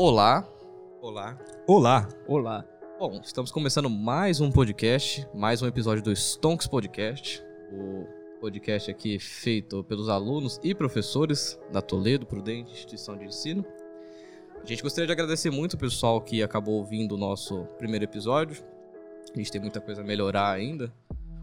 Olá. 0.00 0.48
Olá. 1.02 1.36
Olá. 1.66 2.08
Olá. 2.28 2.64
Bom, 3.00 3.20
estamos 3.20 3.50
começando 3.50 3.90
mais 3.90 4.40
um 4.40 4.48
podcast, 4.48 5.26
mais 5.34 5.60
um 5.60 5.66
episódio 5.66 6.04
do 6.04 6.12
Stonks 6.12 6.68
Podcast. 6.68 7.42
O 7.72 8.06
podcast 8.40 8.88
aqui 8.92 9.18
feito 9.18 9.82
pelos 9.82 10.08
alunos 10.08 10.60
e 10.62 10.72
professores 10.72 11.58
da 11.72 11.82
Toledo 11.82 12.26
Prudente 12.26 12.70
Instituição 12.70 13.18
de 13.18 13.24
Ensino. 13.24 13.64
A 14.62 14.64
gente 14.64 14.84
gostaria 14.84 15.08
de 15.08 15.12
agradecer 15.12 15.50
muito 15.50 15.74
o 15.74 15.78
pessoal 15.78 16.20
que 16.20 16.44
acabou 16.44 16.76
ouvindo 16.76 17.16
o 17.16 17.18
nosso 17.18 17.64
primeiro 17.76 18.04
episódio. 18.04 18.64
A 19.34 19.36
gente 19.36 19.50
tem 19.50 19.60
muita 19.60 19.80
coisa 19.80 20.02
a 20.02 20.04
melhorar 20.04 20.52
ainda, 20.52 20.94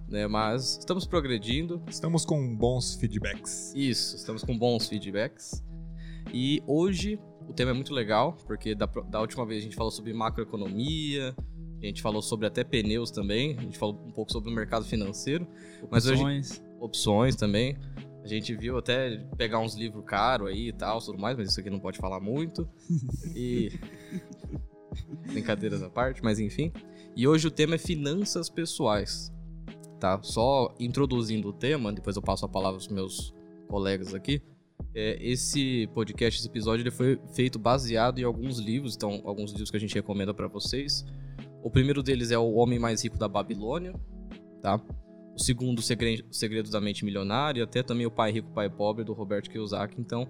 né? 0.08 0.28
Mas 0.28 0.78
estamos 0.78 1.06
progredindo. 1.06 1.84
Estamos 1.90 2.24
com 2.24 2.56
bons 2.56 2.96
feedbacks. 2.96 3.74
Isso, 3.76 4.16
estamos 4.16 4.46
com 4.46 4.58
bons 4.58 4.88
feedbacks. 4.88 5.62
E 6.34 6.64
hoje 6.66 7.20
o 7.48 7.54
tema 7.54 7.72
é 7.72 7.74
muito 7.74 7.94
legal, 7.94 8.38
porque 8.46 8.74
da, 8.76 8.86
da 8.86 9.22
última 9.22 9.46
vez 9.46 9.62
a 9.62 9.64
gente 9.64 9.76
falou 9.76 9.92
sobre 9.92 10.14
macroeconomia, 10.14 11.36
a 11.82 11.86
gente 11.86 12.02
falou 12.02 12.22
sobre 12.22 12.48
até 12.48 12.64
pneus 12.64 13.12
também, 13.12 13.58
a 13.58 13.62
gente 13.62 13.78
falou 13.78 14.02
um 14.06 14.12
pouco 14.12 14.32
sobre 14.32 14.50
o 14.50 14.54
mercado 14.54 14.86
financeiro. 14.86 15.48
Mas 15.90 16.08
Opções. 16.08 16.52
hoje. 16.52 16.62
Opções 16.80 17.36
também. 17.36 17.78
A 18.24 18.28
gente 18.28 18.56
viu 18.56 18.78
até 18.78 19.18
pegar 19.38 19.60
uns 19.60 19.76
livros 19.76 20.04
caros 20.04 20.50
aí 20.50 20.70
e 20.70 20.74
tal, 20.74 21.00
tudo 21.00 21.20
mais, 21.20 21.38
mas 21.38 21.50
isso 21.50 21.60
aqui 21.60 21.70
não 21.70 21.80
pode 21.80 21.98
falar 21.98 22.20
muito. 22.20 22.68
E. 23.36 23.72
Brincadeiras 25.28 25.84
à 25.84 25.90
parte, 25.90 26.24
mas 26.24 26.40
enfim. 26.40 26.72
E 27.16 27.28
hoje 27.28 27.48
o 27.48 27.52
tema 27.52 27.76
é 27.76 27.78
finanças 27.78 28.50
pessoais. 28.50 29.32
Tá? 30.00 30.20
Só 30.24 30.74
introduzindo 30.80 31.50
o 31.50 31.54
tema, 31.54 31.92
depois 31.92 32.16
eu 32.16 32.22
passo 32.22 32.46
a 32.46 32.50
palavra 32.50 32.78
aos 32.78 32.88
meus 32.88 33.34
colegas 33.68 34.14
aqui. 34.14 34.42
É, 34.98 35.18
esse 35.20 35.88
podcast, 35.94 36.40
esse 36.40 36.48
episódio, 36.48 36.84
ele 36.84 36.92
foi 36.92 37.20
feito 37.34 37.60
baseado 37.60 38.18
em 38.20 38.24
alguns 38.24 38.60
livros, 38.60 38.96
então 38.96 39.22
alguns 39.26 39.52
livros 39.52 39.70
que 39.70 39.76
a 39.76 39.80
gente 39.80 39.94
recomenda 39.94 40.34
para 40.34 40.48
vocês. 40.48 41.06
O 41.62 41.70
primeiro 41.70 42.02
deles 42.02 42.32
é 42.32 42.38
O 42.38 42.54
Homem 42.54 42.80
Mais 42.80 43.04
Rico 43.04 43.18
da 43.18 43.28
Babilônia, 43.28 43.94
tá? 44.62 44.82
O 45.36 45.44
segundo, 45.44 45.80
O 45.80 45.82
Segredo 45.82 46.72
da 46.72 46.80
Mente 46.80 47.04
Milionária, 47.04 47.66
até 47.66 47.84
também 47.84 48.06
O 48.06 48.12
Pai 48.12 48.32
Rico, 48.32 48.50
Pai 48.54 48.70
Pobre, 48.70 49.04
do 49.04 49.12
Roberto 49.12 49.50
Kiyosaki. 49.50 50.00
Então, 50.00 50.26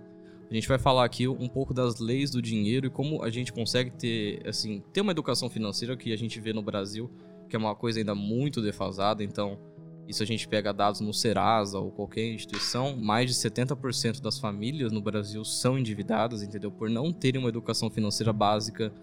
a 0.49 0.53
gente 0.53 0.67
vai 0.67 0.79
falar 0.79 1.05
aqui 1.05 1.27
um 1.27 1.47
pouco 1.47 1.71
das 1.71 1.99
leis 1.99 2.31
do 2.31 2.41
dinheiro 2.41 2.87
e 2.87 2.89
como 2.89 3.21
a 3.21 3.29
gente 3.29 3.53
consegue 3.53 3.91
ter, 3.91 4.41
assim, 4.47 4.81
ter 4.91 5.01
uma 5.01 5.11
educação 5.11 5.47
financeira 5.47 5.95
que 5.95 6.11
a 6.11 6.17
gente 6.17 6.39
vê 6.39 6.53
no 6.53 6.63
Brasil, 6.63 7.11
que 7.47 7.55
é 7.55 7.59
uma 7.59 7.75
coisa 7.75 7.99
ainda 7.99 8.15
muito 8.15 8.63
defasada. 8.63 9.23
Então, 9.23 9.59
isso 10.07 10.21
a 10.21 10.25
gente 10.25 10.47
pega 10.47 10.71
dados 10.71 11.01
no 11.01 11.13
Serasa 11.13 11.79
ou 11.79 11.91
qualquer 11.91 12.33
instituição, 12.33 12.95
mais 12.95 13.29
de 13.29 13.35
70% 13.35 14.21
das 14.21 14.37
famílias 14.37 14.91
no 14.91 15.01
Brasil 15.01 15.43
são 15.43 15.79
endividadas, 15.79 16.43
entendeu? 16.43 16.71
Por 16.71 16.89
não 16.89 17.11
terem 17.11 17.39
uma 17.39 17.49
educação 17.49 17.89
financeira 17.89 18.31
básica 18.31 18.93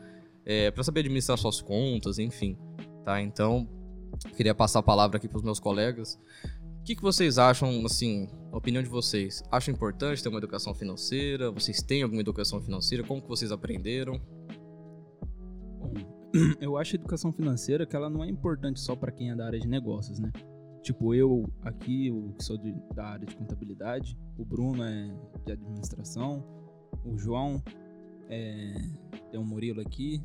é, 0.45 0.71
para 0.71 0.83
saber 0.85 1.01
administrar 1.01 1.37
suas 1.37 1.61
contas, 1.61 2.19
enfim. 2.19 2.57
Tá? 3.05 3.21
Então, 3.21 3.69
queria 4.37 4.55
passar 4.55 4.79
a 4.79 4.83
palavra 4.83 5.17
aqui 5.17 5.29
para 5.29 5.39
os 5.39 5.43
meus 5.43 5.59
colegas. 5.59 6.19
O 6.81 6.85
que, 6.85 6.97
que 6.97 7.03
vocês 7.03 7.39
acham, 7.39 7.85
assim, 7.85 8.29
a 8.53 8.57
opinião 8.57 8.83
de 8.83 8.89
vocês? 8.89 9.43
Acham 9.51 9.75
importante 9.75 10.23
ter 10.23 10.29
uma 10.29 10.39
educação 10.39 10.75
financeira? 10.75 11.51
Vocês 11.51 11.81
têm 11.83 12.03
alguma 12.03 12.21
educação 12.21 12.61
financeira? 12.61 13.05
Como 13.05 13.23
que 13.23 13.29
vocês 13.29 13.51
aprenderam? 13.53 14.21
Bom, 15.79 15.95
eu 16.61 16.77
acho 16.77 16.95
a 16.95 16.99
educação 16.99 17.33
financeira 17.33 17.87
que 17.87 17.95
ela 17.95 18.11
não 18.11 18.23
é 18.23 18.29
importante 18.29 18.81
só 18.81 18.97
para 18.97 19.13
quem 19.13 19.31
é 19.31 19.37
da 19.37 19.47
área 19.47 19.61
de 19.61 19.69
negócios, 19.69 20.19
né? 20.19 20.31
Tipo, 20.83 21.15
eu 21.15 21.49
aqui, 21.63 22.09
eu 22.09 22.35
que 22.37 22.45
sou 22.45 22.59
de, 22.59 22.75
da 22.95 23.07
área 23.07 23.27
de 23.27 23.37
contabilidade, 23.37 24.19
o 24.37 24.45
Bruno 24.45 24.83
é 24.83 25.15
de 25.47 25.53
administração, 25.53 26.45
o 27.05 27.17
João 27.17 27.63
é, 28.29 28.75
tem 29.31 29.39
um 29.41 29.45
Murilo 29.45 29.81
aqui. 29.81 30.21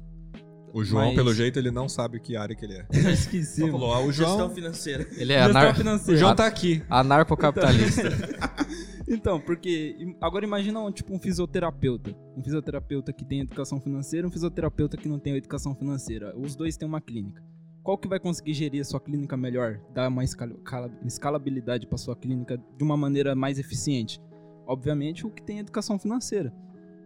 O 0.74 0.84
João, 0.84 1.06
Mas- 1.08 1.16
pelo 1.16 1.34
jeito, 1.34 1.58
ele 1.58 1.72
não 1.72 1.88
sabe 1.88 2.20
que 2.20 2.36
área 2.36 2.56
que 2.56 2.66
ele 2.66 2.74
é. 2.76 2.86
Eu 2.92 3.12
esqueci. 3.12 3.62
Só 3.62 3.68
falou, 3.72 3.94
ah, 3.94 4.02
o 4.02 4.12
Gestão 4.12 4.38
João, 4.38 4.50
financeira. 4.50 5.08
Ele 5.16 5.32
é 5.32 5.44
Gestão 5.44 5.62
anar... 5.62 5.72
o 5.74 5.76
financeira. 5.76 6.20
João 6.20 6.36
tá 6.36 6.46
aqui. 6.46 6.84
anarcocapitalista. 6.90 8.10
Então, 9.10 9.40
porque 9.40 9.96
im- 10.00 10.18
agora 10.20 10.44
imagina 10.44 10.82
um, 10.82 10.92
tipo 10.92 11.16
um 11.16 11.20
fisioterapeuta. 11.20 12.14
Um 12.36 12.44
fisioterapeuta 12.44 13.14
que 13.14 13.24
tem 13.24 13.40
educação 13.40 13.80
financeira 13.80 14.28
e 14.28 14.30
um 14.30 14.32
fisioterapeuta 14.32 14.98
que 14.98 15.08
não 15.08 15.18
tem 15.18 15.34
educação 15.38 15.74
financeira. 15.74 16.38
Os 16.38 16.58
dois 16.58 16.76
têm 16.76 16.86
uma 16.86 17.00
clínica. 17.00 17.42
Qual 17.88 17.98
que 17.98 18.06
vai 18.06 18.20
conseguir 18.20 18.54
gerir 18.54 18.82
a 18.82 18.84
sua 18.84 19.00
clínica 19.00 19.38
melhor? 19.38 19.80
Dar 19.94 20.10
uma 20.10 20.22
escala- 20.22 20.54
cala- 20.66 20.92
escalabilidade 21.06 21.88
para 21.88 21.98
sua 21.98 22.18
clínica 22.18 22.62
de 22.78 22.84
uma 22.84 22.98
maneira 22.98 23.34
mais 23.34 23.58
eficiente? 23.58 24.22
Obviamente 24.66 25.26
o 25.26 25.30
que 25.30 25.42
tem 25.42 25.60
educação 25.60 25.98
financeira. 25.98 26.54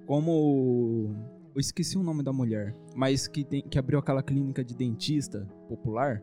Como 0.08 1.14
eu 1.54 1.60
esqueci 1.60 2.00
o 2.00 2.02
nome 2.02 2.24
da 2.24 2.34
mulher, 2.34 2.76
mas 2.96 3.28
que 3.28 3.44
tem 3.44 3.62
que 3.62 3.78
abriu 3.78 4.00
aquela 4.00 4.24
clínica 4.24 4.64
de 4.64 4.76
dentista 4.76 5.48
popular, 5.70 6.20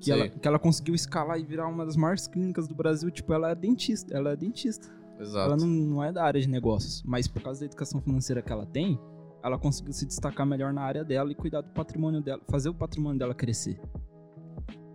que 0.00 0.06
Sei. 0.06 0.14
ela, 0.14 0.28
que 0.30 0.48
ela 0.48 0.58
conseguiu 0.58 0.94
escalar 0.94 1.38
e 1.38 1.44
virar 1.44 1.68
uma 1.68 1.84
das 1.84 1.94
maiores 1.94 2.26
clínicas 2.26 2.66
do 2.66 2.74
Brasil, 2.74 3.10
tipo, 3.10 3.30
ela 3.34 3.50
é 3.50 3.54
dentista, 3.54 4.16
ela 4.16 4.30
é 4.30 4.36
dentista. 4.36 4.88
Exato. 5.20 5.52
Ela 5.52 5.56
não, 5.58 5.66
não 5.66 6.02
é 6.02 6.10
da 6.10 6.24
área 6.24 6.40
de 6.40 6.48
negócios, 6.48 7.02
mas 7.04 7.28
por 7.28 7.42
causa 7.42 7.60
da 7.60 7.66
educação 7.66 8.00
financeira 8.00 8.40
que 8.40 8.50
ela 8.50 8.64
tem, 8.64 8.98
ela 9.42 9.58
conseguiu 9.58 9.92
se 9.92 10.06
destacar 10.06 10.46
melhor 10.46 10.72
na 10.72 10.82
área 10.82 11.04
dela 11.04 11.30
e 11.32 11.34
cuidar 11.34 11.60
do 11.62 11.70
patrimônio 11.70 12.20
dela, 12.20 12.40
fazer 12.50 12.68
o 12.68 12.74
patrimônio 12.74 13.18
dela 13.18 13.34
crescer. 13.34 13.80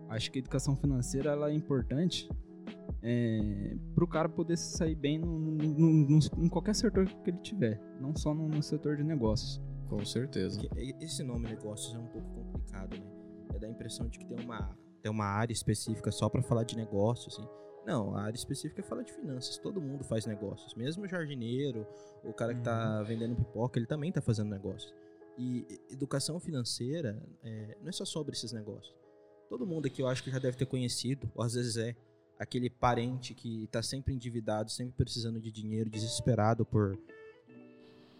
Acho 0.08 0.30
que 0.32 0.38
a 0.38 0.40
educação 0.40 0.74
financeira 0.74 1.30
ela 1.32 1.50
é 1.50 1.54
importante 1.54 2.28
é, 3.02 3.76
para 3.94 4.04
o 4.04 4.08
cara 4.08 4.28
poder 4.28 4.56
se 4.56 4.76
sair 4.76 4.94
bem 4.94 5.18
no, 5.18 5.38
no- 5.38 5.52
no- 5.52 6.08
no- 6.08 6.44
em 6.44 6.48
qualquer 6.48 6.74
setor 6.74 7.06
que 7.06 7.30
ele 7.30 7.38
tiver, 7.38 7.80
não 8.00 8.16
só 8.16 8.32
no, 8.34 8.48
no 8.48 8.62
setor 8.62 8.96
de 8.96 9.04
negócios. 9.04 9.60
Com 9.88 10.04
certeza. 10.04 10.60
Esse 11.00 11.22
nome 11.22 11.48
negócios 11.48 11.94
é 11.94 11.98
um 11.98 12.06
pouco 12.06 12.28
complicado, 12.30 12.96
né? 12.98 13.06
É 13.54 13.58
da 13.58 13.68
impressão 13.68 14.08
de 14.08 14.18
que 14.18 14.26
tem 14.26 14.38
uma, 14.44 14.76
tem 15.02 15.10
uma 15.12 15.24
área 15.26 15.52
específica 15.52 16.10
só 16.10 16.28
pra 16.28 16.42
falar 16.42 16.64
de 16.64 16.76
negócios, 16.76 17.38
assim. 17.38 17.48
Não, 17.88 18.14
a 18.14 18.22
área 18.22 18.36
específica 18.36 18.82
fala 18.82 19.02
de 19.02 19.10
finanças. 19.12 19.56
Todo 19.56 19.80
mundo 19.80 20.04
faz 20.04 20.26
negócios. 20.26 20.74
Mesmo 20.74 21.04
o 21.04 21.08
jardineiro, 21.08 21.86
o 22.22 22.34
cara 22.34 22.54
que 22.54 22.60
tá 22.60 23.02
vendendo 23.02 23.34
pipoca, 23.34 23.78
ele 23.78 23.86
também 23.86 24.12
tá 24.12 24.20
fazendo 24.20 24.50
negócios. 24.50 24.92
E 25.38 25.64
educação 25.90 26.38
financeira 26.38 27.18
é, 27.42 27.78
não 27.80 27.88
é 27.88 27.92
só 27.92 28.04
sobre 28.04 28.34
esses 28.34 28.52
negócios. 28.52 28.94
Todo 29.48 29.66
mundo 29.66 29.86
aqui 29.86 30.02
eu 30.02 30.06
acho 30.06 30.22
que 30.22 30.30
já 30.30 30.38
deve 30.38 30.58
ter 30.58 30.66
conhecido, 30.66 31.30
ou 31.34 31.42
às 31.42 31.54
vezes 31.54 31.78
é, 31.78 31.96
aquele 32.38 32.68
parente 32.68 33.32
que 33.34 33.66
tá 33.68 33.82
sempre 33.82 34.12
endividado, 34.12 34.70
sempre 34.70 34.92
precisando 34.94 35.40
de 35.40 35.50
dinheiro, 35.50 35.88
desesperado 35.88 36.66
por 36.66 36.98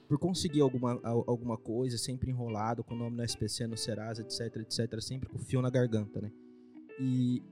por 0.09 0.19
conseguir 0.19 0.62
alguma, 0.62 0.99
al- 1.03 1.25
alguma 1.27 1.59
coisa, 1.59 1.99
sempre 1.99 2.31
enrolado, 2.31 2.83
com 2.83 2.95
o 2.95 2.97
nome 2.97 3.19
no 3.19 3.23
SPC, 3.23 3.67
no 3.67 3.77
Serasa, 3.77 4.23
etc, 4.23 4.56
etc, 4.56 5.03
sempre 5.03 5.29
com 5.29 5.37
o 5.37 5.39
fio 5.39 5.61
na 5.61 5.69
garganta, 5.69 6.19
né? 6.19 6.33
E 6.99 7.43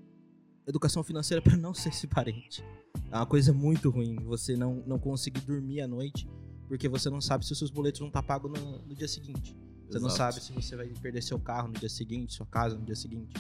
educação 0.67 1.03
financeira 1.05 1.41
para 1.41 1.57
não 1.57 1.73
ser 1.73 1.91
esse 1.91 2.07
parente. 2.07 2.65
É 3.11 3.17
uma 3.17 3.27
coisa 3.27 3.53
muito 3.53 3.89
ruim, 3.91 4.17
você 4.25 4.57
não, 4.57 4.83
não 4.87 4.99
conseguir 4.99 5.41
dormir 5.41 5.81
à 5.81 5.89
noite, 5.89 6.29
porque 6.67 6.89
você 6.89 7.09
não 7.09 7.21
sabe 7.21 7.47
se 7.47 7.53
os 7.53 7.59
seus 7.59 7.71
boletos 7.71 8.01
vão 8.01 8.09
estar 8.09 8.23
pagos 8.23 8.51
no, 8.51 8.79
no 8.79 8.95
dia 8.95 9.09
seguinte. 9.09 9.57
Você 9.89 9.99
não 10.01 10.09
Exato. 10.09 10.35
sabe 10.35 10.45
se 10.45 10.53
você 10.53 10.75
vai 10.75 10.89
perder 10.89 11.23
seu 11.23 11.39
carro 11.39 11.69
no 11.69 11.75
dia 11.75 11.89
seguinte, 11.89 12.35
sua 12.35 12.47
casa 12.47 12.77
no 12.77 12.85
dia 12.85 12.97
seguinte. 12.97 13.35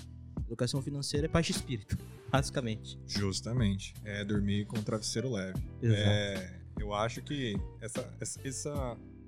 Educação 0.47 0.81
financeira 0.81 1.27
é 1.27 1.29
paz 1.29 1.47
de 1.47 1.53
espírito, 1.53 1.99
basicamente. 2.31 2.99
Justamente. 3.07 3.95
É 4.05 4.25
dormir 4.25 4.65
com 4.67 4.79
o 4.79 4.83
travesseiro 4.83 5.33
leve. 5.33 5.61
É, 5.83 6.61
eu 6.79 6.95
acho 6.95 7.21
que 7.23 7.61
essa, 7.81 8.09
essa, 8.21 8.41
esse 8.47 8.69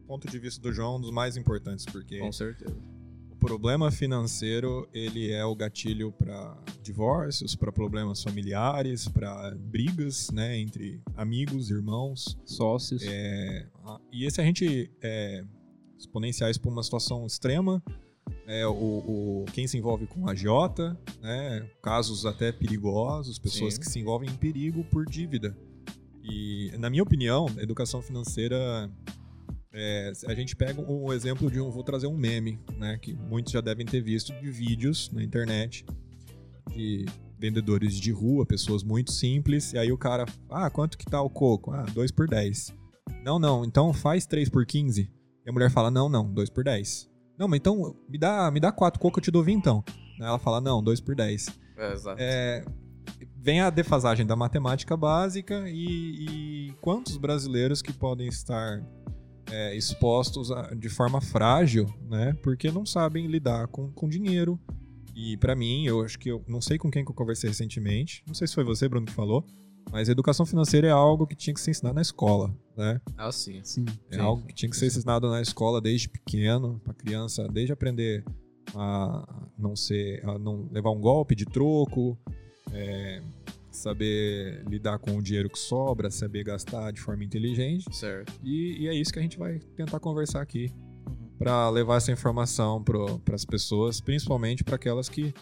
ponto 0.07 0.29
de 0.29 0.39
vista 0.39 0.61
do 0.61 0.73
João 0.73 0.95
é 0.95 0.99
um 0.99 1.01
dos 1.01 1.11
mais 1.11 1.37
importantes, 1.37 1.85
porque 1.85 2.21
Com 2.21 2.31
certeza. 2.31 2.77
O 3.49 3.57
problema 3.59 3.91
financeiro 3.91 4.87
ele 4.93 5.31
é 5.33 5.43
o 5.43 5.57
gatilho 5.57 6.13
para 6.13 6.55
divórcios, 6.83 7.57
para 7.57 7.73
problemas 7.73 8.23
familiares, 8.23 9.09
para 9.09 9.53
brigas, 9.59 10.31
né, 10.31 10.59
entre 10.59 11.01
amigos, 11.17 11.71
irmãos. 11.71 12.37
Sócios. 12.45 13.03
É, 13.03 13.67
e 14.13 14.27
esse 14.27 14.39
a 14.39 14.45
gente 14.45 14.91
é, 15.01 15.43
exponenciais 15.99 16.59
para 16.59 16.71
uma 16.71 16.83
situação 16.83 17.27
extrema. 17.27 17.83
É, 18.47 18.67
o, 18.67 18.73
o- 18.73 19.45
quem 19.55 19.67
se 19.67 19.79
envolve 19.79 20.07
com 20.07 20.29
agiota, 20.29 20.95
né, 21.23 21.67
casos 21.83 22.27
até 22.27 22.53
perigosos, 22.53 23.39
pessoas 23.39 23.75
Sim. 23.75 23.81
que 23.81 23.87
se 23.89 23.99
envolvem 23.99 24.29
em 24.29 24.35
perigo 24.37 24.85
por 24.85 25.07
dívida. 25.07 25.57
E, 26.23 26.71
na 26.79 26.91
minha 26.91 27.03
opinião, 27.03 27.47
a 27.57 27.63
educação 27.63 28.03
financeira, 28.03 28.91
é, 29.79 30.13
a 30.27 30.35
gente 30.35 30.57
pega 30.57 30.81
um 30.81 31.13
exemplo 31.13 31.51
de 31.51 31.61
um, 31.61 31.71
vou 31.71 31.85
trazer 31.85 32.09
um 32.09 32.17
meme, 32.17 32.59
né, 32.77 32.99
que 33.01 33.15
muitos 33.15 33.53
já 33.53 33.61
devem 33.61 33.87
ter 33.87 34.01
visto 34.01 34.33
de 34.41 34.51
vídeos 34.51 35.11
na 35.13 35.23
internet 35.23 35.87
de 36.69 37.07
vendedores 37.39 37.95
de 37.95 38.11
rua, 38.11 38.45
pessoas 38.45 38.83
muito 38.83 39.13
simples, 39.13 39.73
e 39.73 39.79
aí 39.79 39.93
o 39.93 39.97
cara, 39.97 40.27
ah, 40.51 40.69
quanto 40.69 40.99
que 40.99 41.07
tá 41.07 41.23
o 41.23 41.31
coco? 41.31 41.71
Ah, 41.71 41.87
2 41.95 42.11
por 42.11 42.27
10. 42.27 42.75
Não, 43.25 43.39
não, 43.39 43.65
então 43.65 43.93
faz 43.93 44.27
3 44.27 44.49
por 44.49 44.67
15. 44.67 45.11
E 45.47 45.49
a 45.49 45.53
mulher 45.53 45.71
fala, 45.71 45.91
não, 45.91 46.09
não, 46.09 46.33
2 46.33 46.51
por 46.51 46.65
10. 46.65 47.09
Não, 47.39 47.47
mas 47.47 47.59
então 47.59 47.97
me 48.09 48.19
dá, 48.19 48.51
me 48.51 48.59
dá 48.59 48.73
4 48.73 49.01
coco, 49.01 49.19
eu 49.19 49.23
te 49.23 49.31
dou 49.31 49.45
20 49.45 49.57
então. 49.57 49.85
Ela 50.21 50.39
fala, 50.39 50.61
não, 50.61 50.83
2 50.83 51.01
por 51.01 51.15
10. 51.15 51.49
É, 51.77 51.93
exato. 51.93 52.17
É, 52.21 52.65
vem 53.37 53.61
a 53.61 53.71
defasagem 53.71 54.27
da 54.27 54.35
matemática 54.35 54.97
básica 54.97 55.65
e, 55.69 56.69
e 56.69 56.73
quantos 56.81 57.17
brasileiros 57.17 57.81
que 57.81 57.93
podem 57.93 58.27
estar 58.27 58.83
é, 59.51 59.77
expostos 59.77 60.51
a- 60.53 60.75
de 60.75 60.89
forma 60.89 61.21
frágil, 61.21 61.87
né? 62.09 62.35
Porque 62.43 62.71
não 62.71 62.85
sabem 62.87 63.27
lidar 63.27 63.67
com, 63.69 63.91
com 63.93 64.09
dinheiro. 64.09 64.59
E 65.15 65.37
pra 65.37 65.57
mim, 65.57 65.85
eu 65.85 66.03
acho 66.03 66.19
que 66.19 66.29
eu 66.31 66.45
não 66.47 66.61
sei 66.61 66.79
com 66.79 66.91
quem 66.91 67.05
que 67.05 67.11
eu 67.11 67.15
conversei 67.15 67.51
recentemente. 67.51 68.23
Não 68.27 68.35
sei 68.35 68.47
se 68.47 68.55
foi 68.55 68.63
você, 68.65 68.89
Bruno, 68.89 69.07
que 69.07 69.13
falou. 69.13 69.45
Mas 69.91 70.09
educação 70.09 70.45
financeira 70.45 70.87
é 70.87 70.91
algo 70.91 71.27
que 71.27 71.35
tinha 71.35 71.55
que 71.55 71.61
ser 71.61 71.71
ensinado 71.71 71.95
na 71.95 72.03
escola, 72.03 72.55
né? 72.77 73.01
Ah, 73.17 73.33
sim. 73.33 73.61
Sim. 73.65 73.87
É 74.11 74.17
Sim. 74.17 74.21
algo 74.21 74.47
que 74.47 74.55
tinha 74.55 74.69
que 74.71 74.77
ser 74.77 74.87
ensinado 74.87 75.29
na 75.31 75.41
escola 75.41 75.81
desde 75.81 76.09
pequeno, 76.11 76.79
pra 76.85 76.93
criança, 76.93 77.49
desde 77.49 77.73
aprender 77.73 78.23
a 78.75 79.47
não 79.59 79.75
ser, 79.75 80.23
a 80.29 80.39
não 80.39 80.69
levar 80.71 80.91
um 80.91 81.01
golpe 81.01 81.35
de 81.35 81.47
troco, 81.47 82.19
é, 82.71 83.23
saber 83.79 84.63
lidar 84.69 84.99
com 84.99 85.17
o 85.17 85.23
dinheiro 85.23 85.49
que 85.49 85.59
sobra, 85.59 86.11
saber 86.11 86.45
gastar 86.45 86.93
de 86.93 87.01
forma 87.01 87.25
inteligente. 87.25 87.85
Certo. 87.95 88.33
E, 88.43 88.83
e 88.85 88.89
é 88.89 88.95
isso 88.95 89.13
que 89.13 89.19
a 89.19 89.23
gente 89.23 89.39
vai 89.39 89.59
tentar 89.77 90.01
conversar 90.01 90.43
aqui 90.43 90.73
Uhum. 91.09 91.31
para 91.39 91.71
levar 91.71 91.97
essa 91.97 92.13
informação 92.13 92.83
para 92.83 93.35
as 93.35 93.45
pessoas, 93.45 94.01
principalmente 94.01 94.63
para 94.63 94.77
aquelas 94.77 95.09
que 95.09 95.33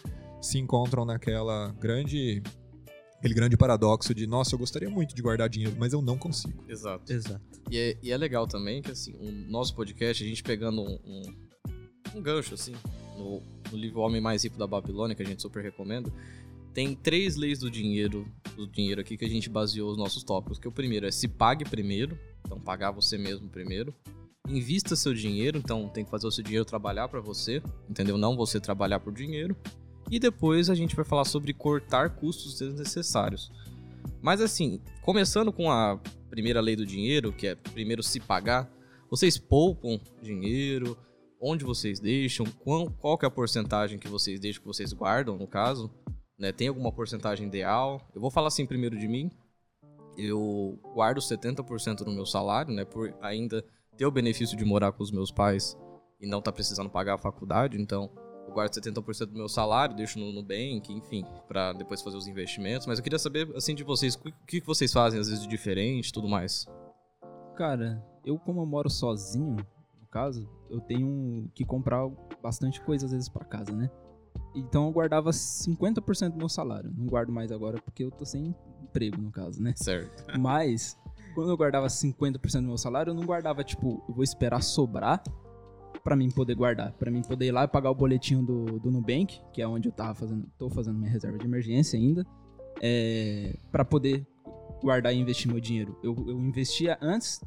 se 0.41 0.59
encontram 0.59 1.05
naquela 1.05 1.75
grande 1.81 2.43
aquele 3.19 3.35
grande 3.35 3.57
paradoxo 3.57 4.15
de 4.15 4.27
nossa, 4.27 4.55
eu 4.55 4.59
gostaria 4.59 4.91
muito 4.91 5.15
de 5.15 5.23
guardar 5.23 5.49
dinheiro, 5.49 5.75
mas 5.79 5.93
eu 5.93 6.03
não 6.03 6.19
consigo. 6.19 6.63
Exato. 6.69 7.11
Exato. 7.11 7.41
E 7.71 7.79
é, 7.79 7.99
e 8.03 8.13
é 8.13 8.17
legal 8.17 8.47
também 8.47 8.83
que, 8.83 8.91
assim, 8.91 9.15
o 9.15 9.51
nosso 9.51 9.75
podcast, 9.75 10.23
a 10.23 10.29
gente 10.29 10.43
pegando 10.43 10.83
um, 10.83 10.99
um, 11.05 11.23
um 12.17 12.23
gancho, 12.23 12.55
assim, 12.55 12.75
no, 13.17 13.43
no 13.73 13.77
livro 13.77 14.01
O 14.01 14.03
Homem 14.05 14.21
Mais 14.21 14.45
Rico 14.45 14.59
da 14.59 14.67
Babilônia, 14.67 15.17
que 15.17 15.23
a 15.23 15.27
gente 15.27 15.41
super 15.41 15.63
recomenda, 15.63 16.13
tem 16.77 16.95
três 16.95 17.37
leis 17.37 17.61
do 17.61 17.71
dinheiro, 17.71 18.31
do 18.55 18.67
dinheiro 18.67 19.01
aqui 19.01 19.17
que 19.17 19.25
a 19.25 19.31
gente 19.31 19.49
baseou 19.49 19.91
os 19.91 19.97
nossos 19.97 20.23
tópicos. 20.23 20.59
Que 20.59 20.69
o 20.69 20.71
primeiro 20.71 21.07
é 21.07 21.11
se 21.11 21.27
pague 21.27 21.65
primeiro, 21.65 22.19
então 22.45 22.61
pagar 22.61 22.91
você 22.91 23.17
mesmo 23.17 23.49
primeiro. 23.49 23.95
Invista 24.47 24.95
seu 24.95 25.15
dinheiro, 25.15 25.57
então 25.57 25.89
tem 25.89 26.05
que 26.05 26.11
fazer 26.11 26.27
o 26.27 26.31
seu 26.31 26.45
dinheiro 26.45 26.67
trabalhar 26.67 27.09
para 27.09 27.19
você, 27.19 27.63
entendeu? 27.89 28.19
Não 28.19 28.37
você 28.37 28.61
trabalhar 28.61 29.01
por 29.01 29.15
dinheiro. 29.15 29.57
E 30.11 30.19
depois 30.19 30.69
a 30.69 30.75
gente 30.75 30.95
vai 30.95 31.03
falar 31.03 31.25
sobre 31.25 31.55
cortar 31.55 32.11
custos 32.11 32.59
desnecessários. 32.59 33.51
Mas 34.21 34.43
assim, 34.43 34.79
começando 35.01 35.55
com 35.55 35.71
a 35.71 35.99
primeira 36.29 36.61
lei 36.61 36.77
do 36.77 36.85
dinheiro, 36.85 37.33
que 37.33 37.47
é 37.47 37.55
primeiro 37.55 38.03
se 38.03 38.21
pagar, 38.21 38.71
vocês 39.11 39.39
poupam 39.39 39.99
dinheiro, 40.21 40.95
onde 41.41 41.65
vocês 41.65 41.99
deixam, 41.99 42.45
qual, 42.45 42.91
qual 42.91 43.17
que 43.17 43.25
é 43.25 43.29
a 43.29 43.31
porcentagem 43.31 43.99
que 43.99 44.09
vocês 44.09 44.39
deixam, 44.39 44.61
que 44.61 44.69
vocês 44.69 44.93
guardam, 44.93 45.39
no 45.39 45.47
caso, 45.47 45.91
né? 46.39 46.53
Tem 46.53 46.69
alguma 46.69 46.93
porcentagem 46.93 47.47
ideal? 47.47 48.01
Eu 48.15 48.21
vou 48.21 48.31
falar 48.31 48.49
assim 48.49 48.67
primeiro 48.67 48.99
de 48.99 49.09
mim. 49.09 49.31
Eu 50.17 50.79
guardo 50.95 51.21
70% 51.21 52.05
do 52.05 52.11
meu 52.11 52.25
salário, 52.25 52.73
né, 52.73 52.85
por 52.85 53.15
ainda 53.21 53.63
ter 53.97 54.07
o 54.07 54.11
benefício 54.11 54.57
de 54.57 54.65
morar 54.65 54.93
com 54.93 55.03
os 55.03 55.11
meus 55.11 55.31
pais 55.31 55.77
e 56.21 56.27
não 56.27 56.41
tá 56.41 56.51
precisando 56.51 56.89
pagar 56.89 57.15
a 57.15 57.19
faculdade, 57.19 57.81
então 57.81 58.11
eu 58.47 58.53
guardo 58.53 58.73
70% 58.73 59.27
do 59.27 59.37
meu 59.37 59.49
salário, 59.49 59.97
deixo 59.97 60.19
no 60.19 60.33
Nubank, 60.33 60.91
enfim, 60.91 61.25
para 61.49 61.73
depois 61.73 62.01
fazer 62.01 62.17
os 62.17 62.29
investimentos. 62.29 62.87
Mas 62.87 62.99
eu 62.99 63.03
queria 63.03 63.19
saber, 63.19 63.53
assim, 63.57 63.75
de 63.75 63.83
vocês, 63.83 64.15
o 64.15 64.33
que, 64.47 64.61
vocês 64.61 64.93
fazem 64.93 65.21
às 65.21 65.29
vezes 65.29 65.43
de 65.43 65.49
diferente 65.49 66.13
tudo 66.13 66.29
mais. 66.29 66.67
Cara, 67.57 68.03
eu 68.25 68.39
como 68.39 68.61
eu 68.61 68.67
moro 68.67 68.89
sozinho, 68.89 69.57
no 70.01 70.07
caso, 70.11 70.49
eu 70.71 70.81
tenho 70.81 71.51
que 71.55 71.65
comprar 71.65 72.09
bastante 72.43 72.81
coisa 72.81 73.07
às 73.07 73.13
vezes 73.13 73.29
pra 73.29 73.45
casa, 73.45 73.73
né? 73.73 73.91
Então 74.55 74.87
eu 74.87 74.93
guardava 74.93 75.31
50% 75.31 76.31
do 76.31 76.37
meu 76.37 76.49
salário. 76.49 76.93
Não 76.97 77.07
guardo 77.07 77.33
mais 77.33 77.53
agora 77.53 77.81
porque 77.81 78.05
eu 78.05 78.11
tô 78.11 78.25
sem 78.25 78.55
emprego, 78.83 79.21
no 79.21 79.31
caso, 79.31 79.63
né? 79.63 79.75
Certo. 79.77 80.25
Mas, 80.39 80.99
quando 81.35 81.51
eu 81.51 81.57
guardava 81.57 81.87
50% 81.87 82.61
do 82.61 82.69
meu 82.69 82.79
salário, 82.79 83.11
eu 83.11 83.15
não 83.15 83.25
guardava, 83.25 83.63
tipo, 83.63 84.03
eu 84.09 84.15
vou 84.15 84.25
esperar 84.25 84.63
sobrar 84.63 85.23
pra 86.03 86.15
mim 86.15 86.31
poder 86.31 86.55
guardar. 86.55 86.93
Pra 86.93 87.11
mim 87.11 87.21
poder 87.23 87.47
ir 87.47 87.53
lá 87.53 87.65
e 87.65 87.69
pagar 87.69 87.91
o 87.91 87.95
boletinho 87.95 88.43
do, 88.43 88.79
do 88.79 88.91
Nubank, 88.91 89.41
que 89.53 89.61
é 89.61 89.67
onde 89.67 89.89
eu 89.89 89.93
tava 89.93 90.15
fazendo, 90.15 90.47
tô 90.57 90.71
fazendo 90.71 90.97
minha 90.97 91.11
reserva 91.11 91.37
de 91.37 91.45
emergência 91.45 91.99
ainda, 91.99 92.25
é, 92.81 93.57
para 93.73 93.85
poder 93.85 94.25
guardar 94.81 95.13
e 95.13 95.19
investir 95.19 95.51
meu 95.51 95.61
dinheiro. 95.61 95.99
Eu, 96.03 96.15
eu 96.29 96.41
investia 96.41 96.97
antes, 97.01 97.43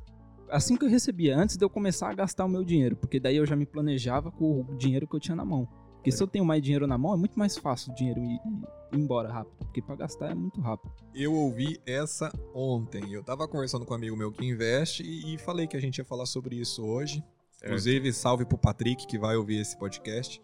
assim 0.50 0.76
que 0.76 0.84
eu 0.84 0.90
recebia, 0.90 1.38
antes 1.38 1.56
de 1.56 1.64
eu 1.64 1.70
começar 1.70 2.10
a 2.10 2.14
gastar 2.14 2.44
o 2.46 2.50
meu 2.50 2.64
dinheiro, 2.64 2.98
porque 2.98 3.20
daí 3.20 3.38
eu 3.38 3.46
já 3.46 3.56
me 3.56 3.66
planejava 3.66 4.30
com 4.30 4.62
o 4.62 4.76
dinheiro 4.76 5.08
que 5.08 5.16
eu 5.16 5.20
tinha 5.20 5.36
na 5.36 5.46
mão. 5.46 5.68
Porque 6.00 6.14
se 6.14 6.24
eu 6.24 6.28
tenho 6.28 6.46
mais 6.46 6.62
dinheiro 6.62 6.88
na 6.88 6.98
mão, 6.98 7.14
é 7.14 7.18
muito 7.18 7.38
mais 7.38 7.58
fácil 7.58 7.92
o 7.92 7.96
dinheiro 7.96 8.24
ir, 8.24 8.40
ir 8.94 8.98
embora 8.98 9.30
rápido. 9.30 9.54
Porque 9.60 9.82
pra 9.82 9.98
gastar 9.98 10.32
é 10.32 10.34
muito 10.34 10.62
rápido. 10.62 10.94
Eu 11.14 11.34
ouvi 11.34 11.78
essa 11.86 12.32
ontem. 12.56 13.12
Eu 13.12 13.22
tava 13.22 13.46
conversando 13.50 13.86
com 13.86 13.94
um 13.94 13.98
amigo 13.98 14.16
meu 14.16 14.32
que 14.32 14.46
investe 14.46 15.04
e, 15.04 15.36
e 15.36 15.38
falei 15.38 15.68
que 15.68 15.76
a 15.76 15.82
gente 15.82 15.98
ia 15.98 16.06
falar 16.06 16.26
sobre 16.26 16.56
isso 16.56 16.86
hoje. 16.86 17.22
Inclusive, 17.62 18.14
salve 18.14 18.46
pro 18.46 18.58
Patrick 18.58 19.06
que 19.06 19.20
vai 19.20 19.36
ouvir 19.36 19.60
esse 19.60 19.78
podcast. 19.78 20.42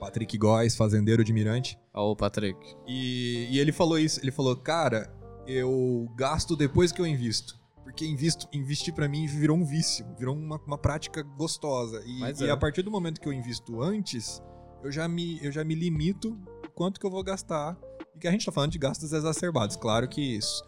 Patrick 0.00 0.36
Góes, 0.36 0.74
fazendeiro 0.74 1.22
de 1.22 1.32
Mirante. 1.32 1.78
Ô, 1.94 2.16
Patrick. 2.16 2.58
E, 2.84 3.46
e 3.48 3.60
ele 3.60 3.70
falou 3.70 4.00
isso. 4.00 4.20
Ele 4.20 4.32
falou, 4.32 4.56
cara, 4.56 5.08
eu 5.46 6.12
gasto 6.16 6.56
depois 6.56 6.90
que 6.90 7.00
eu 7.00 7.06
invisto. 7.06 7.56
Porque 7.84 8.04
invisto, 8.04 8.48
investir 8.52 8.92
pra 8.92 9.08
mim 9.08 9.26
virou 9.26 9.56
um 9.56 9.64
vício, 9.64 10.04
virou 10.18 10.34
uma, 10.34 10.60
uma 10.66 10.76
prática 10.76 11.22
gostosa. 11.22 12.02
E, 12.04 12.18
Mas 12.18 12.40
e 12.40 12.46
é. 12.46 12.50
a 12.50 12.56
partir 12.56 12.82
do 12.82 12.90
momento 12.90 13.20
que 13.20 13.28
eu 13.28 13.32
invisto 13.32 13.80
antes, 13.80 14.42
eu 14.82 14.90
já 14.90 15.08
me, 15.08 15.44
eu 15.44 15.50
já 15.50 15.64
me 15.64 15.74
limito 15.74 16.38
quanto 16.74 17.00
que 17.00 17.06
eu 17.06 17.10
vou 17.10 17.22
gastar. 17.22 17.76
E 18.14 18.18
que 18.18 18.28
a 18.28 18.30
gente 18.30 18.46
tá 18.46 18.52
falando 18.52 18.70
de 18.70 18.78
gastos 18.78 19.12
exacerbados. 19.12 19.76
Claro 19.76 20.08
que 20.08 20.36
isso, 20.36 20.62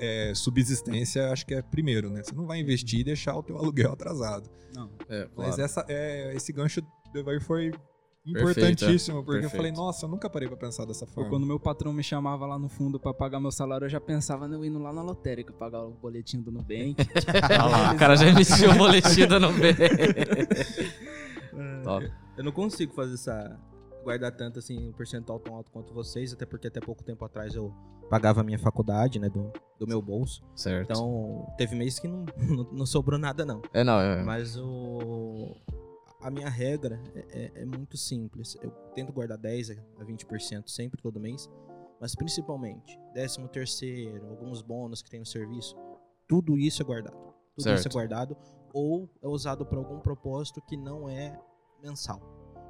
é, 0.00 0.32
subsistência 0.34 1.30
acho 1.30 1.46
que 1.46 1.54
é 1.54 1.62
primeiro, 1.62 2.10
né? 2.10 2.22
Você 2.22 2.34
não 2.34 2.46
vai 2.46 2.60
investir 2.60 3.00
e 3.00 3.04
deixar 3.04 3.36
o 3.36 3.42
teu 3.42 3.56
aluguel 3.58 3.92
atrasado. 3.92 4.50
Não. 4.74 4.90
É, 5.08 5.28
Mas 5.36 5.54
claro. 5.54 5.62
essa, 5.62 5.84
é, 5.88 6.34
esse 6.34 6.52
gancho 6.52 6.80
do 6.80 7.40
foi 7.40 7.72
Perfeito, 8.32 8.60
importantíssimo, 8.60 9.20
é. 9.20 9.22
porque 9.22 9.38
eu 9.38 9.50
Perfeito. 9.50 9.56
falei, 9.56 9.72
nossa, 9.72 10.04
eu 10.04 10.10
nunca 10.10 10.28
parei 10.28 10.46
pra 10.46 10.56
pensar 10.56 10.84
dessa 10.84 11.06
Ou 11.06 11.10
forma. 11.10 11.30
quando 11.30 11.46
meu 11.46 11.58
patrão 11.58 11.92
me 11.92 12.02
chamava 12.02 12.46
lá 12.46 12.58
no 12.58 12.68
fundo 12.68 13.00
pra 13.00 13.14
pagar 13.14 13.40
meu 13.40 13.50
salário, 13.50 13.86
eu 13.86 13.88
já 13.88 14.00
pensava 14.00 14.46
eu 14.46 14.64
indo 14.64 14.78
lá 14.78 14.92
na 14.92 15.02
lotérica 15.02 15.52
pagar 15.52 15.84
o 15.84 15.92
boletim 15.92 16.42
do 16.42 16.52
Nubank. 16.52 16.96
o 17.94 17.98
cara 17.98 18.16
já 18.16 18.26
emitiu 18.26 18.70
o 18.70 18.74
boletim 18.74 19.26
da 19.26 19.40
Nubank. 19.40 19.78
Top. 21.82 22.12
Eu 22.38 22.44
não 22.44 22.52
consigo 22.52 22.94
fazer 22.94 23.14
essa. 23.14 23.58
guardar 24.04 24.34
tanto 24.34 24.58
assim, 24.60 24.88
um 24.88 24.92
percentual 24.92 25.38
tão 25.40 25.54
alto 25.54 25.70
quanto 25.70 25.92
vocês, 25.92 26.32
até 26.32 26.46
porque 26.46 26.68
até 26.68 26.80
pouco 26.80 27.02
tempo 27.04 27.24
atrás 27.24 27.54
eu 27.54 27.74
pagava 28.08 28.40
a 28.40 28.44
minha 28.44 28.58
faculdade, 28.58 29.18
né, 29.18 29.28
do, 29.28 29.52
do 29.78 29.86
meu 29.86 30.00
bolso. 30.00 30.42
Certo. 30.54 30.90
Então, 30.90 31.46
teve 31.58 31.74
mês 31.76 31.98
que 31.98 32.08
não, 32.08 32.24
não, 32.38 32.64
não 32.72 32.86
sobrou 32.86 33.18
nada, 33.18 33.44
não. 33.44 33.60
é, 33.72 33.84
não, 33.84 34.00
é. 34.00 34.22
Mas 34.22 34.56
o. 34.56 35.54
A 36.20 36.30
minha 36.32 36.48
regra 36.48 37.00
é, 37.14 37.20
é- 37.30 37.62
é 37.62 37.64
muito 37.64 37.96
simples. 37.96 38.56
Eu 38.62 38.70
tento 38.94 39.12
guardar 39.12 39.38
10 39.38 39.70
a 39.70 40.04
20% 40.04 40.68
sempre, 40.68 41.00
todo 41.00 41.20
mês. 41.20 41.48
Mas 42.00 42.14
principalmente, 42.14 42.98
13 43.12 43.46
terceiro, 43.48 44.26
alguns 44.28 44.62
bônus 44.62 45.00
que 45.02 45.10
tem 45.10 45.20
no 45.20 45.26
serviço. 45.26 45.76
Tudo 46.26 46.56
isso 46.58 46.82
é 46.82 46.84
guardado. 46.84 47.16
Tudo 47.16 47.58
isso 47.58 47.68
é 47.68 47.76
Certo. 47.78 47.92
guardado. 47.92 48.36
Ou 48.72 49.08
é 49.22 49.28
usado 49.28 49.64
para 49.66 49.78
algum 49.78 49.98
propósito 50.00 50.60
que 50.62 50.76
não 50.76 51.08
é 51.08 51.38
mensal. 51.82 52.20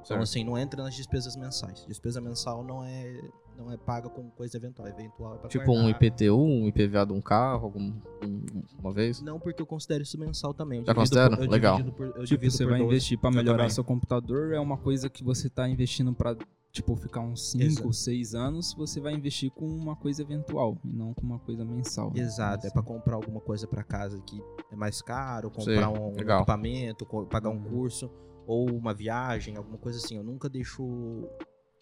Então, 0.01 0.05
Certo. 0.05 0.21
assim, 0.23 0.43
não 0.43 0.57
entra 0.57 0.81
nas 0.81 0.95
despesas 0.95 1.35
mensais. 1.35 1.85
Despesa 1.85 2.21
mensal 2.21 2.63
não 2.63 2.83
é, 2.83 3.21
não 3.57 3.69
é 3.71 3.75
paga 3.77 4.09
com 4.09 4.29
coisa 4.31 4.55
eventual. 4.57 4.87
Eventual 4.87 5.35
é 5.35 5.37
pra 5.37 5.49
Tipo 5.49 5.71
um 5.73 5.81
guardar. 5.83 5.89
IPTU, 6.03 6.37
um 6.37 6.67
IPVA 6.67 7.05
de 7.05 7.13
um 7.13 7.21
carro, 7.21 7.65
algum, 7.65 7.93
um- 8.23 8.45
uma 8.79 8.93
vez? 8.93 9.21
Não, 9.21 9.39
porque 9.39 9.61
eu 9.61 9.65
considero 9.67 10.01
isso 10.01 10.17
mensal 10.17 10.53
também. 10.53 10.79
Eu 10.79 10.85
Já 10.85 10.95
considera? 10.95 11.35
por- 11.35 11.49
Legal. 11.49 11.83
por- 11.91 12.13
eu 12.15 12.23
tipo, 12.25 12.49
você 12.49 12.63
por 12.63 12.69
vai 12.71 12.79
12. 12.79 12.93
investir 12.95 13.19
pra 13.19 13.29
Eu 13.29 13.35
melhorar 13.35 13.57
também. 13.57 13.69
seu 13.71 13.83
computador, 13.83 14.53
é 14.53 14.59
uma 14.59 14.77
coisa 14.77 15.09
que 15.09 15.21
você 15.23 15.49
tá 15.49 15.67
investindo 15.67 16.13
pra, 16.13 16.35
tipo, 16.71 16.95
ficar 16.95 17.19
uns 17.19 17.51
5, 17.51 17.63
Exato. 17.65 17.93
6 17.93 18.33
anos, 18.33 18.73
você 18.73 19.01
vai 19.01 19.13
investir 19.13 19.51
com 19.51 19.67
uma 19.67 19.97
coisa 19.97 20.21
eventual 20.21 20.77
e 20.85 20.93
não 20.93 21.13
com 21.13 21.23
uma 21.23 21.39
coisa 21.39 21.65
mensal. 21.65 22.13
Exato, 22.15 22.65
é 22.65 22.67
Assim. 22.67 22.73
pra 22.73 22.81
comprar 22.81 23.15
alguma 23.15 23.41
coisa 23.41 23.67
pra 23.67 23.83
casa 23.83 24.17
que 24.21 24.41
é 24.71 24.75
mais 24.77 25.01
caro, 25.01 25.51
comprar 25.51 25.89
um 25.89 26.13
legal. 26.15 26.37
equipamento, 26.39 27.05
pagar 27.29 27.49
um 27.49 27.55
Uhum. 27.57 27.63
curso 27.63 28.09
ou 28.49 28.67
uma 28.75 28.95
viagem, 28.95 29.55
alguma 29.55 29.77
coisa 29.77 29.99
assim. 29.99 30.17
Eu 30.17 30.23
nunca 30.23 30.49
deixo 30.49 31.29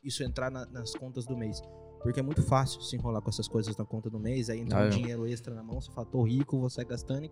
isso 0.04 0.22
entrar 0.22 0.52
na- 0.52 0.66
nas 0.66 0.94
contas 0.94 1.26
do 1.26 1.38
mês. 1.38 1.62
Porque 2.04 2.20
é 2.20 2.24
muito 2.24 2.44
fácil 2.44 2.82
se 2.82 2.96
enrolar 2.96 3.22
com 3.22 3.30
essas 3.30 3.48
coisas 3.48 3.76
na 3.78 3.86
conta 3.86 4.10
do 4.10 4.20
mês, 4.20 4.50
aí 4.50 4.60
entra 4.60 4.78
Ah, 4.80 4.84
um 4.84 4.88
é. 4.88 4.90
dinheiro 4.90 5.26
extra 5.28 5.54
na 5.56 5.64
mão, 5.64 5.80
você 5.82 5.90
fala, 5.92 6.06
tô 6.08 6.22
rico, 6.24 6.60
vou 6.60 6.70
sair 6.70 6.86
gastando 6.86 7.26
e 7.26 7.32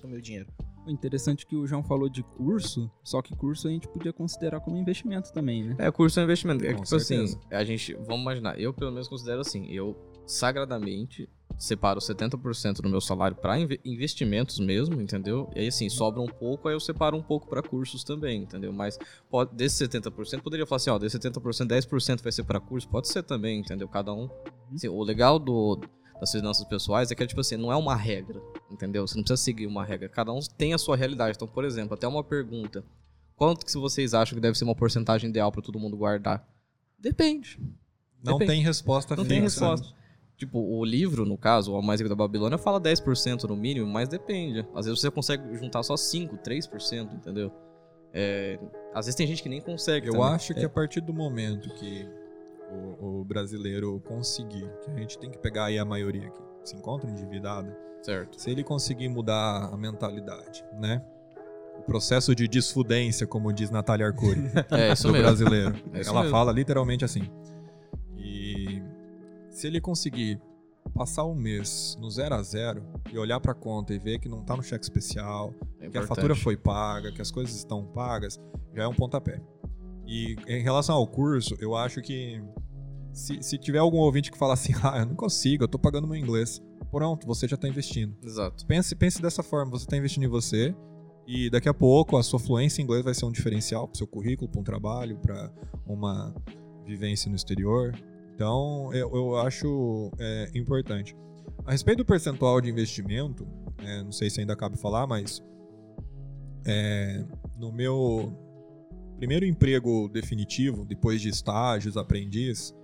sumiu 0.00 0.18
o 0.18 0.22
dinheiro. 0.22 0.46
O 0.84 0.90
interessante 0.90 1.44
é 1.46 1.48
que 1.48 1.54
o 1.56 1.64
João 1.66 1.82
falou 1.84 2.08
de 2.08 2.22
curso, 2.24 2.90
só 3.04 3.22
que 3.22 3.34
curso 3.36 3.68
a 3.68 3.70
gente 3.70 3.86
podia 3.88 4.12
considerar 4.12 4.60
como 4.60 4.76
investimento 4.76 5.32
também, 5.32 5.62
né? 5.64 5.76
É, 5.78 5.90
curso 5.92 6.18
é 6.18 6.24
investimento. 6.24 6.64
É 6.64 6.74
Com 6.74 6.82
tipo 6.82 6.98
certeza. 6.98 7.38
assim, 7.38 7.54
a 7.54 7.64
gente, 7.64 7.94
vamos 7.94 8.22
imaginar, 8.22 8.58
eu 8.60 8.74
pelo 8.74 8.90
menos 8.90 9.06
considero 9.08 9.40
assim, 9.40 9.66
eu 9.70 9.96
sagradamente 10.26 11.28
separo 11.58 12.00
70% 12.00 12.80
do 12.80 12.88
meu 12.88 13.00
salário 13.00 13.36
pra 13.36 13.58
inve- 13.58 13.80
investimentos 13.84 14.58
mesmo, 14.58 15.00
entendeu? 15.00 15.50
E 15.54 15.60
aí 15.60 15.68
assim, 15.68 15.88
sobra 15.88 16.20
um 16.20 16.26
pouco, 16.26 16.68
aí 16.68 16.74
eu 16.74 16.80
separo 16.80 17.16
um 17.16 17.22
pouco 17.22 17.46
pra 17.48 17.62
cursos 17.62 18.02
também, 18.04 18.42
entendeu? 18.42 18.72
Mas 18.72 18.98
pode, 19.30 19.54
desse 19.54 19.86
70%, 19.86 20.40
poderia 20.42 20.66
falar 20.66 20.76
assim, 20.76 20.90
ó, 20.90 20.98
desse 20.98 21.18
70%, 21.18 21.66
10% 21.66 22.22
vai 22.22 22.32
ser 22.32 22.44
pra 22.44 22.58
curso, 22.60 22.88
pode 22.88 23.08
ser 23.08 23.22
também, 23.22 23.60
entendeu? 23.60 23.88
Cada 23.88 24.12
um. 24.12 24.28
Assim, 24.74 24.88
o 24.88 25.02
legal 25.02 25.38
do, 25.38 25.80
das 26.20 26.32
finanças 26.32 26.64
pessoais 26.66 27.10
é 27.10 27.14
que, 27.14 27.26
tipo 27.26 27.40
assim, 27.40 27.56
não 27.56 27.70
é 27.72 27.76
uma 27.76 27.94
regra, 27.94 28.40
entendeu? 28.70 29.06
Você 29.06 29.16
não 29.16 29.22
precisa 29.22 29.42
seguir 29.42 29.66
uma 29.66 29.84
regra. 29.84 30.08
Cada 30.08 30.32
um 30.32 30.40
tem 30.56 30.72
a 30.74 30.78
sua 30.78 30.96
realidade. 30.96 31.36
Então, 31.36 31.46
por 31.48 31.64
exemplo, 31.64 31.94
até 31.94 32.08
uma 32.08 32.24
pergunta. 32.24 32.84
Quanto 33.36 33.64
que 33.66 33.72
vocês 33.76 34.14
acham 34.14 34.34
que 34.36 34.40
deve 34.40 34.56
ser 34.56 34.64
uma 34.64 34.74
porcentagem 34.74 35.28
ideal 35.30 35.50
para 35.50 35.62
todo 35.62 35.78
mundo 35.78 35.96
guardar? 35.96 36.46
Depende. 36.98 37.58
Não 38.22 38.34
Depende. 38.34 38.52
tem 38.52 38.62
resposta 38.62 39.16
Não 39.16 39.24
fixa. 39.24 39.34
tem 39.34 39.42
resposta. 39.42 40.01
Tipo, 40.36 40.58
o 40.58 40.84
livro, 40.84 41.24
no 41.24 41.38
caso, 41.38 41.72
O 41.72 41.80
Mais 41.82 42.00
Rico 42.00 42.08
da 42.08 42.16
Babilônia, 42.16 42.58
fala 42.58 42.80
10% 42.80 43.44
no 43.44 43.54
mínimo, 43.56 43.86
mas 43.86 44.08
depende. 44.08 44.66
Às 44.74 44.86
vezes 44.86 45.00
você 45.00 45.10
consegue 45.10 45.54
juntar 45.56 45.82
só 45.84 45.94
5%, 45.94 46.38
3%, 46.42 47.14
entendeu? 47.14 47.52
É, 48.12 48.58
às 48.94 49.06
vezes 49.06 49.14
tem 49.14 49.26
gente 49.26 49.42
que 49.42 49.48
nem 49.48 49.60
consegue. 49.60 50.08
Eu 50.08 50.14
também. 50.14 50.28
acho 50.30 50.52
que 50.54 50.64
a 50.64 50.68
partir 50.68 51.00
do 51.00 51.12
momento 51.14 51.68
que 51.74 52.06
o, 53.00 53.20
o 53.20 53.24
brasileiro 53.24 54.00
conseguir, 54.06 54.68
que 54.84 54.90
a 54.90 54.94
gente 54.96 55.18
tem 55.18 55.30
que 55.30 55.38
pegar 55.38 55.66
aí 55.66 55.78
a 55.78 55.84
maioria 55.84 56.28
que 56.30 56.42
se 56.64 56.76
encontra 56.76 57.08
endividada, 57.08 57.76
Certo. 58.02 58.40
se 58.40 58.50
ele 58.50 58.64
conseguir 58.64 59.08
mudar 59.08 59.70
a 59.72 59.76
mentalidade, 59.76 60.64
né? 60.78 61.02
O 61.78 61.82
processo 61.82 62.34
de 62.34 62.46
desfudência, 62.48 63.26
como 63.26 63.52
diz 63.52 63.70
Natália 63.70 64.06
Arcuri, 64.06 64.42
É 64.72 64.92
isso 64.92 65.06
do 65.06 65.12
mesmo. 65.12 65.26
brasileiro. 65.28 65.74
É 65.94 66.00
Ela 66.06 66.20
mesmo. 66.22 66.30
fala 66.30 66.52
literalmente 66.52 67.04
assim. 67.04 67.30
Se 69.62 69.68
ele 69.68 69.80
conseguir 69.80 70.40
passar 70.92 71.24
um 71.24 71.36
mês 71.36 71.96
no 72.00 72.10
zero 72.10 72.34
a 72.34 72.42
zero 72.42 72.82
e 73.12 73.16
olhar 73.16 73.38
pra 73.38 73.54
conta 73.54 73.94
e 73.94 73.98
ver 74.00 74.18
que 74.18 74.28
não 74.28 74.42
tá 74.42 74.56
no 74.56 74.62
cheque 74.64 74.84
especial, 74.84 75.54
É 75.78 75.88
que 75.88 75.96
a 75.96 76.04
fatura 76.04 76.34
foi 76.34 76.56
paga, 76.56 77.12
que 77.12 77.22
as 77.22 77.30
coisas 77.30 77.54
estão 77.54 77.86
pagas, 77.86 78.40
já 78.74 78.82
é 78.82 78.88
um 78.88 78.92
pontapé. 78.92 79.40
E 80.04 80.34
em 80.48 80.64
relação 80.64 80.96
ao 80.96 81.06
curso, 81.06 81.56
eu 81.60 81.76
acho 81.76 82.02
que 82.02 82.42
se, 83.12 83.40
se 83.40 83.56
tiver 83.56 83.78
algum 83.78 83.98
ouvinte 83.98 84.32
que 84.32 84.36
fala 84.36 84.54
assim, 84.54 84.72
ah, 84.82 84.98
eu 84.98 85.06
não 85.06 85.14
consigo, 85.14 85.62
eu 85.62 85.68
tô 85.68 85.78
pagando 85.78 86.08
meu 86.08 86.16
inglês. 86.16 86.60
Pronto, 86.90 87.24
você 87.24 87.46
já 87.46 87.56
tá 87.56 87.68
investindo. 87.68 88.16
Exato. 88.20 88.66
Pense, 88.66 88.96
pense 88.96 89.22
dessa 89.22 89.44
forma, 89.44 89.70
você 89.70 89.86
tá 89.86 89.96
investindo 89.96 90.24
em 90.24 90.28
você 90.28 90.74
e 91.24 91.48
daqui 91.48 91.68
a 91.68 91.74
pouco 91.74 92.16
a 92.16 92.22
sua 92.24 92.40
fluência 92.40 92.82
em 92.82 92.84
inglês 92.84 93.04
vai 93.04 93.14
ser 93.14 93.26
um 93.26 93.30
diferencial 93.30 93.86
pro 93.86 93.96
seu 93.96 94.08
currículo, 94.08 94.50
para 94.50 94.60
um 94.60 94.64
trabalho, 94.64 95.18
para 95.18 95.52
uma 95.86 96.34
vivência 96.84 97.30
no 97.30 97.36
exterior. 97.36 97.94
Então, 98.34 98.92
eu, 98.92 99.10
eu 99.14 99.36
acho 99.38 100.10
é, 100.18 100.50
importante. 100.54 101.16
A 101.64 101.72
respeito 101.72 101.98
do 101.98 102.04
percentual 102.04 102.60
de 102.60 102.68
investimento, 102.70 103.46
é, 103.78 104.02
não 104.02 104.12
sei 104.12 104.28
se 104.30 104.40
ainda 104.40 104.56
cabe 104.56 104.76
falar, 104.76 105.06
mas 105.06 105.42
é, 106.66 107.24
no 107.58 107.72
meu 107.72 108.32
primeiro 109.16 109.46
emprego 109.46 110.08
definitivo, 110.08 110.84
depois 110.84 111.20
de 111.20 111.28
estágios, 111.28 111.96
aprendiz, 111.96 112.74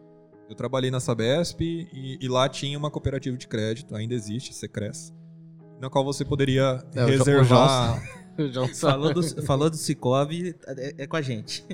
eu 0.48 0.54
trabalhei 0.54 0.90
na 0.90 1.00
Sabesp 1.00 1.60
e, 1.60 2.18
e 2.20 2.28
lá 2.28 2.48
tinha 2.48 2.78
uma 2.78 2.90
cooperativa 2.90 3.36
de 3.36 3.46
crédito, 3.48 3.94
ainda 3.94 4.14
existe, 4.14 4.54
Secres, 4.54 5.12
na 5.80 5.90
qual 5.90 6.04
você 6.04 6.24
poderia 6.24 6.82
É, 6.94 8.17
o 8.38 8.48
Jo- 8.52 8.60
o 8.62 8.66
reservar. 8.66 8.68
Eu 8.68 8.72
já 8.72 8.74
Falou 8.74 9.14
do, 9.14 9.42
falou 9.42 9.70
do 9.70 9.76
Cicobi, 9.76 10.54
é, 10.66 10.94
é 10.98 11.06
com 11.06 11.16
a 11.16 11.22
gente. 11.22 11.64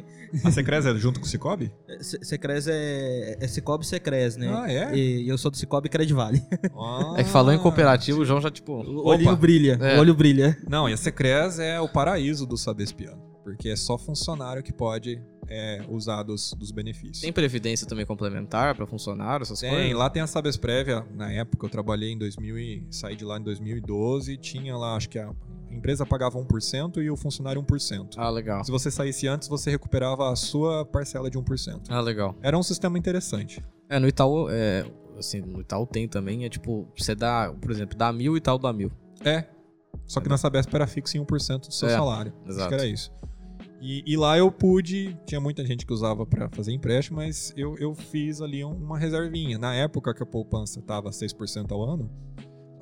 A 0.45 0.51
Secres 0.51 0.85
é 0.87 0.95
junto 0.97 1.21
com 1.21 1.27
o 1.27 1.29
Cicobi? 1.29 1.73
Secres 2.01 2.67
é, 2.67 3.37
é 3.41 3.49
Cicobi 3.49 3.87
Secres, 3.87 4.37
né? 4.37 4.49
Ah, 4.53 4.71
é? 4.73 4.97
E, 4.97 5.23
e 5.25 5.29
eu 5.29 5.39
sou 5.39 5.51
do 5.51 5.57
Cicobi 5.57 5.89
Credivale. 5.89 6.43
Ah. 6.77 7.15
É 7.17 7.25
que 7.25 7.31
falou 7.31 7.53
em 7.53 7.59
cooperativo, 7.59 8.21
o 8.23 8.25
João 8.25 8.41
já, 8.41 8.51
tipo. 8.51 8.73
O 8.73 9.07
olhinho 9.09 9.37
brilha, 9.37 9.79
É. 9.81 9.97
o 9.97 10.01
olho 10.01 10.15
brilha. 10.15 10.57
Não, 10.69 10.89
e 10.89 10.93
a 10.93 10.97
Secres 10.97 11.59
é 11.59 11.81
o 11.81 11.89
paraíso 11.89 12.47
do 12.47 12.57
Sabespiano. 12.57 13.23
Porque 13.45 13.69
é 13.69 13.77
só 13.77 13.99
funcionário 13.99 14.63
que 14.63 14.73
pode 14.73 15.21
é, 15.47 15.83
usar 15.91 16.23
dos, 16.23 16.55
dos 16.55 16.71
benefícios. 16.73 17.21
Tem 17.21 17.31
previdência 17.31 17.87
também 17.87 18.07
complementar 18.07 18.75
pra 18.75 18.87
funcionário, 18.87 19.43
essas 19.45 19.61
Tem, 19.61 19.69
coisas? 19.71 19.93
lá 19.95 20.09
tem 20.09 20.23
a 20.23 20.27
Sabes 20.27 20.57
Prévia. 20.57 21.05
Na 21.15 21.31
época 21.31 21.67
eu 21.67 21.71
trabalhei 21.71 22.11
em 22.11 22.17
2000 22.19 22.59
e 22.59 22.87
saí 22.91 23.15
de 23.15 23.23
lá 23.23 23.39
em 23.39 23.43
2012. 23.43 24.39
Tinha 24.39 24.75
lá, 24.75 24.97
acho 24.97 25.11
que 25.11 25.19
a 25.19 25.31
empresa 25.75 26.07
pagava 26.07 26.39
1% 26.39 27.03
e 27.03 27.11
o 27.11 27.17
funcionário 27.17 27.63
1%. 27.63 28.15
Ah, 28.17 28.31
legal. 28.31 28.65
Se 28.65 28.71
você 28.71 28.91
saísse 28.91 29.27
antes, 29.29 29.49
você 29.49 29.71
recuperava 29.71 30.31
a 30.33 30.37
sua 30.37 30.85
parcela 30.85 31.31
de 31.31 31.39
1%. 31.39 31.83
Ah, 31.89 32.01
legal. 32.01 32.35
Era 32.43 32.57
um 32.59 32.63
sistema 32.63 32.97
interessante. 32.99 33.63
É, 33.89 33.99
no 33.99 34.09
Itaú, 34.09 34.49
é, 34.51 34.85
assim, 35.19 35.41
no 35.41 35.61
Itaú 35.61 35.87
tem 35.87 36.09
também, 36.09 36.45
é 36.45 36.49
tipo, 36.49 36.89
você 36.97 37.15
dá, 37.15 37.53
por 37.61 37.71
exemplo, 37.71 37.97
dá 37.97 38.13
mil 38.13 38.35
e 38.35 38.39
Itaú 38.39 38.59
dá 38.59 38.73
mil. 38.73 38.91
É. 39.25 39.45
Só 40.07 40.21
que 40.21 40.29
na 40.29 40.37
Sabesp 40.37 40.73
era 40.75 40.87
fixo 40.87 41.17
em 41.17 41.21
1% 41.21 41.67
do 41.69 41.73
seu 41.73 41.89
É, 41.89 41.93
salário. 41.93 42.33
Acho 42.43 42.51
exato. 42.51 42.69
que 42.69 42.75
era 42.75 42.87
isso. 42.87 43.11
E, 43.81 44.03
e 44.07 44.17
lá 44.17 44.37
eu 44.39 44.51
pude, 44.51 45.15
tinha 45.27 45.41
muita 45.41 45.65
gente 45.65 45.85
que 45.85 45.93
usava 45.93 46.25
pra 46.25 46.49
fazer 46.49 46.73
empréstimo, 46.73 47.19
mas 47.19 47.53
eu, 47.57 47.77
eu 47.79 47.95
fiz 47.95 48.41
ali 48.41 48.65
um- 48.65 48.73
uma 48.73 48.99
reservinha. 48.99 49.59
Na 49.59 49.75
época 49.75 50.15
que 50.15 50.23
a 50.23 50.27
poupança 50.27 50.81
tava 50.81 51.11
6% 51.11 51.71
ao 51.73 51.83
ano, 51.83 52.11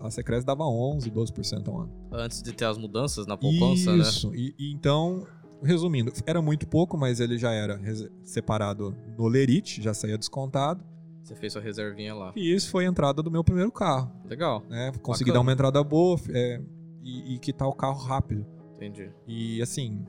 a 0.02 0.10
Secres 0.10 0.44
dava 0.44 0.64
11, 0.64 1.10
12% 1.10 1.68
ao 1.68 1.80
ano. 1.82 1.92
Antes 2.10 2.42
de 2.42 2.52
ter 2.52 2.64
as 2.64 2.76
mudanças 2.78 3.26
na 3.26 3.36
poupança, 3.36 3.92
né? 3.96 4.02
Isso. 4.02 4.34
E, 4.34 4.54
então, 4.58 5.26
resumindo, 5.62 6.12
era 6.26 6.42
muito 6.42 6.66
pouco, 6.66 6.96
mas 6.98 7.20
ele 7.20 7.38
já 7.38 7.52
era 7.52 7.80
separado 8.24 8.94
no 9.16 9.26
Lerite, 9.28 9.80
já 9.82 9.94
saía 9.94 10.18
descontado. 10.18 10.84
Você 11.22 11.36
fez 11.36 11.52
sua 11.52 11.62
reservinha 11.62 12.14
lá. 12.14 12.32
E 12.34 12.52
isso 12.52 12.68
foi 12.70 12.84
a 12.84 12.88
entrada 12.88 13.22
do 13.22 13.30
meu 13.30 13.44
primeiro 13.44 13.70
carro. 13.70 14.10
Legal, 14.28 14.62
Né? 14.68 14.90
Consegui 15.02 15.30
Bacana. 15.30 15.34
dar 15.34 15.40
uma 15.40 15.52
entrada 15.52 15.84
boa 15.84 16.18
é, 16.30 16.60
e, 17.00 17.34
e 17.34 17.38
quitar 17.38 17.68
o 17.68 17.72
carro 17.72 17.98
rápido. 17.98 18.44
entendi. 18.74 19.08
E 19.26 19.62
assim, 19.62 20.04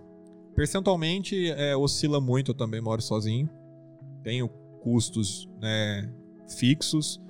percentualmente 0.56 1.52
é, 1.52 1.76
oscila 1.76 2.20
muito, 2.20 2.52
eu 2.52 2.56
também 2.56 2.82
moro 2.82 3.02
sozinho. 3.02 3.48
Tenho 4.24 4.50
custos 4.82 5.48
né, 5.62 6.12
fixos, 6.58 7.22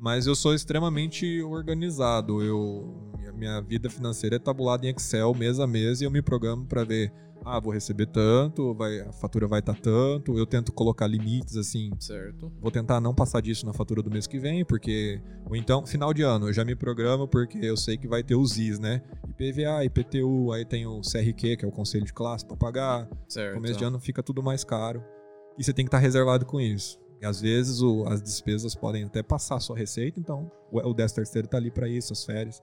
mas 0.00 0.26
eu 0.26 0.34
sou 0.34 0.54
extremamente 0.54 1.42
organizado. 1.42 2.42
Eu, 2.42 3.12
minha, 3.34 3.60
vida 3.60 3.90
financeira 3.90 4.36
é 4.36 4.38
tabulada 4.38 4.86
em 4.86 4.90
Excel 4.90 5.34
mês 5.34 5.58
a 5.58 5.66
mês 5.66 6.00
e 6.00 6.04
eu 6.04 6.10
me 6.10 6.22
programo 6.22 6.66
para 6.66 6.84
ver, 6.84 7.12
ah, 7.44 7.60
vou 7.60 7.72
receber 7.72 8.06
tanto, 8.06 8.74
vai, 8.74 9.00
a 9.00 9.12
fatura 9.12 9.46
vai 9.46 9.60
estar 9.60 9.74
tanto. 9.74 10.38
Eu 10.38 10.46
tento 10.46 10.72
colocar 10.72 11.06
limites 11.06 11.56
assim, 11.56 11.90
Certo. 11.98 12.50
Vou 12.60 12.70
tentar 12.70 13.00
não 13.00 13.14
passar 13.14 13.40
disso 13.40 13.66
na 13.66 13.72
fatura 13.72 14.02
do 14.02 14.10
mês 14.10 14.26
que 14.26 14.38
vem, 14.38 14.64
porque. 14.64 15.20
Ou 15.48 15.54
então, 15.54 15.86
final 15.86 16.12
de 16.14 16.22
ano, 16.22 16.48
eu 16.48 16.52
já 16.52 16.64
me 16.64 16.74
programo 16.74 17.28
porque 17.28 17.58
eu 17.58 17.76
sei 17.76 17.96
que 17.96 18.08
vai 18.08 18.22
ter 18.22 18.34
os 18.34 18.56
IS, 18.56 18.78
né? 18.78 19.02
IPVA, 19.28 19.84
IPTU, 19.84 20.52
aí 20.52 20.64
tem 20.64 20.86
o 20.86 21.00
CRQ, 21.00 21.56
que 21.56 21.64
é 21.64 21.68
o 21.68 21.72
Conselho 21.72 22.04
de 22.04 22.12
Classe, 22.12 22.46
pra 22.46 22.56
pagar. 22.56 23.08
Certo. 23.28 23.54
Começo 23.54 23.78
de 23.78 23.84
ano 23.84 23.98
fica 23.98 24.22
tudo 24.22 24.42
mais 24.42 24.64
caro. 24.64 25.02
E 25.58 25.62
você 25.62 25.72
tem 25.72 25.84
que 25.84 25.88
estar 25.88 25.98
reservado 25.98 26.46
com 26.46 26.60
isso. 26.60 26.98
E 27.20 27.26
às 27.26 27.40
vezes 27.40 27.80
o- 27.80 28.04
as 28.06 28.20
despesas 28.22 28.74
podem 28.74 29.04
até 29.04 29.22
passar 29.22 29.56
a 29.56 29.60
sua 29.60 29.76
receita, 29.76 30.18
então 30.20 30.50
o, 30.70 30.78
o 30.78 30.94
10 30.94 31.12
terceiro 31.12 31.48
tá 31.48 31.56
ali 31.56 31.70
para 31.70 31.88
isso, 31.88 32.12
as 32.12 32.24
férias. 32.24 32.62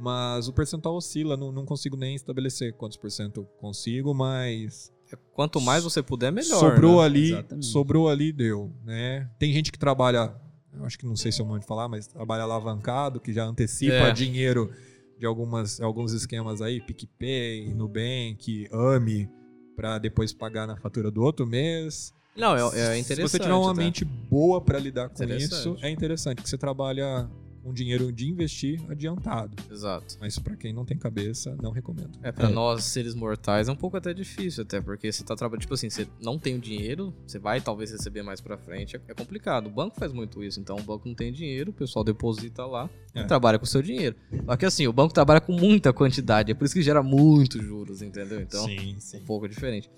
Mas 0.00 0.48
o 0.48 0.52
percentual 0.52 0.96
oscila, 0.96 1.36
não, 1.36 1.52
não 1.52 1.64
consigo 1.64 1.96
nem 1.96 2.14
estabelecer 2.16 2.72
quantos 2.74 2.96
por 2.96 3.10
cento 3.10 3.46
consigo, 3.60 4.12
mas 4.14 4.92
Quanto 5.32 5.60
mais 5.60 5.84
você 5.84 6.02
puder, 6.02 6.32
melhor. 6.32 6.58
sobrou 6.58 6.96
né? 6.98 7.04
ali, 7.04 7.28
Exatamente. 7.32 7.66
sobrou 7.66 8.08
ali, 8.08 8.32
deu, 8.32 8.72
né? 8.84 9.30
Tem 9.38 9.52
gente 9.52 9.70
que 9.70 9.78
trabalha, 9.78 10.34
eu 10.72 10.84
acho 10.84 10.98
que 10.98 11.06
não 11.06 11.14
sei 11.14 11.30
se 11.30 11.40
é 11.40 11.44
o 11.44 11.46
momento 11.46 11.62
de 11.62 11.68
falar, 11.68 11.88
mas 11.88 12.06
trabalha 12.08 12.42
alavancado, 12.42 13.20
que 13.20 13.32
já 13.32 13.44
antecipa 13.44 13.92
É. 14.08 14.12
dinheiro 14.12 14.72
de 15.16 15.24
algumas, 15.26 15.80
alguns 15.80 16.12
esquemas 16.12 16.60
aí, 16.60 16.80
PicPay, 16.80 17.72
Nubank, 17.74 18.66
AMI, 18.72 19.28
pra 19.76 19.98
depois 19.98 20.32
pagar 20.32 20.66
na 20.66 20.76
fatura 20.76 21.10
do 21.12 21.22
outro 21.22 21.46
mês. 21.46 22.12
Não, 22.36 22.56
é, 22.56 22.96
é 22.96 22.98
interessante. 22.98 23.16
Se 23.16 23.22
você 23.22 23.38
tiver 23.38 23.54
uma 23.54 23.74
tá? 23.74 23.80
mente 23.80 24.04
boa 24.04 24.60
pra 24.60 24.78
lidar 24.78 25.08
com 25.08 25.22
isso, 25.24 25.76
é 25.82 25.90
interessante, 25.90 26.42
que 26.42 26.48
você 26.48 26.58
trabalha 26.58 27.28
com 27.62 27.72
dinheiro 27.72 28.12
de 28.12 28.28
investir 28.28 28.78
adiantado. 28.90 29.56
Exato. 29.72 30.18
Mas 30.20 30.38
pra 30.38 30.54
quem 30.54 30.70
não 30.70 30.84
tem 30.84 30.98
cabeça, 30.98 31.56
não 31.62 31.70
recomendo. 31.70 32.10
É, 32.22 32.30
pra 32.30 32.46
É. 32.50 32.52
nós, 32.52 32.84
seres 32.84 33.14
mortais, 33.14 33.68
é 33.68 33.72
um 33.72 33.76
pouco 33.76 33.96
até 33.96 34.12
difícil, 34.12 34.64
até, 34.64 34.82
porque 34.82 35.10
você 35.10 35.24
tá 35.24 35.34
trabalhando, 35.34 35.62
tipo 35.62 35.72
assim, 35.72 35.88
você 35.88 36.06
não 36.20 36.38
tem 36.38 36.56
o 36.56 36.58
dinheiro, 36.58 37.14
você 37.26 37.38
vai 37.38 37.62
talvez 37.62 37.90
receber 37.90 38.22
mais 38.22 38.38
pra 38.38 38.58
frente, 38.58 38.96
é, 38.96 39.00
é 39.08 39.14
complicado. 39.14 39.68
O 39.68 39.70
banco 39.70 39.96
faz 39.98 40.12
muito 40.12 40.44
isso, 40.44 40.60
então 40.60 40.76
o 40.76 40.82
banco 40.82 41.08
não 41.08 41.14
tem 41.14 41.32
dinheiro, 41.32 41.70
o 41.70 41.72
pessoal 41.74 42.04
deposita 42.04 42.66
lá 42.66 42.90
É. 43.14 43.22
e 43.22 43.24
trabalha 43.26 43.58
com 43.58 43.64
o 43.64 43.68
seu 43.68 43.80
dinheiro. 43.80 44.14
Só 44.44 44.56
que 44.58 44.66
assim, 44.66 44.86
o 44.86 44.92
banco 44.92 45.14
trabalha 45.14 45.40
com 45.40 45.54
muita 45.54 45.90
quantidade, 45.90 46.52
é 46.52 46.54
por 46.54 46.66
isso 46.66 46.74
que 46.74 46.82
gera 46.82 47.02
muitos 47.02 47.62
juros, 47.64 48.02
entendeu? 48.02 48.42
Então, 48.42 48.66
sim, 48.66 48.96
sim. 48.98 49.18
um 49.20 49.24
pouco 49.24 49.48
diferente. 49.48 49.88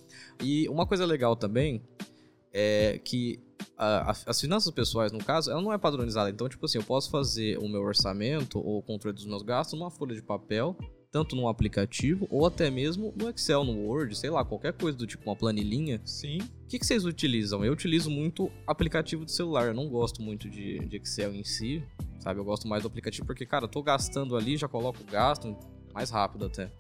E 0.41 0.69
uma 0.69 0.87
coisa 0.87 1.05
legal 1.05 1.35
também 1.35 1.83
é 2.59 2.99
que 3.05 3.39
a- 3.77 4.11
a- 4.11 4.17
as 4.27 4.41
finanças 4.41 4.71
pessoais, 4.73 5.13
no 5.13 5.19
caso, 5.23 5.51
ela 5.51 5.61
não 5.61 5.73
é 5.73 5.77
padronizada. 5.79 6.31
Então, 6.31 6.49
tipo 6.49 6.65
assim, 6.65 6.79
eu 6.79 6.85
posso 6.85 7.11
fazer 7.11 7.59
o 7.59 7.69
meu 7.69 7.83
orçamento 7.83 8.59
ou 8.59 8.79
o 8.79 8.83
controle 8.83 9.15
dos 9.15 9.27
meus 9.27 9.43
gastos 9.43 9.79
numa 9.79 9.91
folha 9.91 10.15
de 10.15 10.23
papel, 10.23 10.75
tanto 11.13 11.37
num 11.37 11.49
aplicativo 11.49 12.27
ou 12.31 12.47
até 12.47 12.71
mesmo 12.71 13.13
no 13.17 13.29
Excel, 13.29 13.65
no 13.65 13.87
Word, 13.87 14.17
sei 14.17 14.31
lá, 14.31 14.45
qualquer 14.45 14.73
coisa 14.73 14.97
do 14.97 15.07
tipo 15.07 15.29
uma 15.29 15.37
planilhinha. 15.37 16.01
Sim, 16.05 16.39
O 16.65 16.69
que, 16.69 16.79
que 16.79 16.87
vocês 16.87 17.05
utilizam? 17.05 17.65
Eu 17.65 17.73
utilizo 17.75 18.11
muito 18.11 18.51
aplicativo 18.67 19.25
de 19.25 19.33
celular. 19.33 19.67
Eu 19.67 19.75
não 19.75 19.89
gosto 19.89 20.21
muito 20.23 20.49
de, 20.49 20.79
de 20.81 20.97
Excel 20.97 21.35
em 21.35 21.45
si, 21.45 21.83
sabe? 22.19 22.41
Eu 22.41 22.45
gosto 22.45 22.67
mais 22.67 22.83
do 22.83 22.89
aplicativo 22.89 23.27
porque, 23.27 23.45
cara, 23.47 23.65
eu 23.65 23.69
tô 23.69 23.83
gastando 23.83 24.37
ali, 24.37 24.57
já 24.57 24.67
coloco 24.69 24.99
o 25.03 25.07
gasto 25.11 25.57
mais 25.95 26.11
rápido 26.11 26.47
até. 26.47 26.71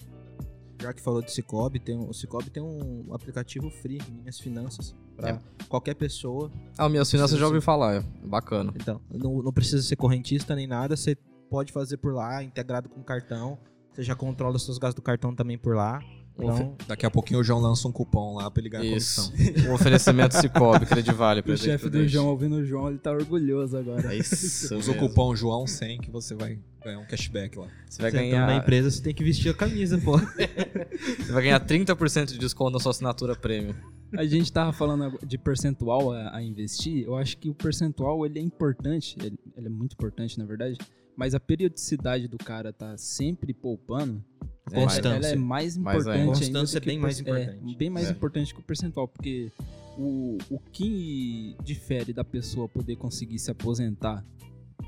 Já 0.80 0.92
que 0.92 1.00
falou 1.00 1.22
de 1.22 1.32
Cicobi, 1.32 1.78
tem 1.80 1.96
o 1.96 2.12
Cicobi 2.12 2.50
tem 2.50 2.62
um 2.62 3.06
aplicativo 3.12 3.70
free, 3.70 4.00
Minhas 4.20 4.38
Finanças, 4.38 4.94
para 5.16 5.30
É. 5.30 5.38
qualquer 5.68 5.94
pessoa. 5.94 6.50
Ah, 6.76 6.88
minhas 6.88 7.10
finanças 7.10 7.38
já 7.38 7.46
ouvi 7.46 7.60
falar, 7.60 7.94
é 7.96 8.04
bacana. 8.24 8.72
Então, 8.76 9.00
não, 9.10 9.42
não 9.42 9.52
precisa 9.52 9.82
ser 9.82 9.96
correntista 9.96 10.54
nem 10.54 10.66
nada, 10.66 10.96
você 10.96 11.16
pode 11.48 11.72
fazer 11.72 11.96
por 11.96 12.12
lá, 12.14 12.42
integrado 12.42 12.88
com 12.88 13.00
o 13.00 13.04
cartão. 13.04 13.58
Você 13.92 14.02
já 14.02 14.14
controla 14.14 14.56
os 14.56 14.64
seus 14.64 14.76
gastos 14.76 14.96
do 14.96 15.02
cartão 15.02 15.34
também 15.34 15.56
por 15.56 15.74
lá. 15.74 16.00
Então, 16.38 16.76
Daqui 16.86 17.06
a 17.06 17.10
pouquinho 17.10 17.40
o 17.40 17.42
João 17.42 17.58
lança 17.60 17.88
um 17.88 17.92
cupom 17.92 18.34
lá 18.34 18.50
pra 18.50 18.60
ele 18.60 18.68
ganhar 18.68 18.84
Isso. 18.94 19.32
comissão. 19.32 19.56
Um 19.70 19.74
oferecimento 19.74 20.36
Cicobi, 20.36 20.84
Credivale. 20.84 21.40
O 21.40 21.42
presente 21.42 21.70
chefe 21.70 21.88
do. 21.88 22.06
João 22.06 22.26
ouvindo 22.26 22.56
o 22.56 22.64
João, 22.64 22.88
ele 22.90 22.98
tá 22.98 23.10
orgulhoso 23.10 23.74
agora. 23.78 24.12
É 24.14 24.18
isso 24.18 24.74
Usa 24.76 24.92
o 24.92 24.98
cupom 24.98 25.32
João100 25.32 26.00
que 26.00 26.10
você 26.10 26.34
vai 26.34 26.58
ganhar 26.86 26.98
um 27.00 27.06
cashback 27.06 27.58
lá. 27.58 27.68
Você 27.88 28.02
vai 28.02 28.10
você 28.10 28.18
entra 28.18 28.40
na 28.40 28.46
ganhar, 28.46 28.58
empresa, 28.62 28.90
você 28.90 29.02
tem 29.02 29.14
que 29.14 29.22
vestir 29.24 29.50
a 29.50 29.54
camisa, 29.54 29.98
pô. 29.98 30.16
você 31.18 31.32
vai 31.32 31.42
ganhar 31.42 31.60
30% 31.64 32.26
de 32.32 32.38
desconto 32.38 32.72
na 32.72 32.80
sua 32.80 32.90
assinatura 32.90 33.34
premium. 33.36 33.74
A 34.16 34.24
gente 34.24 34.52
tava 34.52 34.72
falando 34.72 35.18
de 35.26 35.36
percentual 35.36 36.12
a, 36.12 36.36
a 36.36 36.42
investir. 36.42 37.04
Eu 37.04 37.16
acho 37.16 37.36
que 37.38 37.48
o 37.50 37.54
percentual 37.54 38.24
ele 38.24 38.38
é 38.38 38.42
importante, 38.42 39.16
ele, 39.20 39.38
ele 39.56 39.66
é 39.66 39.70
muito 39.70 39.92
importante, 39.94 40.38
na 40.38 40.44
verdade. 40.44 40.78
Mas 41.16 41.34
a 41.34 41.40
periodicidade 41.40 42.28
do 42.28 42.36
cara 42.38 42.72
tá 42.72 42.96
sempre 42.96 43.52
poupando, 43.54 44.22
É, 44.70 44.80
Constância. 44.80 45.08
ela 45.08 45.26
é 45.28 45.36
mais 45.36 45.76
importante 45.76 46.08
ainda. 46.08 46.20
ainda. 46.20 46.26
Constância 46.38 46.78
é 46.78 46.80
bem 46.80 46.98
mais 46.98 47.20
per- 47.20 47.34
importante. 47.40 47.74
É, 47.74 47.76
bem 47.76 47.90
mais 47.90 48.08
É. 48.08 48.10
importante 48.10 48.54
que 48.54 48.60
o 48.60 48.62
percentual, 48.62 49.08
porque 49.08 49.50
o, 49.98 50.36
o 50.50 50.58
que 50.72 51.56
difere 51.64 52.12
da 52.12 52.22
pessoa 52.24 52.68
poder 52.68 52.96
conseguir 52.96 53.38
se 53.38 53.50
aposentar 53.50 54.22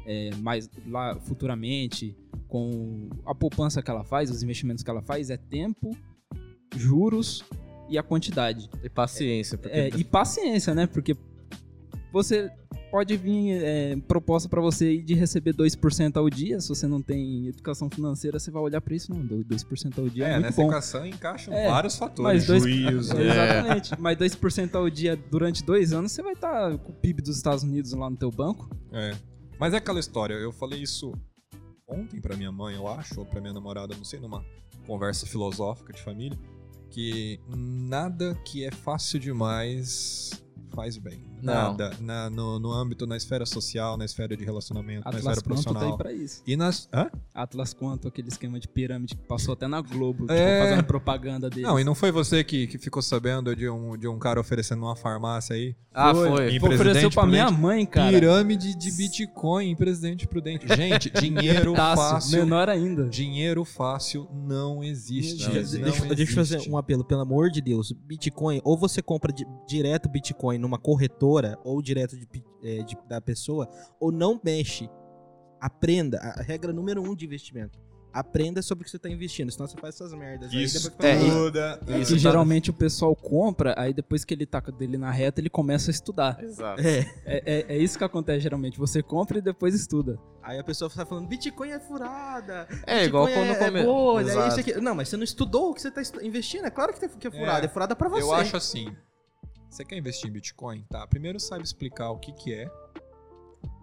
é, 0.09 0.31
mais 0.37 0.69
lá 0.87 1.15
futuramente 1.21 2.17
com 2.49 3.11
a 3.27 3.35
poupança 3.35 3.83
que 3.83 3.91
ela 3.91 4.03
faz, 4.03 4.31
os 4.31 4.43
investimentos 4.43 4.83
que 4.83 4.89
ela 4.91 5.03
faz, 5.03 5.29
é 5.29 5.37
tempo, 5.37 5.95
juros 6.75 7.45
e 7.91 7.99
a 7.99 8.03
quantidade. 8.03 8.71
E 8.83 8.89
paciência. 8.89 9.59
Porque 9.59 9.77
É, 9.77 9.89
e 9.89 10.03
paciência, 10.05 10.75
né? 10.75 10.87
Porque 10.87 11.15
você 12.11 12.51
pode 12.91 13.17
vir 13.19 13.53
é, 13.63 13.97
proposta 14.09 14.49
pra 14.49 14.63
você 14.63 14.97
de 14.97 15.13
receber 15.15 15.53
2% 15.53 16.17
ao 16.17 16.31
dia. 16.31 16.59
Se 16.59 16.69
você 16.71 16.87
não 16.87 17.03
tem 17.03 17.47
educação 17.49 17.91
financeira, 17.91 18.39
você 18.39 18.51
vai 18.51 18.63
olhar 18.63 18.81
pra 18.81 18.95
isso, 18.95 19.13
não, 19.13 19.21
2% 19.27 19.99
ao 19.99 20.09
dia 20.09 20.25
é, 20.25 20.29
É, 20.29 20.33
muito 20.35 20.45
nessa 20.47 20.63
bom. 20.63 20.69
equação 20.69 21.07
encaixam 21.07 21.53
É, 21.53 21.69
vários 21.69 21.97
fatores. 21.99 22.23
Mas 22.23 22.47
dois, 22.47 22.63
Juízo. 22.63 23.15
É. 23.19 23.25
Exatamente. 23.27 24.01
Mas 24.01 24.17
2% 24.17 24.75
ao 24.75 24.89
dia 24.89 25.17
durante 25.31 25.63
dois 25.63 25.93
anos, 25.93 26.13
você 26.13 26.23
vai 26.23 26.33
estar 26.33 26.79
com 26.79 26.93
o 26.93 26.95
PIB 26.95 27.21
dos 27.23 27.37
Estados 27.37 27.63
Unidos 27.63 27.93
lá 27.93 28.09
no 28.09 28.17
teu 28.17 28.31
banco. 28.31 28.71
É. 28.93 29.15
Mas 29.59 29.75
é 29.75 29.79
aquela 29.79 29.99
história, 29.99 30.35
eu 30.35 30.53
falei 30.53 30.81
isso 30.81 31.13
ontem 31.87 32.21
pra 32.21 32.37
minha 32.37 32.53
mãe, 32.53 32.77
eu 32.77 32.87
acho, 32.87 33.19
ou 33.19 33.27
pra 33.27 33.41
minha 33.41 33.53
namorada, 33.53 33.97
não 33.97 34.05
sei, 34.05 34.21
numa 34.21 34.45
conversa 34.87 35.27
filosófica 35.27 35.93
de 35.93 36.03
família, 36.03 36.39
que 36.91 37.41
nada 37.49 38.35
que 38.45 38.65
é 38.65 38.71
fácil 38.71 39.19
demais 39.19 40.31
faz 40.75 40.97
bem. 40.97 41.28
Nada. 41.43 41.93
Na- 42.01 42.29
no, 42.31 42.59
no 42.59 42.73
âmbito, 42.73 43.07
na 43.07 43.17
esfera 43.17 43.45
social, 43.47 43.97
na 43.97 44.05
esfera 44.05 44.37
de 44.37 44.45
relacionamento, 44.45 45.05
na 45.05 45.11
Atlas 45.11 45.37
esfera 45.39 45.41
Quanto 45.43 45.63
tá 45.65 45.71
aí 45.71 45.75
profissional. 45.75 45.99
pra 45.99 46.13
isso. 46.13 46.43
E 46.47 46.57
nas. 46.57 46.89
Hã? 46.93 47.11
Atlas 47.35 47.73
Quanto, 47.73 48.09
aquele 48.09 48.29
esquema 48.29 48.59
de 48.59 48.69
pirâmide 48.69 49.15
que 49.17 49.23
passou 49.23 49.53
até 49.55 49.67
na 49.69 49.81
Globo, 49.81 50.21
tipo, 50.27 50.33
É. 50.33 50.63
fazendo 50.69 50.85
propaganda 50.85 51.49
deles. 51.51 51.65
Não, 51.65 51.79
e 51.79 51.85
não 51.85 51.95
foi 51.95 52.11
você 52.11 52.43
que, 52.45 52.67
que 52.67 52.79
ficou 52.79 53.03
sabendo 53.03 53.55
de 53.55 53.69
um, 53.69 53.97
de 53.97 54.09
um 54.09 54.19
cara 54.19 54.41
oferecendo 54.41 54.83
uma 54.83 54.97
farmácia 54.97 55.55
aí? 55.55 55.75
Ah, 55.93 56.15
Foi. 56.15 56.29
foi. 56.29 56.61
Pô, 56.61 56.69
ofereceu 56.69 57.11
pra 57.11 57.27
minha 57.27 57.51
mãe, 57.51 57.85
cara. 57.85 58.11
Pirâmide 58.13 58.73
de 58.77 58.93
Bitcoin, 58.93 59.75
presidente 59.75 60.29
prudente. 60.29 60.65
Gente, 60.77 61.11
dinheiro 61.21 61.75
fácil. 61.75 62.39
menor 62.39 62.69
ainda. 62.69 63.09
Dinheiro 63.09 63.65
fácil 63.65 64.29
não 64.33 64.85
existe. 64.85 65.45
Não 65.45 65.53
Deixa, 65.55 65.59
existe. 65.59 65.79
Não 65.81 65.91
deixa- 65.91 66.15
deixa 66.15 66.33
eu 66.33 66.37
fazer 66.37 66.71
um 66.71 66.77
apelo, 66.79 67.03
pelo 67.05 67.23
amor 67.23 67.51
de 67.51 67.61
Deus. 67.61 67.91
Bitcoin, 67.93 68.61
ou 68.63 68.79
você 68.79 69.03
compra 69.03 69.33
di- 69.33 69.47
direto 69.67 70.09
Bitcoin 70.09 70.59
numa 70.59 70.79
corretora, 70.79 71.19
ou 71.65 71.81
direto 71.83 72.17
de 72.17 72.27
é, 72.63 72.83
de- 72.83 72.97
da 73.09 73.21
pessoa, 73.21 73.69
ou 74.01 74.11
não 74.13 74.41
mexe. 74.43 74.89
Aprenda. 75.61 76.19
A 76.19 76.43
regra 76.43 76.73
número 76.73 77.03
um 77.03 77.15
de 77.15 77.25
investimento. 77.25 77.79
Aprenda 78.11 78.63
sobre 78.63 78.83
o 78.83 78.85
que 78.87 78.91
você 78.91 78.97
está 78.97 79.09
investindo, 79.11 79.51
senão 79.53 79.67
você 79.69 79.77
faz 79.77 79.95
essas 79.95 80.15
merdas. 80.15 80.51
aí 80.51 80.63
Isso 80.65 80.89
depois 80.91 81.09
É, 81.09 81.19
fica- 81.19 81.27
e- 81.29 81.31
tuda. 81.31 81.81
É 81.89 81.99
Isso 81.99 82.07
que 82.15 82.23
tá- 82.23 82.31
geralmente 82.31 82.71
o 82.71 82.73
pessoal 82.73 83.15
compra, 83.15 83.75
aí 83.77 83.93
depois 83.93 84.25
que 84.25 84.33
ele 84.33 84.47
tá 84.47 84.61
dele 84.61 84.97
na 84.97 85.11
reta, 85.11 85.41
ele 85.41 85.51
começa 85.51 85.91
a 85.91 85.93
estudar. 85.93 86.43
Exato. 86.43 86.81
É. 86.81 87.01
É, 87.27 87.43
é- 87.45 87.67
é 87.69 87.79
isso 87.79 87.99
que 87.99 88.05
acontece 88.05 88.41
geralmente. 88.41 88.79
Você 88.79 89.03
compra 89.03 89.39
e 89.39 89.43
depois 89.43 89.75
estuda. 89.75 90.19
Aí 90.43 90.59
a 90.59 90.65
pessoa 90.65 90.89
tá 90.91 91.05
falando, 91.05 91.29
Bitcoin 91.29 91.69
é 91.71 91.79
furada. 91.79 92.67
É, 92.87 93.05
igual 93.05 93.27
Bitcoin 93.27 93.47
quando 93.47 93.57
é, 93.57 93.65
come... 93.67 93.81
é 93.81 93.85
bolha, 93.85 94.31
é 94.33 94.49
isso 94.49 94.61
aqui. 94.61 94.81
Não, 94.81 94.95
mas 94.95 95.09
você 95.11 95.17
não 95.19 95.25
estudou 95.25 95.71
o 95.71 95.75
que 95.75 95.83
você 95.83 95.91
tá 95.91 96.01
estu- 96.01 96.25
investindo. 96.25 96.65
É 96.65 96.71
claro 96.71 96.95
que 96.95 97.05
é 97.05 97.09
que 97.09 97.27
é 97.27 97.31
furada. 97.31 97.67
É, 97.67 97.69
furada 97.69 97.95
pra 97.95 98.09
você. 98.09 98.23
Eu 98.23 98.33
acho 98.33 98.57
assim. 98.57 98.97
Você 99.71 99.85
quer 99.85 99.97
investir 99.97 100.29
em 100.29 100.33
Bitcoin? 100.33 100.85
Tá. 100.89 101.07
Primeiro 101.07 101.39
sabe 101.39 101.63
explicar 101.63 102.11
o 102.11 102.19
que, 102.19 102.33
que 102.33 102.53
é. 102.55 102.71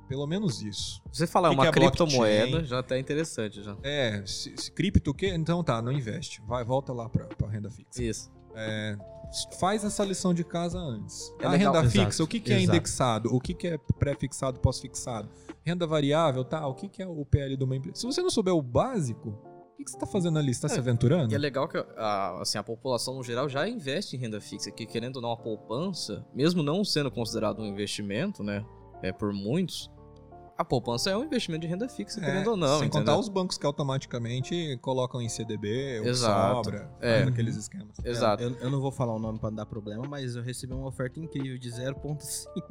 Pelo 0.07 0.27
menos 0.27 0.61
isso. 0.61 1.01
Você 1.11 1.25
falar 1.25 1.49
Que 1.49 1.55
uma 1.55 1.63
que 1.63 1.69
é 1.69 1.71
criptomoeda 1.71 2.45
blockchain? 2.47 2.65
já 2.65 2.83
tá 2.83 2.99
interessante 2.99 3.63
já. 3.63 3.75
É, 3.81 4.21
se, 4.25 4.53
se 4.55 4.71
cripto 4.71 5.11
o 5.11 5.13
quê? 5.13 5.29
Então 5.33 5.63
tá, 5.63 5.81
não 5.81 5.91
investe. 5.91 6.41
Vai, 6.45 6.63
volta 6.63 6.93
lá 6.93 7.09
pra, 7.09 7.25
pra 7.25 7.47
renda 7.49 7.71
fixa. 7.71 8.03
Isso. 8.03 8.31
É, 8.53 8.95
faz 9.59 9.83
essa 9.83 10.03
lição 10.05 10.31
de 10.33 10.43
casa 10.43 10.77
antes. 10.77 11.33
É 11.39 11.47
a 11.47 11.49
legal. 11.49 11.73
renda 11.73 11.87
Exato, 11.87 12.05
fixa, 12.05 12.23
o 12.23 12.27
que, 12.27 12.39
que 12.39 12.53
é 12.53 12.57
exato. 12.61 12.69
indexado? 12.77 13.35
O 13.35 13.39
que, 13.41 13.53
que 13.55 13.67
é 13.67 13.77
pré-fixado, 13.97 14.59
pós-fixado? 14.59 15.27
Renda 15.63 15.87
variável, 15.87 16.45
tá? 16.45 16.65
O 16.67 16.75
que, 16.75 16.87
que 16.87 17.01
é 17.01 17.07
o 17.07 17.25
PL 17.25 17.57
de 17.57 17.63
uma 17.63 17.75
empresa? 17.75 17.97
Se 17.99 18.05
você 18.05 18.21
não 18.21 18.29
souber 18.29 18.53
o 18.53 18.61
básico, 18.61 19.35
o 19.75 19.77
que, 19.77 19.83
que 19.83 19.91
você 19.91 19.97
tá 19.97 20.05
fazendo 20.05 20.39
ali? 20.39 20.53
Você 20.53 20.61
tá 20.61 20.69
se 20.69 20.79
aventurando? 20.79 21.33
E 21.33 21.35
é 21.35 21.37
legal 21.37 21.67
que 21.67 21.77
a, 21.97 22.41
assim, 22.41 22.57
a 22.57 22.63
população 22.63 23.15
no 23.15 23.23
geral 23.23 23.49
já 23.49 23.67
investe 23.67 24.15
em 24.15 24.19
renda 24.19 24.39
fixa, 24.39 24.71
que 24.71 24.85
querendo 24.85 25.17
ou 25.17 25.21
não 25.21 25.33
a 25.33 25.37
poupança, 25.37 26.25
mesmo 26.33 26.63
não 26.63 26.83
sendo 26.85 27.11
considerado 27.11 27.61
um 27.61 27.65
investimento, 27.65 28.41
né, 28.41 28.65
é 29.03 29.11
por 29.11 29.33
muitos, 29.33 29.91
a 30.57 30.63
poupança 30.63 31.09
é 31.09 31.17
um 31.17 31.23
investimento 31.23 31.61
de 31.61 31.67
renda 31.67 31.87
fixa, 31.89 32.19
É, 32.19 32.23
querendo 32.25 32.51
ou 32.51 32.57
não, 32.57 32.79
Sem 32.79 32.87
entendeu? 32.87 32.99
contar 33.05 33.17
os 33.19 33.27
bancos 33.29 33.57
que 33.57 33.65
automaticamente 33.65 34.77
colocam 34.81 35.21
em 35.21 35.27
CDB, 35.29 35.99
ou 36.01 36.07
Exato. 36.07 36.55
sobra, 36.63 36.89
É. 37.01 37.15
faz 37.17 37.27
aqueles 37.27 37.55
esquemas. 37.57 37.87
Exato. 38.03 38.43
Eu, 38.43 38.55
eu 38.61 38.69
não 38.69 38.79
vou 38.79 38.91
falar 38.91 39.13
o 39.15 39.19
nome 39.19 39.37
pra 39.39 39.49
não 39.49 39.57
dar 39.57 39.65
problema, 39.65 40.05
mas 40.07 40.35
eu 40.35 40.41
recebi 40.43 40.73
uma 40.73 40.87
oferta 40.87 41.19
incrível 41.19 41.57
de 41.57 41.69
0.5 41.69 42.61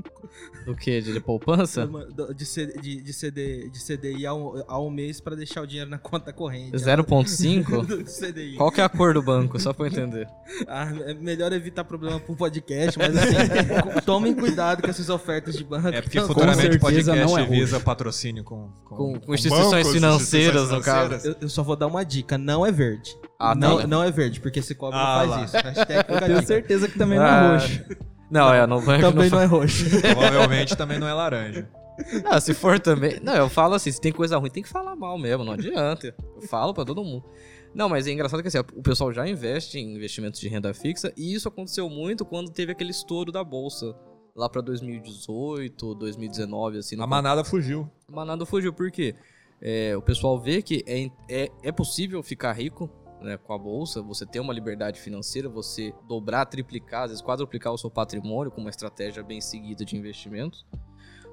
Do 0.64 0.74
que? 0.74 1.00
De 1.00 1.20
poupança? 1.20 1.84
uma- 1.84 2.04
do- 2.06 2.32
de, 2.34 2.44
de, 2.80 3.02
de, 3.02 3.12
CD, 3.12 3.68
de 3.68 3.78
CDI 3.84 4.26
ao, 4.26 4.64
ao 4.70 4.90
mês 4.90 5.20
pra 5.20 5.34
deixar 5.36 5.62
o 5.62 5.66
dinheiro 5.66 5.90
na 5.90 5.98
conta 5.98 6.32
corrente. 6.32 6.76
0.5? 6.76 7.84
Do 7.86 8.04
CDI. 8.04 8.56
Qual 8.56 8.70
que 8.72 8.80
é 8.80 8.84
a 8.84 8.88
cor 8.88 9.14
do 9.14 9.22
banco? 9.22 9.58
Só 9.60 9.72
pra 9.72 9.86
eu 9.86 9.90
entender. 9.92 10.28
Ah, 10.66 10.88
é 11.06 11.14
melhor 11.14 11.52
evitar 11.52 11.84
problema 11.84 12.18
pro 12.18 12.34
podcast, 12.34 12.98
mas 12.98 13.14
assim, 13.16 13.34
tomem 14.06 14.34
cuidado 14.34 14.82
com 14.82 14.88
essas 14.88 15.08
ofertas 15.08 15.54
de 15.56 15.64
banco. 15.64 15.88
É 15.88 16.00
porque 16.00 16.20
futuramente 16.20 16.76
o 16.76 16.80
podcast 16.80 17.20
não 17.20 17.38
é 17.38 17.44
patrocínio 17.80 18.42
com, 18.44 18.68
com, 18.84 18.96
Com- 18.96 19.20
com 19.20 19.34
instituições 19.34 19.70
bancos, 19.86 19.92
financeiras, 19.92 20.62
instituições 20.62 20.70
no 20.78 20.84
caso. 20.84 21.08
financeiras. 21.08 21.36
Eu, 21.42 21.46
eu 21.46 21.48
só 21.48 21.62
vou 21.62 21.76
dar 21.76 21.86
uma 21.86 22.04
dica, 22.04 22.36
não 22.38 22.64
é 22.66 22.72
verde. 22.72 23.16
Ah, 23.38 23.54
não, 23.54 23.80
tá. 23.80 23.86
não 23.86 24.02
é 24.02 24.10
verde, 24.10 24.40
porque 24.40 24.58
esse 24.60 24.74
cobre 24.74 24.98
Ah, 24.98 25.22
não 25.24 25.30
lá. 25.30 25.38
faz 25.38 25.54
isso. 25.54 25.56
Hashtag 25.66 26.04
Eu 26.12 26.18
tenho 26.20 26.34
dica. 26.34 26.46
certeza 26.46 26.88
que 26.88 26.98
também 26.98 27.18
não 27.18 27.26
Ah, 27.26 27.30
é 27.44 27.52
roxo. 27.52 27.84
Não, 28.30 28.54
é, 28.54 28.66
no 28.66 28.80
banco 28.80 29.00
Também 29.02 29.30
não 29.30 29.36
não 29.38 29.42
é 29.42 29.46
roxo. 29.46 29.84
Provavelmente 30.00 30.76
também 30.76 30.98
não 30.98 31.06
é 31.08 31.12
laranja. 31.12 31.68
Ah, 32.24 32.40
se 32.40 32.52
for 32.52 32.80
também. 32.80 33.20
Não, 33.22 33.36
eu 33.36 33.48
falo 33.48 33.74
assim, 33.74 33.92
se 33.92 34.00
tem 34.00 34.10
coisa 34.10 34.36
ruim, 34.36 34.50
tem 34.50 34.64
que 34.64 34.68
falar 34.68 34.96
mal 34.96 35.16
mesmo, 35.16 35.44
não 35.44 35.52
adianta. 35.52 36.12
Eu 36.34 36.42
falo 36.48 36.74
pra 36.74 36.84
todo 36.84 37.04
mundo. 37.04 37.24
Não, 37.72 37.88
mas 37.88 38.08
é 38.08 38.10
engraçado 38.10 38.42
que 38.42 38.48
assim, 38.48 38.58
o 38.58 38.82
pessoal 38.82 39.12
já 39.12 39.28
investe 39.28 39.78
em 39.78 39.94
investimentos 39.94 40.40
de 40.40 40.48
renda 40.48 40.74
fixa 40.74 41.12
e 41.16 41.32
isso 41.32 41.46
aconteceu 41.46 41.88
muito 41.88 42.24
quando 42.24 42.50
teve 42.50 42.72
aquele 42.72 42.90
estouro 42.90 43.30
da 43.30 43.44
bolsa. 43.44 43.94
Lá 44.34 44.48
pra 44.48 44.60
2018, 44.60 45.94
2019, 45.94 46.78
assim. 46.78 47.00
A 47.00 47.06
manada 47.06 47.44
fugiu. 47.44 47.88
O 48.08 48.12
Manado 48.12 48.44
fugiu, 48.44 48.72
por 48.72 48.90
quê? 48.90 49.14
É, 49.60 49.96
o 49.96 50.02
pessoal 50.02 50.38
vê 50.38 50.60
que 50.60 50.84
é, 50.86 51.06
é, 51.28 51.50
é 51.62 51.72
possível 51.72 52.22
ficar 52.22 52.52
rico 52.52 52.90
né, 53.20 53.38
com 53.38 53.52
a 53.52 53.58
bolsa, 53.58 54.02
você 54.02 54.26
ter 54.26 54.40
uma 54.40 54.52
liberdade 54.52 55.00
financeira, 55.00 55.48
você 55.48 55.94
dobrar, 56.06 56.44
triplicar, 56.46 57.04
às 57.04 57.10
vezes 57.10 57.22
quadruplicar 57.24 57.72
o 57.72 57.78
seu 57.78 57.90
patrimônio 57.90 58.50
com 58.50 58.60
uma 58.60 58.70
estratégia 58.70 59.22
bem 59.22 59.40
seguida 59.40 59.84
de 59.84 59.96
investimentos. 59.96 60.66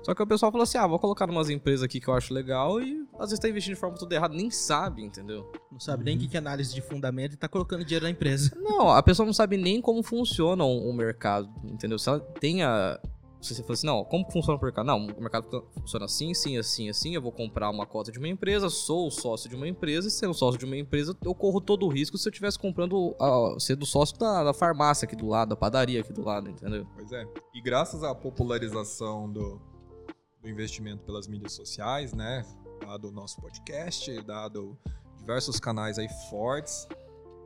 Só 0.03 0.15
que 0.15 0.21
o 0.21 0.27
pessoal 0.27 0.51
falou 0.51 0.63
assim: 0.63 0.77
ah, 0.77 0.87
vou 0.87 0.99
colocar 0.99 1.29
umas 1.29 1.49
empresas 1.49 1.83
aqui 1.83 1.99
que 1.99 2.07
eu 2.07 2.13
acho 2.13 2.33
legal 2.33 2.81
e 2.81 3.05
às 3.19 3.29
vezes 3.29 3.39
tá 3.39 3.47
investindo 3.47 3.75
de 3.75 3.79
forma 3.79 3.97
tudo 3.97 4.11
errada, 4.13 4.33
nem 4.33 4.49
sabe, 4.49 5.03
entendeu? 5.03 5.51
Não 5.71 5.79
sabe 5.79 6.03
nem 6.03 6.17
o 6.17 6.19
que 6.19 6.27
que 6.27 6.37
é 6.37 6.39
análise 6.39 6.73
de 6.73 6.81
fundamento 6.81 7.33
e 7.33 7.37
tá 7.37 7.47
colocando 7.47 7.85
dinheiro 7.85 8.05
na 8.05 8.11
empresa. 8.11 8.51
Não, 8.59 8.89
a 8.89 9.03
pessoa 9.03 9.25
não 9.25 9.33
sabe 9.33 9.57
nem 9.57 9.81
como 9.81 10.01
funciona 10.01 10.63
o, 10.63 10.89
o 10.89 10.93
mercado, 10.93 11.49
entendeu? 11.63 11.99
Se 11.99 12.09
ela 12.09 12.19
tem 12.19 12.63
a. 12.63 12.99
Se 13.41 13.55
você 13.55 13.63
for 13.63 13.73
assim, 13.73 13.87
não, 13.87 14.03
como 14.03 14.29
funciona 14.31 14.59
o 14.59 14.63
mercado? 14.63 14.85
Não, 14.85 15.07
o 15.07 15.19
mercado 15.19 15.67
funciona 15.79 16.05
assim, 16.05 16.29
assim, 16.31 16.57
assim, 16.59 16.89
assim. 16.89 17.15
Eu 17.15 17.21
vou 17.21 17.31
comprar 17.31 17.71
uma 17.71 17.87
cota 17.87 18.11
de 18.11 18.19
uma 18.19 18.27
empresa, 18.27 18.69
sou 18.69 19.07
o 19.07 19.11
sócio 19.11 19.49
de 19.49 19.55
uma 19.55 19.67
empresa, 19.67 20.07
e 20.07 20.11
sendo 20.11 20.33
sócio 20.33 20.59
de 20.59 20.65
uma 20.65 20.77
empresa, 20.77 21.17
eu 21.25 21.33
corro 21.33 21.59
todo 21.59 21.87
o 21.87 21.89
risco 21.89 22.19
se 22.19 22.27
eu 22.27 22.29
estivesse 22.29 22.59
comprando, 22.59 23.15
a, 23.19 23.59
sendo 23.59 23.83
sócio 23.83 24.17
da, 24.19 24.43
da 24.43 24.53
farmácia 24.53 25.07
aqui 25.07 25.15
do 25.15 25.27
lado, 25.27 25.49
da 25.49 25.55
padaria 25.55 26.01
aqui 26.01 26.13
do 26.13 26.23
lado, 26.23 26.51
entendeu? 26.51 26.85
Pois 26.95 27.11
é. 27.11 27.25
E 27.53 27.61
graças 27.61 28.03
à 28.03 28.13
popularização 28.13 29.27
do, 29.27 29.59
do 30.41 30.49
investimento 30.49 31.03
pelas 31.03 31.27
mídias 31.27 31.53
sociais, 31.53 32.13
né? 32.13 32.45
Dado 32.81 33.09
o 33.09 33.11
nosso 33.11 33.39
podcast, 33.39 34.21
dado 34.23 34.77
diversos 35.17 35.59
canais 35.59 35.99
aí 35.99 36.09
fortes, 36.29 36.87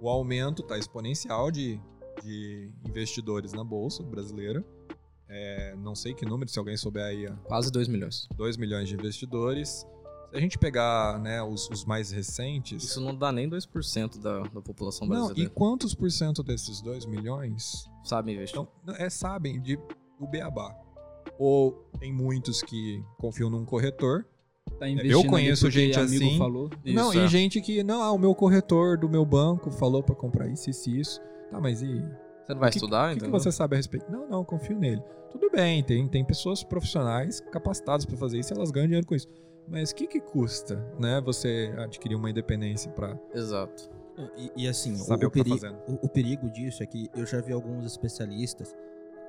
o 0.02 0.10
aumento 0.10 0.62
está 0.62 0.78
exponencial 0.78 1.52
de, 1.52 1.80
de 2.24 2.72
investidores 2.86 3.52
na 3.54 3.64
Bolsa 3.64 4.02
brasileira. 4.02 4.64
É, 5.28 5.76
não 5.78 5.96
sei 5.96 6.14
que 6.14 6.26
número, 6.26 6.50
se 6.50 6.58
alguém 6.60 6.78
souber 6.78 7.04
aí, 7.04 7.28
Quase 7.44 7.72
2 7.72 7.88
milhões. 7.88 8.28
2 8.36 8.58
milhões 8.58 8.88
de 8.88 8.96
investidores. 8.96 9.86
Se 10.30 10.38
a 10.38 10.40
gente 10.40 10.58
pegar 10.58 11.20
né, 11.20 11.42
os, 11.42 11.70
os 11.70 11.84
mais 11.86 12.12
recentes. 12.12 12.84
Isso 12.84 13.02
não 13.02 13.16
dá 13.16 13.32
nem 13.32 13.50
2% 13.50 14.20
da, 14.20 14.40
da 14.42 14.62
população 14.62 15.08
não, 15.08 15.16
e 15.16 15.20
brasileira. 15.20 15.50
quantos 15.54 15.96
por 15.96 16.12
cento 16.12 16.44
desses 16.44 16.82
2 16.82 17.06
milhões 17.06 17.90
Sabe 18.04 18.34
investir? 18.34 18.60
então, 18.60 18.96
é, 18.96 19.10
sabem 19.10 19.62
de, 19.62 19.78
do 20.20 20.28
beabá? 20.28 20.76
Ou 21.38 21.74
tem 22.00 22.14
muitos 22.14 22.62
que 22.62 23.04
confiam 23.18 23.50
num 23.50 23.66
corretor. 23.66 24.26
Tá 24.80 24.86
ali 24.86 25.14
conheço 25.30 25.70
gente 25.70 25.98
amigo 26.00 26.26
assim. 26.26 26.38
falou. 26.38 26.70
não, 26.86 27.10
Isso, 27.10 27.20
e 27.20 27.24
é. 27.24 27.28
gente 27.28 27.62
que, 27.62 27.84
não, 27.84 28.02
ah, 28.02 28.12
o 28.12 28.18
meu 28.18 28.34
corretor 28.34 28.98
do 28.98 29.08
meu 29.08 29.24
banco 29.26 29.70
falou 29.70 30.02
pra 30.02 30.16
comprar 30.16 30.48
isso, 30.48 30.70
isso 30.70 30.90
e 30.90 31.00
isso. 31.00 31.22
Tá, 31.52 31.62
mas 31.62 31.82
e 31.82 32.04
Você 32.44 32.54
não 32.54 32.60
vai 32.60 32.72
que, 32.72 32.78
estudar, 32.78 33.16
o 33.16 33.20
que, 33.20 33.28
você 33.28 33.52
sabe 33.52 33.76
a 33.76 33.78
respeito? 33.78 34.12
Não, 34.12 34.28
não, 34.28 34.44
confio 34.44 34.78
nele. 34.78 35.02
Tudo 35.32 35.50
bem, 35.52 35.84
tem, 35.84 36.08
tem 36.08 36.26
pessoas 36.26 36.64
profissionais 36.64 37.40
capacitadas 37.52 38.06
pra 38.06 38.18
fazer 38.18 38.40
isso 38.40 38.54
e 38.54 38.58
elas 38.58 38.72
ganham 38.72 38.88
dinheiro 38.88 39.06
com 39.06 39.16
isso. 39.16 39.28
Mas 39.68 39.92
o 39.92 39.96
que, 39.96 40.08
que 40.08 40.20
custa, 40.20 40.76
né, 41.00 41.22
você 41.22 41.74
adquirir 41.78 42.16
uma 42.16 42.30
independência 42.30 42.92
pra 42.92 43.18
Exato. 43.34 43.90
E, 44.38 44.64
e 44.64 44.68
assim, 44.68 44.96
saber 44.96 45.26
o, 45.26 45.28
o, 45.28 45.32
tá 45.32 45.44
peri- 45.44 45.50
fazendo? 45.50 45.78
o, 45.88 46.06
o 46.06 46.10
perigo 46.10 46.50
disso 46.50 46.82
é 46.82 46.86
que 46.86 47.08
eu 47.16 47.26
já 47.26 47.40
vi 47.42 47.52
alguns 47.54 47.86
especialistas, 47.86 48.74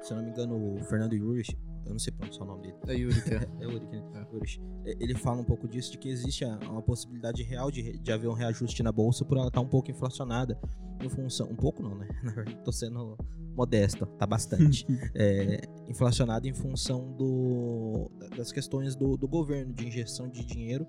se 0.00 0.12
eu 0.12 0.16
não 0.16 0.24
me 0.24 0.30
engano, 0.30 0.76
o 0.76 0.84
Fernando 0.84 1.14
Yurich, 1.14 1.56
eu 1.86 1.92
não 1.92 1.98
sei 1.98 2.12
pronunciar 2.12 2.44
o 2.44 2.50
nome 2.50 2.62
dele. 2.62 2.76
É 2.86 2.94
Yuri 2.94 3.22
que 3.22 3.34
é. 3.34 3.48
É 3.60 3.66
Urich, 3.66 4.60
né? 4.60 4.82
É. 4.84 4.90
É, 4.90 4.96
Ele 5.00 5.14
fala 5.14 5.40
um 5.40 5.44
pouco 5.44 5.68
disso, 5.68 5.92
de 5.92 5.98
que 5.98 6.08
existe 6.08 6.44
uma 6.44 6.82
possibilidade 6.82 7.42
real 7.42 7.70
de, 7.70 7.98
de 7.98 8.12
haver 8.12 8.28
um 8.28 8.34
reajuste 8.34 8.82
na 8.82 8.92
bolsa 8.92 9.24
por 9.24 9.38
ela 9.38 9.48
estar 9.48 9.60
um 9.60 9.68
pouco 9.68 9.90
inflacionada. 9.90 10.58
Em 11.00 11.08
função. 11.08 11.48
Um 11.50 11.56
pouco 11.56 11.82
não, 11.82 11.94
né? 11.94 12.08
Na 12.24 12.32
verdade, 12.32 12.58
tô 12.64 12.72
sendo 12.72 13.16
modesto, 13.54 14.04
tá 14.04 14.26
bastante. 14.26 14.86
É, 15.14 15.62
inflacionada 15.88 16.46
em 16.46 16.52
função 16.52 17.12
do, 17.12 18.10
das 18.36 18.52
questões 18.52 18.94
do, 18.94 19.16
do 19.16 19.26
governo, 19.26 19.72
de 19.72 19.86
injeção 19.86 20.28
de 20.28 20.44
dinheiro 20.44 20.86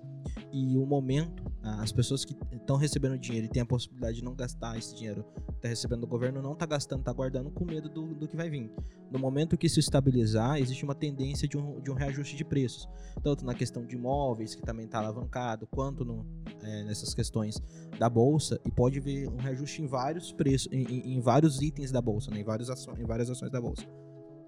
e 0.52 0.76
o 0.76 0.84
momento, 0.84 1.42
as 1.62 1.92
pessoas 1.92 2.24
que 2.24 2.36
estão 2.52 2.76
recebendo 2.76 3.18
dinheiro 3.18 3.46
e 3.46 3.48
têm 3.48 3.62
a 3.62 3.66
possibilidade 3.66 4.16
de 4.18 4.24
não 4.24 4.34
gastar 4.34 4.76
esse 4.76 4.94
dinheiro, 4.94 5.24
tá 5.60 5.68
recebendo 5.68 6.00
do 6.00 6.06
governo, 6.06 6.42
não 6.42 6.54
tá 6.54 6.66
gastando, 6.66 7.02
tá 7.02 7.12
guardando 7.12 7.50
com 7.50 7.64
medo 7.64 7.88
do, 7.88 8.14
do 8.14 8.28
que 8.28 8.36
vai 8.36 8.50
vir. 8.50 8.70
No 9.10 9.18
momento 9.18 9.56
que 9.56 9.66
isso 9.66 9.80
estabilizar, 9.80 10.58
existe 10.58 10.84
uma 10.88 10.94
tendência 10.94 11.46
de 11.46 11.56
um, 11.58 11.80
de 11.80 11.90
um 11.90 11.94
reajuste 11.94 12.34
de 12.36 12.44
preços, 12.44 12.88
tanto 13.22 13.44
na 13.44 13.54
questão 13.54 13.84
de 13.84 13.94
imóveis, 13.96 14.54
que 14.54 14.62
também 14.62 14.86
está 14.86 14.98
alavancado, 14.98 15.66
quanto 15.66 16.04
no, 16.04 16.24
é, 16.62 16.84
nessas 16.84 17.12
questões 17.14 17.60
da 17.98 18.08
bolsa, 18.08 18.58
e 18.66 18.70
pode 18.70 18.98
ver 19.00 19.28
um 19.28 19.36
reajuste 19.36 19.82
em 19.82 19.86
vários 19.86 20.32
preços, 20.32 20.68
em, 20.72 20.82
em- 20.84 21.16
em 21.16 21.20
vários 21.20 21.60
itens 21.60 21.92
da 21.92 22.00
bolsa, 22.00 22.30
né, 22.30 22.40
em, 22.40 22.44
vários 22.44 22.70
aço- 22.70 22.90
em 22.98 23.04
várias 23.04 23.28
ações 23.28 23.50
da 23.50 23.60
bolsa. 23.60 23.82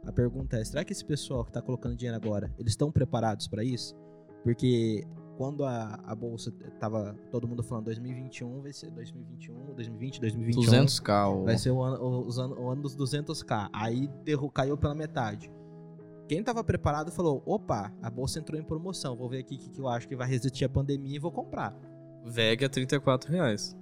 A 0.06 0.12
pergunta 0.12 0.56
é: 0.56 0.64
será 0.64 0.82
que 0.82 0.92
esse 0.92 1.04
pessoal 1.04 1.44
que 1.44 1.50
está 1.50 1.60
colocando 1.60 1.94
dinheiro 1.94 2.16
agora, 2.16 2.50
eles 2.58 2.72
estão 2.72 2.90
preparados 2.90 3.46
para 3.46 3.62
isso? 3.62 3.94
Porque 4.42 5.04
quando 5.36 5.64
a, 5.64 6.00
a 6.06 6.14
bolsa 6.14 6.50
tava 6.78 7.14
todo 7.30 7.46
mundo 7.46 7.62
falando 7.62 7.84
2021 7.86 8.62
vai 8.62 8.72
ser 8.72 8.90
2021, 8.90 9.74
2020, 9.74 10.20
2021 10.20 10.62
200k. 10.62 11.28
o- 11.28 11.44
vai 11.44 11.58
ser 11.58 11.70
o 11.70 11.82
ano, 11.82 12.02
o- 12.02 12.40
ano, 12.40 12.60
o 12.60 12.70
ano 12.70 12.82
dos 12.82 12.96
200k. 12.96 13.68
Aí 13.72 14.08
derru, 14.24 14.50
caiu 14.50 14.76
pela 14.78 14.94
metade. 14.94 15.50
Quem 16.30 16.44
tava 16.44 16.62
preparado 16.62 17.10
falou: 17.10 17.42
opa, 17.44 17.92
a 18.00 18.08
bolsa 18.08 18.38
entrou 18.38 18.56
em 18.56 18.62
promoção, 18.62 19.16
vou 19.16 19.28
ver 19.28 19.38
aqui 19.38 19.56
o 19.56 19.58
que, 19.58 19.68
que 19.68 19.80
eu 19.80 19.88
acho 19.88 20.06
que 20.06 20.14
vai 20.14 20.28
resistir 20.28 20.64
a 20.64 20.68
pandemia 20.68 21.16
e 21.16 21.18
vou 21.18 21.32
comprar. 21.32 21.76
VEG 22.24 22.66
é 22.66 22.68
34 22.68 23.32
reais. 23.32 23.76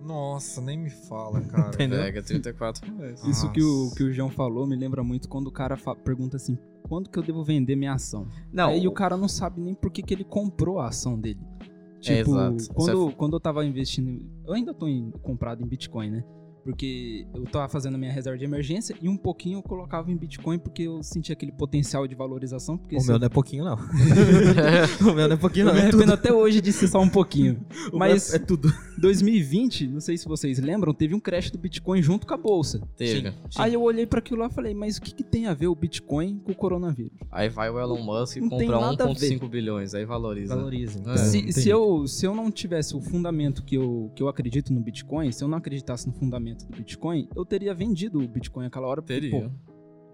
Nossa, 0.00 0.60
nem 0.60 0.76
me 0.76 0.90
fala, 0.90 1.40
cara. 1.46 1.68
Entendeu? 1.68 2.02
VEG 2.02 2.18
é 2.18 2.22
34 2.22 2.92
reais. 2.96 3.22
Isso 3.22 3.48
que 3.52 3.62
o, 3.62 3.92
que 3.94 4.02
o 4.02 4.12
João 4.12 4.30
falou 4.30 4.66
me 4.66 4.74
lembra 4.74 5.04
muito 5.04 5.28
quando 5.28 5.46
o 5.46 5.52
cara 5.52 5.76
pergunta 6.02 6.38
assim: 6.38 6.58
quando 6.88 7.08
que 7.08 7.16
eu 7.16 7.22
devo 7.22 7.44
vender 7.44 7.76
minha 7.76 7.92
ação? 7.92 8.26
Não, 8.52 8.70
Aí 8.70 8.88
o 8.88 8.92
cara 8.92 9.16
não 9.16 9.28
sabe 9.28 9.60
nem 9.60 9.72
por 9.72 9.92
que, 9.92 10.02
que 10.02 10.12
ele 10.12 10.24
comprou 10.24 10.80
a 10.80 10.88
ação 10.88 11.16
dele. 11.16 11.38
É, 11.60 12.00
Tipo, 12.00 12.30
exato. 12.32 12.74
quando, 12.74 13.06
Isso 13.08 13.16
quando 13.16 13.32
eu 13.34 13.40
tava 13.40 13.64
investindo. 13.64 14.28
Eu 14.44 14.54
ainda 14.54 14.74
tô 14.74 14.88
em- 14.88 15.12
comprado 15.22 15.62
em 15.62 15.66
Bitcoin, 15.68 16.10
né? 16.10 16.24
Porque 16.64 17.26
eu 17.34 17.44
tava 17.44 17.68
fazendo 17.68 17.94
a 17.96 17.98
minha 17.98 18.12
reserva 18.12 18.38
de 18.38 18.44
emergência 18.44 18.94
e 19.00 19.08
um 19.08 19.16
pouquinho 19.16 19.58
eu 19.58 19.62
colocava 19.62 20.10
em 20.10 20.16
Bitcoin 20.16 20.58
porque 20.58 20.82
eu 20.82 21.02
sentia 21.02 21.32
aquele 21.32 21.52
potencial 21.52 22.06
de 22.06 22.14
valorização. 22.14 22.78
Porque 22.78 22.96
O 22.96 23.02
meu 23.02 23.14
eu, 23.14 23.18
não 23.18 23.26
é 23.26 23.28
pouquinho, 23.28 23.64
não. 23.64 23.76
o 25.00 25.14
meu 25.14 25.28
não 25.28 25.34
é 25.34 25.36
pouquinho, 25.36 25.64
eu 25.64 25.66
não. 25.66 25.74
me 25.74 25.80
É 25.80 25.82
arrependo 25.84 26.12
até 26.12 26.32
hoje 26.32 26.60
de 26.60 26.72
ser 26.72 26.88
só 26.88 27.00
um 27.00 27.08
pouquinho. 27.08 27.64
O 27.92 27.98
Mas 27.98 28.32
é 28.32 28.38
tudo. 28.38 28.72
2020, 28.98 29.88
não 29.88 30.00
sei 30.00 30.16
se 30.16 30.26
vocês 30.26 30.58
lembram, 30.58 30.94
teve 30.94 31.14
um 31.14 31.20
crash 31.20 31.50
do 31.50 31.58
Bitcoin 31.58 32.00
junto 32.00 32.26
com 32.26 32.32
a 32.32 32.36
bolsa. 32.36 32.80
Teve. 32.96 33.32
Aí 33.58 33.74
eu 33.74 33.82
olhei 33.82 34.06
pra 34.06 34.20
aquilo 34.20 34.40
lá 34.40 34.46
e 34.46 34.50
falei, 34.50 34.72
mas 34.72 34.96
o 34.96 35.02
que, 35.02 35.12
que 35.12 35.24
tem 35.24 35.46
a 35.46 35.54
ver 35.54 35.66
o 35.66 35.74
Bitcoin 35.74 36.38
com 36.38 36.52
o 36.52 36.54
coronavírus? 36.54 37.12
Aí 37.30 37.48
vai 37.48 37.68
o 37.70 37.78
Elon 37.78 38.02
Musk 38.02 38.36
e 38.36 38.40
Não 38.40 38.48
tem 38.50 38.60
compra 38.68 38.80
nada 38.80 39.04
a 39.04 39.08
1,5 39.08 39.48
bilhões. 39.48 39.94
Aí 39.94 40.04
valoriza. 40.04 40.54
Valoriza. 40.54 41.02
É. 41.06 41.16
se, 41.16 41.52
se 41.52 41.68
eu, 41.68 42.06
se 42.06 42.24
eu 42.24 42.34
não 42.34 42.50
tivesse 42.50 42.94
o 42.96 43.00
fundamento 43.00 43.62
que 43.62 43.76
eu, 43.76 44.10
que 44.14 44.22
eu 44.22 44.28
acredito 44.28 44.72
no 44.72 44.80
Bitcoin, 44.80 45.32
se 45.32 45.42
eu 45.42 45.48
não 45.48 45.58
acreditasse 45.58 46.06
no 46.06 46.12
fundamento 46.12 46.51
do 46.54 46.76
Bitcoin, 46.76 47.28
eu 47.34 47.44
teria 47.44 47.74
vendido 47.74 48.18
o 48.18 48.28
Bitcoin 48.28 48.66
aquela 48.66 48.86
hora. 48.86 49.02
Porque, 49.02 49.14
Teria. 49.14 49.48
pô, 49.48 49.72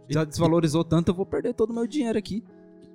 já 0.09 0.25
desvalorizou 0.25 0.85
tanto, 0.85 1.11
eu 1.11 1.15
vou 1.15 1.27
perder 1.27 1.55
todo 1.55 1.71
o 1.71 1.75
meu 1.75 1.87
dinheiro 1.87 2.19
aqui. 2.19 2.43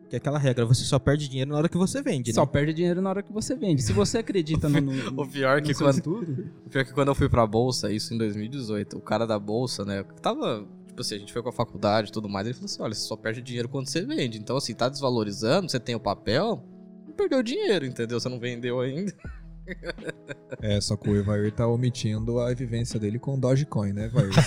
Que 0.10 0.16
é 0.16 0.18
aquela 0.18 0.38
regra, 0.38 0.66
você 0.66 0.84
só 0.84 1.00
perde 1.00 1.28
dinheiro 1.28 1.52
na 1.52 1.58
hora 1.58 1.70
que 1.70 1.78
você 1.78 2.02
vende, 2.02 2.32
né? 2.32 2.36
Só 2.36 2.46
perde 2.46 2.74
dinheiro 2.74 3.02
na 3.02 3.10
hora 3.10 3.24
que 3.24 3.32
você 3.34 3.56
vende. 3.56 3.82
Se 3.82 3.94
você 3.94 4.20
acredita 4.20 4.70
no, 4.70 4.80
no, 5.12 5.22
O 5.22 5.28
pior, 5.28 5.60
no 5.60 5.68
que 5.68 5.74
quando, 5.74 5.98
estudo, 5.98 6.52
o 6.66 6.70
pior 6.70 6.86
que 6.86 6.94
quando 6.94 7.08
eu 7.08 7.16
fui 7.16 7.30
pra 7.30 7.48
bolsa, 7.48 7.92
isso 7.92 8.14
em 8.14 8.18
2018, 8.18 8.98
o 8.98 9.02
cara 9.02 9.26
da 9.26 9.40
bolsa, 9.40 9.84
né, 9.84 10.04
que 10.04 10.22
tava, 10.22 10.68
tipo 10.88 11.02
assim, 11.02 11.16
a 11.16 11.18
gente 11.18 11.34
foi 11.34 11.42
com 11.42 11.50
a 11.50 11.54
faculdade 11.54 12.10
e 12.10 12.12
tudo 12.12 12.30
mais, 12.30 12.46
ele 12.46 12.54
falou 12.54 12.66
assim, 12.66 12.82
olha, 12.84 12.94
você 12.94 13.08
só 13.08 13.16
perde 13.16 13.42
dinheiro 13.42 13.68
quando 13.70 13.88
você 13.88 14.06
vende. 14.06 14.38
Então, 14.38 14.58
assim, 14.58 14.76
tá 14.76 14.88
desvalorizando, 14.88 15.70
você 15.70 15.80
tem 15.80 15.96
o 15.96 16.00
papel, 16.00 16.64
não 17.08 17.14
perdeu 17.14 17.42
dinheiro, 17.42 17.86
entendeu? 17.86 18.20
Você 18.20 18.30
não 18.30 18.40
vendeu 18.40 18.82
ainda. 18.82 19.14
É, 20.62 20.80
só 20.80 20.96
que 20.96 21.10
o 21.10 21.16
Evair 21.18 21.52
tá 21.52 21.68
omitindo 21.68 22.40
a 22.40 22.54
vivência 22.54 23.00
dele 23.00 23.20
com 23.20 23.38
Dogecoin, 23.40 23.92
né, 23.94 24.06
Evair? 24.06 24.32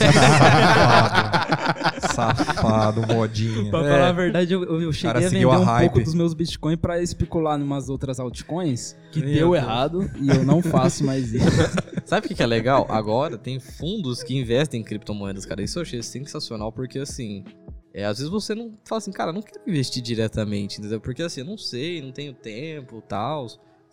Safado. 2.12 2.44
Safado, 2.44 3.06
modinha. 3.06 3.70
Pra 3.70 3.80
falar 3.82 4.08
a 4.08 4.12
verdade, 4.12 4.52
eu, 4.54 4.80
eu 4.80 4.92
cheguei 4.92 5.26
a 5.26 5.28
vender 5.28 5.44
a 5.44 5.58
um 5.58 5.64
hype. 5.64 5.90
pouco 5.90 6.04
dos 6.04 6.14
meus 6.14 6.34
Bitcoin 6.34 6.76
pra 6.76 7.02
especular 7.02 7.58
em 7.58 7.62
umas 7.62 7.88
outras 7.88 8.18
altcoins 8.18 8.96
que 9.12 9.20
Meu 9.20 9.28
deu 9.28 9.50
Deus. 9.50 9.56
errado 9.62 10.10
e 10.20 10.28
eu 10.28 10.44
não 10.44 10.62
faço 10.62 11.04
mais 11.04 11.32
isso. 11.32 11.46
Sabe 12.04 12.26
o 12.26 12.28
que, 12.28 12.34
que 12.34 12.42
é 12.42 12.46
legal? 12.46 12.86
Agora 12.88 13.36
tem 13.36 13.58
fundos 13.58 14.22
que 14.22 14.36
investem 14.36 14.80
em 14.80 14.84
criptomoedas, 14.84 15.44
cara. 15.44 15.62
Isso 15.62 15.78
eu 15.78 15.82
achei 15.82 16.02
sensacional, 16.02 16.72
porque 16.72 16.98
assim. 16.98 17.44
É, 17.92 18.04
às 18.04 18.18
vezes 18.18 18.30
você 18.30 18.54
não 18.54 18.74
fala 18.84 18.98
assim, 18.98 19.10
cara, 19.10 19.32
não 19.32 19.40
quero 19.40 19.58
investir 19.66 20.02
diretamente, 20.02 20.78
entendeu? 20.78 21.00
Porque 21.00 21.22
assim, 21.22 21.40
eu 21.40 21.46
não 21.46 21.56
sei, 21.56 22.02
não 22.02 22.12
tenho 22.12 22.34
tempo 22.34 23.02
tal. 23.08 23.46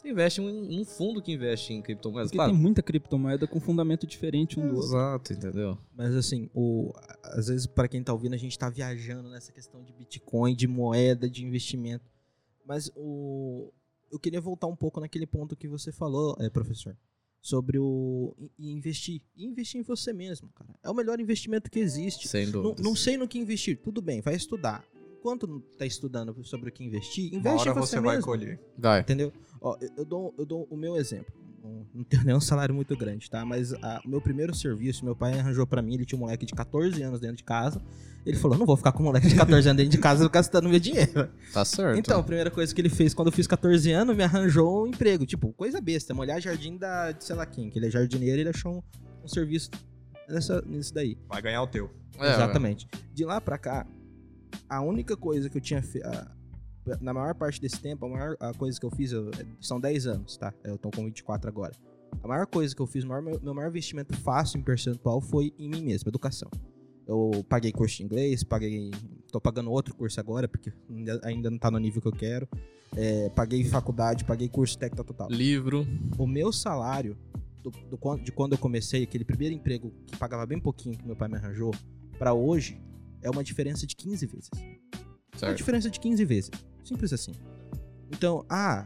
Você 0.04 0.10
investe 0.10 0.42
em 0.42 0.82
um 0.82 0.84
fundo 0.86 1.22
que 1.22 1.32
investe 1.32 1.74
em 1.74 1.82
criptomoedas. 1.82 2.30
Porque 2.30 2.38
Claro. 2.38 2.52
tem 2.52 2.62
muita 2.62 2.84
criptomoeda 2.84 3.48
com 3.48 3.60
fundamento 3.60 4.06
diferente 4.06 4.60
um 4.60 4.68
do 4.68 4.76
outro. 4.76 4.90
Exato, 4.90 5.34
entendeu? 5.34 5.78
Mas 5.96 6.14
assim, 6.14 6.50
o, 6.54 6.92
às 7.24 7.48
vezes 7.48 7.66
para 7.66 7.88
quem 7.88 8.04
tá 8.04 8.12
ouvindo, 8.12 8.34
a 8.34 8.38
gente 8.38 8.60
tá 8.60 8.70
viajando 8.70 9.30
nessa 9.30 9.52
questão 9.54 9.82
de 9.82 9.94
Bitcoin, 9.94 10.54
de 10.56 10.68
moeda, 10.68 11.30
de 11.30 11.46
investimento. 11.46 12.04
Mas 12.66 12.92
o 12.96 13.72
eu 14.12 14.20
queria 14.20 14.40
voltar 14.42 14.68
um 14.68 14.76
pouco 14.76 15.00
naquele 15.00 15.26
ponto 15.26 15.56
que 15.56 15.68
você 15.68 15.92
falou, 15.92 16.36
é, 16.40 16.48
professor, 16.50 16.96
sobre 17.42 17.80
o 17.80 18.36
investir. 18.60 19.22
Investir 19.36 19.80
em 19.80 19.84
você 19.84 20.14
mesmo, 20.14 20.50
cara. 20.50 20.70
É 20.84 20.90
o 20.90 20.94
melhor 20.94 21.20
investimento 21.20 21.72
que 21.72 21.80
existe. 21.80 22.28
Sem 22.28 22.46
Não, 22.48 22.62
dúvida. 22.62 22.84
não 22.84 22.96
sei 22.96 23.18
no 23.18 23.28
que 23.28 23.40
investir. 23.40 23.80
Tudo 23.82 24.02
bem, 24.02 24.22
vai 24.22 24.36
estudar. 24.36 24.84
Enquanto 25.18 25.48
não 25.48 25.62
tá 25.78 25.86
estudando 25.86 26.44
sobre 26.44 26.70
o 26.70 26.72
que 26.72 26.84
investir, 26.84 27.32
Uma 27.32 27.40
investe 27.40 27.70
hora 27.70 27.80
em 27.80 27.82
você, 27.82 27.96
você 27.96 28.02
vai 28.02 28.16
mesmo. 28.18 28.26
colher. 28.30 28.60
Vai. 28.78 29.00
Entendeu? 29.00 29.32
Ó, 29.64 29.76
eu- 29.82 29.90
eu 29.98 30.06
dou, 30.06 30.36
eu 30.38 30.46
dou 30.46 30.68
o 30.70 30.76
meu 30.78 30.96
exemplo. 30.98 31.34
Não- 31.64 32.04
tenho 32.04 32.24
nenhum 32.28 32.42
salário 32.42 32.76
muito 32.76 32.96
grande, 32.98 33.30
tá? 33.30 33.46
Mas 33.46 33.74
a- 33.74 34.02
o 34.06 34.10
meu 34.10 34.20
primeiro 34.22 34.54
serviço, 34.54 35.06
meu 35.06 35.16
pai 35.16 35.40
arranjou 35.40 35.66
pra 35.66 35.82
mim, 35.82 35.94
ele 35.94 36.06
tinha 36.06 36.18
um 36.18 36.22
moleque 36.22 36.46
de 36.46 36.54
14 36.54 37.02
anos 37.02 37.22
dentro 37.22 37.38
de 37.38 37.44
casa. 37.46 37.82
Ele 38.26 38.38
falou: 38.38 38.58
não 38.58 38.66
vou 38.66 38.76
ficar 38.76 38.92
com 38.92 39.02
um 39.02 39.06
moleque 39.06 39.28
de 39.28 39.36
14 39.36 39.68
anos 39.70 39.78
dentro 39.78 39.92
de 39.92 39.98
casa 39.98 40.28
gastando 40.30 40.68
meu 40.70 40.80
dinheiro. 40.80 41.30
Tá 41.54 41.64
certo. 41.64 41.98
Então, 41.98 42.20
a 42.20 42.24
primeira 42.24 42.52
coisa 42.52 42.74
que 42.76 42.82
ele 42.82 42.90
fez 42.90 43.14
quando 43.14 43.28
eu 43.30 43.32
fiz 43.32 43.48
14 43.48 43.90
anos, 43.92 44.16
me 44.16 44.24
arranjou 44.24 44.84
um 44.84 44.88
emprego. 44.88 45.26
Tipo, 45.26 45.54
coisa 45.54 45.80
besta, 45.80 46.14
molhar 46.14 46.42
jardim 46.42 46.78
da, 46.78 47.12
de 47.14 47.24
sei 47.24 47.36
lá 47.36 47.46
quem, 47.46 47.70
que 47.70 47.80
ele 47.80 47.88
é 47.88 47.90
jardineiro 47.92 48.42
ele 48.42 48.50
achou 48.50 48.78
um, 48.80 48.82
um 49.24 49.28
serviço 49.28 49.70
nessa, 50.28 50.62
nisso 50.66 50.94
daí. 50.94 51.18
Vai 51.30 51.42
ganhar 51.42 51.62
o 51.62 51.68
teu. 51.68 51.90
É, 52.20 52.34
Exatamente. 52.34 52.88
De 53.14 53.24
lá 53.24 53.40
pra 53.40 53.58
cá, 53.58 53.86
a 54.70 54.82
única 54.82 55.16
coisa 55.16 55.50
que 55.50 55.58
eu 55.58 55.62
tinha 55.62 55.82
feito. 55.82 56.08
Na 57.02 57.14
maior 57.14 57.34
parte 57.36 57.62
desse 57.62 57.80
tempo, 57.80 58.06
a 58.06 58.10
maior 58.10 58.36
a 58.40 58.54
coisa 58.54 58.80
que 58.80 58.86
eu 58.86 58.92
fiz 58.92 59.12
eu- 59.12 59.32
são 59.62 59.80
10 59.80 60.06
anos, 60.06 60.36
tá? 60.38 60.54
Eu 60.64 60.78
tô 60.78 60.90
com 60.92 61.06
24 61.06 61.48
agora. 61.50 61.74
A 62.22 62.28
maior 62.28 62.46
coisa 62.46 62.76
que 62.76 62.82
eu 62.82 62.86
fiz, 62.88 63.04
o 63.04 63.08
maior- 63.08 63.22
meu, 63.24 63.54
maior 63.54 63.70
investimento 63.70 64.16
fácil 64.18 64.60
em 64.60 64.64
percentual 64.64 65.20
foi 65.22 65.54
em 65.58 65.70
mim 65.70 65.84
mesmo, 65.84 66.10
educação. 66.10 66.50
Eu 67.08 67.44
paguei 67.50 67.72
curso 67.72 67.98
de 67.98 68.04
inglês, 68.04 68.44
paguei. 68.44 68.92
tô 69.32 69.42
pagando 69.42 69.72
outro 69.72 69.96
curso 69.96 70.20
agora, 70.20 70.48
porque 70.48 70.72
ainda- 71.24 71.50
não 71.50 71.58
tá 71.58 71.72
no 71.72 71.80
nível 71.80 72.02
que 72.02 72.08
eu 72.08 72.12
quero. 72.14 72.48
É, 72.96 73.30
paguei 73.30 73.64
faculdade, 73.64 74.24
paguei 74.24 74.48
curso 74.48 74.78
técnico 74.78 75.04
total. 75.04 75.28
Livro. 75.30 75.88
O 76.18 76.28
meu 76.28 76.52
salário 76.52 77.18
do- 77.64 77.72
do 77.72 78.18
de 78.24 78.32
quando 78.32 78.52
eu 78.54 78.58
comecei, 78.60 79.04
aquele 79.04 79.26
primeiro 79.26 79.56
emprego 79.56 79.92
que 80.06 80.16
pagava 80.18 80.46
bem 80.46 80.60
pouquinho 80.60 80.96
que 80.98 81.06
meu 81.06 81.16
pai 81.16 81.28
me 81.28 81.36
arranjou, 81.36 81.72
pra 82.20 82.34
hoje, 82.34 82.80
é 83.22 83.30
uma 83.30 83.44
diferença 83.44 83.88
de 83.88 83.96
15 83.96 84.26
vezes. 84.28 84.50
É 84.54 84.58
uma 84.60 85.40
Certo. 85.40 85.58
diferença 85.58 85.90
de 85.90 86.00
15 86.00 86.24
vezes. 86.24 86.52
Simples 86.84 87.14
assim. 87.14 87.32
Então, 88.12 88.46
ah, 88.50 88.86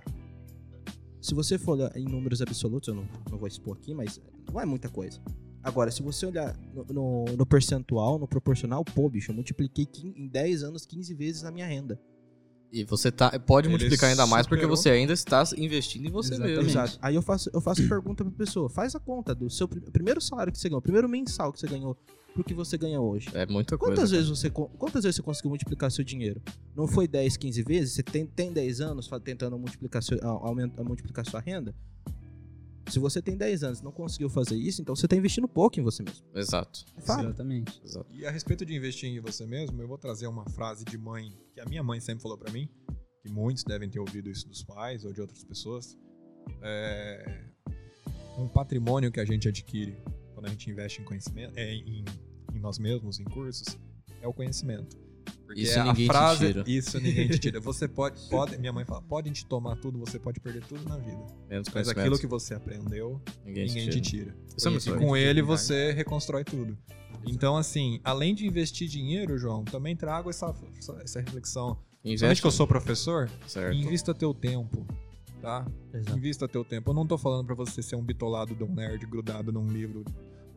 se 1.22 1.34
você 1.34 1.58
for 1.58 1.92
em 1.96 2.06
números 2.06 2.42
absolutos, 2.42 2.88
eu 2.88 2.96
não, 2.96 3.08
não 3.30 3.38
vou 3.38 3.48
expor 3.48 3.76
aqui, 3.78 3.94
mas 3.94 4.20
não 4.52 4.60
é 4.62 4.66
muita 4.66 4.90
coisa. 4.90 5.20
Agora, 5.64 5.92
se 5.92 6.02
você 6.02 6.26
olhar 6.26 6.56
no, 6.74 6.86
no- 6.86 7.26
no 7.38 7.46
percentual, 7.46 8.18
no 8.18 8.28
proporcional, 8.28 8.86
pô, 8.86 9.10
bicho, 9.10 9.32
eu 9.32 9.36
multipliquei 9.36 9.88
em 10.16 10.28
10 10.28 10.64
anos 10.64 10.86
15 10.86 11.14
vezes 11.14 11.44
a 11.44 11.52
minha 11.52 11.66
renda. 11.68 12.00
E 12.72 12.84
você 12.84 13.10
tá, 13.12 13.40
pode 13.40 13.68
Ele 13.68 13.72
multiplicar 13.74 14.10
ainda 14.10 14.28
mais 14.28 14.46
porque 14.46 14.66
você 14.66 14.90
ainda 14.90 15.14
está 15.14 15.44
investindo 15.58 16.06
em 16.06 16.12
você 16.12 16.34
Exatamente. 16.34 16.56
mesmo. 16.58 16.70
Exato. 16.72 17.00
Aí 17.02 17.16
eu 17.16 17.22
faço, 17.22 17.50
eu 17.54 17.62
faço 17.62 17.82
a 17.84 17.88
pergunta 17.88 18.26
pra 18.26 18.34
pessoa: 18.34 18.70
faz 18.70 18.94
a 18.94 19.00
conta 19.00 19.34
do 19.34 19.50
seu 19.50 19.68
prim- 19.68 19.82
primeiro 19.82 20.20
salário 20.20 20.52
que 20.52 20.60
você 20.60 20.68
ganhou, 20.68 20.82
primeiro 20.82 21.08
mensal 21.08 21.54
que 21.54 21.60
você 21.60 21.68
ganhou, 21.68 21.96
pro 22.34 22.44
que 22.44 22.54
você 22.54 22.78
ganha 22.78 23.00
hoje. 23.00 23.30
É 23.34 23.46
muita 23.46 23.78
coisa. 23.78 23.94
Quantas 23.96 24.10
cara. 24.12 24.22
vezes, 24.22 24.30
você, 24.38 24.50
quantas 24.50 25.04
vezes 25.04 25.16
você 25.16 25.22
conseguiu 25.22 25.50
multiplicar 25.50 25.90
seu 25.92 26.04
dinheiro? 26.04 26.42
Não 26.76 26.88
foi 26.88 27.08
10, 27.08 27.38
15 27.38 27.64
vezes? 27.64 27.94
Você 27.94 28.04
tem, 28.04 28.26
tem 28.26 28.52
10 28.52 28.82
anos 28.82 29.10
tentando 29.24 29.58
multiplicar, 29.58 30.04
seu, 30.04 30.20
a- 30.22 30.84
multiplicar 30.84 31.26
sua 31.26 31.40
renda? 31.40 31.74
Se 32.90 33.00
você 33.00 33.22
tem 33.22 33.36
10 33.36 33.64
anos 33.64 33.80
e 33.80 33.84
não 33.84 33.92
conseguiu 33.92 34.30
fazer 34.30 34.56
isso, 34.56 34.82
então 34.82 34.96
você 34.96 35.08
tá 35.08 35.16
investindo 35.16 35.48
pouco 35.48 35.80
em 35.80 35.84
você 35.84 36.04
mesmo. 36.04 36.26
Exato. 36.34 36.86
Fato. 37.02 37.26
Exatamente. 37.26 37.82
Exato. 37.84 38.08
E 38.12 38.26
a 38.26 38.32
respeito 38.32 38.66
de 38.66 38.74
investir 38.74 39.10
em 39.10 39.20
você 39.20 39.46
mesmo, 39.46 39.82
eu 39.82 39.88
vou 39.88 39.98
trazer 39.98 40.28
uma 40.28 40.48
frase 40.50 40.86
de 40.86 40.98
mãe 40.98 41.32
que 41.54 41.60
a 41.60 41.66
minha 41.66 41.84
mãe 41.84 42.00
sempre 42.00 42.22
falou 42.22 42.38
pra 42.38 42.52
mim, 42.52 42.70
que 43.22 43.30
muitos 43.30 43.64
devem 43.64 43.90
ter 43.90 44.00
ouvido 44.00 44.30
isso 44.30 44.48
dos 44.48 44.64
pais 44.64 45.04
ou 45.04 45.12
de 45.12 45.22
outras 45.22 45.44
pessoas. 45.44 45.98
É, 46.62 47.46
um 48.38 48.48
patrimônio 48.48 49.12
que 49.12 49.20
a 49.20 49.26
gente 49.26 49.48
adquire 49.48 49.98
quando 50.34 50.46
a 50.46 50.50
gente 50.50 50.70
investe 50.70 51.02
em 51.02 51.04
conhecimento, 51.04 51.58
é, 51.58 51.74
em, 51.74 52.06
em 52.54 52.60
nós 52.60 52.78
mesmos, 52.78 53.20
em 53.20 53.26
cursos, 53.26 53.78
é 54.22 54.28
o 54.28 54.34
conhecimento. 54.34 55.07
Porque 55.48 55.62
Isso 55.62 55.80
a 55.80 55.86
ninguém 55.86 56.06
te 56.06 56.12
frase, 56.12 56.48
tira. 56.48 56.64
Isso 56.68 57.00
ninguém 57.00 57.30
te 57.30 57.40
tira. 57.40 57.60
Você 57.62 57.88
pode, 57.88 58.20
pode, 58.30 58.58
minha 58.58 58.74
mãe 58.74 58.84
fala, 58.84 59.02
podem 59.02 59.32
te 59.32 59.46
tomar 59.46 59.78
tudo, 59.78 59.98
você 59.98 60.20
pode 60.20 60.42
perder 60.42 60.62
tudo 60.66 60.84
na 60.88 60.98
vida. 60.98 61.26
Menos 61.50 61.70
Mas 61.74 61.88
aquilo 61.88 62.20
que 62.20 62.28
você 62.28 62.54
aprendeu, 62.54 63.22
ninguém, 63.46 63.66
ninguém 63.68 63.90
te 63.90 64.02
tira. 64.02 64.36
Isso 64.58 64.68
é 64.68 64.72
muito 64.72 64.90
E 64.90 64.98
com 64.98 65.16
ele 65.16 65.42
você 65.42 65.94
reconstrói 65.94 66.44
tudo. 66.44 66.78
Então, 67.26 67.56
assim, 67.56 68.02
além 68.04 68.36
de 68.36 68.46
investir 68.46 68.90
dinheiro, 68.90 69.38
João, 69.38 69.64
também 69.64 69.96
trago 69.96 70.30
essa, 70.30 70.54
essa, 71.02 71.22
reflexão. 71.22 71.78
Investe 72.04 72.42
que 72.42 72.48
eu 72.48 72.52
sou 72.52 72.68
professor, 72.68 73.30
certo. 73.48 73.74
invista 73.74 74.14
teu 74.14 74.34
tempo, 74.34 74.86
tá? 75.42 75.66
Invista 76.14 76.46
teu 76.46 76.66
tempo. 76.66 76.92
Eu 76.92 76.94
não 76.94 77.08
tô 77.08 77.18
falando 77.18 77.46
pra 77.46 77.56
você 77.56 77.82
ser 77.82 77.96
um 77.96 78.04
bitolado 78.04 78.54
de 78.54 78.64
um 78.64 78.74
nerd 78.74 79.06
grudado 79.06 79.52
num 79.52 79.68
livro 79.68 80.04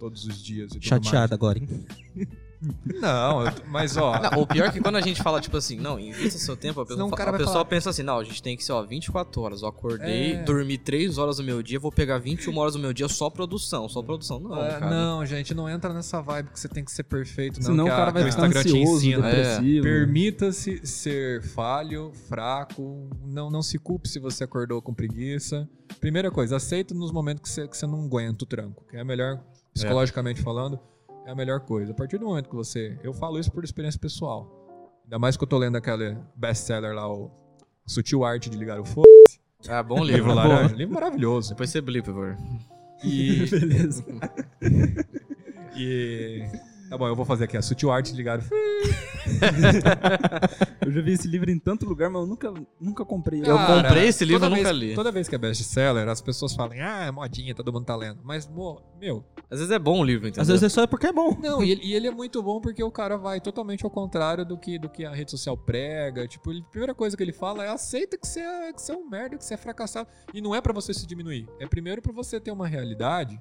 todos 0.01 0.25
os 0.25 0.43
dias 0.43 0.73
e 0.73 0.75
tudo 0.75 0.85
Chateado 0.85 1.33
agora, 1.33 1.59
hein? 1.59 1.69
Não, 2.85 3.45
mas 3.69 3.97
ó, 3.97 4.19
Não, 4.19 4.43
o 4.43 4.47
pior 4.47 4.67
é 4.69 4.71
que 4.73 4.81
quando 4.81 4.97
a 4.97 5.01
gente 5.01 5.23
fala, 5.23 5.41
tipo 5.41 5.57
assim, 5.57 5.77
não, 5.77 5.99
invista 5.99 6.39
seu 6.39 6.57
tempo, 6.57 6.81
a 6.81 6.85
pessoa, 6.85 6.97
Senão 6.97 7.07
o 7.07 7.11
fa- 7.11 7.17
cara 7.17 7.31
a 7.31 7.33
vai 7.33 7.39
pessoa 7.39 7.55
falar- 7.55 7.65
pensa 7.67 7.91
assim, 7.91 8.03
não, 8.03 8.19
a 8.19 8.25
gente 8.25 8.43
tem 8.43 8.57
que 8.57 8.63
ser, 8.65 8.73
ó, 8.73 8.83
24 8.83 9.41
horas. 9.41 9.63
Eu 9.63 9.69
acordei, 9.69 10.33
É. 10.35 10.43
dormi 10.43 10.77
3 10.77 11.17
horas 11.19 11.39
do 11.39 11.43
meu 11.45 11.63
dia, 11.63 11.79
vou 11.81 11.91
pegar 11.91 12.19
21 12.19 12.57
horas 12.59 12.75
do 12.75 12.79
meu 12.79 12.93
dia 12.93 13.09
só 13.09 13.31
produção, 13.31 13.89
só 13.89 14.03
produção. 14.03 14.39
Não, 14.41 14.63
é, 14.63 14.71
cara. 14.79 14.91
não, 14.91 15.25
gente, 15.25 15.55
não 15.55 15.69
entra 15.69 15.93
nessa 15.95 16.21
vibe 16.21 16.51
que 16.51 16.61
você 16.61 16.69
tem 16.69 16.85
que 16.85 16.93
ser 16.93 17.05
perfeito, 17.05 17.57
não. 17.61 17.67
Senão 17.67 17.85
o 17.85 17.87
que 17.87 17.93
a- 17.93 17.97
cara 17.97 18.11
vai 18.11 18.23
que 18.25 18.29
o 18.29 18.33
ficar 18.33 18.47
Instagram 18.49 18.63
te 18.71 18.83
ansioso, 18.83 19.07
ensina. 19.07 19.29
É, 19.29 19.35
depressivo. 19.37 19.83
Permita-se 19.83 20.87
ser 20.87 21.43
falho, 21.43 22.13
fraco, 22.29 23.09
não, 23.25 23.51
não 23.51 23.63
se 23.63 23.79
culpe 23.79 24.09
se 24.09 24.19
você 24.19 24.45
acordou 24.45 24.83
com 24.83 24.93
preguiça. 24.93 25.69
Primeira 26.01 26.31
coisa, 26.31 26.57
aceita 26.57 26.95
nos 26.95 27.11
momentos 27.13 27.43
que 27.43 27.49
você, 27.49 27.67
que 27.69 27.77
você 27.77 27.87
não 27.87 28.05
aguenta 28.05 28.45
o 28.45 28.47
tranco, 28.47 28.85
que 28.89 28.97
é 28.97 29.01
a 29.01 29.05
melhor, 29.05 29.41
psicologicamente 29.75 30.41
falando, 30.43 30.79
é 31.31 31.33
a 31.33 31.37
melhor 31.37 31.61
coisa. 31.61 31.93
A 31.93 31.95
partir 31.95 32.19
do 32.19 32.27
momento 32.27 32.49
que 32.49 32.57
você. 32.57 32.99
Eu 33.03 33.13
falo 33.15 33.39
isso 33.39 33.51
por 33.53 33.63
experiência 33.63 34.01
pessoal. 34.01 34.51
Ainda 35.05 35.19
mais 35.19 35.37
que 35.37 35.45
eu 35.45 35.49
tô 35.49 35.57
lendo 35.59 35.77
aquele 35.77 36.17
best-seller 36.37 36.93
lá, 36.93 37.09
o 37.09 37.31
Sutil 37.87 38.25
Arte 38.25 38.51
de 38.51 38.57
Ligar 38.59 38.81
o 38.81 38.85
Fogo. 38.85 39.07
Ah, 39.69 39.83
bom 39.83 40.03
Livro 40.03 40.13
livro. 40.17 40.35
laranja. 40.35 40.75
Livro 40.75 40.95
maravilhoso. 40.95 41.51
Depois 41.51 41.71
você 41.71 41.81
blip, 41.81 42.05
por 42.07 42.15
favor. 42.15 42.37
E. 43.05 43.47
Beleza. 43.51 44.05
e 45.77 46.45
tá 46.91 46.99
bom, 46.99 47.07
eu 47.09 47.17
vou 47.17 47.25
fazer 47.25 47.45
aqui 47.45 47.57
a 47.57 47.63
Sutil 47.63 47.91
Arte 47.91 48.11
de 48.11 48.17
Ligar 48.19 48.39
o 48.39 48.43
Fogo. 48.43 48.61
Eu 50.81 50.91
já 50.91 51.01
vi 51.03 51.13
esse 51.13 51.29
livro 51.29 51.51
em 51.51 51.59
tanto 51.59 51.87
lugar, 51.87 52.11
mas 52.11 52.23
eu 52.23 52.27
nunca, 52.27 52.53
nunca 52.81 53.05
comprei. 53.05 53.41
Eu 53.41 53.57
Cara, 53.57 53.83
comprei 53.89 54.09
esse 54.09 54.25
livro, 54.25 54.41
toda 54.41 54.55
eu 54.55 54.59
nunca 54.59 54.73
vez- 54.73 54.91
li. 54.91 54.95
Toda 54.95 55.13
vez 55.13 55.29
que 55.29 55.35
é 55.35 55.39
best-seller, 55.39 56.09
as 56.09 56.21
pessoas 56.21 56.55
falam, 56.55 56.73
ah, 56.81 57.05
é 57.07 57.11
modinha, 57.11 57.55
todo 57.55 57.73
mundo 57.73 57.85
tá 57.85 57.95
lendo. 57.95 58.21
Mas, 58.25 58.49
mo- 58.49 58.81
meu, 59.01 59.25
Às 59.51 59.59
vezes 59.59 59.71
é 59.71 59.79
bom 59.79 60.01
o 60.01 60.05
livro, 60.05 60.27
entendeu? 60.27 60.43
Às 60.43 60.49
vezes 60.49 60.63
é 60.63 60.69
só 60.69 60.87
porque 60.87 61.07
é 61.07 61.13
bom. 61.13 61.37
Não, 61.41 61.63
e 61.63 61.71
ele, 61.71 61.81
e 61.85 61.95
ele 61.95 62.07
é 62.07 62.11
muito 62.11 62.43
bom 62.43 62.61
porque 62.61 62.83
o 62.83 62.91
cara 62.91 63.17
vai 63.17 63.41
totalmente 63.41 63.85
ao 63.85 63.91
contrário 63.91 64.45
do 64.45 64.57
que, 64.59 64.79
do 64.79 64.89
que 64.89 65.05
a 65.05 65.13
rede 65.15 65.31
social 65.31 65.57
prega. 65.57 66.27
Tipo, 66.27 66.51
ele- 66.51 66.63
a 66.67 66.71
primeira 66.71 66.95
coisa 66.95 67.17
que 67.17 67.23
ele 67.23 67.33
fala 67.33 67.65
é 67.65 67.69
aceita 67.69 68.17
que 68.19 68.27
você 68.27 68.41
é, 68.41 68.73
que 68.73 68.81
você 68.83 68.93
é 68.93 68.97
um 68.97 69.09
merda, 69.09 69.37
que 69.37 69.45
você 69.45 69.55
é 69.55 69.57
fracassado. 69.57 70.09
E 70.35 70.41
não 70.41 70.55
é 70.55 70.61
pra 70.61 70.73
você 70.73 70.93
se 70.95 71.07
diminuir. 71.07 71.47
É 71.61 71.67
primeiro 71.67 72.01
pra 72.03 72.13
você 72.13 72.41
ter 72.41 72.51
uma 72.51 72.67
realidade. 72.67 73.41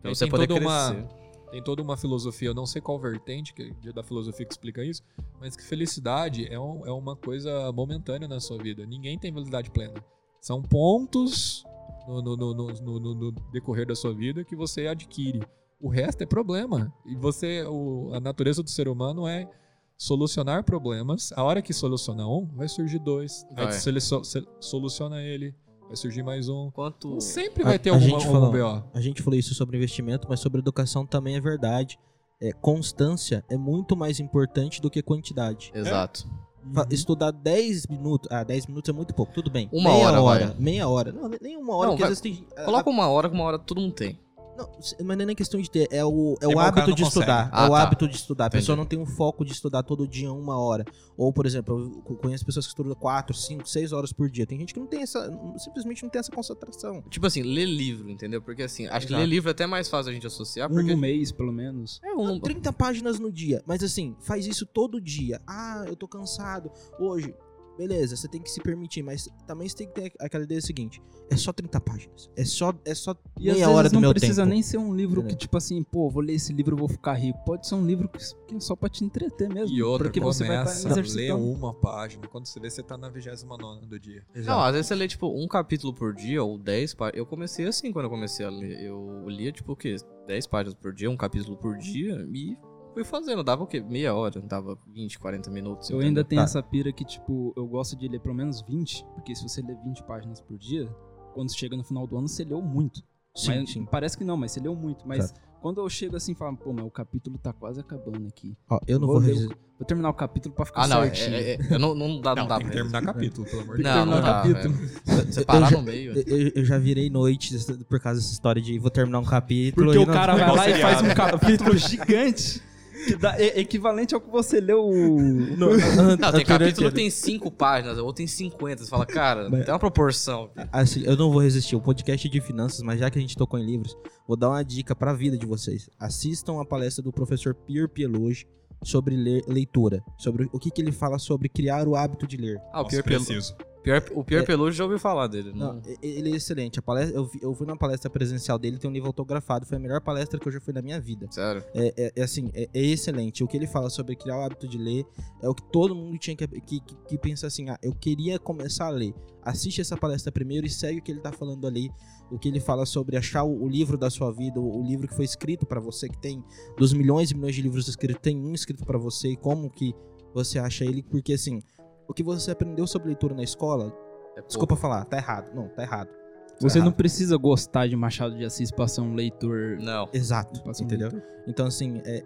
Pra 0.00 0.10
Aí 0.10 0.14
você 0.14 0.24
tem 0.26 0.30
poder 0.30 0.46
toda 0.46 0.60
crescer. 0.60 0.96
uma 1.00 1.23
Tem 1.54 1.62
toda 1.62 1.80
uma 1.80 1.96
filosofia, 1.96 2.48
eu 2.48 2.54
não 2.54 2.66
sei 2.66 2.82
qual 2.82 2.98
vertente 2.98 3.54
que, 3.54 3.70
da 3.92 4.02
filosofia 4.02 4.44
que 4.44 4.52
explica 4.52 4.82
isso, 4.82 5.00
mas 5.38 5.54
que 5.56 5.62
felicidade 5.62 6.52
é, 6.52 6.58
um- 6.58 6.84
é 6.84 6.90
uma 6.90 7.14
coisa 7.14 7.70
momentânea 7.70 8.26
na 8.26 8.40
sua 8.40 8.58
vida. 8.60 8.84
Ninguém 8.84 9.16
tem 9.16 9.32
felicidade 9.32 9.70
plena. 9.70 9.94
São 10.40 10.60
pontos 10.60 11.62
no, 12.08 12.20
no- 12.20 12.36
no- 12.54 13.14
no- 13.14 13.30
decorrer 13.52 13.86
da 13.86 13.94
sua 13.94 14.12
vida 14.12 14.42
que 14.44 14.56
você 14.56 14.88
adquire. 14.88 15.46
O 15.80 15.88
resto 15.88 16.22
é 16.22 16.26
problema. 16.26 16.92
E 17.06 17.14
você, 17.14 17.62
o- 17.64 18.10
a 18.12 18.18
natureza 18.18 18.60
do 18.60 18.68
ser 18.68 18.88
humano 18.88 19.24
é 19.28 19.48
solucionar 19.96 20.64
problemas. 20.64 21.30
A 21.36 21.44
hora 21.44 21.62
que 21.62 21.72
soluciona 21.72 22.26
um, 22.26 22.46
vai 22.46 22.68
surgir 22.68 22.98
dois. 22.98 23.46
Aí 23.50 23.72
so- 24.00 24.24
se- 24.24 24.44
soluciona 24.58 25.22
ele, 25.22 25.54
vai 25.86 25.96
surgir 25.96 26.22
mais 26.22 26.48
um. 26.48 26.70
Quanto... 26.70 27.20
Sempre 27.20 27.62
A- 27.62 27.66
vai 27.66 27.78
ter 27.78 27.90
a 27.90 27.94
alguma, 27.94 28.10
gente 28.20 28.26
algum 28.26 28.50
falou- 28.50 28.80
BO. 28.80 28.84
A 28.92 29.00
gente 29.00 29.22
falou 29.22 29.38
isso 29.38 29.54
sobre 29.54 29.76
investimento, 29.76 30.26
mas 30.28 30.40
sobre 30.40 30.60
educação 30.60 31.06
também 31.06 31.36
é 31.36 31.40
verdade. 31.40 31.98
É, 32.40 32.52
constância 32.52 33.44
é 33.48 33.56
muito 33.56 33.96
mais 33.96 34.20
importante 34.20 34.80
do 34.82 34.90
que 34.90 35.00
quantidade. 35.02 35.70
Exato. 35.74 36.26
Fa- 36.72 36.86
Estudar 36.90 37.30
10 37.30 37.86
minutos. 37.86 38.28
Ah, 38.30 38.42
10 38.42 38.66
minutos 38.66 38.88
é 38.88 38.92
muito 38.92 39.14
pouco, 39.14 39.32
tudo 39.32 39.50
bem. 39.50 39.68
Uma 39.72 39.90
meia 39.92 40.06
hora, 40.06 40.22
hora. 40.22 40.56
Meia 40.58 40.88
hora. 40.88 41.12
Não, 41.12 41.30
nem 41.40 41.56
uma 41.56 41.76
hora, 41.76 41.86
Não, 41.90 41.96
porque 41.96 42.02
vai- 42.02 42.12
às 42.12 42.20
vezes 42.20 42.38
tem. 42.38 42.46
a- 42.56 42.64
Coloca 42.64 42.90
uma 42.90 43.08
hora, 43.08 43.28
que 43.28 43.34
uma 43.34 43.44
hora 43.44 43.58
todo 43.58 43.80
mundo 43.80 43.92
tem. 43.94 44.18
Não, 44.56 44.70
mas 45.04 45.16
não 45.16 45.22
é 45.22 45.26
nem 45.26 45.36
questão 45.36 45.60
de 45.60 45.70
ter, 45.70 45.88
é 45.90 46.04
o, 46.04 46.34
é 46.40 46.46
Tem, 46.46 46.54
o 46.54 46.58
hábito 46.58 46.94
de 46.94 47.02
estudar. 47.02 47.50
Ah, 47.52 47.64
é 47.64 47.68
o 47.68 47.70
tá. 47.70 47.82
hábito 47.82 48.08
de 48.08 48.16
estudar. 48.16 48.46
A 48.46 48.50
pessoa 48.50 48.74
Entendi. 48.74 48.96
não 48.98 49.04
tem 49.04 49.12
um 49.12 49.16
foco 49.16 49.44
de 49.44 49.52
estudar 49.52 49.82
todo 49.82 50.06
dia 50.06 50.32
uma 50.32 50.58
hora. 50.58 50.84
Ou, 51.16 51.32
por 51.32 51.46
exemplo, 51.46 52.02
eu 52.08 52.16
conheço 52.16 52.44
pessoas 52.44 52.66
que 52.66 52.70
estudam 52.70 52.94
4, 52.94 53.34
5, 53.34 53.68
6 53.68 53.92
horas 53.92 54.12
por 54.12 54.30
dia. 54.30 54.46
Tem 54.46 54.58
gente 54.58 54.72
que 54.72 54.80
não 54.80 54.86
tem 54.86 55.02
essa. 55.02 55.30
simplesmente 55.58 56.02
não 56.02 56.10
tem 56.10 56.20
essa 56.20 56.30
concentração. 56.30 57.02
Tipo 57.08 57.26
assim, 57.26 57.42
ler 57.42 57.66
livro, 57.66 58.10
entendeu? 58.10 58.40
Porque 58.42 58.62
assim, 58.62 58.86
acho 58.86 59.06
que 59.06 59.12
Exato. 59.12 59.20
ler 59.20 59.28
livro 59.28 59.48
é 59.48 59.52
até 59.52 59.66
mais 59.66 59.88
fácil 59.88 60.10
a 60.10 60.14
gente 60.14 60.26
associar, 60.26 60.70
Um 60.70 60.74
porque... 60.74 60.92
no 60.92 60.98
mês, 60.98 61.32
pelo 61.32 61.52
menos. 61.52 62.00
É 62.04 62.12
um... 62.12 62.38
30 62.38 62.72
páginas 62.72 63.18
no 63.18 63.32
dia. 63.32 63.62
Mas 63.66 63.82
assim, 63.82 64.16
faz 64.20 64.46
isso 64.46 64.66
todo 64.66 65.00
dia. 65.00 65.40
Ah, 65.46 65.84
eu 65.86 65.96
tô 65.96 66.06
cansado. 66.08 66.70
Hoje. 66.98 67.34
Beleza, 67.76 68.16
você 68.16 68.28
tem 68.28 68.40
que 68.40 68.50
se 68.50 68.60
permitir, 68.60 69.02
mas 69.02 69.28
também 69.46 69.68
você 69.68 69.76
tem 69.76 69.88
que 69.88 69.94
ter 69.94 70.12
aquela 70.20 70.44
ideia 70.44 70.60
seguinte: 70.60 71.02
é 71.30 71.36
só 71.36 71.52
30 71.52 71.80
páginas. 71.80 72.30
É 72.36 72.44
só, 72.44 72.72
é 72.84 72.94
só 72.94 73.16
E 73.38 73.50
às 73.50 73.56
meia 73.56 73.66
vezes 73.66 73.78
hora 73.78 73.88
do 73.88 73.94
não 73.94 74.00
meu 74.00 74.10
precisa 74.10 74.42
tempo. 74.42 74.52
nem 74.52 74.62
ser 74.62 74.78
um 74.78 74.94
livro 74.94 75.24
que, 75.24 75.34
tipo 75.34 75.56
assim, 75.56 75.82
pô, 75.82 76.08
vou 76.08 76.22
ler 76.22 76.34
esse 76.34 76.52
livro, 76.52 76.74
eu 76.74 76.78
vou 76.78 76.88
ficar 76.88 77.14
rico. 77.14 77.38
Pode 77.44 77.66
ser 77.66 77.74
um 77.74 77.84
livro 77.84 78.08
que, 78.08 78.18
é 78.18 78.60
só 78.60 78.76
pra 78.76 78.88
te 78.88 79.04
entreter 79.04 79.48
mesmo. 79.48 79.76
E 79.76 79.82
outra, 79.82 80.06
porque 80.08 80.20
você 80.20 80.46
vai 80.46 80.56
a 80.56 80.64
ler 80.94 81.32
uma 81.34 81.74
página. 81.74 82.26
Quando 82.28 82.46
você 82.46 82.60
vê, 82.60 82.70
você 82.70 82.82
tá 82.82 82.96
na 82.96 83.08
29 83.08 83.86
do 83.86 83.98
dia. 83.98 84.24
Não, 84.34 84.60
às 84.60 84.72
vezes 84.72 84.86
você 84.86 84.94
lê, 84.94 85.08
tipo, 85.08 85.26
um 85.28 85.48
capítulo 85.48 85.92
por 85.92 86.14
dia 86.14 86.42
ou 86.42 86.56
10 86.58 86.94
páginas. 86.94 87.18
Eu 87.18 87.26
comecei 87.26 87.66
assim 87.66 87.92
quando 87.92 88.04
eu 88.04 88.10
comecei 88.10 88.46
a 88.46 88.50
ler. 88.50 88.82
Eu 88.82 89.28
lia, 89.28 89.50
tipo, 89.50 89.72
o 89.72 89.76
quê? 89.76 89.96
10 90.26 90.46
páginas 90.46 90.74
por 90.74 90.92
dia, 90.92 91.10
um 91.10 91.16
capítulo 91.16 91.56
por 91.56 91.76
dia 91.76 92.26
e 92.32 92.56
fui 92.94 93.04
fazendo. 93.04 93.42
Dava 93.42 93.64
o 93.64 93.66
quê? 93.66 93.80
Meia 93.80 94.14
hora, 94.14 94.40
dava 94.40 94.78
20, 94.92 95.18
40 95.18 95.50
minutos. 95.50 95.90
Eu 95.90 95.96
entendeu? 95.96 96.08
ainda 96.08 96.24
tenho 96.24 96.40
Tá. 96.40 96.44
essa 96.44 96.62
pira 96.62 96.92
que, 96.92 97.04
tipo, 97.04 97.52
eu 97.56 97.66
gosto 97.66 97.96
de 97.96 98.08
ler 98.08 98.20
pelo 98.20 98.34
menos 98.34 98.62
20, 98.62 99.04
porque 99.14 99.34
se 99.34 99.42
você 99.42 99.60
ler 99.60 99.76
20 99.84 100.02
páginas 100.04 100.40
por 100.40 100.56
dia, 100.56 100.88
quando 101.34 101.52
chega 101.54 101.76
no 101.76 101.84
final 101.84 102.06
do 102.06 102.16
ano, 102.16 102.28
você 102.28 102.44
leu 102.44 102.62
muito. 102.62 103.00
Sim, 103.36 103.48
Mas- 103.60 103.70
sim. 103.70 103.84
Parece 103.84 104.16
que 104.16 104.22
não, 104.24 104.36
mas 104.36 104.52
você 104.52 104.60
leu 104.60 104.76
muito. 104.76 105.06
Mas 105.08 105.34
quando 105.60 105.80
eu 105.80 105.88
chego 105.88 106.16
assim 106.16 106.32
e 106.32 106.34
falo, 106.36 106.56
pô, 106.56 106.72
mas 106.72 106.84
o 106.86 106.90
capítulo 106.90 107.36
tá 107.36 107.52
quase 107.52 107.80
acabando 107.80 108.28
aqui. 108.28 108.56
Ó, 108.70 108.78
eu 108.86 108.98
não 109.00 109.08
Vou 109.08 109.20
vou, 109.20 109.28
ler. 109.28 109.48
Vou 109.76 109.84
terminar 109.84 110.10
o 110.10 110.14
capítulo 110.14 110.54
pra 110.54 110.64
ficar 110.64 110.82
Ah, 110.82 110.86
não, 110.86 111.02
é, 111.02 111.12
certinho. 111.12 111.34
é, 111.36 111.54
é- 111.54 111.58
eu 111.74 111.78
não, 111.80 111.96
não 111.96 112.20
dá, 112.20 112.32
não, 112.36 112.42
Não, 112.44 112.48
dá 112.48 112.58
tem 112.58 112.66
que 112.66 112.72
pra 112.72 112.80
terminar 112.82 113.02
capítulo, 113.02 113.44
pelo 113.48 113.62
amor 113.62 113.76
de 113.76 113.82
Não, 113.82 113.92
Deus. 113.92 114.06
não 114.06 114.42
terminar 114.42 114.62
dá. 114.62 114.70
o. 114.70 115.26
Você 115.32 115.44
parar 115.44 115.70
já- 115.70 115.76
no 115.78 115.82
meio. 115.82 116.12
Eu, 116.16 116.52
eu 116.54 116.64
já 116.64 116.78
virei 116.78 117.10
noites 117.10 117.66
por 117.88 117.98
causa 117.98 118.20
dessa 118.20 118.32
história 118.32 118.62
de 118.62 118.78
vou 118.78 118.88
terminar 118.88 119.18
um 119.18 119.24
capítulo. 119.24 119.86
Porque 119.86 119.98
e 119.98 120.02
o 120.02 120.06
não- 120.06 120.14
cara 120.14 120.36
vai 120.36 120.54
lá 120.56 120.68
e 120.70 120.80
faz 120.80 121.02
um 121.02 121.12
capítulo 121.12 121.76
gigante. 121.76 122.62
Que 123.06 123.16
dá- 123.16 123.34
é 123.38 123.60
equivalente 123.60 124.14
ao 124.14 124.20
que 124.20 124.30
você 124.30 124.60
leu. 124.60 124.88
Não, 125.58 125.68
tem 125.76 126.12
Anterior 126.14 126.44
capítulo 126.46 126.88
que- 126.90 126.94
tem 126.94 127.10
5 127.10 127.50
páginas, 127.50 127.98
ou 127.98 128.12
tem 128.12 128.26
50. 128.26 128.84
Você 128.84 128.90
fala, 128.90 129.04
cara, 129.06 129.48
Mas- 129.50 129.64
tem 129.64 129.72
uma 129.72 129.78
proporção. 129.80 130.50
Assim, 130.72 131.02
eu 131.04 131.16
não 131.16 131.30
vou 131.32 131.40
resistir. 131.42 131.74
O 131.76 131.80
podcast 131.80 132.28
de 132.28 132.40
finanças, 132.40 132.80
mas 132.82 132.98
já 133.00 133.10
que 133.10 133.18
a 133.18 133.20
gente 133.20 133.36
tocou 133.36 133.58
em 133.58 133.64
livros, 133.66 133.96
vou 134.26 134.36
dar 134.36 134.48
uma 134.50 134.62
dica 134.64 134.94
pra 134.94 135.12
vida 135.12 135.36
de 135.36 135.46
vocês. 135.46 135.88
Assistam 135.98 136.60
a 136.60 136.64
palestra 136.64 137.02
do 137.02 137.12
professor 137.12 137.54
Pierre 137.54 137.88
Pieloge 137.88 138.46
sobre 138.82 139.16
ler- 139.16 139.44
leitura. 139.48 140.02
Sobre 140.18 140.48
o 140.52 140.58
que, 140.58 140.70
que 140.70 140.80
ele 140.80 140.92
fala 140.92 141.18
sobre 141.18 141.48
criar 141.48 141.88
o 141.88 141.96
hábito 141.96 142.26
de 142.26 142.36
ler. 142.36 142.58
Ah, 142.72 142.80
o 142.80 142.82
Nossa, 142.84 143.02
Pierre, 143.02 143.24
Pel... 143.24 143.40
preciso. 143.84 144.04
Pierre- 144.04 144.20
o 144.20 144.24
Pierre 144.24 144.42
É. 144.44 144.46
Peluche 144.46 144.76
já 144.76 144.84
ouviu 144.84 144.98
falar 144.98 145.26
dele. 145.26 145.52
Não, 145.54 145.74
Não. 145.74 145.82
ele 146.02 146.32
é 146.32 146.36
excelente. 146.36 146.78
A 146.78 146.82
palestra, 146.82 147.16
eu, 147.16 147.26
vi- 147.26 147.38
eu 147.42 147.54
fui 147.54 147.66
na 147.66 147.76
palestra 147.76 148.10
presencial 148.10 148.58
dele, 148.58 148.78
tem 148.78 148.88
um 148.90 148.92
livro 148.92 149.08
autografado. 149.08 149.66
Foi 149.66 149.76
a 149.76 149.80
melhor 149.80 150.00
palestra 150.00 150.38
que 150.40 150.48
eu 150.48 150.52
já 150.52 150.60
fui 150.60 150.72
na 150.72 150.82
minha 150.82 151.00
vida. 151.00 151.26
Sério. 151.30 151.62
É, 151.74 151.94
é- 151.96 152.12
é 152.16 152.22
assim, 152.22 152.50
é, 152.54 152.68
é 152.72 152.80
excelente. 152.82 153.44
O 153.44 153.46
que 153.48 153.56
ele 153.56 153.66
fala 153.66 153.90
sobre 153.90 154.16
criar 154.16 154.38
o 154.38 154.42
hábito 154.42 154.66
de 154.66 154.78
ler 154.78 155.04
é 155.42 155.48
o 155.48 155.54
que 155.54 155.62
todo 155.70 155.94
mundo 155.94 156.18
tinha 156.18 156.34
que, 156.36 156.46
que, 156.48 156.80
que, 156.80 156.96
que 157.08 157.18
pensa 157.18 157.46
assim: 157.46 157.68
ah, 157.70 157.78
eu 157.82 157.92
queria 157.94 158.38
começar 158.38 158.86
a 158.86 158.90
ler. 158.90 159.14
Assiste 159.42 159.80
essa 159.80 159.96
palestra 159.96 160.32
primeiro 160.32 160.66
e 160.66 160.70
segue 160.70 161.00
o 161.00 161.02
que 161.02 161.12
ele 161.12 161.20
tá 161.20 161.30
falando 161.30 161.66
ali. 161.66 161.90
O 162.30 162.38
que 162.38 162.48
ele 162.48 162.58
fala 162.58 162.86
sobre 162.86 163.18
achar 163.18 163.44
o, 163.44 163.62
o 163.64 163.68
livro 163.68 163.98
da 163.98 164.08
sua 164.08 164.32
vida, 164.32 164.58
o, 164.58 164.80
o 164.80 164.82
livro 164.82 165.06
que 165.06 165.14
foi 165.14 165.26
escrito 165.26 165.66
pra 165.66 165.78
você, 165.78 166.08
que 166.08 166.16
tem 166.18 166.42
dos 166.78 166.94
milhões 166.94 167.30
e 167.30 167.34
milhões 167.34 167.54
de 167.54 167.60
livros 167.60 167.86
escritos, 167.86 168.22
tem 168.22 168.34
um 168.36 168.54
escrito 168.54 168.84
pra 168.86 168.96
você 168.98 169.28
e 169.32 169.36
como 169.36 169.68
que 169.70 169.94
você 170.32 170.58
acha 170.58 170.84
ele. 170.86 171.02
Porque 171.02 171.34
assim, 171.34 171.60
o 172.08 172.14
que 172.14 172.22
você 172.22 172.50
aprendeu 172.50 172.86
sobre 172.86 173.08
leitura 173.08 173.34
na 173.34 173.42
escola, 173.42 173.92
É 174.36 174.42
desculpa 174.42 174.76
falar, 174.76 175.04
tá 175.04 175.16
errado. 175.16 175.54
Não, 175.54 175.68
tá 175.68 175.82
errado. 175.82 176.08
Tá 176.08 176.56
Você 176.60 176.80
não 176.80 176.92
precisa 176.92 177.36
gostar 177.36 177.88
de 177.88 177.96
Machado 177.96 178.36
de 178.36 178.44
Assis 178.44 178.70
pra 178.70 178.86
ser 178.86 179.00
um 179.00 179.14
leitor. 179.14 179.76
Não. 179.80 180.08
Exato, 180.12 180.60
um 180.66 180.70
entendeu? 180.84 181.08
leitor. 181.10 181.28
Então, 181.46 181.66
assim, 181.66 182.00
é, 182.04 182.24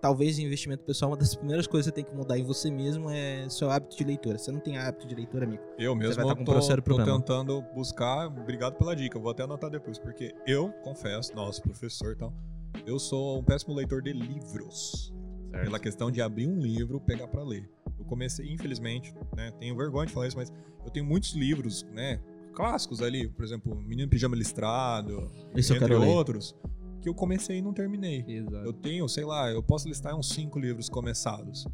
talvez 0.00 0.38
em 0.38 0.44
investimento 0.44 0.84
pessoal, 0.84 1.10
uma 1.10 1.16
das 1.16 1.34
primeiras 1.34 1.66
coisas 1.66 1.90
que 1.90 2.00
você 2.00 2.04
tem 2.04 2.10
que 2.10 2.16
mudar 2.16 2.38
em 2.38 2.44
você 2.44 2.70
mesmo 2.70 3.10
é 3.10 3.48
seu 3.48 3.70
hábito 3.70 3.96
de 3.96 4.04
leitura. 4.04 4.38
Você 4.38 4.52
não 4.52 4.60
tem 4.60 4.78
hábito 4.78 5.06
de 5.06 5.14
leitura, 5.14 5.46
amigo. 5.46 5.62
Eu 5.78 5.94
mesmo 5.94 6.16
vai 6.16 6.26
tá 6.26 6.34
com 6.34 6.42
um 6.42 6.44
tô, 6.44 6.60
sério 6.62 6.82
tô 6.82 6.94
problema. 6.94 7.18
tentando 7.18 7.62
buscar. 7.74 8.26
Obrigado 8.26 8.74
pela 8.74 8.94
dica. 8.94 9.18
Vou 9.18 9.30
até 9.30 9.42
anotar 9.42 9.70
depois, 9.70 9.98
porque 9.98 10.34
eu 10.46 10.70
confesso, 10.82 11.34
nosso 11.34 11.62
professor 11.62 12.12
e 12.12 12.16
tal, 12.16 12.32
eu 12.86 12.98
sou 12.98 13.38
um 13.38 13.42
péssimo 13.42 13.74
leitor 13.74 14.02
de 14.02 14.12
livros. 14.12 15.12
Certo. 15.50 15.64
Pela 15.64 15.78
questão 15.78 16.10
de 16.10 16.20
abrir 16.20 16.46
um 16.46 16.58
livro, 16.60 17.00
pegar 17.00 17.28
pra 17.28 17.42
ler. 17.42 17.70
Eu 18.06 18.08
comecei, 18.08 18.48
infelizmente, 18.50 19.12
né? 19.36 19.50
Tenho 19.58 19.76
vergonha 19.76 20.06
de 20.06 20.12
falar 20.12 20.28
isso, 20.28 20.36
mas 20.36 20.52
eu 20.84 20.90
tenho 20.90 21.04
muitos 21.04 21.34
livros, 21.34 21.84
né? 21.92 22.20
Clássicos 22.54 23.02
ali, 23.02 23.28
por 23.28 23.44
exemplo, 23.44 23.76
Menino 23.82 24.08
Pijama 24.08 24.36
Listrado, 24.36 25.30
Esse 25.54 25.72
eu 25.72 25.76
entre 25.76 25.88
quero 25.88 26.00
ler. 26.00 26.06
outros, 26.06 26.54
que 27.02 27.08
eu 27.08 27.14
comecei 27.14 27.58
e 27.58 27.62
não 27.62 27.74
terminei. 27.74 28.24
Exato. 28.26 28.64
Eu 28.64 28.72
tenho, 28.72 29.08
sei 29.08 29.24
lá, 29.24 29.50
eu 29.50 29.62
posso 29.62 29.88
listar 29.88 30.16
uns 30.16 30.28
cinco 30.30 30.58
livros 30.58 30.88
começados. 30.88 31.66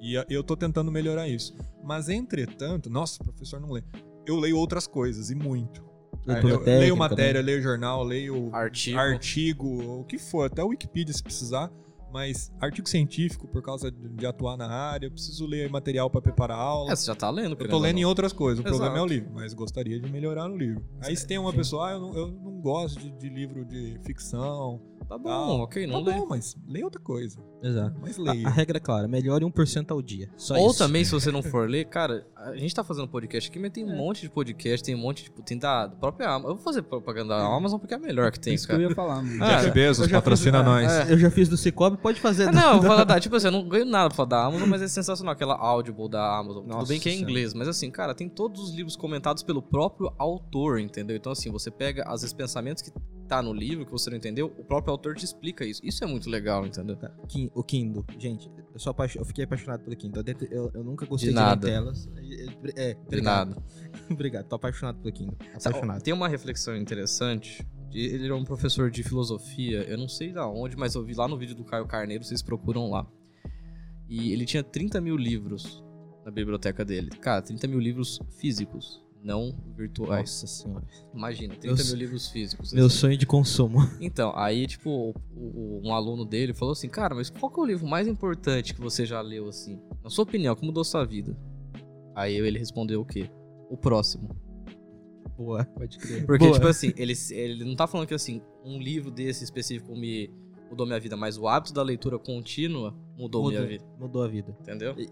E 0.00 0.14
eu 0.28 0.42
tô 0.42 0.56
tentando 0.56 0.90
melhorar 0.90 1.28
isso. 1.28 1.54
Mas, 1.82 2.08
entretanto, 2.08 2.90
nossa, 2.90 3.22
o 3.22 3.24
professor 3.24 3.60
não 3.60 3.70
lê. 3.70 3.82
Eu 4.26 4.36
leio 4.36 4.56
outras 4.58 4.86
coisas, 4.86 5.30
e 5.30 5.34
muito. 5.34 5.84
Leitura 6.26 6.54
eu 6.54 6.58
técnica, 6.58 6.80
leio 6.80 6.96
matéria, 6.96 7.40
né? 7.42 7.46
leio 7.46 7.62
jornal, 7.62 8.02
leio 8.02 8.48
Artigo. 8.54 8.98
artigo, 8.98 10.00
o 10.00 10.04
que 10.04 10.18
for, 10.18 10.46
até 10.46 10.64
o 10.64 10.68
Wikipedia 10.68 11.12
se 11.14 11.22
precisar. 11.22 11.70
Mas 12.14 12.52
artigo 12.60 12.88
científico, 12.88 13.48
por 13.48 13.60
causa 13.60 13.90
de, 13.90 14.08
de 14.10 14.24
atuar 14.24 14.56
na 14.56 14.68
área, 14.68 15.06
eu 15.08 15.10
preciso 15.10 15.44
ler 15.46 15.68
material 15.68 16.08
para 16.08 16.20
preparar 16.22 16.56
aula. 16.56 16.92
É, 16.92 16.94
você 16.94 17.06
já 17.06 17.14
tá 17.16 17.28
lendo, 17.28 17.56
Eu 17.58 17.68
tô 17.68 17.76
lendo 17.76 17.98
em 17.98 18.04
outras 18.04 18.32
coisas, 18.32 18.60
o 18.60 18.62
problema 18.62 18.96
é 18.98 19.00
o 19.00 19.04
Exato. 19.06 19.12
livro, 19.12 19.30
mas 19.34 19.52
gostaria 19.52 19.98
de 19.98 20.08
melhorar 20.12 20.46
no 20.48 20.56
livro. 20.56 20.80
Aí 21.00 21.16
se 21.16 21.26
tem 21.26 21.38
uma 21.38 21.52
pessoa, 21.52 21.88
ah, 21.88 21.92
eu 21.94 22.00
não, 22.00 22.16
eu 22.16 22.28
não 22.28 22.60
gosto 22.60 23.00
de, 23.00 23.10
de 23.10 23.28
livro 23.28 23.64
de 23.64 23.98
ficção, 24.04 24.80
Tá 25.06 25.18
bom, 25.18 25.28
tal. 25.28 25.60
ok, 25.60 25.86
não 25.86 26.02
tá 26.02 26.12
lê. 26.12 26.16
bom, 26.18 26.26
mas 26.30 26.56
leia 26.66 26.82
outra 26.86 26.98
coisa. 27.00 27.38
Exato. 27.62 27.94
Mas 28.00 28.18
A, 28.18 28.22
leia. 28.22 28.46
a 28.46 28.50
regra 28.50 28.78
é 28.78 28.80
clara, 28.80 29.06
melhore 29.06 29.44
1% 29.44 29.90
ao 29.90 30.00
dia. 30.00 30.30
Só 30.34 30.56
Ou 30.56 30.70
isso. 30.70 30.78
também, 30.78 31.04
se 31.04 31.10
você 31.12 31.30
não 31.30 31.42
for 31.42 31.68
ler, 31.68 31.84
cara, 31.84 32.26
a 32.34 32.56
gente 32.56 32.74
tá 32.74 32.82
fazendo 32.82 33.06
podcast 33.08 33.50
aqui, 33.50 33.58
mas 33.58 33.70
tem 33.70 33.84
É. 33.84 33.86
um 33.92 33.94
monte 33.98 34.22
de 34.22 34.30
podcast, 34.30 34.82
tem 34.82 34.94
um 34.94 34.98
monte, 34.98 35.24
tipo, 35.24 35.42
tem 35.42 35.58
da, 35.58 35.88
da 35.88 35.96
própria 35.96 36.28
Amazon. 36.30 36.52
Eu 36.52 36.54
vou 36.56 36.64
fazer 36.64 36.80
propaganda 36.80 37.36
da 37.36 37.44
Amazon 37.44 37.78
porque 37.78 37.92
é 37.92 37.98
a 37.98 38.00
melhor 38.00 38.32
que 38.32 38.40
tem, 38.40 38.54
Isso 38.54 38.66
que 38.66 38.72
eu 38.72 38.76
cara. 38.78 38.88
ia 38.88 38.94
falar, 38.94 39.16
mano. 39.22 39.44
Ah, 39.44 39.56
Jeff 39.56 39.66
é. 39.68 39.70
Bezos, 39.72 40.04
eu 40.04 40.08
já 40.10 40.16
patrocina 40.22 40.58
fiz- 40.60 40.66
nós. 40.66 40.92
é. 40.92 41.12
Eu 41.12 41.18
já 41.18 41.30
fiz 41.30 41.48
do 41.50 41.56
Cicobi, 41.58 41.98
pode 42.04 42.20
fazer. 42.20 42.52
Não, 42.52 42.74
vou 42.80 42.82
falar 42.90 43.02
da, 43.04 43.18
tipo 43.18 43.34
assim, 43.34 43.46
eu 43.48 43.50
não 43.52 43.66
ganho 43.68 43.84
nada 43.84 44.08
pra 44.08 44.16
falar 44.16 44.28
da 44.28 44.44
Amazon, 44.44 44.68
mas 44.68 44.82
é 44.82 44.86
sensacional 44.88 45.32
aquela 45.32 45.54
Audible 45.56 46.08
da 46.08 46.38
Amazon. 46.38 46.64
Nossa 46.66 46.78
Tudo 46.80 46.88
bem 46.88 47.00
que 47.00 47.08
é 47.08 47.12
em 47.14 47.20
inglês, 47.20 47.52
mas 47.54 47.66
assim, 47.66 47.90
cara, 47.90 48.14
tem 48.14 48.28
todos 48.28 48.60
os 48.62 48.74
livros 48.74 48.94
comentados 48.94 49.42
pelo 49.42 49.60
próprio 49.62 50.12
autor, 50.18 50.78
entendeu? 50.78 51.16
Então, 51.16 51.32
assim, 51.32 51.50
você 51.50 51.70
pega 51.70 52.04
às 52.06 52.20
vezes 52.20 52.32
pensamentos 52.32 52.82
que 52.82 52.92
tá 53.26 53.40
no 53.40 53.54
livro 53.54 53.86
que 53.86 53.90
você 53.90 54.10
não 54.10 54.18
entendeu, 54.18 54.52
o 54.58 54.62
próprio 54.64 54.92
autor 54.92 55.14
te 55.16 55.24
explica 55.24 55.64
isso. 55.64 55.80
Isso 55.82 56.04
é 56.04 56.06
muito 56.06 56.28
legal, 56.28 56.66
entendeu? 56.66 56.94
Tá, 56.94 57.10
O 57.54 57.62
Kindle, 57.64 58.04
gente, 58.18 58.50
eu, 58.74 58.78
sou 58.78 58.90
apaixo- 58.90 59.18
eu 59.18 59.24
fiquei 59.24 59.44
apaixonado 59.44 59.82
pelo 59.82 59.96
Kindle. 59.96 60.22
Eu, 60.50 60.70
eu- 60.74 60.84
nunca 60.84 61.06
gostei 61.06 61.30
De 61.30 61.34
de, 61.34 61.40
nada. 61.40 61.66
ler 61.66 61.72
telas. 61.72 62.08
É, 62.76 62.92
De 62.92 63.00
obrigado. 63.06 63.48
nada. 63.48 63.62
obrigado, 64.10 64.44
tô 64.46 64.56
apaixonado 64.56 64.98
pelo 64.98 65.12
Kindle. 65.14 65.36
Apaixonado. 65.54 66.02
Tem 66.02 66.12
uma 66.12 66.28
reflexão 66.28 66.76
interessante. 66.76 67.66
Ele 67.94 68.28
é 68.28 68.34
um 68.34 68.44
professor 68.44 68.90
de 68.90 69.02
filosofia, 69.04 69.84
eu 69.84 69.96
não 69.96 70.08
sei 70.08 70.32
da 70.32 70.48
onde, 70.48 70.76
mas 70.76 70.94
eu 70.96 71.04
vi 71.04 71.14
lá 71.14 71.28
no 71.28 71.38
vídeo 71.38 71.54
do 71.54 71.64
Caio 71.64 71.86
Carneiro, 71.86 72.24
vocês 72.24 72.42
procuram 72.42 72.90
lá. 72.90 73.06
E 74.08 74.32
ele 74.32 74.44
tinha 74.44 74.62
30 74.62 75.00
mil 75.00 75.16
livros 75.16 75.82
na 76.24 76.30
biblioteca 76.30 76.84
dele. 76.84 77.10
Cara, 77.10 77.40
30 77.40 77.68
mil 77.68 77.78
livros 77.78 78.18
físicos, 78.38 79.00
não 79.22 79.54
virtuais. 79.76 80.30
Nossa 80.30 80.46
senhora. 80.46 80.84
Imagina, 81.14 81.54
30 81.54 81.76
Meu 81.76 81.86
mil 81.86 81.96
livros 81.96 82.28
físicos. 82.28 82.72
Meu 82.72 82.86
assim. 82.86 82.96
sonho 82.96 83.16
de 83.16 83.26
consumo. 83.26 83.78
Então, 84.00 84.32
aí, 84.36 84.66
tipo, 84.66 85.14
um 85.34 85.94
aluno 85.94 86.24
dele 86.24 86.52
falou 86.52 86.72
assim, 86.72 86.88
cara, 86.88 87.14
mas 87.14 87.30
qual 87.30 87.50
que 87.50 87.58
é 87.58 87.62
o 87.62 87.66
livro 87.66 87.86
mais 87.86 88.08
importante 88.08 88.74
que 88.74 88.80
você 88.80 89.06
já 89.06 89.20
leu, 89.20 89.48
assim? 89.48 89.80
Na 90.02 90.10
sua 90.10 90.24
opinião, 90.24 90.54
que 90.54 90.64
mudou 90.64 90.84
sua 90.84 91.04
vida? 91.04 91.36
Aí 92.14 92.34
ele 92.34 92.58
respondeu 92.58 93.00
o 93.00 93.04
quê? 93.04 93.30
O 93.70 93.76
próximo. 93.76 94.43
Boa. 95.36 95.64
Pode 95.64 95.98
crer. 95.98 96.24
Porque, 96.26 96.44
Boa. 96.44 96.54
tipo 96.54 96.66
assim, 96.68 96.92
ele, 96.96 97.12
ele 97.30 97.64
não 97.64 97.74
tá 97.76 97.86
falando 97.86 98.06
que, 98.06 98.14
assim, 98.14 98.40
um 98.64 98.78
livro 98.78 99.10
desse 99.10 99.42
específico 99.44 99.94
me 99.96 100.30
mudou 100.70 100.86
minha 100.86 100.98
vida, 101.00 101.16
mas 101.16 101.36
o 101.38 101.46
hábito 101.48 101.72
da 101.74 101.82
leitura 101.82 102.18
contínua 102.18 102.94
mudou, 103.16 103.48
minha 103.48 103.64
vida, 103.66 103.84
Mudou 103.98 104.22
a 104.22 104.28
vida. 104.28 104.56
entendeu? 104.60 104.94
E, 104.98 105.08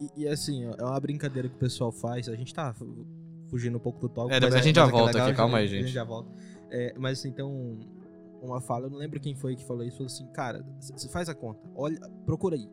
e- 0.00 0.22
e, 0.22 0.28
assim, 0.28 0.64
é 0.64 0.82
uma 0.82 0.98
brincadeira 1.00 1.48
que 1.48 1.54
o 1.56 1.58
pessoal 1.58 1.92
faz. 1.92 2.28
A 2.28 2.34
gente 2.36 2.54
tá 2.54 2.72
fu- 2.72 3.06
fugindo 3.50 3.76
um 3.76 3.80
pouco 3.80 4.00
do 4.00 4.08
tópico. 4.08 4.34
É, 4.34 4.40
depois 4.40 4.54
mas 4.54 4.62
a 4.62 4.66
gente 4.66 4.76
já 4.76 4.86
volta 4.86 5.12
legal, 5.12 5.26
aqui, 5.28 5.36
calma 5.36 5.58
aí, 5.58 5.64
A 5.64 5.68
gente 5.68 5.82
gente. 5.82 5.92
já 5.92 6.04
volta. 6.04 6.30
É, 6.70 6.94
mas 6.98 7.18
assim, 7.18 7.28
então, 7.28 7.78
uma 8.42 8.60
fala, 8.60 8.86
eu 8.86 8.90
não 8.90 8.98
lembro 8.98 9.20
quem 9.20 9.34
foi 9.34 9.56
que 9.56 9.64
falou 9.64 9.82
isso, 9.84 9.96
falou 9.98 10.06
assim, 10.06 10.26
cara, 10.28 10.64
você 10.80 11.08
faz 11.08 11.28
a 11.28 11.34
conta, 11.34 11.60
olha, 11.74 11.98
procura 12.26 12.56
aí, 12.56 12.68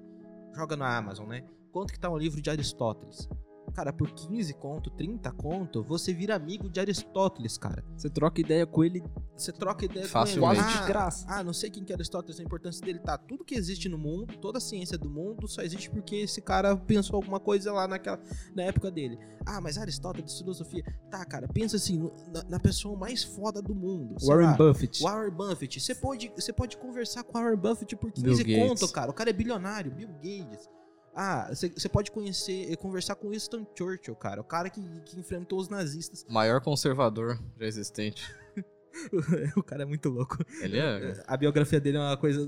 joga 0.56 0.76
na 0.78 0.98
Amazon, 0.98 1.28
né? 1.28 1.44
Quanto 1.72 1.92
que 1.94 2.00
tá 2.00 2.10
um 2.10 2.18
livro 2.18 2.42
de 2.42 2.50
Aristóteles? 2.50 3.30
Cara, 3.74 3.94
por 3.94 4.12
15 4.12 4.54
conto, 4.56 4.90
30 4.92 5.32
conto, 5.32 5.82
você 5.84 6.14
vira 6.14 6.36
amigo 6.36 6.70
de 6.70 6.80
Aristóteles, 6.80 7.58
cara. 7.58 7.84
Você 7.96 8.10
troca 8.10 8.42
ideia 8.42 8.66
com 8.66 8.84
ele 8.84 9.02
Você 9.38 9.52
troca 9.52 9.86
ideia 9.86 10.08
Facilmente. 10.08 10.62
com 10.62 10.70
ele. 10.70 10.80
De 10.82 10.88
graça. 10.88 11.26
Ah, 11.30 11.44
não 11.44 11.54
sei 11.54 11.70
quem 11.70 11.84
que 11.84 11.92
é 11.92 11.96
Aristóteles, 11.96 12.40
a 12.40 12.44
importância 12.44 12.86
dele 12.86 13.00
tá. 13.00 13.18
Tudo 13.18 13.44
que 13.46 13.56
existe 13.56 13.88
no 13.90 13.98
mundo, 13.98 14.38
toda 14.38 14.58
a 14.58 14.62
ciência 14.62 14.98
do 14.98 15.10
mundo, 15.10 15.48
só 15.48 15.62
existe 15.62 15.90
porque 15.90 16.18
esse 16.18 16.42
cara 16.42 16.76
pensou 16.76 17.16
alguma 17.16 17.40
coisa 17.40 17.72
lá 17.72 17.88
naquela, 17.88 18.20
na 18.54 18.64
época 18.64 18.92
dele. 18.92 19.18
Ah, 19.46 19.60
mas 19.62 19.78
Aristóteles, 19.78 20.38
filosofia. 20.38 20.84
Tá, 21.10 21.26
cara, 21.26 21.48
pensa 21.48 21.78
assim, 21.78 21.98
no- 21.98 22.14
na, 22.32 22.44
na 22.50 22.60
pessoa 22.60 22.96
mais 22.98 23.24
foda 23.24 23.62
do 23.62 23.74
mundo. 23.74 24.16
Warren 24.22 24.48
lá, 24.48 24.58
Buffett. 24.58 25.02
Warren 25.02 25.32
Buffett. 25.32 25.80
Você 25.80 25.96
pode, 25.96 26.32
você 26.36 26.52
pode 26.54 26.78
conversar 26.78 27.24
com 27.24 27.34
Warren 27.40 27.58
Buffett 27.58 27.96
por 27.96 28.12
Bill 28.12 28.34
15 28.36 28.44
Gates. 28.44 28.70
conto, 28.82 28.92
cara. 28.94 29.10
O 29.10 29.14
cara 29.14 29.30
é 29.30 29.34
bilionário, 29.34 29.92
Bill 29.92 30.10
Gates. 30.10 30.70
Ah, 31.16 31.50
você 31.52 31.90
pode 31.90 32.10
conhecer, 32.12 32.76
conversar 32.78 33.16
com 33.16 33.30
Winston 33.30 33.66
Churchill, 33.78 34.16
cara. 34.16 34.40
O 34.42 34.44
cara 34.44 34.70
que, 34.70 34.82
que 35.06 35.20
enfrentou 35.20 35.60
os 35.60 35.68
nazistas. 35.68 36.26
Maior 36.30 36.62
conservador 36.62 37.38
já 37.60 37.66
existente. 37.66 38.34
o 39.58 39.64
cara 39.64 39.84
é 39.84 39.86
muito 39.86 40.10
louco. 40.10 40.38
Ele 40.62 40.78
é... 40.78 41.22
A 41.28 41.36
biografia 41.38 41.80
dele 41.80 41.98
é 41.98 42.00
uma 42.00 42.18
coisa 42.18 42.48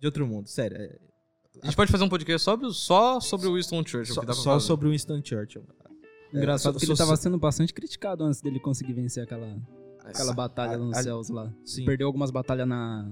de 0.00 0.06
outro 0.06 0.26
mundo, 0.26 0.46
sério. 0.48 0.76
é- 0.78 0.98
A 1.62 1.66
gente 1.66 1.76
pode 1.76 1.90
fazer 1.92 2.04
um 2.04 2.08
podcast 2.08 2.42
sobre, 2.44 2.72
só 2.72 3.20
sobre 3.20 3.48
o 3.48 3.54
Winston 3.54 3.84
Churchill, 3.86 4.14
Só, 4.14 4.20
que 4.24 4.32
só 4.34 4.58
sobre 4.58 4.88
o 4.88 4.90
Winston 4.90 5.20
Churchill. 5.24 5.64
Engraçado 6.32 6.76
É, 6.76 6.80
que 6.80 6.86
sou- 6.86 6.92
ele 6.92 6.96
sou- 6.96 7.06
tava 7.06 7.16
sendo 7.16 7.38
bastante 7.38 7.72
criticado 7.72 8.24
antes 8.24 8.40
dele 8.40 8.58
conseguir 8.58 8.92
vencer 8.94 9.22
aquela, 9.22 9.56
aquela 10.04 10.32
batalha 10.32 10.76
nos 10.76 10.96
a- 10.96 11.02
céus 11.02 11.28
lá. 11.28 11.52
Sim. 11.64 11.84
Perdeu 11.84 12.06
algumas 12.06 12.30
batalhas 12.30 12.66
na. 12.66 13.08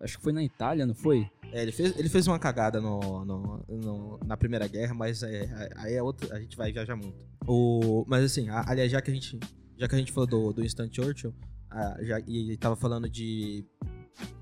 Acho 0.00 0.18
que 0.18 0.22
foi 0.22 0.32
na 0.32 0.44
Itália, 0.44 0.84
não 0.86 0.94
foi? 0.94 1.28
É, 1.56 1.62
ele, 1.62 1.70
fez, 1.72 1.96
ele 1.96 2.08
fez 2.08 2.26
uma 2.26 2.38
cagada 2.38 2.80
no, 2.80 3.24
no- 3.24 3.64
no- 3.68 4.18
na 4.26 4.36
Primeira 4.36 4.66
Guerra, 4.66 4.92
mas 4.92 5.22
é, 5.22 5.70
aí 5.76 5.94
é 5.94 6.02
outro, 6.02 6.32
a 6.34 6.40
gente 6.40 6.56
vai 6.56 6.72
viajar 6.72 6.96
muito. 6.96 7.16
O, 7.46 8.04
mas 8.08 8.24
assim, 8.24 8.48
a- 8.48 8.64
aliás, 8.66 8.90
já 8.90 9.00
que 9.00 9.10
a 9.10 9.14
gente, 9.14 9.38
já 9.78 9.86
que 9.86 9.94
a 9.94 9.98
gente 9.98 10.10
falou 10.10 10.26
do, 10.26 10.52
do 10.52 10.62
Winston 10.62 10.88
Churchill, 10.90 11.32
ah, 11.70 11.96
já, 12.02 12.18
e 12.26 12.38
ele 12.38 12.56
tava 12.56 12.74
falando 12.74 13.08
de 13.08 13.64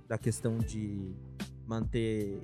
da 0.09 0.17
questão 0.17 0.57
de 0.59 1.15
manter. 1.67 2.41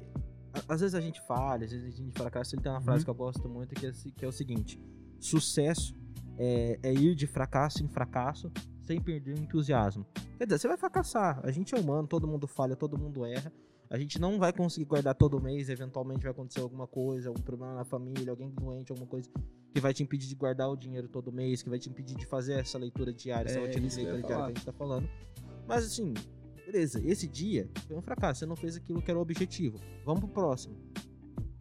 a- 0.52 0.74
Às 0.74 0.80
vezes 0.80 0.94
a 0.94 1.00
gente 1.00 1.20
falha, 1.26 1.64
às 1.64 1.72
vezes 1.72 1.86
a 1.94 1.96
gente 1.96 2.12
fracassa. 2.16 2.54
Ele 2.54 2.62
tem 2.62 2.70
uma 2.72 2.80
frase 2.80 3.04
que 3.04 3.10
eu 3.10 3.14
gosto 3.14 3.48
muito 3.48 3.74
que 3.74 3.86
é, 3.86 3.92
que 4.16 4.24
é 4.24 4.28
o 4.28 4.32
seguinte: 4.32 4.78
sucesso 5.18 5.94
é, 6.38 6.78
é 6.82 6.92
ir 6.92 7.14
de 7.14 7.26
fracasso 7.26 7.82
em 7.82 7.88
fracasso 7.88 8.50
sem 8.84 9.00
perder 9.00 9.34
o 9.34 9.38
entusiasmo. 9.38 10.06
Quer 10.38 10.44
dizer, 10.46 10.58
você 10.58 10.68
vai 10.68 10.76
fracassar. 10.78 11.40
A 11.42 11.50
gente 11.50 11.74
é 11.74 11.78
humano, 11.78 12.06
todo 12.08 12.26
mundo 12.26 12.46
falha, 12.46 12.74
todo 12.76 12.98
mundo 12.98 13.24
erra. 13.24 13.52
A 13.90 13.98
gente 13.98 14.20
não 14.20 14.38
vai 14.38 14.52
conseguir 14.52 14.84
guardar 14.84 15.14
todo 15.14 15.40
mês, 15.40 15.68
eventualmente 15.68 16.22
vai 16.22 16.30
acontecer 16.30 16.60
alguma 16.60 16.86
coisa, 16.86 17.28
algum 17.28 17.40
problema 17.42 17.74
na 17.74 17.84
família, 17.84 18.30
alguém 18.30 18.50
doente, 18.50 18.92
alguma 18.92 19.08
coisa 19.08 19.28
que 19.72 19.80
vai 19.80 19.94
te 19.94 20.02
impedir 20.02 20.28
de 20.28 20.34
guardar 20.34 20.68
o 20.68 20.76
dinheiro 20.76 21.08
todo 21.08 21.32
mês, 21.32 21.62
que 21.62 21.70
vai 21.70 21.78
te 21.78 21.88
impedir 21.88 22.14
de 22.16 22.26
fazer 22.26 22.54
essa 22.54 22.76
leitura 22.78 23.12
diária, 23.12 23.48
essa 23.48 23.58
É, 23.58 23.62
rotina 23.66 23.88
de 23.88 23.96
leitura 23.96 24.22
diária 24.22 24.44
que 24.46 24.52
a 24.52 24.54
gente 24.54 24.66
tá 24.66 24.72
falando. 24.72 25.08
Mas 25.66 25.84
assim, 25.84 26.12
beleza, 26.66 27.00
esse 27.04 27.26
dia 27.26 27.68
foi 27.86 27.96
um 27.96 28.02
fracasso, 28.02 28.40
você 28.40 28.46
não 28.46 28.56
fez 28.56 28.76
aquilo 28.76 29.00
que 29.00 29.10
era 29.10 29.18
o 29.18 29.22
objetivo. 29.22 29.78
Vamos 30.04 30.20
pro 30.20 30.28
próximo. 30.28 30.76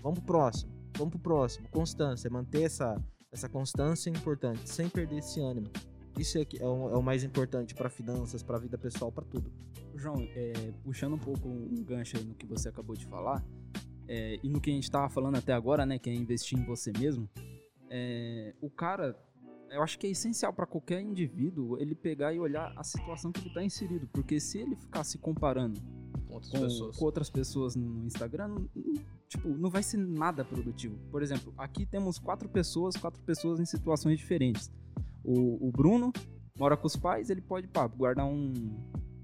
Vamos 0.01 0.19
pro 0.19 0.27
próximo. 0.27 0.71
Vamos 0.97 1.11
pro 1.11 1.19
próximo. 1.19 1.67
Constância, 1.69 2.29
manter 2.29 2.63
essa, 2.63 3.01
essa 3.31 3.47
constância 3.47 4.09
é 4.09 4.13
importante, 4.13 4.69
sem 4.69 4.89
perder 4.89 5.19
esse 5.19 5.39
ânimo. 5.39 5.67
Isso 6.17 6.37
é, 6.37 6.45
que 6.45 6.61
é, 6.61 6.65
o, 6.65 6.89
é 6.89 6.97
o 6.97 7.01
mais 7.01 7.23
importante 7.23 7.75
para 7.75 7.89
finanças, 7.89 8.41
para 8.41 8.57
vida 8.57 8.77
pessoal, 8.77 9.11
para 9.11 9.23
tudo. 9.25 9.51
João, 9.95 10.27
é, 10.35 10.53
puxando 10.83 11.13
um 11.13 11.19
pouco 11.19 11.47
um 11.47 11.83
gancho 11.83 12.23
no 12.23 12.33
que 12.35 12.45
você 12.45 12.69
acabou 12.69 12.95
de 12.95 13.05
falar, 13.05 13.43
é, 14.07 14.39
e 14.41 14.49
no 14.49 14.61
que 14.61 14.69
a 14.69 14.73
gente 14.73 14.89
tava 14.89 15.09
falando 15.09 15.35
até 15.35 15.53
agora, 15.53 15.85
né, 15.85 15.99
que 15.99 16.09
é 16.09 16.13
investir 16.13 16.57
em 16.57 16.63
você 16.63 16.91
mesmo, 16.97 17.29
é, 17.89 18.53
o 18.61 18.69
cara, 18.69 19.15
eu 19.69 19.81
acho 19.81 19.99
que 19.99 20.07
é 20.07 20.09
essencial 20.09 20.53
para 20.53 20.65
qualquer 20.65 21.01
indivíduo 21.01 21.77
ele 21.79 21.93
pegar 21.93 22.33
e 22.33 22.39
olhar 22.39 22.71
a 22.75 22.83
situação 22.83 23.31
que 23.31 23.41
ele 23.41 23.53
tá 23.53 23.63
inserido, 23.63 24.07
porque 24.13 24.39
se 24.39 24.59
ele 24.59 24.75
ficar 24.75 25.03
se 25.03 25.17
comparando 25.17 25.79
Com 26.27 26.35
outras 26.35 26.51
com, 26.51 26.59
pessoas. 26.61 26.97
com 26.97 27.05
outras 27.05 27.29
pessoas 27.29 27.75
no 27.75 28.05
Instagram, 28.05 28.65
tipo, 29.27 29.49
não 29.49 29.69
vai 29.69 29.83
ser 29.83 29.97
nada 29.97 30.45
produtivo. 30.45 30.97
Por 31.11 31.21
exemplo, 31.21 31.53
aqui 31.57 31.85
temos 31.85 32.17
quatro 32.17 32.47
pessoas, 32.47 32.95
quatro 32.95 33.21
pessoas 33.23 33.59
em 33.59 33.65
situações 33.65 34.17
diferentes. 34.17 34.71
O, 35.27 35.67
o 35.67 35.71
Bruno 35.71 36.11
mora 36.57 36.77
com 36.77 36.87
os 36.87 36.95
pais, 36.95 37.29
ele 37.29 37.41
pode 37.41 37.67
pá, 37.67 37.85
guardar 37.85 38.25
um, 38.25 38.53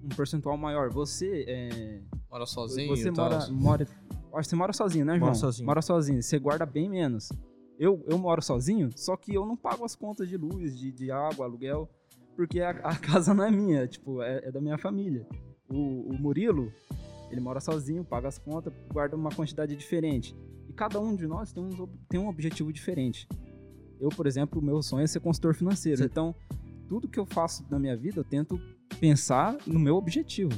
um 0.03 0.09
percentual 0.15 0.57
maior. 0.57 0.89
Você 0.91 1.45
é, 1.47 2.01
Mora 2.29 2.45
sozinho 2.45 2.89
você 2.95 3.09
e 3.09 3.13
tal. 3.13 3.29
mora, 3.29 3.47
mora, 3.51 3.83
acho 3.85 4.41
que 4.41 4.45
você 4.49 4.55
mora 4.55 4.73
sozinho, 4.73 5.05
né, 5.05 5.13
João? 5.13 5.27
Moro 5.27 5.35
sozinho. 5.39 5.65
Mora 5.65 5.81
sozinho. 5.81 6.21
Você 6.21 6.37
guarda 6.37 6.65
bem 6.65 6.89
menos. 6.89 7.29
Eu, 7.79 8.03
eu 8.07 8.17
moro 8.17 8.41
sozinho, 8.41 8.89
só 8.95 9.15
que 9.17 9.33
eu 9.33 9.45
não 9.45 9.55
pago 9.57 9.83
as 9.83 9.95
contas 9.95 10.27
de 10.29 10.37
luz, 10.37 10.77
de, 10.77 10.91
de 10.91 11.09
água, 11.09 11.45
aluguel, 11.45 11.89
porque 12.35 12.59
a, 12.59 12.69
a 12.69 12.95
casa 12.99 13.33
não 13.33 13.43
é 13.43 13.49
minha, 13.51 13.87
tipo, 13.87 14.21
é, 14.21 14.41
é 14.45 14.51
da 14.51 14.61
minha 14.61 14.77
família. 14.77 15.25
O, 15.69 16.11
o 16.11 16.13
Murilo, 16.21 16.71
ele 17.31 17.41
mora 17.41 17.59
sozinho, 17.59 18.03
paga 18.03 18.27
as 18.27 18.37
contas, 18.37 18.71
guarda 18.91 19.15
uma 19.15 19.31
quantidade 19.31 19.75
diferente. 19.75 20.35
E 20.69 20.73
cada 20.73 20.99
um 20.99 21.15
de 21.15 21.25
nós 21.25 21.51
tem, 21.51 21.63
ob- 21.79 21.97
tem 22.07 22.19
um 22.19 22.27
objetivo 22.27 22.71
diferente. 22.71 23.27
Eu, 23.99 24.09
por 24.09 24.27
exemplo, 24.27 24.59
o 24.59 24.63
meu 24.63 24.81
sonho 24.81 25.03
é 25.03 25.07
ser 25.07 25.19
consultor 25.19 25.53
financeiro. 25.55 25.99
Cê- 25.99 26.05
Então, 26.05 26.35
tudo 26.87 27.07
que 27.07 27.19
eu 27.19 27.25
faço 27.25 27.63
na 27.69 27.79
minha 27.79 27.95
vida, 27.95 28.19
eu 28.19 28.23
tento 28.23 28.59
pensar 28.99 29.57
no 29.65 29.79
meu 29.79 29.95
objetivo. 29.95 30.51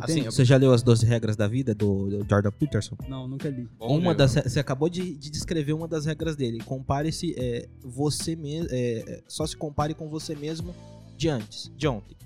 Assim, 0.00 0.22
Você 0.22 0.44
já 0.44 0.56
leu 0.56 0.72
as 0.72 0.82
12 0.84 1.04
regras 1.04 1.34
da 1.36 1.48
vida 1.48 1.74
do, 1.74 2.08
Jordan 2.28 2.52
Peterson? 2.52 2.96
Não, 3.08 3.26
nunca 3.26 3.48
li. 3.48 3.68
Bom 3.76 3.98
uma 3.98 4.14
das, 4.14 4.34
você 4.34 4.60
acabou 4.60 4.88
de, 4.88 5.16
de 5.16 5.30
descrever 5.30 5.72
uma 5.72 5.88
das 5.88 6.04
regras 6.06 6.36
dele. 6.36 6.58
Compare-se 6.64 7.34
é, 7.36 7.68
você 7.82 8.36
mesmo, 8.36 8.68
só 9.26 9.44
se 9.44 9.56
compare 9.56 9.94
com 9.94 10.08
você 10.08 10.36
mesmo 10.36 10.72
de 11.16 11.28
antes, 11.28 11.72
de 11.76 11.88
ontem. 11.88 12.16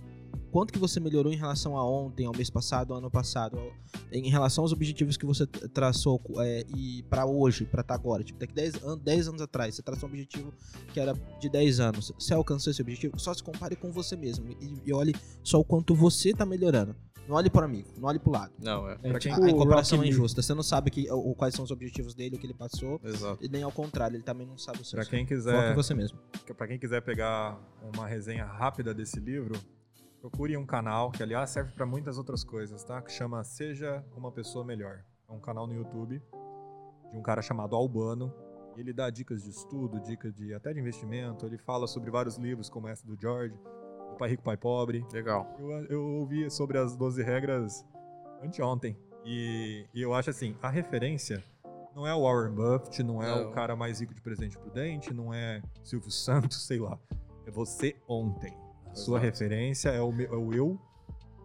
Quanto 0.50 0.72
que 0.72 0.78
você 0.78 0.98
melhorou 1.00 1.32
em 1.32 1.36
relação 1.36 1.76
a 1.76 1.88
ontem, 1.88 2.26
ao 2.26 2.32
mês 2.34 2.48
passado, 2.50 2.92
ao 2.92 2.98
ano 2.98 3.10
passado, 3.10 3.58
em 4.12 4.28
relação 4.30 4.62
aos 4.64 4.72
objetivos 4.72 5.16
que 5.16 5.26
você 5.26 5.46
traçou 5.46 6.20
é, 6.38 6.64
e 6.74 7.02
para 7.04 7.26
hoje, 7.26 7.64
para 7.64 7.80
estar 7.82 7.94
agora, 7.94 8.22
tipo 8.24 8.38
daqui 8.38 8.54
10 8.54 8.82
anos, 8.82 9.04
10 9.04 9.28
anos 9.28 9.42
atrás, 9.42 9.74
você 9.74 9.82
traçou 9.82 10.08
um 10.08 10.12
objetivo 10.12 10.52
que 10.92 11.00
era 11.00 11.12
de 11.40 11.48
10 11.48 11.80
anos. 11.80 12.12
Você 12.18 12.32
alcançou 12.34 12.70
esse 12.70 12.80
objetivo? 12.82 13.18
Só 13.18 13.32
se 13.34 13.42
compare 13.42 13.76
com 13.76 13.90
você 13.92 14.16
mesmo 14.16 14.48
e, 14.60 14.80
e 14.84 14.92
olhe 14.92 15.14
só 15.42 15.58
o 15.60 15.64
quanto 15.64 15.94
você 15.94 16.32
tá 16.32 16.46
melhorando. 16.46 16.94
Não 17.28 17.34
olhe 17.34 17.50
para 17.50 17.64
amigo, 17.66 17.88
não 17.98 18.08
olhe 18.08 18.20
pro 18.20 18.30
lado. 18.30 18.52
Não, 18.56 18.88
é. 18.88 18.96
É 19.02 19.18
tipo 19.18 19.18
quem- 19.18 19.32
A, 19.32 19.36
a 19.50 19.52
o 19.52 19.56
comparação 19.56 20.00
é 20.00 20.06
injusta. 20.06 20.40
Você 20.40 20.54
não 20.54 20.62
sabe 20.62 20.92
que, 20.92 21.10
o, 21.10 21.34
quais 21.34 21.52
são 21.56 21.64
os 21.64 21.72
objetivos 21.72 22.14
dele, 22.14 22.36
o 22.36 22.38
que 22.38 22.46
ele 22.46 22.54
passou, 22.54 23.00
Exato. 23.02 23.44
e 23.44 23.48
nem 23.48 23.64
ao 23.64 23.72
contrário, 23.72 24.14
ele 24.16 24.22
também 24.22 24.46
não 24.46 24.56
sabe 24.56 24.80
o 24.80 24.84
seu. 24.84 24.96
Pra 24.96 25.04
quem 25.04 25.24
Foca 25.24 25.34
em 25.34 25.36
quiser, 25.36 25.74
você 25.74 25.92
mesmo. 25.92 26.20
para 26.56 26.68
quem 26.68 26.78
quiser 26.78 27.00
pegar 27.02 27.58
uma 27.92 28.06
resenha 28.06 28.44
rápida 28.44 28.94
desse 28.94 29.18
livro, 29.18 29.58
procure 30.30 30.56
um 30.56 30.66
canal 30.66 31.10
que 31.12 31.22
aliás 31.22 31.50
serve 31.50 31.72
para 31.72 31.86
muitas 31.86 32.18
outras 32.18 32.42
coisas, 32.42 32.82
tá? 32.82 33.00
Que 33.00 33.12
chama 33.12 33.44
Seja 33.44 34.04
uma 34.16 34.32
pessoa 34.32 34.64
melhor. 34.64 35.04
É 35.28 35.32
um 35.32 35.38
canal 35.38 35.66
no 35.66 35.74
YouTube 35.74 36.20
de 37.10 37.16
um 37.16 37.22
cara 37.22 37.40
chamado 37.40 37.76
Albano. 37.76 38.32
E 38.76 38.80
ele 38.80 38.92
dá 38.92 39.08
dicas 39.08 39.44
de 39.44 39.50
estudo, 39.50 40.00
dicas 40.00 40.34
de 40.34 40.52
até 40.52 40.72
de 40.72 40.80
investimento. 40.80 41.46
Ele 41.46 41.56
fala 41.56 41.86
sobre 41.86 42.10
vários 42.10 42.36
livros 42.36 42.68
como 42.68 42.88
esse 42.88 43.06
do 43.06 43.16
George, 43.18 43.56
o 44.12 44.16
Pai 44.16 44.30
Rico 44.30 44.42
Pai 44.42 44.56
Pobre. 44.56 45.06
Legal. 45.12 45.46
Eu, 45.58 45.70
eu 45.86 46.02
ouvi 46.02 46.50
sobre 46.50 46.76
as 46.76 46.96
12 46.96 47.22
regras 47.22 47.86
anteontem. 48.42 48.98
E, 49.24 49.86
e 49.94 50.02
eu 50.02 50.12
acho 50.12 50.30
assim, 50.30 50.56
a 50.60 50.68
referência 50.68 51.42
não 51.94 52.06
é 52.06 52.12
o 52.14 52.22
Warren 52.22 52.54
Buffett, 52.54 53.02
não 53.02 53.22
é 53.22 53.28
Não. 53.28 53.48
o 53.48 53.52
cara 53.52 53.74
mais 53.76 54.00
rico 54.00 54.12
de 54.12 54.20
presente 54.20 54.58
prudente, 54.58 55.14
não 55.14 55.32
é 55.32 55.62
Silvio 55.84 56.10
Santos, 56.10 56.62
sei 56.66 56.80
lá. 56.80 56.98
É 57.46 57.50
você 57.50 57.96
ontem. 58.08 58.65
Sua 58.96 59.18
referência 59.18 59.90
é 59.90 60.00
o, 60.00 60.10
meu- 60.12 60.32
é 60.32 60.36
o 60.36 60.52
eu 60.54 60.78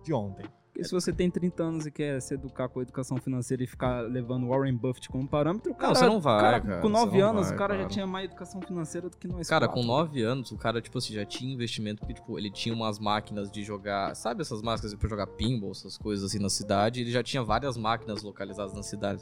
de 0.04 0.14
ontem. 0.14 0.45
Porque 0.74 0.86
se 0.86 0.91
você 0.93 1.12
tem 1.12 1.30
30 1.30 1.62
anos 1.64 1.86
e 1.86 1.91
quer 1.91 2.20
se 2.22 2.34
educar 2.34 2.70
com 2.70 2.80
a 2.80 2.82
educação 2.82 3.18
financeira 3.18 3.62
e 3.62 3.68
ficar 3.68 4.02
levando 4.10 4.47
Warren 4.47 4.74
Buffett 4.74 5.10
como 5.10 5.28
parâmetro, 5.28 5.76
cara, 5.76 5.93
você 5.93 6.06
não 6.06 6.20
vai, 6.22 6.39
cara, 6.41 6.62
cara, 6.62 6.82
Com 6.82 6.88
você 6.88 7.06
9 7.06 7.20
não 7.20 7.30
anos, 7.30 7.47
vai, 7.47 7.56
o 7.56 7.58
cara 7.58 7.74
já 7.74 7.80
claro. 7.82 7.93
tinha 7.93 8.08
mais 8.08 8.26
educação 8.26 8.62
financeira 8.62 9.10
do 9.10 9.18
que 9.18 9.28
nós. 9.28 9.49
Cara, 9.49 9.68
quatro. 9.68 9.82
com 9.82 9.86
9 9.88 10.24
anos, 10.24 10.49
o 10.49 10.58
cara, 10.58 10.82
tipo 10.82 10.97
assim, 10.97 11.14
já 11.14 11.26
tinha 11.26 11.54
investimento, 11.54 11.99
porque, 11.99 12.14
tipo, 12.14 12.39
ele 12.39 12.49
tinha 12.49 12.74
umas 12.74 12.97
máquinas 12.99 13.52
de 13.52 13.64
jogar. 13.64 14.16
Sabe 14.16 14.41
essas 14.41 14.62
máquinas 14.62 14.95
pra 14.95 15.10
jogar 15.10 15.28
pinball, 15.28 15.72
essas 15.72 15.97
coisas 15.97 16.24
assim 16.32 16.39
na 16.39 16.49
cidade? 16.49 17.02
Ele 17.02 17.12
já 17.12 17.22
tinha 17.22 17.43
várias 17.43 17.76
máquinas 17.76 18.24
localizadas 18.24 18.74
na 18.74 18.82
cidade. 18.82 19.22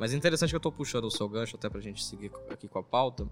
Mas 0.00 0.14
é 0.14 0.16
interessante 0.16 0.48
que 0.48 0.56
eu 0.56 0.60
tô 0.60 0.72
puxando 0.72 1.04
o 1.04 1.10
seu 1.10 1.28
gancho 1.28 1.56
até 1.56 1.68
pra 1.68 1.80
gente 1.80 2.02
seguir 2.02 2.32
aqui 2.50 2.66
com 2.66 2.78
a 2.78 2.82
pauta. 2.82 3.28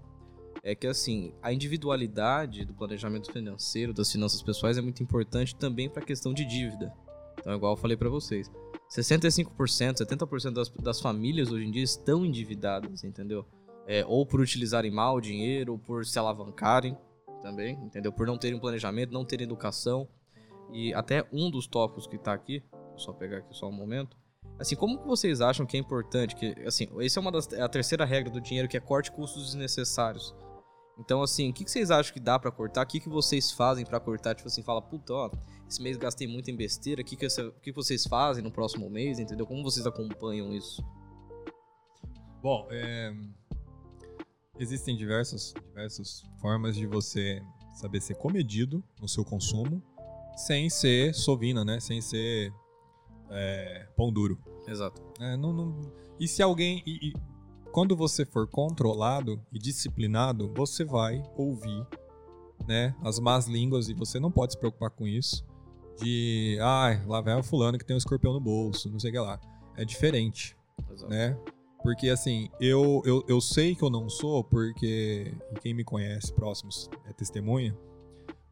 É 0.65 0.73
que, 0.73 0.87
assim, 0.87 1.31
a 1.43 1.53
individualidade 1.53 2.65
do 2.65 2.73
planejamento 2.73 3.31
financeiro, 3.31 3.93
das 3.93 4.11
finanças 4.11 4.41
pessoais, 4.41 4.79
é 4.79 4.81
muito 4.81 5.03
importante 5.03 5.55
também 5.55 5.87
pra 5.87 6.01
questão 6.01 6.33
de 6.33 6.43
dívida. 6.43 6.91
Então, 7.39 7.53
igual 7.53 7.73
eu 7.73 7.77
falei 7.77 7.95
pra 7.95 8.09
vocês. 8.09 8.49
65%, 8.89 9.97
70% 9.99 10.51
das, 10.53 10.69
das 10.69 10.99
famílias 10.99 11.51
hoje 11.51 11.65
em 11.65 11.71
dia 11.71 11.83
estão 11.83 12.25
endividadas, 12.25 13.03
entendeu? 13.03 13.45
É, 13.85 14.03
ou 14.07 14.25
por 14.25 14.41
utilizarem 14.41 14.89
mal 14.89 15.17
o 15.17 15.21
dinheiro, 15.21 15.73
ou 15.73 15.77
por 15.77 16.03
se 16.03 16.17
alavancarem 16.17 16.97
também, 17.43 17.75
entendeu? 17.83 18.11
Por 18.11 18.25
não 18.25 18.35
terem 18.35 18.59
planejamento, 18.59 19.13
não 19.13 19.23
terem 19.23 19.45
educação. 19.45 20.07
E 20.73 20.91
até 20.95 21.23
um 21.31 21.51
dos 21.51 21.67
tópicos 21.67 22.07
que 22.07 22.17
tá 22.17 22.33
aqui, 22.33 22.63
vou 22.71 22.97
só 22.97 23.13
pegar 23.13 23.37
aqui 23.37 23.55
só 23.55 23.69
um 23.69 23.71
momento. 23.71 24.17
Assim, 24.57 24.75
como 24.75 24.97
que 24.97 25.07
vocês 25.07 25.41
acham 25.41 25.63
que 25.63 25.77
é 25.77 25.79
importante 25.79 26.35
que, 26.35 26.55
assim, 26.65 26.87
essa 26.99 27.19
é 27.19 27.21
uma 27.21 27.31
das 27.31 27.53
é 27.53 27.61
a 27.61 27.69
terceira 27.69 28.03
regra 28.03 28.31
do 28.31 28.41
dinheiro 28.41 28.67
que 28.67 28.77
é 28.77 28.79
corte 28.79 29.11
custos 29.11 29.45
desnecessários. 29.45 30.33
Então, 30.97 31.21
assim, 31.21 31.49
o 31.49 31.53
que, 31.53 31.65
que 31.65 31.71
vocês 31.71 31.91
acham 31.91 32.13
que 32.13 32.19
dá 32.19 32.39
pra 32.39 32.51
cortar? 32.51 32.83
O 32.83 32.87
que, 32.87 32.99
que 33.01 33.09
vocês 33.09 33.51
fazem 33.51 33.85
pra 33.85 33.99
cortar? 33.99 34.33
Tipo 34.33 34.47
assim, 34.47 34.63
fala, 34.63 34.81
puta, 34.81 35.13
ó, 35.13 35.31
esse 35.67 35.81
mês 35.81 35.97
gastei 35.97 36.25
muito 36.27 36.49
em 36.49 36.55
besteira, 36.55 37.01
o 37.01 37.05
que, 37.05 37.15
que, 37.17 37.27
que 37.61 37.71
vocês 37.73 38.05
fazem 38.07 38.41
no 38.43 38.49
próximo 38.51 38.89
mês, 38.89 39.19
entendeu? 39.19 39.45
Como 39.45 39.61
vocês 39.63 39.85
acompanham 39.85 40.53
isso? 40.53 40.81
Bom, 42.41 42.67
é, 42.71 43.13
existem 44.59 44.95
diversas, 44.95 45.53
diversas 45.67 46.23
formas 46.39 46.75
de 46.75 46.85
você 46.85 47.41
saber 47.73 47.99
ser 48.01 48.15
comedido 48.15 48.83
no 49.01 49.07
seu 49.07 49.25
consumo 49.25 49.83
sem 50.37 50.69
ser 50.69 51.13
sovina, 51.13 51.65
né? 51.65 51.79
Sem 51.79 51.99
ser 52.01 52.53
é, 53.31 53.87
pão 53.97 54.11
duro. 54.13 54.39
Exato. 54.67 55.01
É, 55.19 55.35
não- 55.35 55.51
não- 55.51 55.91
E 56.19 56.27
se 56.27 56.41
alguém. 56.41 56.81
e- 56.85 57.09
e 57.09 57.13
quando 57.75 57.93
você 57.93 58.23
for 58.25 58.47
controlado 58.47 59.37
e 59.51 59.59
disciplinado, 59.59 60.49
você 60.55 60.85
vai 60.85 61.21
ouvir 61.35 61.85
né, 62.65 62.95
as 63.03 63.19
más 63.19 63.47
línguas 63.47 63.89
e 63.89 63.93
você 63.93 64.17
não 64.17 64.31
pode 64.31 64.53
se 64.53 64.57
preocupar 64.57 64.89
com 64.89 65.05
isso. 65.05 65.45
De, 65.99 66.57
ai, 66.61 67.05
lá 67.05 67.19
vai 67.19 67.37
o 67.37 67.43
fulano 67.43 67.77
que 67.77 67.83
tem 67.83 67.93
um 67.93 67.97
escorpião 67.97 68.31
no 68.31 68.39
bolso, 68.39 68.89
não 68.89 68.97
sei 68.97 69.09
o 69.09 69.13
que 69.13 69.19
lá. 69.19 69.41
É 69.75 69.83
diferente 69.83 70.55
Exato. 70.89 71.11
né? 71.11 71.37
Porque 71.83 72.07
assim, 72.07 72.47
eu, 72.61 73.01
eu, 73.05 73.25
eu 73.27 73.41
sei 73.41 73.75
que 73.75 73.83
eu 73.83 73.89
não 73.89 74.09
sou, 74.09 74.41
porque. 74.41 75.33
Quem 75.59 75.73
me 75.73 75.83
conhece 75.83 76.33
próximos 76.33 76.89
é 77.09 77.11
testemunha. 77.11 77.77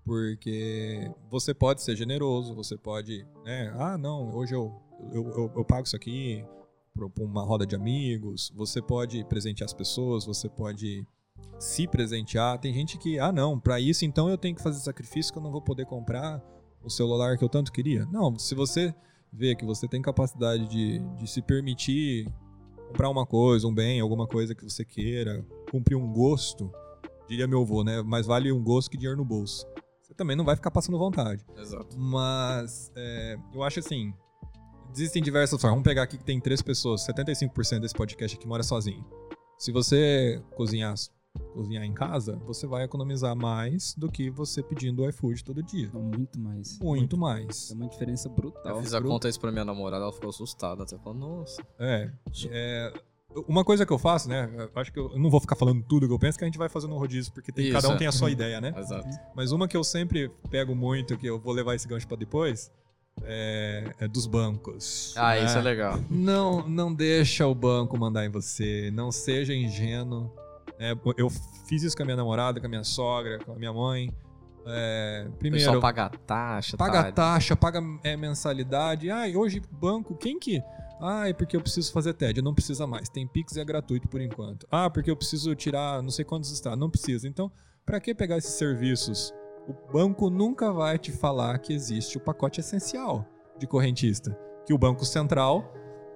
Porque 0.03 1.09
você 1.32 1.53
pode 1.53 1.82
ser 1.82 1.95
generoso, 1.95 2.53
você 2.53 2.76
pode. 2.76 3.26
Né? 3.45 3.74
Ah, 3.80 3.97
não, 3.97 4.36
hoje 4.36 4.53
eu, 4.53 4.69
eu, 5.13 5.30
eu, 5.30 5.51
eu 5.55 5.63
pago 5.63 5.88
isso 5.88 5.95
aqui 5.95 6.45
pra 6.94 7.24
uma 7.24 7.44
roda 7.44 7.66
de 7.66 7.76
amigos. 7.76 8.52
Você 8.56 8.82
pode 8.82 9.24
presentear 9.26 9.66
as 9.66 9.74
pessoas, 9.74 10.26
você 10.26 10.48
pode 10.50 11.06
se 11.60 11.88
presentear. 11.88 12.60
Tem 12.60 12.74
gente 12.74 12.98
que, 12.98 13.20
ah, 13.20 13.32
não, 13.32 13.60
pra 13.60 13.80
isso 13.80 14.06
então 14.06 14.30
eu 14.30 14.38
tenho 14.38 14.56
que 14.56 14.62
fazer 14.62 14.80
sacrifício 14.80 15.32
que 15.32 15.39
eu 15.39 15.44
não 15.44 15.52
vou 15.52 15.62
poder 15.62 15.86
comprar 15.86 16.41
o 16.84 16.89
celular 16.89 17.38
que 17.38 17.44
eu 17.44 17.50
tanto 17.50 17.72
queria. 17.72 18.06
Não, 18.06 18.38
se 18.38 18.54
você 18.54 18.94
vê 19.32 19.56
que 19.56 19.66
você 19.66 19.88
tem 19.88 20.02
capacidade 20.02 20.68
de, 20.68 21.00
de 21.18 21.28
se 21.28 21.41
permitir 21.41 22.28
comprar 22.89 23.10
uma 23.10 23.26
coisa, 23.26 23.68
um 23.68 23.74
bem, 23.74 24.00
alguma 24.00 24.28
coisa 24.28 24.54
que 24.54 24.64
você 24.64 24.86
queira, 24.86 25.44
cumprir 25.72 25.96
um 25.96 26.12
gosto, 26.12 26.72
diria 27.28 27.48
meu 27.48 27.62
avô, 27.62 27.84
né? 27.84 28.02
Mais 28.04 28.28
vale 28.28 28.52
um 28.52 28.64
gosto 28.64 28.91
que 28.91 28.98
dinheiro 28.98 29.18
no 29.18 29.26
bolso. 29.26 29.66
Você 30.02 30.14
também 30.14 30.36
não 30.36 30.46
vai 30.46 30.56
ficar 30.56 30.70
passando 30.70 30.98
vontade. 31.00 31.44
Exato. 31.58 31.98
Mas 31.98 32.91
é, 32.96 33.38
eu 33.54 33.64
acho 33.64 33.80
assim, 33.80 34.14
existem 34.94 35.22
diversas 35.22 35.60
formas. 35.60 35.76
Vamos 35.76 35.84
pegar 35.84 36.04
aqui 36.04 36.18
que 36.18 36.24
tem 36.24 36.39
três 36.39 36.62
pessoas, 36.62 37.06
75% 37.06 37.80
desse 37.80 37.94
podcast 37.94 38.38
aqui 38.38 38.48
mora 38.48 38.64
sozinho. 38.64 39.04
Se 39.58 39.72
você 39.72 40.41
cozinhar, 40.56 40.94
cozinhar 41.54 41.84
em 41.84 41.94
casa, 41.94 42.36
você 42.46 42.68
vai 42.68 42.84
economizar 42.84 43.36
mais 43.36 43.94
do 43.96 44.12
que 44.12 44.30
você 44.30 44.62
pedindo 44.62 45.02
o 45.04 45.10
iFood 45.10 45.44
todo 45.44 45.64
dia. 45.64 45.89
Não, 45.94 46.02
muito 46.02 46.39
mais. 46.39 46.80
Muito 46.80 47.18
mais. 47.18 47.72
É 47.72 47.74
uma 47.74 47.88
diferença 47.88 48.28
brutal. 48.30 48.78
Eu 48.78 48.82
fiz 48.82 48.94
a 48.94 49.02
conta 49.02 49.30
isso 49.30 49.39
pra 49.39 49.52
minha 49.52 49.66
namorada, 49.66 50.04
ela 50.04 50.14
ficou 50.14 50.30
assustada. 50.30 50.84
Até 50.84 50.98
falou, 50.98 51.18
nossa. 51.20 51.62
É, 51.80 52.12
é, 52.52 52.94
Uma 53.48 53.64
coisa 53.64 53.86
que 53.86 53.91
eu 53.94 53.98
faço, 53.98 54.28
né? 54.30 54.52
eu 54.58 54.70
Acho 54.80 54.91
que 54.91 55.00
eu 55.00 55.18
não 55.18 55.30
vou 55.30 55.39
ficar 55.39 55.56
falando 55.56 55.82
tudo 55.84 56.08
que 56.08 56.14
eu 56.14 56.20
penso, 56.20 56.38
que 56.38 56.44
a 56.44 56.48
gente 56.48 56.58
vai 56.58 56.70
fazendo 56.70 56.94
um 56.94 57.00
rodízio, 57.00 57.32
porque 57.34 57.52
tem- 57.52 57.66
Isso, 57.66 57.74
cada 57.74 57.89
um 57.89 57.94
é. 57.94 57.98
tem 57.98 58.08
a 58.08 58.12
sua 58.12 58.30
ideia, 58.30 58.60
né? 58.62 58.74
Exato. 58.78 59.08
Mas 59.36 59.52
uma 59.52 59.68
que 59.68 59.76
eu 59.78 59.84
sempre 59.84 60.30
pego 60.52 60.76
muito, 60.76 61.18
que 61.18 61.26
eu 61.26 61.39
vou 61.39 61.54
levar 61.54 61.74
esse 61.74 61.88
gancho 61.88 62.08
pra 62.08 62.18
depois, 62.18 62.72
é, 63.22 63.91
é 63.99 64.07
dos 64.07 64.26
bancos. 64.26 65.14
Ah, 65.18 65.36
né? 65.36 65.45
isso 65.45 65.57
é 65.57 65.61
legal. 65.61 65.99
Não, 66.09 66.68
não 66.68 66.93
deixa 66.93 67.45
o 67.47 67.53
banco 67.53 67.97
mandar 67.97 68.26
em 68.26 68.30
você. 68.30 68.89
Não 68.93 69.11
seja 69.11 69.53
ingênuo. 69.53 70.32
É, 70.80 70.93
eu 71.18 71.30
fiz 71.68 71.84
isso 71.84 71.95
com 71.95 72.03
a 72.03 72.05
minha 72.05 72.18
namorada, 72.18 72.59
com 72.59 72.66
a 72.66 72.70
minha 72.70 72.84
sogra, 72.84 73.39
com 73.39 73.53
a 73.53 73.55
minha 73.55 73.72
mãe. 73.72 74.11
É, 74.66 75.28
primeiro, 75.39 75.66
pessoal 75.66 75.82
paga 75.82 76.09
taxa, 76.26 76.78
paga 76.78 77.03
tá? 77.03 77.11
taxa, 77.11 77.55
paga 77.55 77.82
é, 78.03 78.16
mensalidade. 78.16 79.09
Ai, 79.09 79.36
hoje 79.36 79.61
banco, 79.72 80.16
quem 80.16 80.39
que? 80.39 80.61
Ah, 81.01 81.28
é 81.28 81.34
porque 81.34 81.57
eu 81.57 81.61
preciso 81.61 81.91
fazer 81.91 82.14
TED, 82.14 82.41
não 82.41 82.53
precisa 82.53 82.88
mais. 82.88 83.09
Tem 83.09 83.28
Pix 83.28 83.57
e 83.57 83.59
é 83.59 83.66
gratuito 83.66 84.07
por 84.07 84.22
enquanto. 84.22 84.66
Ah, 84.72 84.89
porque 84.89 85.11
eu 85.11 85.18
preciso 85.18 85.53
tirar 85.53 86.01
não 86.01 86.09
sei 86.09 86.24
quantos 86.24 86.49
está, 86.51 86.76
não 86.78 86.89
precisa. 86.89 87.28
Então, 87.28 87.51
para 87.86 87.99
que 87.99 88.16
pegar 88.16 88.38
esses 88.38 88.53
serviços? 88.53 89.34
O 89.68 89.74
banco 89.91 90.30
nunca 90.30 90.72
vai 90.72 90.97
te 90.97 91.11
falar 91.11 91.57
que 91.59 91.74
existe 91.74 92.18
o 92.18 92.20
pacote 92.20 92.59
essencial 92.59 93.26
de 93.57 93.66
correntista, 93.66 94.38
que 94.66 94.74
o 94.74 94.78
Banco 94.78 95.05
Central 95.05 95.74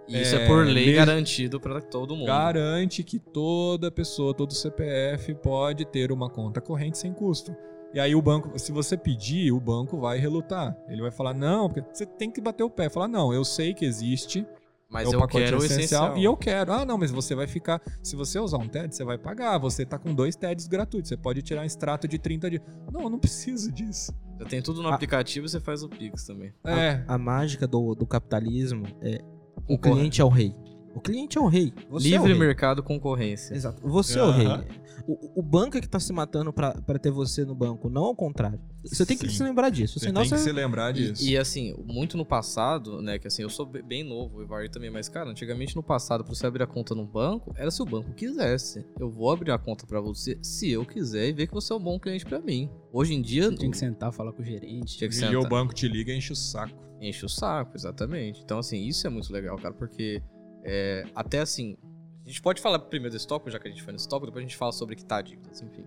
Isso 0.08 0.36
é, 0.36 0.44
É, 0.44 0.48
por 0.48 0.66
lei 0.66 0.94
garantido 0.94 1.60
pra 1.60 1.82
todo 1.82 2.16
mundo. 2.16 2.28
garante 2.28 3.04
que 3.04 3.20
toda 3.20 3.92
pessoa, 3.92 4.34
todo 4.34 4.54
CPF 4.54 5.34
pode 5.36 5.86
ter 5.86 6.12
uma 6.12 6.30
conta 6.30 6.60
corrente 6.62 6.98
sem 6.98 7.14
custo. 7.14 7.56
E 7.94 8.00
aí 8.00 8.14
o 8.14 8.22
banco, 8.22 8.58
se 8.60 8.72
você 8.72 8.98
pedir, 8.98 9.52
o 9.52 9.60
banco 9.60 9.98
vai 9.98 10.18
relutar. 10.18 10.78
Ele 10.90 11.02
vai 11.02 11.12
falar, 11.12 11.34
não, 11.34 11.70
porque 11.70 11.84
você 11.94 12.06
tem 12.06 12.30
que 12.30 12.42
bater 12.42 12.64
o 12.64 12.70
pé. 12.70 12.90
Falar, 12.90 13.08
não, 13.08 13.34
eu 13.34 13.46
sei 13.46 13.74
que 13.74 13.86
existe, 13.86 14.46
Mas 14.90 15.06
é 15.06 15.10
o 15.10 15.14
eu 15.16 15.20
pacote 15.20 15.44
quero 15.44 15.60
o 15.60 15.66
essencial. 15.66 16.18
e 16.18 16.24
eu 16.24 16.38
quero. 16.38 16.72
Ah, 16.72 16.86
não, 16.86 16.98
mas 16.98 17.12
você 17.12 17.36
vai 17.36 17.46
ficar. 17.48 17.82
Se 18.02 18.16
você 18.16 18.40
usar 18.40 18.58
um 18.58 18.68
TED, 18.68 18.96
você 18.96 19.04
vai 19.04 19.18
pagar. 19.18 19.58
Você 19.58 19.86
tá 19.86 19.98
com 20.00 20.14
dois 20.14 20.36
TEDs 20.36 20.66
gratuitos. 20.68 21.10
Você 21.10 21.18
pode 21.18 21.42
tirar 21.42 21.62
um 21.62 21.66
extrato 21.66 22.08
de 22.08 22.18
30 22.18 22.50
dias. 22.50 22.62
Não, 22.92 23.02
eu 23.02 23.10
não 23.10 23.20
preciso 23.20 23.72
disso. 23.72 24.14
Você 24.38 24.46
tem 24.46 24.62
tudo 24.62 24.82
no 24.82 24.90
Ah. 24.90 24.96
aplicativo 24.96 25.46
e 25.46 25.50
você 25.50 25.60
faz 25.60 25.84
o 25.84 25.90
Pix 25.90 26.26
também. 26.26 26.54
É. 26.66 27.04
A 27.08 27.18
mágica 27.18 27.68
do, 27.68 27.94
do 27.96 28.06
capitalismo 28.06 28.86
é 29.02 29.20
o 29.68 29.76
Concorre. 29.78 29.96
cliente 29.96 30.22
é 30.22 30.24
o 30.24 30.30
rei. 30.30 30.54
O 30.96 31.02
cliente 31.02 31.38
é 31.38 31.42
o 31.42 31.48
rei. 31.48 31.74
Você 31.90 32.08
é 32.08 32.20
o 32.20 32.24
Livre 32.24 32.30
rei. 32.30 32.40
mercado, 32.40 32.82
concorrência. 32.82 33.54
Exato. 33.54 33.82
Você 33.88 34.18
é 34.18 34.24
o 34.24 34.32
rei. 34.32 34.48
O, 35.08 35.40
o 35.40 35.42
banco 35.42 35.78
é 35.78 35.82
que 35.82 35.88
tá 35.88 36.00
se 36.02 36.12
matando 36.12 36.52
pra, 36.52 36.74
pra 36.82 37.00
ter 37.00 37.12
você 37.12 37.46
no 37.46 37.56
banco, 37.56 37.90
não 37.90 38.04
ao 38.04 38.16
contrário. 38.16 38.60
Você 38.84 39.06
tem 39.06 39.18
que 39.18 39.28
Sim. 39.30 39.38
se 39.38 39.44
lembrar 39.44 39.70
disso. 39.70 40.00
Você 40.00 40.08
Senão 40.08 40.22
tem 40.22 40.30
que 40.32 40.38
você... 40.38 40.44
se 40.44 40.52
lembrar 40.52 40.92
disso. 40.92 41.24
E, 41.24 41.32
e, 41.32 41.38
assim, 41.38 41.74
muito 41.86 42.18
no 42.18 42.26
passado, 42.26 43.02
né, 43.02 43.18
que 43.18 43.26
assim, 43.28 43.42
eu 43.42 43.50
sou 43.50 43.66
be- 43.66 43.82
bem 43.82 44.04
novo, 44.04 44.38
o 44.40 44.44
Ivar 44.44 44.68
também, 44.70 44.90
mas 44.90 45.08
cara, 45.08 45.30
antigamente 45.30 45.76
no 45.76 45.82
passado, 45.84 46.24
pra 46.26 46.34
você 46.36 46.46
abrir 46.46 46.64
a 46.64 46.68
conta 46.68 46.94
no 46.94 47.06
banco, 47.06 47.54
era 47.58 47.72
se 47.72 47.82
o 47.82 47.86
banco 47.86 48.12
quisesse. 48.14 48.86
Eu 49.00 49.10
vou 49.10 49.32
abrir 49.32 49.52
a 49.52 49.58
conta 49.58 49.86
pra 49.88 50.02
você 50.02 50.38
se 50.42 50.70
eu 50.70 50.86
quiser 50.86 51.30
e 51.30 51.34
ver 51.34 51.48
que 51.48 51.54
você 51.54 51.72
é 51.72 51.76
um 51.76 51.80
bom 51.82 51.98
cliente 51.98 52.26
pra 52.26 52.40
mim. 52.42 52.70
Hoje 52.92 53.14
em 53.14 53.22
dia, 53.22 53.50
Tinha 53.54 53.72
que 53.72 53.78
sentar, 53.78 54.12
falar 54.12 54.34
com 54.34 54.42
o 54.42 54.46
gerente. 54.46 54.98
Tinha 54.98 55.08
que 55.10 55.16
sentar. 55.16 55.36
o 55.38 55.48
banco 55.48 55.74
te 55.74 55.88
liga 55.88 56.12
e 56.12 56.18
enche 56.18 56.34
o 56.34 56.36
saco. 56.36 56.76
enche 57.00 57.26
o 57.26 57.30
saco, 57.30 57.72
exatamente. 57.76 58.42
Então, 58.44 58.60
assim, 58.60 58.86
isso 58.86 59.08
é 59.08 59.10
muito 59.10 59.32
legal, 59.32 59.56
cara, 59.58 59.74
porque 59.74 60.22
é, 60.66 61.06
até 61.16 61.40
assim, 61.40 61.78
a 62.28 62.30
gente 62.30 62.42
pode 62.42 62.62
falar 62.62 62.78
primeiro 62.80 63.14
desse 63.14 63.26
tópico, 63.26 63.50
já 63.50 63.58
que 63.58 63.70
a 63.70 63.72
gente 63.72 63.82
foi 63.82 63.94
nesse 63.94 64.08
tópico, 64.08 64.28
depois 64.28 64.44
a 64.44 64.48
gente 64.48 64.58
fala 64.58 64.74
sobre 64.74 64.98
quitar 64.98 65.24
dívidas, 65.24 65.62
enfim. 65.62 65.86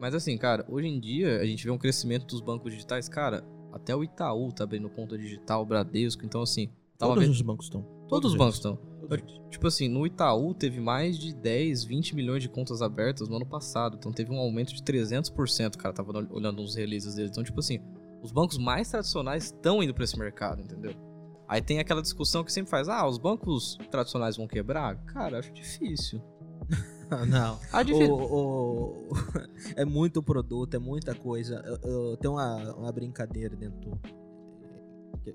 Mas 0.00 0.14
assim, 0.14 0.36
cara, 0.38 0.64
hoje 0.70 0.88
em 0.88 0.98
dia 0.98 1.38
a 1.38 1.44
gente 1.44 1.62
vê 1.62 1.70
um 1.70 1.76
crescimento 1.76 2.24
dos 2.26 2.40
bancos 2.40 2.72
digitais, 2.72 3.10
cara, 3.10 3.44
até 3.70 3.94
o 3.94 4.02
Itaú 4.02 4.50
tá 4.52 4.64
abrindo 4.64 4.88
conta 4.88 5.18
digital, 5.18 5.60
o 5.60 5.66
Bradesco, 5.66 6.24
então 6.24 6.40
assim, 6.40 6.70
tava 6.96 7.12
Todos 7.12 7.24
vendo, 7.24 7.34
os 7.34 7.42
bancos 7.42 7.66
estão. 7.66 7.82
todos 8.08 8.32
os 8.32 8.32
eles. 8.32 8.38
bancos 8.38 8.56
estão. 8.56 8.76
Todos. 9.06 9.40
Tipo 9.50 9.66
assim, 9.66 9.86
no 9.86 10.06
Itaú 10.06 10.54
teve 10.54 10.80
mais 10.80 11.18
de 11.18 11.34
10, 11.34 11.84
20 11.84 12.16
milhões 12.16 12.42
de 12.42 12.48
contas 12.48 12.80
abertas 12.80 13.28
no 13.28 13.36
ano 13.36 13.46
passado. 13.46 13.96
Então 13.98 14.10
teve 14.12 14.32
um 14.32 14.38
aumento 14.38 14.74
de 14.74 14.82
300%, 14.82 15.76
cara. 15.76 15.94
Tava 15.94 16.10
olhando 16.30 16.60
uns 16.60 16.74
releases 16.74 17.14
deles. 17.14 17.30
Então, 17.30 17.44
tipo 17.44 17.60
assim, 17.60 17.78
os 18.20 18.32
bancos 18.32 18.58
mais 18.58 18.90
tradicionais 18.90 19.44
estão 19.44 19.80
indo 19.82 19.94
pra 19.94 20.02
esse 20.02 20.18
mercado, 20.18 20.60
entendeu? 20.60 20.92
Aí 21.48 21.60
tem 21.62 21.78
aquela 21.78 22.02
discussão 22.02 22.42
que 22.44 22.52
sempre 22.52 22.70
faz: 22.70 22.88
ah, 22.88 23.06
os 23.06 23.18
bancos 23.18 23.78
tradicionais 23.90 24.36
vão 24.36 24.46
quebrar? 24.48 24.96
Cara, 25.06 25.38
acho 25.38 25.52
difícil. 25.52 26.20
Não. 27.28 27.58
Ah, 27.72 27.82
difícil. 27.84 28.12
O- 28.12 29.08
o- 29.08 29.08
é 29.76 29.84
muito 29.84 30.20
produto, 30.22 30.74
é 30.74 30.78
muita 30.78 31.14
coisa. 31.14 31.62
Eu, 31.64 31.90
eu 32.10 32.16
tenho 32.16 32.34
uma, 32.34 32.74
uma 32.74 32.92
brincadeira 32.92 33.54
dentro 33.54 33.78
do- 33.78 34.00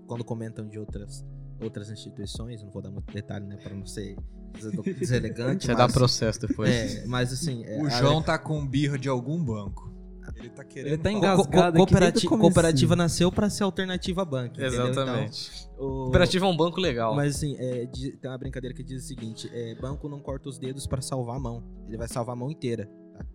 quando 0.06 0.24
comentam 0.24 0.68
de 0.68 0.78
outras 0.80 1.24
outras 1.62 1.92
instituições, 1.92 2.64
não 2.64 2.72
vou 2.72 2.82
dar 2.82 2.90
muito 2.90 3.14
detalhe, 3.14 3.46
né, 3.46 3.56
para 3.56 3.76
não 3.76 3.86
ser 3.86 4.16
des- 4.54 4.98
deselegante. 4.98 5.64
Você 5.68 5.76
dá 5.76 5.84
mas, 5.84 5.94
processo 5.94 6.42
depois. 6.42 6.70
é, 6.72 7.06
mas 7.06 7.32
assim, 7.32 7.64
é, 7.66 7.80
O 7.80 7.86
a- 7.86 7.90
João 7.90 8.20
tá 8.22 8.36
com 8.40 8.66
birra 8.66 8.98
de 8.98 9.08
algum 9.08 9.42
banco. 9.44 9.91
Ele 10.36 10.50
tá 10.50 10.64
querendo. 10.64 10.88
Ele 10.94 10.98
tá 10.98 11.12
engasgado. 11.12 11.72
co- 11.74 11.78
cooperati- 11.86 12.28
cooperativa 12.28 12.96
nasceu 12.96 13.32
para 13.32 13.50
ser 13.50 13.64
alternativa 13.64 14.22
a 14.22 14.26
banco? 14.26 14.60
Exatamente. 14.62 15.52
Então, 15.74 15.86
o- 15.88 16.04
Cooperativa 16.04 16.46
é 16.46 16.50
um 16.50 16.56
banco 16.58 16.80
legal. 16.80 17.16
Mas 17.16 17.36
assim, 17.36 17.56
é, 17.58 17.86
tem 17.88 18.30
uma 18.30 18.38
brincadeira 18.38 18.76
que 18.76 18.84
diz 18.84 19.04
o 19.04 19.08
seguinte: 19.08 19.50
é, 19.54 19.76
banco 19.76 20.08
não 20.10 20.20
corta 20.20 20.50
os 20.50 20.58
dedos 20.58 20.86
para 20.88 21.02
salvar 21.02 21.38
a 21.38 21.40
mão. 21.40 21.64
Ele 21.88 21.98
vai 21.98 22.08
salvar 22.08 22.34
a 22.34 22.40
mão 22.40 22.50
inteira. 22.52 22.90
tá? 23.18 23.26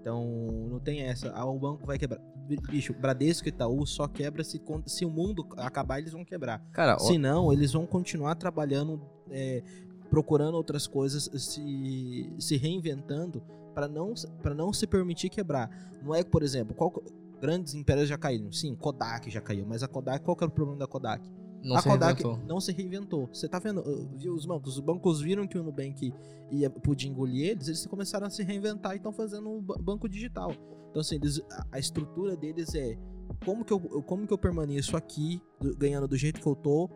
Então 0.00 0.24
não 0.70 0.78
tem 0.80 1.02
essa. 1.02 1.30
Ah, 1.34 1.44
o 1.44 1.58
banco 1.58 1.86
vai 1.86 1.98
quebrar. 1.98 2.20
Bi- 2.48 2.58
Bicho, 2.68 2.92
Bradesco 2.94 3.46
e 3.46 3.50
Itaú 3.50 3.86
só 3.86 4.08
quebra 4.08 4.42
se, 4.42 4.60
se 4.86 5.04
o 5.04 5.10
mundo 5.10 5.46
acabar, 5.56 5.98
eles 6.00 6.12
vão 6.12 6.24
quebrar. 6.24 6.60
Cara, 6.72 6.94
ó, 6.94 6.98
Se 6.98 7.16
não, 7.18 7.52
eles 7.52 7.72
vão 7.72 7.86
continuar 7.86 8.34
trabalhando, 8.34 9.00
é, 9.30 9.62
procurando 10.08 10.54
outras 10.54 10.86
coisas, 10.88 11.30
se, 11.34 12.32
se 12.38 12.56
reinventando 12.56 13.40
para 13.74 13.88
não, 13.88 14.14
para 14.42 14.54
não 14.54 14.72
se 14.72 14.86
permitir 14.86 15.28
quebrar. 15.30 15.70
Não 16.02 16.14
é, 16.14 16.22
por 16.22 16.42
exemplo, 16.42 16.74
qual, 16.74 16.92
grandes 17.40 17.74
empresas 17.74 18.08
já 18.08 18.18
caíram. 18.18 18.50
Sim, 18.52 18.74
Kodak 18.74 19.30
já 19.30 19.40
caiu. 19.40 19.64
Mas 19.66 19.82
a 19.82 19.88
Kodak, 19.88 20.24
qual 20.24 20.36
que 20.36 20.44
era 20.44 20.50
o 20.50 20.54
problema 20.54 20.78
da 20.78 20.86
Kodak? 20.86 21.28
não 21.62 21.76
a 21.76 21.82
se 21.82 21.88
Kodak 21.90 22.22
reinventou. 22.22 22.46
não 22.48 22.58
se 22.60 22.72
reinventou. 22.72 23.28
Você 23.30 23.46
tá 23.46 23.58
vendo, 23.58 23.82
viu 24.16 24.34
os 24.34 24.46
bancos? 24.46 24.74
Os 24.76 24.80
bancos 24.80 25.20
viram 25.20 25.46
que 25.46 25.58
o 25.58 25.62
Nubank 25.62 26.10
ia, 26.50 26.70
podia 26.70 27.08
engolir 27.10 27.50
eles, 27.50 27.68
eles 27.68 27.86
começaram 27.86 28.26
a 28.26 28.30
se 28.30 28.42
reinventar 28.42 28.92
e 28.94 28.96
estão 28.96 29.12
fazendo 29.12 29.48
um 29.50 29.60
ba- 29.60 29.76
banco 29.78 30.08
digital. 30.08 30.52
Então, 30.90 31.00
assim, 31.02 31.16
eles- 31.16 31.38
a, 31.70 31.78
estrutura 31.78 32.34
deles 32.34 32.74
é 32.74 32.96
como 33.44 33.62
que, 33.62 33.74
eu, 33.74 33.78
como 33.78 34.26
que 34.26 34.32
eu 34.32 34.38
permaneço 34.38 34.96
aqui, 34.96 35.42
do- 35.60 35.76
ganhando 35.76 36.08
do 36.08 36.16
jeito 36.16 36.40
que 36.40 36.46
eu 36.46 36.56
tô, 36.56 36.88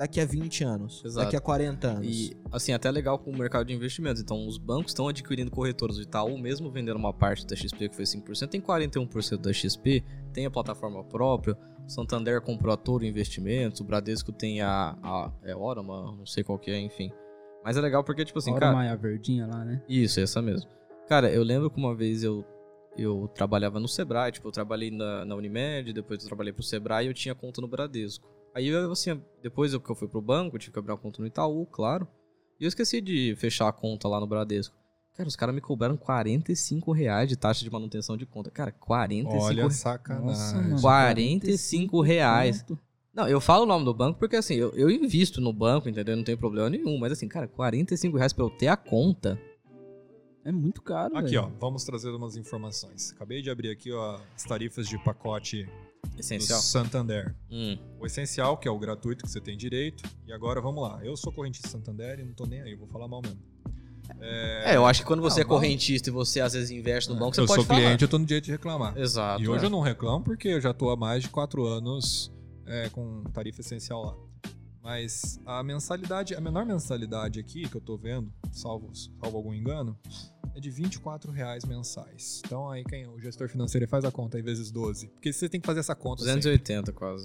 daqui 0.00 0.18
a 0.18 0.24
20 0.24 0.64
anos, 0.64 1.02
Exato. 1.04 1.26
daqui 1.26 1.36
a 1.36 1.40
40 1.42 1.86
anos. 1.86 2.06
E, 2.06 2.34
assim, 2.50 2.72
até 2.72 2.90
legal 2.90 3.18
com 3.18 3.30
o 3.30 3.36
mercado 3.36 3.66
de 3.66 3.74
investimentos. 3.74 4.22
Então, 4.22 4.48
os 4.48 4.56
bancos 4.56 4.92
estão 4.92 5.06
adquirindo 5.06 5.50
corretoras. 5.50 5.98
O 5.98 6.00
Itaú, 6.00 6.38
mesmo 6.38 6.70
vendendo 6.70 6.96
uma 6.96 7.12
parte 7.12 7.46
da 7.46 7.54
XP, 7.54 7.90
que 7.90 7.94
foi 7.94 8.06
5%, 8.06 8.48
tem 8.48 8.62
41% 8.62 9.36
da 9.36 9.52
XP, 9.52 10.02
tem 10.32 10.46
a 10.46 10.50
plataforma 10.50 11.04
própria. 11.04 11.54
O 11.86 11.90
Santander 11.90 12.40
comprou 12.40 12.72
a 12.72 12.78
Toro 12.78 13.04
Investimentos, 13.04 13.82
o 13.82 13.84
Bradesco 13.84 14.32
tem 14.32 14.62
a, 14.62 14.96
a 15.02 15.30
é 15.42 15.54
Orama, 15.54 16.16
não 16.16 16.24
sei 16.24 16.42
qual 16.42 16.58
que 16.58 16.70
é, 16.70 16.80
enfim. 16.80 17.12
Mas 17.62 17.76
é 17.76 17.80
legal 17.82 18.02
porque, 18.02 18.24
tipo 18.24 18.38
assim, 18.38 18.52
Ora, 18.52 18.60
cara... 18.60 18.72
Maia 18.72 18.96
verdinha 18.96 19.46
lá, 19.46 19.62
né? 19.66 19.82
Isso, 19.86 20.18
essa 20.18 20.40
mesmo. 20.40 20.70
Cara, 21.10 21.30
eu 21.30 21.42
lembro 21.42 21.68
que 21.68 21.76
uma 21.76 21.94
vez 21.94 22.22
eu, 22.22 22.42
eu 22.96 23.28
trabalhava 23.34 23.78
no 23.78 23.86
Sebrae, 23.86 24.32
tipo, 24.32 24.48
eu 24.48 24.52
trabalhei 24.52 24.90
na, 24.90 25.26
na 25.26 25.34
Unimed, 25.34 25.92
depois 25.92 26.22
eu 26.22 26.26
trabalhei 26.26 26.54
pro 26.54 26.62
Sebrae 26.62 27.04
e 27.04 27.08
eu 27.08 27.14
tinha 27.14 27.34
conta 27.34 27.60
no 27.60 27.68
Bradesco. 27.68 28.39
Aí 28.54 28.66
eu, 28.68 28.90
assim, 28.90 29.20
depois 29.42 29.72
eu- 29.72 29.80
que 29.80 29.90
eu 29.90 29.94
fui 29.94 30.08
pro 30.08 30.20
banco, 30.20 30.58
tive 30.58 30.72
que 30.72 30.78
abrir 30.78 30.92
uma 30.92 30.98
conta 30.98 31.20
no 31.20 31.26
Itaú, 31.28 31.66
claro. 31.66 32.06
E 32.58 32.64
eu 32.64 32.68
esqueci 32.68 33.00
de 33.00 33.34
fechar 33.36 33.68
a 33.68 33.72
conta 33.72 34.08
lá 34.08 34.18
no 34.20 34.26
Bradesco. 34.26 34.74
Cara, 35.16 35.28
os 35.28 35.36
caras 35.36 35.54
me 35.54 35.60
cobraram 35.60 35.96
45 35.96 36.92
reais 36.92 37.28
de 37.28 37.36
taxa 37.36 37.62
de 37.64 37.70
manutenção 37.70 38.16
de 38.16 38.24
conta. 38.26 38.50
Cara, 38.50 38.72
45 38.72 39.44
Olha, 39.44 39.56
reais. 39.62 39.74
sacanagem. 39.76 40.26
Nossa, 40.28 40.56
mano. 40.56 40.80
45 40.80 42.00
reais. 42.00 42.64
Não, 43.12 43.28
eu 43.28 43.40
falo 43.40 43.64
o 43.64 43.66
nome 43.66 43.84
do 43.84 43.92
banco 43.92 44.18
porque 44.18 44.36
assim, 44.36 44.54
eu, 44.54 44.70
eu 44.72 44.88
invisto 44.90 45.40
no 45.40 45.52
banco, 45.52 45.88
entendeu? 45.88 46.16
Não 46.16 46.24
tem 46.24 46.36
problema 46.36 46.70
nenhum. 46.70 46.96
Mas 46.98 47.12
assim, 47.12 47.28
cara, 47.28 47.48
45 47.48 48.16
reais 48.16 48.32
pra 48.32 48.44
eu 48.44 48.50
ter 48.50 48.68
a 48.68 48.76
conta. 48.76 49.38
É 50.44 50.50
muito 50.52 50.80
caro, 50.80 51.16
Aqui, 51.18 51.30
velho. 51.32 51.42
ó, 51.42 51.50
vamos 51.60 51.84
trazer 51.84 52.10
umas 52.10 52.36
informações. 52.36 53.12
Acabei 53.12 53.42
de 53.42 53.50
abrir 53.50 53.70
aqui 53.70 53.92
ó, 53.92 54.18
as 54.34 54.44
tarifas 54.44 54.88
de 54.88 54.96
pacote 55.04 55.68
Essencial. 56.18 56.58
do 56.58 56.64
Santander. 56.64 57.34
Hum. 57.50 57.78
O 57.98 58.06
essencial, 58.06 58.56
que 58.56 58.68
é 58.68 58.70
o 58.70 58.78
gratuito 58.78 59.24
que 59.24 59.30
você 59.30 59.40
tem 59.40 59.56
direito. 59.56 60.04
E 60.26 60.32
agora 60.32 60.60
vamos 60.60 60.82
lá. 60.82 61.00
Eu 61.02 61.16
sou 61.16 61.32
correntista 61.32 61.68
Santander 61.68 62.20
e 62.20 62.24
não 62.24 62.34
tô 62.34 62.44
nem 62.46 62.60
aí, 62.60 62.72
eu 62.72 62.78
vou 62.78 62.86
falar 62.88 63.08
mal 63.08 63.22
mesmo. 63.22 63.38
É, 64.18 64.76
eu 64.76 64.84
acho 64.86 65.00
que 65.02 65.06
quando 65.06 65.22
você 65.22 65.40
Ah, 65.40 65.42
é 65.42 65.46
correntista 65.46 66.10
e 66.10 66.12
você 66.12 66.40
às 66.40 66.52
vezes 66.52 66.70
investe 66.70 67.08
no 67.10 67.16
banco, 67.16 67.34
você 67.34 67.40
eu 67.42 67.46
pode 67.46 67.60
sou 67.60 67.64
falar. 67.64 67.80
cliente, 67.80 68.02
eu 68.02 68.08
tô 68.08 68.18
no 68.18 68.26
direito 68.26 68.46
de 68.46 68.50
reclamar. 68.50 68.96
Exato. 68.98 69.40
E 69.42 69.48
hoje 69.48 69.62
é. 69.64 69.66
eu 69.66 69.70
não 69.70 69.80
reclamo 69.80 70.24
porque 70.24 70.48
eu 70.48 70.60
já 70.60 70.74
tô 70.74 70.90
há 70.90 70.96
mais 70.96 71.22
de 71.22 71.28
quatro 71.28 71.64
anos 71.64 72.30
é, 72.66 72.88
com 72.88 73.22
tarifa 73.32 73.60
essencial 73.60 74.02
lá. 74.04 74.16
Mas 74.82 75.38
a 75.46 75.62
mensalidade, 75.62 76.34
a 76.34 76.40
menor 76.40 76.64
mensalidade 76.66 77.38
aqui 77.38 77.68
que 77.68 77.76
eu 77.76 77.80
tô 77.80 77.96
vendo, 77.96 78.32
salvo, 78.50 78.90
salvo 78.94 79.36
algum 79.36 79.54
engano, 79.54 79.96
é 80.60 80.62
de 80.62 80.70
24 80.70 81.32
reais 81.32 81.64
mensais. 81.64 82.42
Então 82.44 82.68
aí 82.70 82.84
quem 82.84 83.06
o 83.06 83.18
gestor 83.18 83.48
financeiro 83.48 83.88
faz 83.88 84.04
a 84.04 84.10
conta 84.10 84.36
aí 84.36 84.42
vezes 84.42 84.70
12. 84.70 85.08
Porque 85.08 85.32
você 85.32 85.48
tem 85.48 85.60
que 85.60 85.66
fazer 85.66 85.80
essa 85.80 85.94
conta. 85.94 86.22
sempre. 86.22 86.36
280 86.36 86.92
quase. 86.92 87.24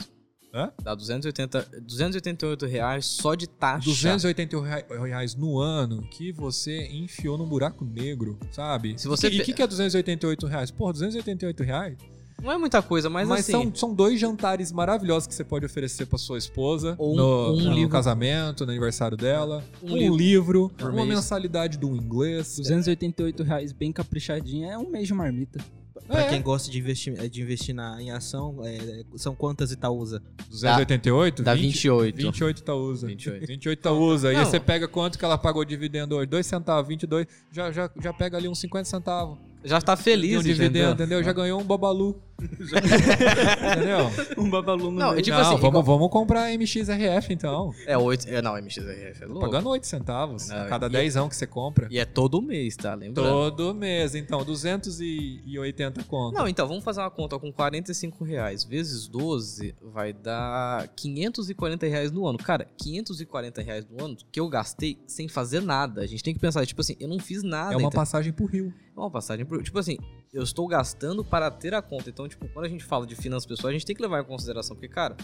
Hã? 0.54 0.72
Dá 0.82 0.96
280, 0.96 1.82
288 1.82 2.66
reais 2.66 3.06
só 3.06 3.36
de 3.36 3.46
taxa. 3.46 3.84
280 3.90 4.62
rea- 4.62 4.86
reais 5.06 5.36
no 5.36 5.60
ano 5.60 6.02
que 6.10 6.32
você 6.32 6.88
enfiou 6.88 7.38
num 7.38 7.46
buraco 7.46 7.84
negro, 7.84 8.40
sabe? 8.52 8.98
Se 8.98 9.06
você 9.06 9.28
E 9.28 9.42
o 9.42 9.44
que, 9.44 9.52
que 9.52 9.62
é 9.62 9.68
288 9.68 10.48
reais? 10.48 10.72
Porra, 10.72 10.94
288 10.94 11.62
reais? 11.62 11.98
Não 12.42 12.52
é 12.52 12.58
muita 12.58 12.82
coisa, 12.82 13.10
mas, 13.10 13.28
Mas, 13.28 13.40
assim... 13.42 13.52
são, 13.52 13.76
são 13.76 13.94
dois 13.94 14.20
jantares 14.20 14.72
maravilhosos 14.72 15.26
que 15.28 15.34
você 15.34 15.44
pode 15.44 15.66
oferecer 15.66 16.06
pra 16.06 16.18
sua 16.18 16.38
esposa 16.38 16.96
Ou 16.98 17.14
um- 17.14 17.16
no, 17.16 17.54
um 17.54 17.62
no 17.64 17.74
livro. 17.74 17.90
casamento, 17.90 18.66
no 18.66 18.72
aniversário 18.72 19.18
dela. 19.18 19.64
Um 19.82 19.94
Um, 19.94 19.98
livro 19.98 20.16
livro, 20.18 20.72
por 20.78 20.92
uma 20.92 21.06
mês. 21.06 21.16
mensalidade 21.16 21.78
do 21.78 21.96
inglês. 21.96 22.58
288 22.58 23.42
reais 23.44 23.72
bem 23.72 23.92
caprichadinho 23.92 24.70
é 24.70 24.78
um 24.78 24.90
mês 24.90 25.08
de 25.08 25.14
marmita. 25.14 25.60
Pra 26.08 26.22
É. 26.22 26.30
quem 26.30 26.42
gosta 26.42 26.70
de 26.70 26.78
investir, 26.78 27.30
de 27.30 27.42
investir 27.42 27.74
na, 27.74 28.00
em 28.00 28.12
ação, 28.12 28.58
é, 28.64 29.04
são 29.16 29.34
quantas 29.34 29.72
Itaúsa? 29.72 30.22
288? 30.52 31.42
Dá 31.42 31.56
20, 31.56 31.64
28. 31.74 32.16
28 32.18 32.58
Itaúsa. 32.60 33.08
28. 33.08 33.48
28 33.48 33.80
Itaúsa. 33.80 34.30
Aí 34.30 34.36
Não. 34.36 34.46
você 34.46 34.60
pega 34.60 34.88
quanto 34.88 35.18
que 35.18 35.26
ela 35.26 35.38
pagou 35.38 35.64
de 35.66 35.70
dividendo 35.72 36.16
hoje? 36.16 36.28
2 36.28 36.46
centavos, 36.46 36.88
22. 36.88 37.26
Já, 37.52 37.72
já, 37.72 37.90
já 38.00 38.14
pega 38.14 38.38
ali 38.38 38.48
uns 38.48 38.60
50 38.60 38.86
centavos. 38.88 39.40
Já 39.66 39.82
tá 39.82 39.96
feliz, 39.98 40.40
um 40.40 40.44
dividendo, 40.44 40.78
entendeu? 40.78 40.92
entendeu? 40.92 41.24
Já 41.24 41.34
ganhou 41.34 41.60
um 41.60 41.64
babalu. 41.64 42.16
entendeu? 42.42 44.12
Um 44.38 44.50
babalu 44.50 44.92
no 44.92 45.00
Não, 45.00 45.08
meio. 45.10 45.20
é 45.20 45.22
tipo 45.22 45.38
Não, 45.38 45.42
assim, 45.44 45.58
vamos, 45.62 45.82
igual- 45.82 45.84
vamos 45.98 46.10
comprar 46.12 46.52
MXRF 46.54 47.34
então. 47.34 47.72
É 47.86 47.98
8... 47.98 48.28
É, 48.30 48.42
não, 48.42 48.58
MXRF 48.58 49.24
é 49.24 49.26
louco. 49.26 49.42
Pagando 49.42 49.70
8 49.70 49.86
centavos. 49.88 50.48
Não, 50.50 50.58
a 50.64 50.66
cada 50.66 50.88
e- 50.88 50.90
10 50.90 51.16
que 51.30 51.36
você 51.36 51.48
compra. 51.48 51.88
E 51.90 51.98
é 51.98 52.06
todo 52.06 52.42
mês, 52.42 52.76
tá? 52.76 52.94
Lembrando. 52.94 53.30
Todo 53.30 53.74
mês, 53.74 54.16
então, 54.16 54.44
280 54.44 56.04
conto. 56.04 56.36
Não, 56.36 56.48
então, 56.48 56.68
vamos 56.68 56.84
fazer 56.84 57.00
uma 57.02 57.12
conta 57.12 57.40
com 57.40 57.52
45 57.52 58.24
reais 58.24 58.64
vezes 58.64 59.08
12 59.08 59.76
vai 59.94 60.12
dar 60.14 60.88
540 60.96 61.88
reais 61.88 62.12
no 62.12 62.28
ano. 62.28 62.38
Cara, 62.38 62.68
540 62.78 63.62
reais 63.62 63.86
no 63.90 64.04
ano 64.04 64.18
que 64.32 64.40
eu 64.40 64.48
gastei 64.50 64.98
sem 65.08 65.28
fazer 65.28 65.62
nada. 65.62 66.02
A 66.02 66.08
gente 66.08 66.24
tem 66.24 66.34
que 66.34 66.40
pensar, 66.40 66.66
tipo 66.66 66.82
assim, 66.82 66.96
eu 67.00 67.08
não 67.08 67.20
fiz 67.20 67.44
nada. 67.44 67.74
é 67.74 67.78
uma 67.78 67.88
então- 67.88 67.92
passagem 67.92 68.34
pro 68.34 68.46
Rio. 68.46 68.74
É 68.96 69.00
uma 69.00 69.12
passagem 69.12 69.46
pro... 69.46 69.62
Tipo 69.62 69.78
assim, 69.78 69.98
eu 70.34 70.44
estou 70.44 70.68
gastando 70.68 71.24
para 71.24 71.50
ter 71.50 71.74
a 71.74 71.82
conta. 71.82 72.10
Então, 72.10 72.28
tipo, 72.28 72.48
quando 72.50 72.66
a 72.66 72.70
gente 72.70 72.84
fala 72.84 73.06
de 73.06 73.16
finanças 73.16 73.46
pessoais, 73.46 73.74
a 73.74 73.78
gente 73.78 73.86
tem 73.86 73.96
que 73.96 74.02
levar 74.02 74.22
em 74.22 74.26
consideração. 74.26 74.76
Porque, 74.76 74.90
cara, 74.90 75.16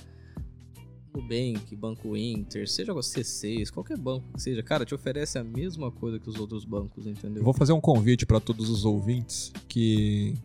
Nubank, 1.13 1.75
Banco 1.75 2.15
Inter, 2.15 2.67
seja 2.69 2.93
o 2.93 2.97
C6, 2.97 3.69
qualquer 3.69 3.97
banco 3.97 4.25
que 4.33 4.41
seja, 4.41 4.63
cara, 4.63 4.85
te 4.85 4.95
oferece 4.95 5.37
a 5.37 5.43
mesma 5.43 5.91
coisa 5.91 6.19
que 6.19 6.29
os 6.29 6.39
outros 6.39 6.63
bancos, 6.63 7.05
entendeu? 7.05 7.41
Eu 7.41 7.43
vou 7.43 7.53
fazer 7.53 7.73
um 7.73 7.81
convite 7.81 8.25
para 8.25 8.39
todos 8.39 8.69
os 8.69 8.85
ouvintes 8.85 9.51
que 9.67 10.35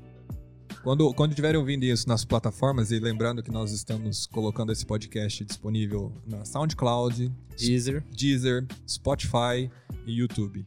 quando, 0.83 1.13
quando 1.15 1.31
estiverem 1.31 1.59
ouvindo 1.59 1.85
isso 1.85 2.09
nas 2.09 2.25
plataformas 2.25 2.91
e 2.91 2.99
lembrando 2.99 3.43
que 3.43 3.51
nós 3.51 3.73
estamos 3.73 4.27
colocando 4.27 4.71
esse 4.73 4.85
podcast 4.85 5.45
disponível 5.45 6.13
na 6.27 6.45
SoundCloud, 6.45 7.33
Deezer. 7.57 8.05
Deezer, 8.11 8.67
Spotify 8.87 9.71
e 10.07 10.13
YouTube. 10.13 10.67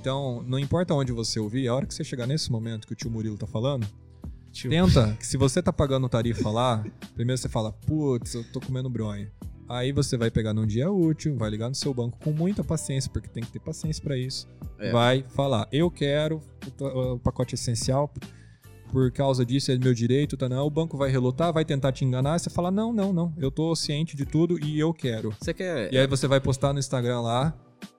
Então, 0.00 0.44
não 0.46 0.60
importa 0.60 0.94
onde 0.94 1.10
você 1.10 1.40
ouvir, 1.40 1.66
a 1.66 1.74
hora 1.74 1.84
que 1.84 1.92
você 1.92 2.04
chegar 2.04 2.26
nesse 2.26 2.52
momento 2.52 2.86
que 2.86 2.92
o 2.92 2.96
tio 2.96 3.10
Murilo 3.10 3.36
tá 3.36 3.48
falando, 3.48 3.84
tenta 4.68 5.14
que 5.18 5.26
se 5.26 5.36
você 5.36 5.60
tá 5.60 5.72
pagando 5.72 6.08
tarifa 6.08 6.48
lá, 6.50 6.84
primeiro 7.14 7.40
você 7.40 7.48
fala, 7.48 7.72
putz, 7.72 8.34
eu 8.34 8.44
tô 8.44 8.60
comendo 8.60 8.88
bronha. 8.88 9.30
Aí 9.68 9.90
você 9.90 10.16
vai 10.16 10.30
pegar 10.30 10.54
num 10.54 10.66
dia 10.66 10.90
útil, 10.90 11.36
vai 11.36 11.50
ligar 11.50 11.68
no 11.68 11.74
seu 11.74 11.92
banco 11.92 12.16
com 12.22 12.30
muita 12.30 12.62
paciência, 12.62 13.10
porque 13.12 13.28
tem 13.28 13.42
que 13.42 13.50
ter 13.50 13.58
paciência 13.58 14.02
para 14.02 14.16
isso. 14.16 14.48
É. 14.78 14.92
Vai 14.92 15.24
falar, 15.30 15.68
eu 15.72 15.90
quero 15.90 16.40
o 16.80 17.18
pacote 17.18 17.56
essencial, 17.56 18.10
por 18.92 19.10
causa 19.10 19.44
disso 19.44 19.72
é 19.72 19.76
meu 19.76 19.92
direito, 19.92 20.36
tá 20.36 20.48
não. 20.48 20.64
O 20.64 20.70
banco 20.70 20.96
vai 20.96 21.10
relutar, 21.10 21.52
vai 21.52 21.64
tentar 21.64 21.90
te 21.90 22.04
enganar, 22.04 22.38
você 22.38 22.48
fala, 22.48 22.70
não, 22.70 22.92
não, 22.92 23.12
não, 23.12 23.34
eu 23.36 23.50
tô 23.50 23.74
ciente 23.74 24.16
de 24.16 24.24
tudo 24.24 24.64
e 24.64 24.78
eu 24.78 24.94
quero. 24.94 25.34
Você 25.40 25.52
quer. 25.52 25.92
E 25.92 25.98
aí 25.98 26.06
você 26.06 26.28
vai 26.28 26.40
postar 26.40 26.72
no 26.72 26.78
Instagram 26.78 27.20
lá, 27.20 27.54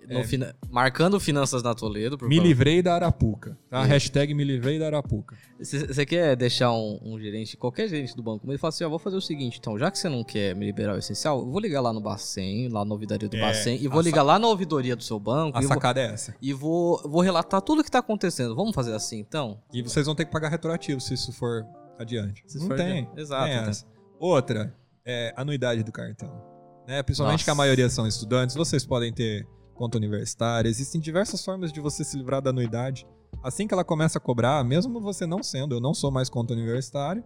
no 0.09 0.23
fina- 0.23 0.55
Marcando 0.69 1.19
finanças 1.19 1.61
na 1.63 1.73
Toledo. 1.75 2.17
me 2.27 2.35
favor. 2.35 2.47
livrei 2.47 2.81
da 2.81 2.95
Arapuca, 2.95 3.57
tá? 3.69 3.83
É. 3.83 3.85
Hashtag 3.87 4.33
me 4.33 4.43
livrei 4.43 4.79
da 4.79 4.87
Arapuca. 4.87 5.37
Você 5.59 6.05
quer 6.05 6.35
deixar 6.35 6.71
um, 6.71 6.99
um 7.03 7.19
gerente, 7.19 7.55
qualquer 7.57 7.87
gerente 7.87 8.15
do 8.15 8.23
banco, 8.23 8.41
mas 8.45 8.53
ele 8.53 8.57
fala 8.57 8.69
assim: 8.69 8.83
ó, 8.83 8.89
vou 8.89 8.99
fazer 8.99 9.17
o 9.17 9.21
seguinte, 9.21 9.57
então, 9.59 9.77
já 9.77 9.91
que 9.91 9.97
você 9.99 10.07
não 10.09 10.23
quer 10.23 10.55
me 10.55 10.65
liberar 10.65 10.95
o 10.95 10.97
essencial, 10.97 11.39
eu 11.39 11.45
vou 11.49 11.59
ligar 11.59 11.81
lá 11.81 11.91
no 11.93 11.99
Bacen, 12.01 12.69
lá 12.69 12.83
na 12.85 12.93
ouvidoria 12.93 13.27
do 13.29 13.35
É, 13.37 13.41
Bacen, 13.41 13.75
e 13.81 13.87
vou 13.87 14.01
sa- 14.01 14.09
ligar 14.09 14.23
lá 14.23 14.39
na 14.39 14.47
ouvidoria 14.47 14.95
do 14.95 15.03
seu 15.03 15.19
banco, 15.19 15.57
A 15.57 15.61
e, 15.61 15.65
vou, 15.65 15.73
sacada 15.73 15.99
é 16.01 16.05
essa. 16.05 16.35
e 16.41 16.53
vou, 16.53 17.01
vou 17.05 17.21
relatar 17.21 17.61
tudo 17.61 17.83
que 17.83 17.91
tá 17.91 17.99
acontecendo. 17.99 18.55
Vamos 18.55 18.73
fazer 18.73 18.93
assim, 18.93 19.19
então? 19.19 19.59
E 19.73 19.81
vocês 19.81 20.05
vão 20.05 20.15
ter 20.15 20.25
que 20.25 20.31
pagar 20.31 20.49
retroativo 20.49 20.99
se 21.01 21.13
isso 21.13 21.31
for 21.33 21.65
adiante. 21.97 22.43
Se 22.47 22.57
não 22.59 22.67
for 22.67 22.77
tem. 22.77 22.85
adiante. 22.87 23.09
Exato, 23.19 23.45
Tem 23.45 23.57
então. 23.59 23.73
Outra, 24.19 24.73
é 25.05 25.33
anuidade 25.37 25.83
do 25.83 25.91
cartão. 25.91 26.41
Né? 26.87 27.03
Principalmente 27.03 27.33
Nossa. 27.39 27.43
que 27.45 27.49
a 27.51 27.55
maioria 27.55 27.89
são 27.89 28.07
estudantes, 28.07 28.55
vocês 28.55 28.85
podem 28.85 29.13
ter 29.13 29.45
conta 29.79 29.97
universitária. 29.97 30.67
Existem 30.69 30.99
diversas 30.99 31.43
formas 31.43 31.71
de 31.71 31.79
você 31.79 32.03
se 32.03 32.17
livrar 32.17 32.41
da 32.41 32.49
anuidade. 32.49 33.07
Assim 33.41 33.65
que 33.65 33.73
ela 33.73 33.83
começa 33.85 34.17
a 34.17 34.21
cobrar, 34.21 34.61
mesmo 34.63 34.99
você 34.99 35.25
não 35.25 35.41
sendo, 35.41 35.73
eu 35.75 35.79
não 35.79 35.93
sou 35.93 36.11
mais 36.11 36.29
conta 36.29 36.53
universitária, 36.53 37.23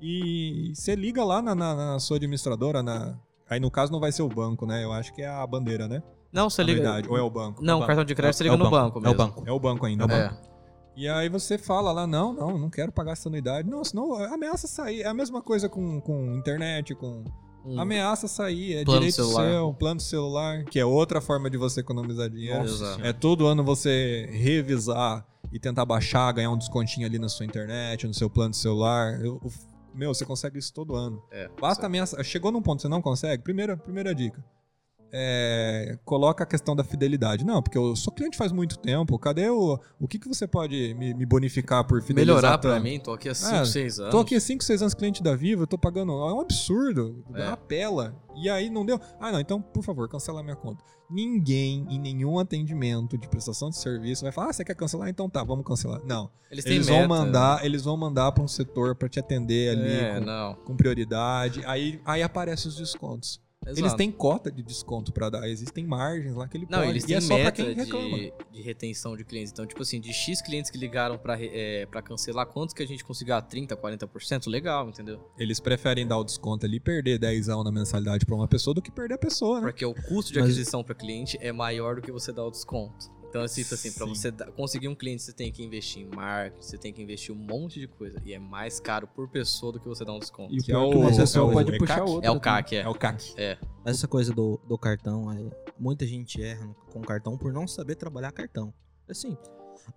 e 0.00 0.72
você 0.74 0.94
liga 0.94 1.24
lá 1.24 1.42
na, 1.42 1.54
na- 1.54 1.74
na 1.74 1.98
sua 1.98 2.16
administradora, 2.16 2.82
na... 2.82 3.18
aí 3.48 3.58
no 3.60 3.70
caso 3.70 3.90
não 3.92 4.00
vai 4.00 4.12
ser 4.12 4.22
o 4.22 4.28
banco, 4.28 4.64
né? 4.66 4.84
Eu 4.84 4.92
acho 4.92 5.12
que 5.12 5.22
é 5.22 5.28
a 5.28 5.46
bandeira, 5.46 5.88
né? 5.88 6.02
Não, 6.32 6.48
você 6.48 6.62
liga. 6.62 7.02
Ou 7.08 7.18
é 7.18 7.22
o 7.22 7.28
banco? 7.28 7.62
Não, 7.62 7.80
É 7.80 7.84
o 7.84 7.86
cartão 7.86 8.04
de 8.04 8.14
crédito 8.14 8.36
você 8.36 8.44
liga 8.44 8.54
É 8.54 8.58
o 8.58 8.62
no 8.62 8.70
banco 8.70 8.98
É 8.98 9.02
mesmo. 9.02 9.14
o 9.14 9.18
banco. 9.18 9.42
É 9.46 9.52
o 9.52 9.58
banco 9.60 9.84
ainda. 9.86 10.04
É. 10.14 10.30
E 10.96 11.08
aí 11.08 11.28
você 11.28 11.58
fala 11.58 11.90
lá, 11.92 12.06
não, 12.06 12.32
não, 12.32 12.56
não 12.58 12.70
quero 12.70 12.92
pagar 12.92 13.12
essa 13.12 13.28
anuidade. 13.28 13.68
Não, 13.68 13.82
senão 13.82 14.14
ameaça 14.32 14.66
sair. 14.68 15.02
É 15.02 15.08
a 15.08 15.14
mesma 15.14 15.42
coisa 15.42 15.68
com, 15.68 16.00
com 16.00 16.36
internet, 16.36 16.94
com... 16.94 17.24
Um- 17.64 17.78
Ameaça 17.80 18.26
sair, 18.26 18.74
é 18.76 18.84
Plano 18.84 19.00
direito 19.00 19.14
celular. 19.16 19.50
seu, 19.50 19.74
plano 19.74 20.00
celular, 20.00 20.64
que 20.64 20.78
é 20.78 20.84
outra 20.84 21.20
forma 21.20 21.50
de 21.50 21.56
você 21.58 21.80
economizar 21.80 22.28
dinheiro. 22.30 22.64
Exato. 22.64 23.04
É 23.04 23.12
todo 23.12 23.46
ano 23.46 23.62
você 23.62 24.28
revisar 24.32 25.26
e 25.52 25.58
tentar 25.58 25.84
baixar, 25.84 26.32
ganhar 26.32 26.50
um 26.50 26.56
descontinho 26.56 27.06
ali 27.06 27.18
na 27.18 27.28
sua 27.28 27.44
internet, 27.44 28.06
no 28.06 28.14
seu 28.14 28.30
plano 28.30 28.54
celular. 28.54 29.20
Eu- 29.24 29.40
meu, 29.94 30.14
você 30.14 30.24
consegue 30.24 30.58
isso 30.58 30.72
todo 30.72 30.94
ano. 30.94 31.22
É, 31.30 31.50
Basta 31.60 31.86
ameaçar. 31.86 32.22
Chegou 32.24 32.50
num 32.52 32.62
ponto 32.62 32.76
que 32.76 32.82
você 32.82 32.88
não 32.88 33.02
consegue, 33.02 33.42
primeira, 33.42 33.76
primeira 33.76 34.14
dica. 34.14 34.42
É, 35.12 35.98
coloca 36.04 36.44
a 36.44 36.46
questão 36.46 36.74
da 36.76 36.84
fidelidade. 36.84 37.44
Não, 37.44 37.62
porque 37.62 37.76
eu 37.76 37.94
sou 37.96 38.12
cliente 38.12 38.36
faz 38.36 38.52
muito 38.52 38.78
tempo. 38.78 39.18
Cadê 39.18 39.48
o. 39.50 39.78
O 39.98 40.06
que, 40.08 40.18
que 40.18 40.28
você 40.28 40.46
pode 40.46 40.94
me, 40.94 41.12
me 41.14 41.26
bonificar 41.26 41.84
por 41.86 42.00
fidelizar 42.02 42.36
Melhorar 42.36 42.58
pra 42.58 42.72
tanto? 42.74 42.82
mim, 42.84 42.98
tô 43.00 43.12
aqui 43.12 43.28
há 43.28 43.34
5, 43.34 43.54
É, 43.54 43.64
6 43.64 44.00
anos. 44.00 44.10
Tô 44.12 44.18
aqui 44.20 44.34
há 44.36 44.40
5, 44.40 44.62
6 44.64 44.82
anos 44.82 44.94
cliente 44.94 45.22
da 45.22 45.34
Vivo, 45.34 45.62
eu 45.62 45.66
tô 45.66 45.76
pagando. 45.78 46.12
É 46.12 46.32
um 46.34 46.40
absurdo. 46.40 47.24
É. 47.34 47.48
Apela. 47.48 48.14
E 48.36 48.48
aí 48.48 48.70
não 48.70 48.84
deu. 48.86 49.00
Ah, 49.20 49.32
não, 49.32 49.40
então, 49.40 49.60
por 49.60 49.82
favor, 49.82 50.08
cancela 50.08 50.42
minha 50.42 50.56
conta. 50.56 50.82
Ninguém 51.12 51.84
em 51.90 51.98
nenhum 51.98 52.38
atendimento 52.38 53.18
de 53.18 53.28
prestação 53.28 53.68
de 53.68 53.76
serviço 53.76 54.22
vai 54.22 54.30
falar: 54.30 54.50
ah, 54.50 54.52
você 54.52 54.64
quer 54.64 54.76
cancelar? 54.76 55.08
Então 55.08 55.28
tá, 55.28 55.42
vamos 55.42 55.64
cancelar. 55.66 56.00
Não. 56.04 56.30
Eles 56.48 56.64
Eles 56.66 56.86
meta. 56.88 56.98
vão 57.00 57.08
mandar, 57.08 57.64
eles 57.64 57.82
vão 57.82 57.96
mandar 57.96 58.30
para 58.30 58.44
um 58.44 58.48
setor 58.48 58.94
para 58.94 59.08
te 59.08 59.18
atender 59.18 59.70
ali 59.76 59.88
É, 59.90 60.18
com, 60.20 60.24
não. 60.24 60.54
com 60.54 60.76
prioridade. 60.76 61.62
Aí, 61.66 62.00
aí 62.04 62.22
aparecem 62.22 62.68
os 62.68 62.76
descontos. 62.76 63.40
Eles 63.66 63.78
Exato. 63.78 63.96
têm 63.98 64.10
cota 64.10 64.50
de 64.50 64.62
desconto 64.62 65.12
para 65.12 65.28
dar, 65.28 65.46
existem 65.46 65.84
margens 65.86 66.34
lá 66.34 66.48
que 66.48 66.56
ele 66.56 66.66
Não, 66.70 66.78
pode. 66.78 66.90
eles 66.92 67.04
e 67.04 67.08
têm 67.08 67.16
é 67.16 67.20
só 67.20 67.34
para 67.34 67.44
meta 67.44 67.62
quem 67.62 67.74
reclama. 67.74 68.16
de, 68.16 68.32
de 68.52 68.62
retenção 68.62 69.14
de 69.14 69.22
clientes. 69.22 69.52
Então, 69.52 69.66
tipo 69.66 69.82
assim, 69.82 70.00
de 70.00 70.14
X 70.14 70.40
clientes 70.40 70.70
que 70.70 70.78
ligaram 70.78 71.18
pra, 71.18 71.34
re- 71.34 71.50
é, 71.52 71.84
pra 71.84 72.00
cancelar, 72.00 72.46
quantos 72.46 72.72
que 72.74 72.82
a 72.82 72.86
gente 72.86 73.04
conseguiu? 73.04 73.34
Ah, 73.34 73.42
30, 73.42 73.76
40%? 73.76 74.48
Legal, 74.48 74.88
entendeu? 74.88 75.20
Eles 75.36 75.60
preferem 75.60 76.06
dar 76.06 76.16
o 76.16 76.24
desconto 76.24 76.64
ali 76.64 76.76
e 76.78 76.80
perder 76.80 77.18
10 77.18 77.48
na 77.48 77.70
mensalidade 77.70 78.24
para 78.24 78.34
uma 78.34 78.48
pessoa 78.48 78.72
do 78.72 78.80
que 78.80 78.90
perder 78.90 79.14
a 79.14 79.18
pessoa, 79.18 79.60
né? 79.60 79.66
Porque 79.66 79.84
o 79.84 79.92
custo 79.94 80.32
de 80.32 80.38
Mas- 80.40 80.48
aquisição 80.48 80.82
para 80.82 80.94
cliente 80.94 81.36
é 81.42 81.52
maior 81.52 81.96
do 81.96 82.00
que 82.02 82.10
você 82.10 82.32
dar 82.32 82.44
o 82.46 82.50
desconto. 82.50 83.10
Então, 83.30 83.42
assim, 83.42 83.62
assim 83.62 83.92
para 83.92 84.06
Sim. 84.08 84.14
você 84.14 84.30
dar- 84.32 84.50
conseguir 84.50 84.88
um 84.88 84.94
cliente, 84.94 85.22
você 85.22 85.32
tem 85.32 85.52
que 85.52 85.62
investir 85.62 86.02
em 86.02 86.06
marketing, 86.14 86.60
você 86.62 86.76
tem 86.76 86.92
que 86.92 87.00
investir 87.00 87.32
um 87.32 87.38
monte 87.38 87.78
de 87.78 87.86
coisa. 87.86 88.20
E 88.24 88.34
é 88.34 88.38
mais 88.40 88.80
caro 88.80 89.06
por 89.06 89.28
pessoa 89.28 89.72
do 89.72 89.78
que 89.80 89.86
você 89.86 90.04
dar 90.04 90.12
um 90.14 90.18
desconto. 90.18 90.52
E 90.52 90.58
o 90.58 90.62
Que 90.64 90.72
é 90.72 90.74
é 90.74 90.78
o- 90.78 90.90
uma 90.90 91.14
pessoa 91.16 91.46
é 91.46 91.50
o- 91.50 91.52
pode 91.52 91.72
é 91.74 91.78
puxar 91.78 91.94
CAC? 92.00 92.10
outra. 92.10 92.26
É 92.26 92.30
o 92.30 92.34
também. 92.34 92.42
CAC, 92.42 92.76
é. 92.76 92.80
É 92.80 92.88
o 92.88 92.94
CAC. 92.94 93.34
Essa 93.84 94.08
coisa 94.08 94.32
do, 94.34 94.60
do 94.66 94.76
cartão, 94.76 95.30
é, 95.32 95.38
muita 95.78 96.04
gente 96.06 96.42
erra 96.42 96.74
com 96.92 97.00
cartão 97.00 97.38
por 97.38 97.52
não 97.52 97.68
saber 97.68 97.94
trabalhar 97.94 98.32
cartão. 98.32 98.74
Assim, 99.08 99.36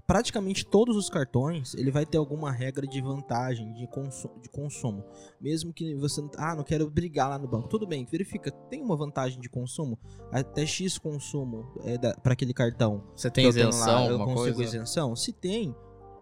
praticamente 0.07 0.65
todos 0.65 0.95
os 0.95 1.09
cartões, 1.09 1.73
ele 1.75 1.91
vai 1.91 2.05
ter 2.05 2.17
alguma 2.17 2.51
regra 2.51 2.85
de 2.87 3.01
vantagem 3.01 3.73
de, 3.73 3.87
consu 3.87 4.29
de 4.41 4.49
consumo. 4.49 5.03
Mesmo 5.39 5.73
que 5.73 5.95
você, 5.95 6.21
não- 6.21 6.31
ah, 6.37 6.55
não 6.55 6.63
quero 6.63 6.89
brigar 6.89 7.29
lá 7.29 7.37
no 7.37 7.47
banco. 7.47 7.67
Tudo 7.67 7.85
bem, 7.87 8.05
verifica, 8.05 8.51
tem 8.51 8.81
uma 8.81 8.95
vantagem 8.95 9.39
de 9.39 9.49
consumo? 9.49 9.97
Até 10.31 10.65
X 10.65 10.97
consumo 10.97 11.65
é 11.83 11.97
para 11.97 12.33
aquele 12.33 12.53
cartão. 12.53 13.03
Você 13.15 13.29
tem 13.29 13.47
isenção, 13.47 14.05
lá, 14.05 14.07
eu 14.07 14.17
consigo 14.19 14.55
coisa? 14.55 14.63
isenção? 14.63 15.15
Se 15.15 15.31
tem, 15.31 15.75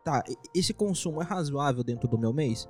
tá, 0.04 0.24
esse 0.56 0.74
consumo 0.74 1.22
é 1.22 1.26
razoável 1.26 1.84
dentro 1.84 2.08
do 2.08 2.18
meu 2.18 2.34
mês? 2.34 2.68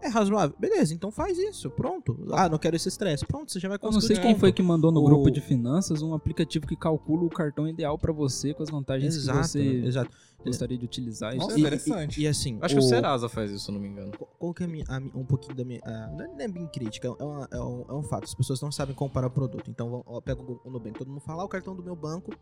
É 0.00 0.08
razoável. 0.08 0.54
Beleza, 0.58 0.94
então 0.94 1.10
faz 1.10 1.36
isso. 1.38 1.68
Pronto. 1.70 2.16
Ah, 2.32 2.48
não 2.48 2.56
quero 2.58 2.76
esse 2.76 2.88
estresse. 2.88 3.26
Pronto, 3.26 3.50
você 3.50 3.58
já 3.58 3.68
vai 3.68 3.76
Eu 3.76 3.86
não 3.86 3.92
conseguir. 3.94 4.14
sei 4.14 4.22
quem 4.22 4.38
foi 4.38 4.52
que 4.52 4.62
mandou 4.62 4.92
no 4.92 5.00
O- 5.00 5.04
grupo 5.04 5.30
de 5.30 5.40
finanças 5.40 6.02
um 6.02 6.14
aplicativo 6.14 6.66
que 6.66 6.76
calcula 6.76 7.24
o 7.24 7.28
cartão 7.30 7.66
ideal 7.68 7.98
pra 7.98 8.12
você 8.12 8.54
com 8.54 8.62
as 8.62 8.70
vantagens 8.70 9.16
Exato, 9.16 9.38
que 9.40 9.46
você 9.48 9.60
exato. 9.86 10.10
gostaria 10.44 10.78
de 10.78 10.84
utilizar. 10.84 11.34
Isso 11.34 11.44
Nossa, 11.46 11.58
E- 11.58 11.60
interessante. 11.60 12.20
E, 12.20 12.24
e 12.24 12.28
assim, 12.28 12.58
Acho 12.62 12.74
que 12.76 12.80
o 12.80 12.84
o- 12.84 12.88
Serasa 12.88 13.28
faz 13.28 13.50
isso, 13.50 13.64
se 13.64 13.70
eu 13.70 13.74
não 13.74 13.80
me 13.80 13.88
engano. 13.88 14.12
Qual- 14.38 14.54
que 14.54 14.62
é 14.62 14.66
a 14.66 14.68
minha, 14.68 14.84
a 14.88 15.00
mi- 15.00 15.10
um 15.14 15.24
pouquinho 15.24 15.56
da 15.56 15.64
minha. 15.64 15.80
ah, 15.84 16.10
não 16.16 16.24
é- 16.24 16.28
não 16.28 16.40
é 16.40 16.48
bem 16.48 16.66
crítica, 16.68 17.08
é, 17.08 17.24
uma- 17.24 17.48
é 17.50 17.60
um, 17.60 17.84
é 17.88 17.92
um 17.92 18.02
fato. 18.04 18.24
As 18.24 18.34
pessoas 18.34 18.60
não 18.60 18.70
sabem 18.70 18.94
comparar 18.94 19.26
o 19.26 19.30
produto. 19.30 19.68
Então, 19.68 19.90
vão- 19.90 20.04
ó, 20.06 20.20
pega 20.20 20.40
o, 20.40 20.60
o 20.64 20.70
Nubank. 20.70 20.96
Todo 20.96 21.08
mundo 21.10 21.20
fala, 21.20 21.42
ah, 21.42 21.46
o 21.46 21.48
cartão 21.48 21.74
do 21.74 21.82
meu 21.82 21.96
banco 21.96 22.32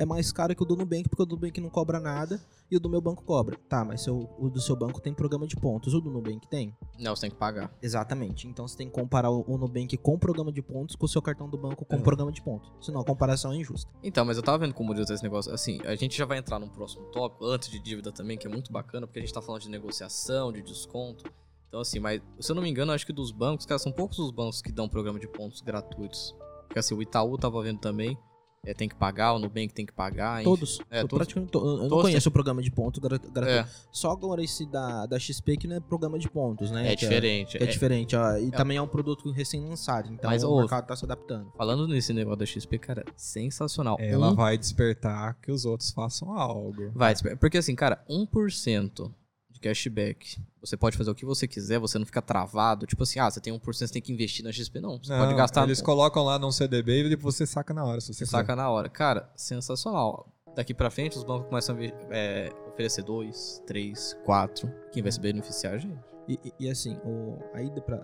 é 0.00 0.06
mais 0.06 0.32
caro 0.32 0.56
que 0.56 0.62
o 0.62 0.66
do 0.66 0.74
Nubank, 0.74 1.08
porque 1.08 1.22
o 1.22 1.26
do 1.26 1.34
Nubank 1.36 1.60
não 1.60 1.68
cobra 1.68 2.00
nada 2.00 2.40
e 2.70 2.76
o 2.76 2.80
do 2.80 2.88
meu 2.88 3.00
banco 3.00 3.22
cobra. 3.22 3.56
Tá, 3.68 3.84
mas 3.84 4.02
seu, 4.02 4.30
o 4.38 4.48
do 4.48 4.60
seu 4.60 4.74
banco 4.74 5.00
tem 5.00 5.12
programa 5.12 5.46
de 5.46 5.56
pontos. 5.56 5.92
O 5.92 6.00
do 6.00 6.10
Nubank 6.10 6.48
tem? 6.48 6.74
Não, 6.98 7.14
você 7.14 7.22
tem 7.22 7.30
que 7.30 7.36
pagar. 7.36 7.70
Exatamente. 7.82 8.48
Então, 8.48 8.66
você 8.66 8.76
tem 8.78 8.88
que 8.88 8.94
comparar 8.94 9.30
o, 9.30 9.44
o 9.46 9.58
Nubank 9.58 9.96
com 9.98 10.18
programa 10.18 10.50
de 10.50 10.62
pontos 10.62 10.96
com 10.96 11.04
o 11.04 11.08
seu 11.08 11.20
cartão 11.20 11.48
do 11.50 11.58
banco 11.58 11.84
com 11.84 11.96
É. 11.96 11.98
programa 11.98 12.32
de 12.32 12.40
pontos. 12.40 12.72
Senão, 12.80 13.00
a 13.00 13.04
comparação 13.04 13.52
é 13.52 13.56
injusta. 13.56 13.90
Então, 14.02 14.24
mas 14.24 14.36
eu 14.38 14.42
tava 14.42 14.58
vendo 14.58 14.72
como 14.72 14.94
Deus 14.94 15.10
esse 15.10 15.22
negócio. 15.22 15.52
Assim, 15.52 15.80
a 15.84 15.94
gente 15.94 16.16
já 16.16 16.24
vai 16.24 16.38
entrar 16.38 16.58
num 16.58 16.68
próximo 16.68 17.04
tópico, 17.12 17.44
antes 17.44 17.68
de 17.68 17.78
dívida 17.78 18.10
também, 18.10 18.38
que 18.38 18.46
é 18.46 18.50
muito 18.50 18.72
bacana, 18.72 19.06
porque 19.06 19.18
a 19.18 19.22
gente 19.22 19.34
tá 19.34 19.42
falando 19.42 19.60
de 19.62 19.68
negociação, 19.68 20.50
de 20.52 20.62
desconto. 20.62 21.30
Então, 21.68 21.80
assim, 21.80 22.00
mas 22.00 22.22
se 22.40 22.50
eu 22.50 22.56
não 22.56 22.62
me 22.62 22.70
engano, 22.70 22.90
acho 22.92 23.04
que 23.06 23.12
dos 23.12 23.30
bancos, 23.30 23.66
cara, 23.66 23.78
são 23.78 23.92
poucos 23.92 24.18
os 24.18 24.30
bancos 24.30 24.62
que 24.62 24.72
dão 24.72 24.88
programa 24.88 25.20
de 25.20 25.28
pontos 25.28 25.60
gratuitos. 25.60 26.34
Porque 26.66 26.78
assim, 26.78 26.94
o 26.94 27.02
Itaú 27.02 27.36
tava 27.36 27.60
vendo 27.62 27.78
também, 27.80 28.16
é, 28.64 28.74
tem 28.74 28.88
que 28.88 28.94
pagar, 28.94 29.32
o 29.32 29.38
Nubank 29.38 29.72
tem 29.72 29.86
que 29.86 29.92
pagar. 29.92 30.40
enfim. 30.42 30.50
Todos. 30.50 30.80
É, 30.90 31.00
Eu 31.00 31.08
todos. 31.08 31.18
praticamente 31.26 31.50
to- 31.52 31.58
eu 31.66 31.76
não 31.78 31.88
Todos 31.88 32.04
conheço 32.04 32.28
o 32.28 32.32
programa 32.32 32.60
de 32.62 32.70
pontos 32.70 33.00
gra- 33.00 33.16
gratuito. 33.16 33.48
É, 33.48 33.66
Só 33.90 34.10
agora 34.10 34.42
esse 34.44 34.66
da, 34.66 35.06
da 35.06 35.18
XP 35.18 35.56
que 35.56 35.66
não 35.66 35.76
é 35.76 35.80
programa 35.80 36.18
de 36.18 36.28
pontos, 36.28 36.70
né? 36.70 36.86
é 36.86 36.90
Que 36.90 36.96
diferente. 36.96 37.56
que 37.56 37.64
é 37.64 37.66
É- 37.66 37.70
diferente, 37.70 38.14
ó. 38.16 38.36
E 38.36 38.50
também 38.50 38.76
é 38.76 38.82
um 38.82 38.86
produto 38.86 39.30
recém-lançado, 39.30 40.12
então 40.12 40.30
Mas, 40.30 40.44
o 40.44 40.50
ô, 40.50 40.58
mercado 40.60 40.86
tá 40.86 40.94
se 40.94 41.04
adaptando. 41.04 41.50
Falando 41.56 41.88
nesse 41.88 42.12
negócio 42.12 42.38
da 42.40 42.46
XP, 42.46 42.78
cara, 42.78 43.04
sensacional. 43.16 43.96
Ela 43.98 44.30
Um- 44.30 44.34
vai 44.34 44.58
despertar 44.58 45.34
que 45.40 45.50
os 45.50 45.64
outros 45.64 45.90
façam 45.90 46.32
algo. 46.38 46.90
Vai, 46.94 47.14
porque 47.40 47.56
assim, 47.58 47.74
cara, 47.74 48.04
1% 48.08 49.04
de 49.04 49.19
cashback. 49.60 50.38
Você 50.60 50.76
pode 50.76 50.96
fazer 50.96 51.10
o 51.10 51.14
que 51.14 51.24
você 51.24 51.46
quiser, 51.46 51.78
você 51.78 51.98
não 51.98 52.06
fica 52.06 52.20
travado. 52.22 52.86
Tipo 52.86 53.02
assim, 53.02 53.18
ah, 53.18 53.30
você 53.30 53.40
tem 53.40 53.52
1%, 53.52 53.86
você 53.86 53.92
tem 53.92 54.02
que 54.02 54.12
investir 54.12 54.44
na 54.44 54.50
XP. 54.52 54.80
Não, 54.80 54.98
você 55.02 55.12
Não, 55.12 55.20
pode 55.24 55.34
gastar. 55.36 55.64
Eles 55.64 55.80
colocam 55.80 56.22
lá 56.24 56.38
num 56.38 56.50
CDB 56.50 57.04
e 57.04 57.16
você 57.16 57.46
saca 57.46 57.72
na 57.74 57.84
hora, 57.84 58.00
se 58.00 58.12
você 58.12 58.26
saca 58.26 58.54
na 58.56 58.68
hora. 58.70 58.88
Cara, 58.88 59.30
sensacional. 59.36 60.28
Daqui 60.54 60.74
pra 60.74 60.90
frente, 60.90 61.16
os 61.16 61.22
bancos 61.24 61.48
começam 61.48 61.76
a 61.76 61.84
é, 62.14 62.50
oferecer 62.68 63.02
2, 63.02 63.62
3, 63.66 64.16
4. 64.24 64.68
Quem 64.92 65.02
vai 65.02 65.12
se 65.12 65.20
beneficiar, 65.20 65.74
a 65.74 65.78
gente. 65.78 65.96
E, 66.28 66.38
e- 66.44 66.52
e 66.66 66.70
assim, 66.70 66.96
o, 67.04 67.38
aí 67.54 67.70
dá 67.70 67.80
pra 67.80 67.98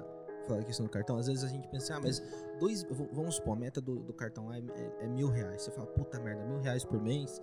falar 0.46 0.60
a 0.60 0.64
questão 0.64 0.86
do 0.86 0.90
cartão, 0.90 1.16
às 1.18 1.26
vezes 1.26 1.42
a 1.42 1.48
gente 1.48 1.66
pensa, 1.68 1.96
ah, 1.96 2.00
mas 2.00 2.22
dois, 2.60 2.84
vamos 3.12 3.34
supor, 3.34 3.56
a 3.56 3.60
meta 3.60 3.80
do, 3.80 3.96
do 3.96 4.12
cartão 4.12 4.52
é, 4.52 4.58
é- 4.60 5.04
é 5.04 5.06
mil 5.08 5.28
reais. 5.28 5.62
Você 5.62 5.72
fala, 5.72 5.88
puta 5.88 6.20
merda, 6.20 6.44
mil 6.44 6.60
reais 6.60 6.84
por 6.84 7.02
mês? 7.02 7.42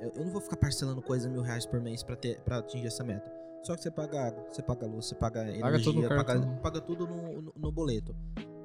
Eu, 0.00 0.12
eu 0.14 0.24
não 0.24 0.30
vou 0.30 0.40
ficar 0.40 0.56
parcelando 0.56 1.02
coisa 1.02 1.28
mil 1.28 1.42
reais 1.42 1.66
por 1.66 1.80
mês 1.80 2.02
pra, 2.04 2.14
ter, 2.14 2.38
pra 2.42 2.58
atingir 2.58 2.86
essa 2.86 3.02
meta. 3.02 3.28
Só 3.66 3.74
que 3.74 3.82
você 3.82 3.90
paga 3.90 4.28
água, 4.28 4.46
você 4.50 4.62
paga 4.62 4.86
luz, 4.86 5.06
você 5.06 5.14
paga 5.14 5.40
energia, 5.42 5.62
tudo 5.84 5.94
no 6.02 6.08
paga, 6.24 6.32
paga 6.62 6.80
tudo 6.80 7.06
no, 7.06 7.42
no- 7.42 7.52
no 7.56 7.72
boleto. 7.72 8.14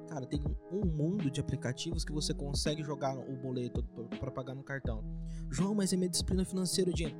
Cara, 0.08 0.26
tem 0.26 0.40
um 0.70 0.84
mundo 0.86 1.30
de 1.30 1.40
aplicativos 1.40 2.04
que 2.04 2.12
você 2.12 2.32
consegue 2.34 2.82
jogar 2.84 3.16
o 3.18 3.34
boleto 3.36 3.82
p- 3.82 4.18
pra 4.18 4.30
pagar 4.30 4.54
no 4.54 4.62
cartão. 4.62 5.02
João, 5.50 5.74
mas 5.74 5.92
é 5.92 5.96
minha 5.96 6.08
disciplina 6.08 6.44
financeira 6.44 6.90
o 6.90 6.94
dinheiro. 6.94 7.18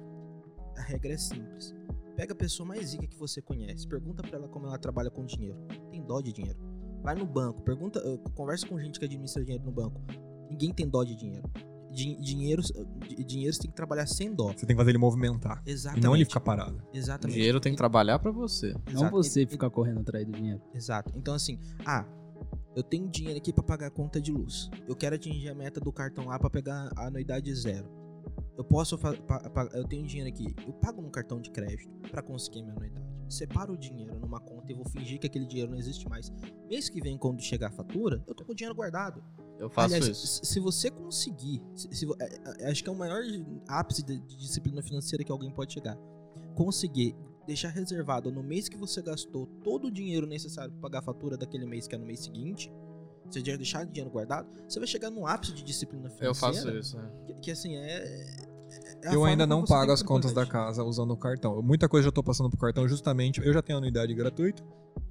A 0.77 0.83
regra 0.83 1.15
é 1.15 1.17
simples. 1.17 1.75
Pega 2.15 2.35
a 2.35 2.37
pessoa 2.37 2.67
mais 2.69 2.93
rica 2.93 3.07
que 3.09 3.17
você 3.19 3.41
conhece, 3.43 3.89
pergunta 3.89 4.23
pra 4.23 4.37
ela 4.39 4.47
como 4.49 4.67
ela 4.67 4.79
trabalha 4.79 5.11
com 5.11 5.25
dinheiro. 5.25 5.59
Tem 5.91 6.03
dó 6.05 6.21
de 6.21 6.33
dinheiro. 6.33 6.59
Vai 7.03 7.15
no 7.17 7.27
banco, 7.27 7.63
pergunta, 7.63 7.99
eh, 7.99 8.19
conversa 8.37 8.67
com 8.67 8.79
gente 8.79 8.99
que 9.01 9.07
administra 9.07 9.43
dinheiro 9.43 9.65
no 9.65 9.73
banco. 9.73 10.01
Ninguém 10.51 10.73
tem 10.73 10.89
dó 10.89 11.03
de 11.03 11.17
dinheiro. 11.17 11.51
Din- 11.93 12.19
dinheiro, 12.21 12.63
di- 13.07 13.25
dinheiro 13.25 13.53
você 13.53 13.61
tem 13.63 13.71
que 13.71 13.77
trabalhar 13.77 14.07
sem 14.07 14.35
dó. 14.35 14.47
Você 14.53 14.67
tem 14.67 14.75
que 14.75 14.81
fazer 14.81 14.91
ele 14.91 14.99
movimentar. 14.99 15.63
E 15.67 15.71
Exatamente. 15.71 16.05
não 16.05 16.15
ele 16.17 16.25
ficar 16.25 16.41
parado. 16.41 16.83
O 16.93 16.97
Exatamente. 16.97 17.37
dinheiro 17.37 17.61
tem 17.61 17.73
que 17.73 17.77
trabalhar 17.79 18.19
pra 18.19 18.31
você. 18.33 18.73
Não 18.91 19.03
Exato. 19.03 19.11
você 19.17 19.43
E- 19.43 19.47
ficar 19.47 19.69
correndo 19.71 20.01
atrás 20.01 20.25
do 20.27 20.33
dinheiro. 20.33 20.61
Exato. 20.75 21.13
Então, 21.17 21.35
assim, 21.35 21.59
ah, 21.85 22.07
eu 22.75 22.83
tenho 22.83 23.09
dinheiro 23.09 23.37
aqui 23.39 23.53
pra 23.53 23.63
pagar 23.63 23.89
a 23.89 23.91
conta 23.91 24.21
de 24.21 24.33
luz. 24.33 24.71
Eu 24.89 24.97
quero 24.97 25.15
atingir 25.17 25.49
a 25.51 25.55
meta 25.55 25.79
do 25.81 25.93
cartão 25.93 26.27
lá 26.27 26.39
pra 26.39 26.49
pegar 26.49 26.91
a 26.97 27.07
anuidade 27.09 27.55
zero. 27.55 27.87
Eu 28.57 28.65
posso 28.65 28.99
eu 29.75 29.85
tenho 29.85 30.07
dinheiro 30.07 30.29
aqui. 30.29 30.55
Eu 30.67 30.73
pago 30.75 31.03
no 31.03 31.11
cartão 31.11 31.41
de 31.41 31.51
crédito 31.51 31.91
pra 32.11 32.23
conseguir 32.23 32.61
a 32.61 32.63
minha 32.63 32.75
anuidade. 32.77 33.07
Separo 33.29 33.73
o 33.73 33.79
dinheiro 33.79 34.19
numa 34.21 34.39
conta 34.41 34.71
e 34.71 34.75
vou 34.75 34.85
fingir 34.89 35.19
que 35.19 35.27
aquele 35.27 35.47
dinheiro 35.47 35.71
não 35.73 35.79
existe 35.79 36.07
mais. 36.09 36.31
Mês 36.69 36.89
que 36.91 37.01
vem, 37.01 37.17
quando 37.17 37.41
chegar 37.43 37.69
a 37.69 37.71
fatura, 37.73 38.23
eu 38.27 38.35
tô 38.35 38.45
com 38.45 38.53
o 38.53 38.55
dinheiro 38.55 38.75
guardado. 38.75 39.23
Eu 39.59 39.71
faço 39.71 39.95
Aliás, 39.95 40.07
isso. 40.17 40.45
se- 40.45 40.61
você 40.61 40.91
conseguir, 40.91 41.63
se- 41.75 41.89
se 41.93 42.07
vo- 42.07 42.17
é- 42.21 42.65
é- 42.65 42.71
acho 42.71 42.83
que 42.83 42.89
é 42.89 42.93
o 42.93 42.97
maior 42.97 43.23
ápice 43.69 44.03
de, 44.03 44.19
de 44.19 44.37
disciplina 44.37 44.83
financeira 44.83 45.23
que 45.23 45.31
alguém 45.31 45.51
pode 45.51 45.73
chegar. 45.73 45.97
Conseguir 46.55 47.15
deixar 47.47 47.69
reservado 47.69 48.31
no 48.31 48.43
mês 48.43 48.69
que 48.69 48.77
você 48.77 49.01
gastou 49.03 49.47
todo 49.65 49.87
o 49.87 49.91
dinheiro 49.91 50.27
necessário 50.27 50.71
para 50.73 50.81
pagar 50.81 50.99
a 51.01 51.03
fatura 51.03 51.37
daquele 51.37 51.67
mês 51.67 51.87
que 51.87 51.95
é 51.95 51.99
no 51.99 52.07
mês 52.07 52.21
seguinte, 52.21 52.73
você 53.31 53.41
já 53.41 53.57
deixar 53.57 53.85
o 53.85 53.87
dinheiro 53.87 54.11
guardado, 54.11 54.49
você 54.69 54.79
vai 54.79 54.87
chegar 54.87 55.11
no 55.11 55.27
ápice 55.27 55.53
de 55.53 55.63
disciplina 55.63 56.09
financeira. 56.11 56.27
Eu 56.31 56.35
faço 56.35 56.69
isso. 56.71 56.99
é. 56.99 57.11
Que, 57.27 57.35
que, 57.35 57.51
assim 57.51 57.77
é. 57.77 58.37
é 59.03 59.15
eu 59.15 59.25
ainda 59.25 59.47
não 59.47 59.65
pago 59.65 59.93
as 59.93 60.03
contas 60.03 60.33
da 60.33 60.47
casa 60.47 60.83
usando 60.85 61.11
o 61.13 61.17
cartão. 61.17 61.61
Muita 61.63 61.89
coisa 61.89 62.07
eu 62.07 62.11
já 62.11 62.13
tô 62.15 62.23
passando 62.23 62.51
pro 62.51 62.59
cartão 62.59 62.87
justamente. 62.89 63.41
Eu 63.45 63.53
já 63.53 63.63
tenho 63.63 63.79
anuidade 63.79 64.15
gratuita. 64.15 64.63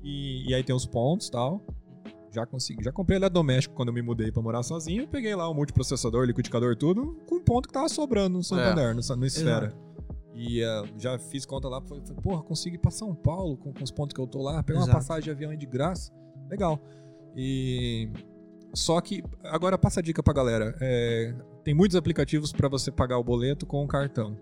E, 0.04 0.50
e 0.50 0.54
aí 0.54 0.64
tem 0.64 0.76
os 0.76 0.86
pontos 0.86 1.28
e 1.28 1.32
tal. 1.32 1.62
Já 2.32 2.46
consegui. 2.46 2.84
Já 2.84 2.92
comprei 2.92 3.18
eletrodoméstico 3.18 3.76
quando 3.76 3.90
eu 3.90 3.94
me 3.94 4.02
mudei 4.02 4.32
pra 4.32 4.42
morar 4.42 4.64
sozinho. 4.64 5.08
Peguei 5.08 5.36
lá 5.36 5.48
o 5.50 5.54
multiprocessador, 5.54 6.26
liquidificador, 6.26 6.76
tudo, 6.76 7.18
com 7.28 7.36
um 7.36 7.42
ponto 7.42 7.68
que 7.68 7.74
tava 7.74 7.90
sobrando 7.90 8.38
no 8.38 8.44
Santander, 8.44 8.96
no, 8.96 9.16
no 9.18 9.26
Esfera. 9.26 9.74
E 10.34 10.64
eh, 10.64 10.84
já 10.98 11.20
fiz 11.20 11.46
conta 11.46 11.68
lá, 11.68 11.82
falei, 11.82 12.02
porra, 12.24 12.42
consegui 12.42 12.76
ir 12.76 12.80
pra 12.80 12.90
São 12.90 13.14
Paulo 13.14 13.58
com, 13.58 13.74
com 13.74 13.84
os 13.84 13.92
pontos 13.92 14.14
que 14.14 14.22
eu 14.22 14.26
tô 14.26 14.42
lá, 14.42 14.64
pegar 14.64 14.80
uma 14.80 14.88
passagem 14.88 15.24
de 15.24 15.32
avião 15.32 15.52
aí 15.52 15.58
de 15.58 15.66
graça. 15.66 16.12
Legal. 16.50 16.80
E. 17.36 18.10
Só 18.74 19.00
que, 19.02 19.22
agora 19.44 19.78
passa 19.78 20.00
a 20.00 20.04
dica 20.04 20.24
pra 20.24 20.34
galera. 20.34 20.76
é, 20.80 21.36
tem 21.64 21.74
muitos 21.74 21.96
aplicativos 21.96 22.52
pra 22.52 22.70
você 22.70 22.90
pagar 22.92 23.18
o 23.18 23.24
boleto 23.24 23.66
com 23.66 23.84
o 23.84 23.88
cartão. 23.88 24.38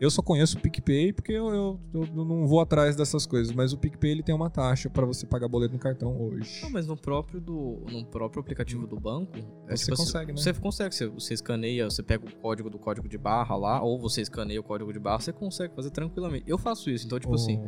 Eu 0.00 0.10
só 0.10 0.22
conheço 0.22 0.56
o 0.56 0.60
PicPay 0.60 1.12
porque 1.12 1.32
eu, 1.32 1.48
eu, 1.52 1.80
eu 1.92 2.24
não 2.24 2.46
vou 2.46 2.58
atrás 2.60 2.96
dessas 2.96 3.26
coisas, 3.26 3.52
mas 3.54 3.74
o 3.74 3.76
PicPay 3.76 4.12
ele 4.12 4.22
tem 4.22 4.34
uma 4.34 4.48
taxa 4.48 4.88
pra 4.88 5.04
você 5.04 5.26
pagar 5.26 5.46
boleto 5.46 5.74
no 5.74 5.78
cartão 5.78 6.18
hoje. 6.18 6.62
Não, 6.62 6.70
mas 6.70 6.86
no 6.86 6.96
próprio, 6.96 7.38
do, 7.38 7.84
no 7.92 8.06
próprio 8.06 8.40
aplicativo 8.40 8.86
do 8.86 8.98
banco. 8.98 9.36
é 9.68 9.76
Você 9.76 9.84
tipo 9.84 9.94
assim, 9.94 10.04
consegue, 10.04 10.32
né? 10.32 10.38
Você 10.38 10.54
consegue. 10.54 10.94
Você, 10.94 11.06
você 11.06 11.34
escaneia, 11.34 11.84
você 11.90 12.02
pega 12.02 12.24
o 12.26 12.34
código 12.36 12.70
do 12.70 12.78
código 12.78 13.06
de 13.06 13.18
barra 13.18 13.54
lá, 13.56 13.82
ou 13.82 13.98
você 13.98 14.22
escaneia 14.22 14.58
o 14.58 14.64
código 14.64 14.90
de 14.90 14.98
barra, 14.98 15.20
você 15.20 15.34
consegue 15.34 15.74
fazer 15.74 15.90
tranquilamente. 15.90 16.44
Eu 16.46 16.56
faço 16.56 16.88
isso, 16.88 17.04
então, 17.04 17.20
tipo 17.20 17.32
o, 17.32 17.34
assim. 17.34 17.60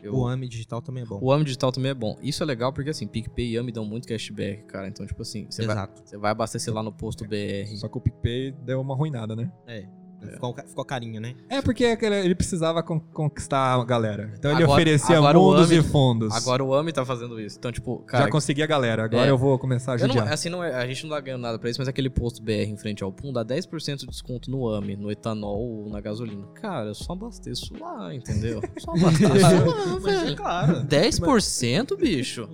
Eu, 0.00 0.14
o 0.14 0.26
AMI 0.26 0.48
digital 0.48 0.80
também 0.80 1.02
é 1.02 1.06
bom. 1.06 1.18
o 1.20 1.32
AMI 1.32 1.44
digital 1.44 1.72
também 1.72 1.90
é 1.90 1.94
bom. 1.94 2.16
Isso 2.22 2.44
é 2.44 2.46
legal 2.46 2.72
porque, 2.72 2.90
assim, 2.90 3.08
PicPay 3.08 3.52
e 3.52 3.58
AMI 3.58 3.72
dão 3.72 3.84
muito 3.84 4.06
cashback, 4.06 4.64
cara. 4.64 4.86
Então, 4.86 5.04
tipo 5.04 5.22
assim, 5.22 5.46
você 5.50 5.66
vai, 5.66 5.74
Exato. 5.74 6.02
você 6.04 6.16
vai 6.16 6.30
abastecer 6.30 6.72
lá 6.72 6.82
no 6.82 6.92
posto 6.92 7.24
BR. 7.24 7.76
Só 7.76 7.88
que 7.88 7.98
o 7.98 8.00
PicPay 8.00 8.52
deu 8.52 8.80
uma 8.80 8.94
ruinada, 8.94 9.34
né? 9.34 9.50
É. 9.66 10.01
Ficou, 10.30 10.54
ficou 10.66 10.84
carinho, 10.84 11.20
né? 11.20 11.34
É 11.48 11.60
porque 11.60 11.84
aquele- 11.86 12.20
ele 12.24 12.34
precisava 12.34 12.82
con- 12.82 13.00
conquistar 13.00 13.74
a 13.74 13.84
galera. 13.84 14.32
Então 14.38 14.50
ele 14.50 14.62
Agora- 14.62 14.76
oferecia 14.80 15.16
agora 15.18 15.38
mundos 15.38 15.70
AMI 15.70 15.78
e 15.78 15.82
fundos. 15.82 16.34
Agora 16.34 16.62
o 16.64 16.74
AMI 16.74 16.92
tá 16.92 17.04
fazendo 17.04 17.40
isso. 17.40 17.58
Então, 17.58 17.70
tipo, 17.72 17.98
cara. 18.00 18.24
Já 18.24 18.30
consegui 18.30 18.62
a 18.62 18.66
galera, 18.66 19.04
agora 19.04 19.26
É. 19.26 19.30
eu 19.30 19.38
vou 19.38 19.58
começar 19.58 19.92
a 19.94 19.98
não, 19.98 20.06
judiar. 20.06 20.32
assim, 20.32 20.48
não 20.48 20.62
é, 20.62 20.74
a 20.74 20.86
gente 20.86 21.04
não 21.04 21.10
tá 21.10 21.20
ganhando 21.20 21.42
nada 21.42 21.58
pra 21.58 21.68
isso, 21.70 21.80
mas 21.80 21.88
aquele 21.88 22.10
posto 22.10 22.42
BR 22.42 22.68
em 22.70 22.76
frente 22.76 23.02
ao 23.02 23.12
PUM 23.12 23.32
dá 23.32 23.42
10% 23.44 24.00
de 24.00 24.06
desconto 24.06 24.50
no 24.50 24.68
AMI, 24.68 24.96
no 24.96 25.10
etanol 25.10 25.60
ou 25.84 25.90
na 25.90 26.00
gasolina. 26.00 26.46
Cara, 26.54 26.88
eu 26.88 26.94
só 26.94 27.12
abasteço 27.12 27.72
lá, 27.78 28.14
entendeu? 28.14 28.60
Só 28.78 28.92
abasteço 28.92 29.32
lá, 29.40 29.52
é 29.52 29.98
velho. 30.24 30.36
claro. 30.36 30.84
10%, 30.84 31.96
bicho? 31.96 32.48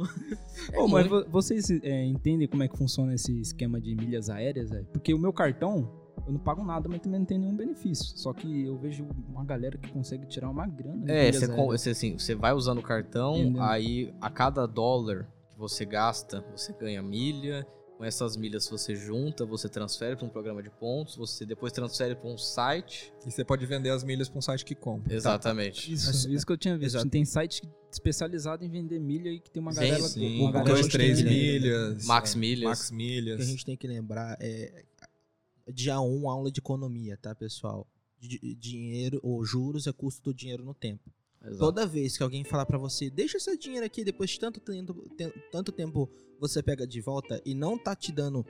É 0.73 0.79
Ô, 0.79 0.89
mas 0.89 1.07
vocês 1.31 1.71
é, 1.71 2.05
entendem 2.05 2.47
como 2.49 2.63
é 2.63 2.69
que 2.69 2.77
funciona 2.77 3.15
esse 3.15 3.39
esquema 3.41 3.81
de 3.81 3.95
milhas 3.95 4.29
aéreas? 4.29 4.71
velho? 4.71 4.87
Porque 4.93 5.15
o 5.15 5.19
meu 5.19 5.33
cartão, 5.33 5.91
eu 6.29 6.33
não 6.35 6.39
pago 6.41 6.63
nada, 6.63 6.89
mas 6.89 7.01
também 7.01 7.19
não 7.21 7.27
tem 7.27 7.39
nenhum 7.39 7.57
benefício. 7.57 8.17
Só 8.17 8.33
que 8.33 8.65
eu 8.65 8.77
vejo 8.77 9.07
uma 9.29 9.45
galera 9.45 9.79
que 9.79 9.91
consegue 9.91 10.27
tirar 10.27 10.51
uma 10.51 10.67
grana. 10.67 11.11
É, 11.11 11.25
milhas 11.27 11.37
você, 11.41 11.49
com- 11.49 11.67
você, 11.67 11.91
assim, 11.91 12.19
você 12.19 12.35
vai 12.35 12.53
usando 12.53 12.79
o 12.79 12.83
cartão, 12.83 13.37
Entendeu? 13.39 13.63
aí 13.63 14.15
a 14.21 14.29
cada 14.31 14.67
dólar 14.67 15.27
que 15.51 15.59
você 15.59 15.85
gasta, 15.85 16.45
você 16.55 16.73
ganha 16.73 17.03
milha. 17.03 17.67
Com 17.97 18.05
essas 18.05 18.37
milhas 18.37 18.69
você 18.69 18.95
junta, 18.95 19.45
você 19.45 19.69
transfere 19.69 20.15
para 20.15 20.25
um 20.25 20.29
programa 20.29 20.63
de 20.63 20.71
pontos, 20.71 21.17
você 21.17 21.45
depois 21.45 21.73
transfere 21.73 22.15
para 22.15 22.31
um 22.31 22.39
site. 22.39 23.13
E 23.27 23.31
você 23.33 23.45
pode 23.45 23.67
vender 23.67 23.91
as 23.91 24.05
milhas 24.05 24.29
pra 24.29 24.39
um 24.39 24.41
site 24.41 24.65
que 24.65 24.73
compra. 24.77 25.13
Exatamente. 25.13 25.93
Isso, 25.93 26.09
Assim, 26.11 26.33
isso 26.33 26.47
que 26.47 26.53
eu 26.53 26.57
tinha 26.57 26.79
visto. 26.79 26.95
exato. 26.95 27.11
Tem 27.11 27.25
site 27.25 27.63
especializado 27.91 28.65
em 28.65 28.69
vender 28.69 29.01
milha 29.01 29.31
e 29.31 29.41
que 29.41 29.51
tem 29.51 29.61
uma 29.61 29.73
Sim, 29.73 29.81
galera. 29.81 30.03
sim. 30.05 30.39
uma 30.41 30.51
O 30.51 30.53
galera 30.53 30.71
Dois, 30.75 30.83
gente 30.87 30.93
três 30.93 31.19
tem- 31.21 31.27
milhas. 31.29 32.07
Max 32.07 32.37
é, 32.37 32.39
milhas. 32.39 32.69
Max 32.69 32.91
O 32.91 32.95
milhas. 32.95 33.37
que 33.37 33.43
a 33.43 33.47
gente 33.47 33.65
tem 33.67 33.77
que 33.77 33.89
lembrar 33.89 34.37
é 34.41 34.85
dia 35.73 36.01
1 36.01 36.29
aula 36.29 36.51
de 36.51 36.61
economia, 36.61 37.17
tá, 37.17 37.35
pessoal? 37.35 37.87
Di- 38.21 38.55
dinheiro 38.57 39.21
ou 39.23 39.45
juros 39.45 39.87
é 39.87 39.93
custo 39.93 40.23
do 40.23 40.35
dinheiro 40.35 40.65
no 40.65 40.75
tempo. 40.75 41.11
Exato. 41.41 41.59
Toda 41.59 41.87
vez 41.87 42.17
que 42.17 42.23
alguém 42.23 42.43
falar 42.43 42.67
pra 42.67 42.79
você, 42.79 43.09
deixa 43.09 43.39
seu 43.39 43.57
dinheiro 43.57 43.87
aqui, 43.87 44.03
depois 44.03 44.31
de 44.31 44.41
tanto 44.41 44.59
tempo, 44.61 44.95
te- 45.17 45.33
tanto 45.53 45.71
tempo 45.71 46.11
você 46.41 46.63
pega 46.63 46.87
de 46.87 47.01
volta 47.01 47.41
e 47.45 47.55
não 47.55 47.79
tá 47.79 47.95
te 47.95 48.11
dando 48.11 48.45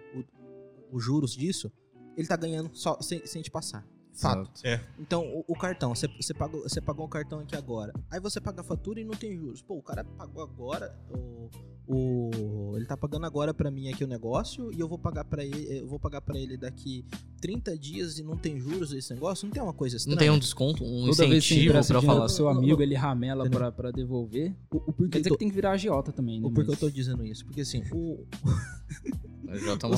os 0.90 1.04
juros 1.04 1.34
disso, 1.36 1.70
ele 2.16 2.26
tá 2.26 2.36
ganhando 2.36 2.70
só 2.74 3.00
sem, 3.02 3.24
sem 3.26 3.42
te 3.42 3.50
passar. 3.50 3.86
Fato. 4.20 4.50
Exato. 4.64 4.84
Então, 4.98 5.22
o, 5.24 5.44
o 5.48 5.54
cartão, 5.54 5.94
você, 5.94 6.08
você, 6.08 6.34
pagou, 6.34 6.62
você 6.62 6.80
pagou 6.80 7.06
o 7.06 7.08
cartão 7.08 7.38
aqui 7.40 7.54
agora. 7.54 7.92
Aí 8.10 8.18
você 8.20 8.40
paga 8.40 8.60
a 8.60 8.64
fatura 8.64 9.00
e 9.00 9.04
não 9.04 9.14
tem 9.14 9.36
juros. 9.36 9.62
Pô, 9.62 9.74
o 9.76 9.82
cara 9.82 10.02
pagou 10.04 10.42
agora, 10.42 10.92
o, 11.10 11.48
o- 11.86 12.72
ele 12.76 12.84
tá 12.84 12.96
pagando 12.96 13.24
agora 13.26 13.54
pra 13.54 13.70
mim 13.70 13.88
aqui 13.88 14.02
o 14.04 14.08
negócio 14.08 14.72
e 14.72 14.80
eu 14.80 14.88
vou 14.88 14.98
pagar 14.98 15.24
para 15.24 15.44
ele, 15.44 15.78
eu 15.80 15.86
vou 15.86 15.98
pagar 16.00 16.20
para 16.20 16.38
ele 16.38 16.56
daqui 16.56 17.04
30 17.40 17.78
dias 17.78 18.18
e 18.18 18.24
não 18.24 18.36
tem 18.36 18.58
juros 18.58 18.92
esse 18.92 19.14
negócio. 19.14 19.46
Não 19.46 19.52
tem 19.52 19.62
uma 19.62 19.72
coisa 19.72 19.96
estranha? 19.96 20.14
Não 20.16 20.18
tem 20.20 20.30
um 20.30 20.38
desconto, 20.38 20.84
um 20.84 21.06
Toda 21.10 21.24
incentivo 21.26 21.68
empresta 21.70 21.92
pra 21.94 22.00
dinheiro 22.00 22.06
falar 22.06 22.26
pro 22.26 22.34
seu 22.34 22.48
assim, 22.48 22.58
amigo, 22.58 22.80
"Ô, 22.80 22.82
ele 22.82 22.94
ramela 22.94 23.48
pra 23.72 23.90
devolver. 23.90 24.54
O, 24.70 24.76
o 24.78 24.92
porquê 24.92 25.08
Quer 25.10 25.18
dizer 25.18 25.30
eu 25.30 25.34
que 25.34 25.38
tem 25.38 25.48
que 25.48 25.54
virar 25.54 25.70
agiota 25.72 26.12
também, 26.12 26.36
né? 26.40 26.42
tô, 26.42 26.48
o 26.48 26.52
porquê 26.52 26.70
eu 26.70 26.72
Mas- 26.72 26.80
tô 26.80 26.90
dizendo 26.90 27.24
isso? 27.24 27.44
Porque 27.46 27.60
assim, 27.60 27.82
o, 27.92 28.26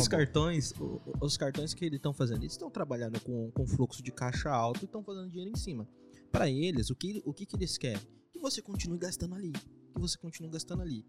Os 0.00 0.08
cartões, 0.08 0.72
os 1.20 1.36
cartões 1.36 1.74
que 1.74 1.84
eles 1.84 1.96
estão 1.96 2.12
fazendo, 2.14 2.42
eles 2.42 2.52
estão 2.52 2.70
trabalhando 2.70 3.20
com, 3.20 3.50
com 3.50 3.66
fluxo 3.66 4.02
de 4.02 4.12
caixa 4.12 4.50
alto 4.50 4.82
e 4.82 4.84
estão 4.84 5.02
fazendo 5.02 5.28
dinheiro 5.28 5.50
em 5.50 5.56
cima. 5.56 5.88
Pra 6.30 6.48
eles, 6.48 6.90
o 6.90 6.94
que, 6.94 7.20
o 7.24 7.32
que, 7.32 7.44
que 7.44 7.56
eles 7.56 7.76
querem? 7.76 8.00
Que 8.32 8.38
você 8.38 8.62
continue 8.62 8.98
gastando 8.98 9.34
ali. 9.34 9.52
Que 9.52 10.00
você 10.00 10.16
continue 10.16 10.50
gastando 10.50 10.82
ali. 10.82 11.04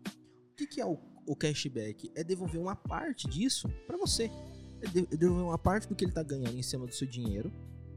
O 0.51 0.55
que, 0.55 0.65
que 0.67 0.81
é 0.81 0.85
o, 0.85 0.97
o 1.27 1.35
cashback? 1.35 2.11
É 2.15 2.23
devolver 2.23 2.59
uma 2.59 2.75
parte 2.75 3.27
disso 3.27 3.69
pra 3.85 3.97
você. 3.97 4.25
É 4.81 4.87
é 4.87 5.17
devolver 5.17 5.45
uma 5.45 5.57
parte 5.59 5.87
do 5.87 5.95
que 5.95 6.03
ele 6.03 6.11
tá 6.11 6.23
ganhando 6.23 6.57
em 6.57 6.63
cima 6.63 6.87
do 6.87 6.93
seu 6.93 7.07
dinheiro 7.07 7.51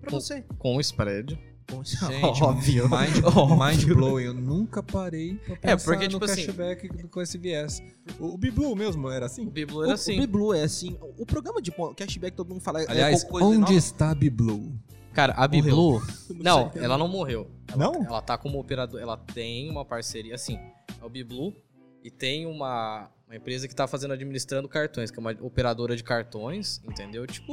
Com- 0.04 0.10
você. 0.20 0.42
Com 0.58 0.76
o 0.76 0.80
spread. 0.80 1.38
Esse- 1.82 1.96
Gente, 2.06 2.42
óbvio. 2.44 2.84
mind, 2.88 3.24
Óbvio. 3.36 3.56
mind 3.66 3.84
blowing. 3.84 4.24
Eu 4.24 4.34
nunca 4.34 4.82
parei 4.82 5.34
pra 5.36 5.56
pensar 5.56 5.72
É, 5.72 5.76
porque, 5.76 6.04
no 6.04 6.10
tipo 6.10 6.24
assim- 6.24 6.46
cashback 6.46 6.88
com 7.08 7.20
esse 7.22 7.38
viés. 7.38 7.82
O, 8.18 8.34
o 8.34 8.38
Biblu 8.38 8.74
mesmo 8.76 9.08
era 9.10 9.24
O 9.24 9.26
assim? 9.26 9.46
Biblu 9.48 9.78
O, 9.78 9.82
era 9.82 9.90
o 9.90 9.94
assim. 9.94 10.18
Biblu 10.20 10.52
é 10.54 10.62
assim. 10.62 10.96
O 11.18 11.24
programa 11.26 11.60
de 11.62 11.72
cashback 11.96 12.36
todo 12.36 12.48
mundo 12.50 12.60
fala. 12.60 12.82
é 12.82 12.86
Aliás, 12.90 13.24
coisa 13.24 13.46
onde 13.46 13.58
nova. 13.60 13.72
está 13.74 14.10
a 14.10 14.14
Biblu? 14.14 14.72
Cara, 15.12 15.32
a. 15.34 15.46
Biblu. 15.46 16.02
Não, 16.42 16.70
sei. 16.72 16.82
ela 16.82 16.98
não 16.98 17.06
morreu. 17.08 17.48
Ela, 17.68 17.76
Não? 17.84 18.04
Ela 18.04 18.20
tá 18.20 18.36
como 18.36 18.58
operador. 18.58 19.00
Ela 19.00 19.16
tem 19.16 19.70
uma 19.70 19.84
parceria, 19.84 20.34
assim, 20.34 20.58
é 21.00 21.04
o 21.04 21.08
Biblu 21.08 21.54
e 22.02 22.10
tem 22.10 22.46
uma, 22.46 23.08
uma 23.26 23.36
empresa 23.36 23.66
que 23.68 23.74
tá 23.74 23.86
fazendo 23.86 24.12
administrando 24.12 24.68
cartões, 24.68 25.10
que 25.10 25.18
é 25.18 25.20
uma 25.20 25.30
operadora 25.40 25.96
de 25.96 26.02
cartões, 26.02 26.80
entendeu? 26.84 27.26
Tipo 27.26 27.52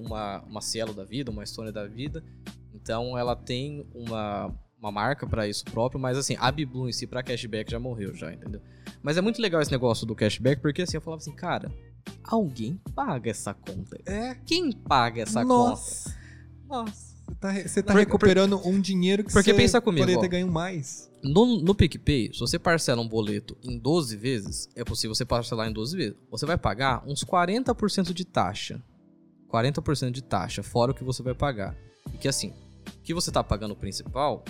uma, 0.00 0.40
uma 0.42 0.60
Cielo 0.62 0.92
da 0.94 1.04
vida, 1.04 1.30
uma 1.30 1.44
Estônia 1.44 1.70
da 1.70 1.86
vida. 1.86 2.24
Então 2.82 3.16
ela 3.16 3.36
tem 3.36 3.86
uma, 3.94 4.52
uma 4.78 4.90
marca 4.90 5.26
pra 5.26 5.46
isso 5.46 5.64
próprio, 5.64 6.00
mas 6.00 6.18
assim, 6.18 6.36
a 6.38 6.50
Biblu 6.50 6.88
em 6.88 6.92
si 6.92 7.06
pra 7.06 7.22
cashback 7.22 7.70
já 7.70 7.78
morreu 7.78 8.14
já, 8.14 8.32
entendeu? 8.32 8.60
Mas 9.02 9.16
é 9.16 9.20
muito 9.20 9.40
legal 9.40 9.62
esse 9.62 9.70
negócio 9.70 10.06
do 10.06 10.14
cashback, 10.14 10.60
porque 10.60 10.82
assim, 10.82 10.96
eu 10.96 11.00
falava 11.00 11.20
assim, 11.20 11.34
cara, 11.34 11.72
alguém 12.24 12.80
paga 12.94 13.30
essa 13.30 13.54
conta. 13.54 13.98
É. 14.04 14.34
Quem 14.46 14.72
paga 14.72 15.22
essa 15.22 15.44
Nossa. 15.44 16.10
conta? 16.68 16.86
Nossa. 16.86 17.12
Você 17.22 17.34
tá, 17.36 17.52
você 17.52 17.82
tá 17.82 17.94
recuperando 17.94 18.60
um 18.66 18.80
dinheiro 18.80 19.24
que 19.24 19.32
porque 19.32 19.52
você 19.52 19.56
pensa 19.56 19.80
comigo, 19.80 20.02
poderia 20.02 20.20
ter 20.20 20.28
ganho 20.28 20.50
mais. 20.50 21.10
No, 21.22 21.60
no 21.60 21.74
PicPay, 21.74 22.32
se 22.32 22.40
você 22.40 22.58
parcela 22.58 23.00
um 23.00 23.08
boleto 23.08 23.56
em 23.62 23.78
12 23.78 24.16
vezes, 24.16 24.68
é 24.74 24.84
possível 24.84 25.14
você 25.14 25.24
parcelar 25.24 25.68
em 25.68 25.72
12 25.72 25.96
vezes. 25.96 26.16
Você 26.30 26.44
vai 26.44 26.58
pagar 26.58 27.02
uns 27.06 27.24
40% 27.24 28.12
de 28.12 28.24
taxa. 28.24 28.82
40% 29.52 30.10
de 30.10 30.22
taxa, 30.22 30.62
fora 30.62 30.92
o 30.92 30.94
que 30.94 31.04
você 31.04 31.22
vai 31.22 31.34
pagar. 31.34 31.76
E 32.12 32.18
que 32.18 32.26
assim, 32.26 32.52
que 33.02 33.14
você 33.14 33.30
tá 33.30 33.42
pagando 33.42 33.72
o 33.72 33.76
principal, 33.76 34.44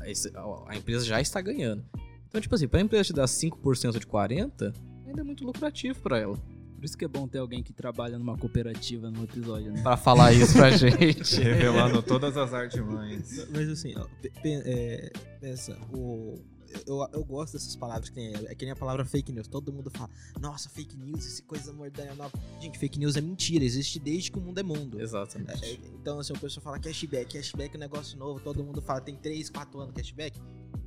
a 0.00 0.70
a 0.72 0.76
empresa 0.76 1.04
já 1.04 1.20
está 1.20 1.40
ganhando. 1.40 1.84
Então, 2.28 2.40
tipo 2.40 2.54
assim, 2.54 2.68
pra 2.68 2.80
empresa 2.80 3.04
te 3.04 3.12
dar 3.12 3.24
5% 3.26 3.98
de 3.98 4.06
40%, 4.06 4.74
ainda 5.06 5.20
é 5.20 5.24
muito 5.24 5.44
lucrativo 5.44 6.00
pra 6.00 6.18
ela. 6.18 6.36
Por 6.80 6.84
isso 6.86 6.96
que 6.96 7.04
é 7.04 7.08
bom 7.08 7.28
ter 7.28 7.38
alguém 7.38 7.62
que 7.62 7.74
trabalha 7.74 8.18
numa 8.18 8.38
cooperativa 8.38 9.10
no 9.10 9.24
episódio, 9.24 9.70
né? 9.70 9.82
Pra 9.82 9.98
falar 9.98 10.32
isso 10.32 10.54
pra 10.54 10.70
gente. 10.72 11.38
Revelando 11.38 12.02
todas 12.02 12.38
as 12.38 12.54
artimanhas. 12.54 13.46
Mas 13.50 13.68
assim, 13.68 13.92
ó, 13.98 14.06
é, 14.42 15.12
pensa, 15.40 15.76
o, 15.92 16.40
eu, 16.86 17.08
eu 17.12 17.24
gosto 17.24 17.54
dessas 17.54 17.74
palavras 17.76 18.08
que 18.08 18.14
tem. 18.14 18.32
É 18.46 18.54
que 18.54 18.64
nem 18.64 18.72
a 18.72 18.76
palavra 18.76 19.04
fake 19.04 19.32
news. 19.32 19.48
Todo 19.48 19.72
mundo 19.72 19.90
fala, 19.90 20.10
nossa, 20.40 20.68
fake 20.68 20.96
news, 20.96 21.26
esse 21.26 21.42
coisa 21.42 21.72
mordanha 21.72 22.14
nova. 22.14 22.32
Gente, 22.60 22.78
fake 22.78 22.98
news 22.98 23.16
é 23.16 23.20
mentira, 23.20 23.64
existe 23.64 23.98
desde 23.98 24.30
que 24.30 24.38
o 24.38 24.40
mundo 24.40 24.58
é 24.58 24.62
mundo. 24.62 25.00
Exatamente. 25.00 25.64
É, 25.64 25.78
então, 25.94 26.18
assim, 26.18 26.32
o 26.32 26.38
pessoal 26.38 26.62
fala 26.62 26.78
cashback, 26.78 27.32
cashback 27.32 27.74
é 27.74 27.76
um 27.76 27.80
negócio 27.80 28.18
novo, 28.18 28.40
todo 28.40 28.62
mundo 28.62 28.80
fala, 28.80 29.00
tem 29.00 29.16
3, 29.16 29.50
4 29.50 29.80
anos 29.80 29.94
cashback. 29.94 30.40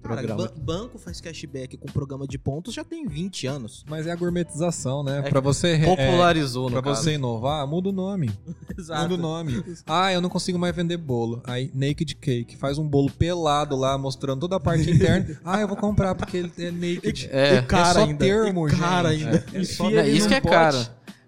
Cara, 0.04 0.16
Programa. 0.18 0.52
banco 0.62 0.98
faz 1.00 1.22
cashback 1.22 1.78
com 1.78 1.88
programa 1.88 2.28
de 2.28 2.38
pontos 2.38 2.74
já 2.74 2.84
tem 2.84 3.08
20 3.08 3.48
anos. 3.48 3.86
Mas 3.88 4.06
é 4.06 4.12
a 4.12 4.16
gourmetização, 4.16 5.02
né? 5.02 5.20
É 5.20 5.30
pra 5.30 5.40
você, 5.40 5.76
re- 5.76 5.88
é, 5.88 5.96
Popularizou, 5.96 6.66
no 6.70 6.74
pra 6.74 6.82
caso. 6.92 7.04
você 7.04 7.14
inovar, 7.14 7.66
muda 7.66 7.88
o 7.90 7.92
nome. 7.94 8.30
Muda 8.76 9.14
o 9.14 9.18
nome. 9.18 9.64
Ah, 9.88 10.12
eu 10.12 10.20
não 10.20 10.30
consigo 10.30 10.60
mais 10.60 10.76
vender 10.76 10.98
bolo. 10.98 11.42
Aí, 11.46 11.72
Naked 11.74 12.16
Cake. 12.16 12.58
Faz 12.58 12.78
um 12.78 12.86
bolo 12.88 13.10
pelado 13.12 13.76
lá, 13.78 13.98
mostrando 13.98 14.42
toda 14.42 14.58
a 14.58 14.60
parte 14.60 14.90
interna. 14.92 15.40
Ah, 15.46 15.62
eu 15.62 15.68
vou 15.70 15.78
comprar 15.78 16.16
porque 16.16 16.38
ele 16.38 16.52
é 16.58 16.72
naked. 16.72 17.30
É, 17.32 17.56
é 17.58 17.86
só 17.94 18.14
termo, 18.18 18.68
e 18.68 18.72
cara 18.76 19.14
gente. 19.14 19.26
ainda. 19.26 19.46
É 19.54 19.64
só- 19.64 19.90
É, 19.90 20.10
isso 20.10 20.28
que 20.28 20.34
é 20.34 20.42
pote. 20.42 20.54
caro. 20.54 20.78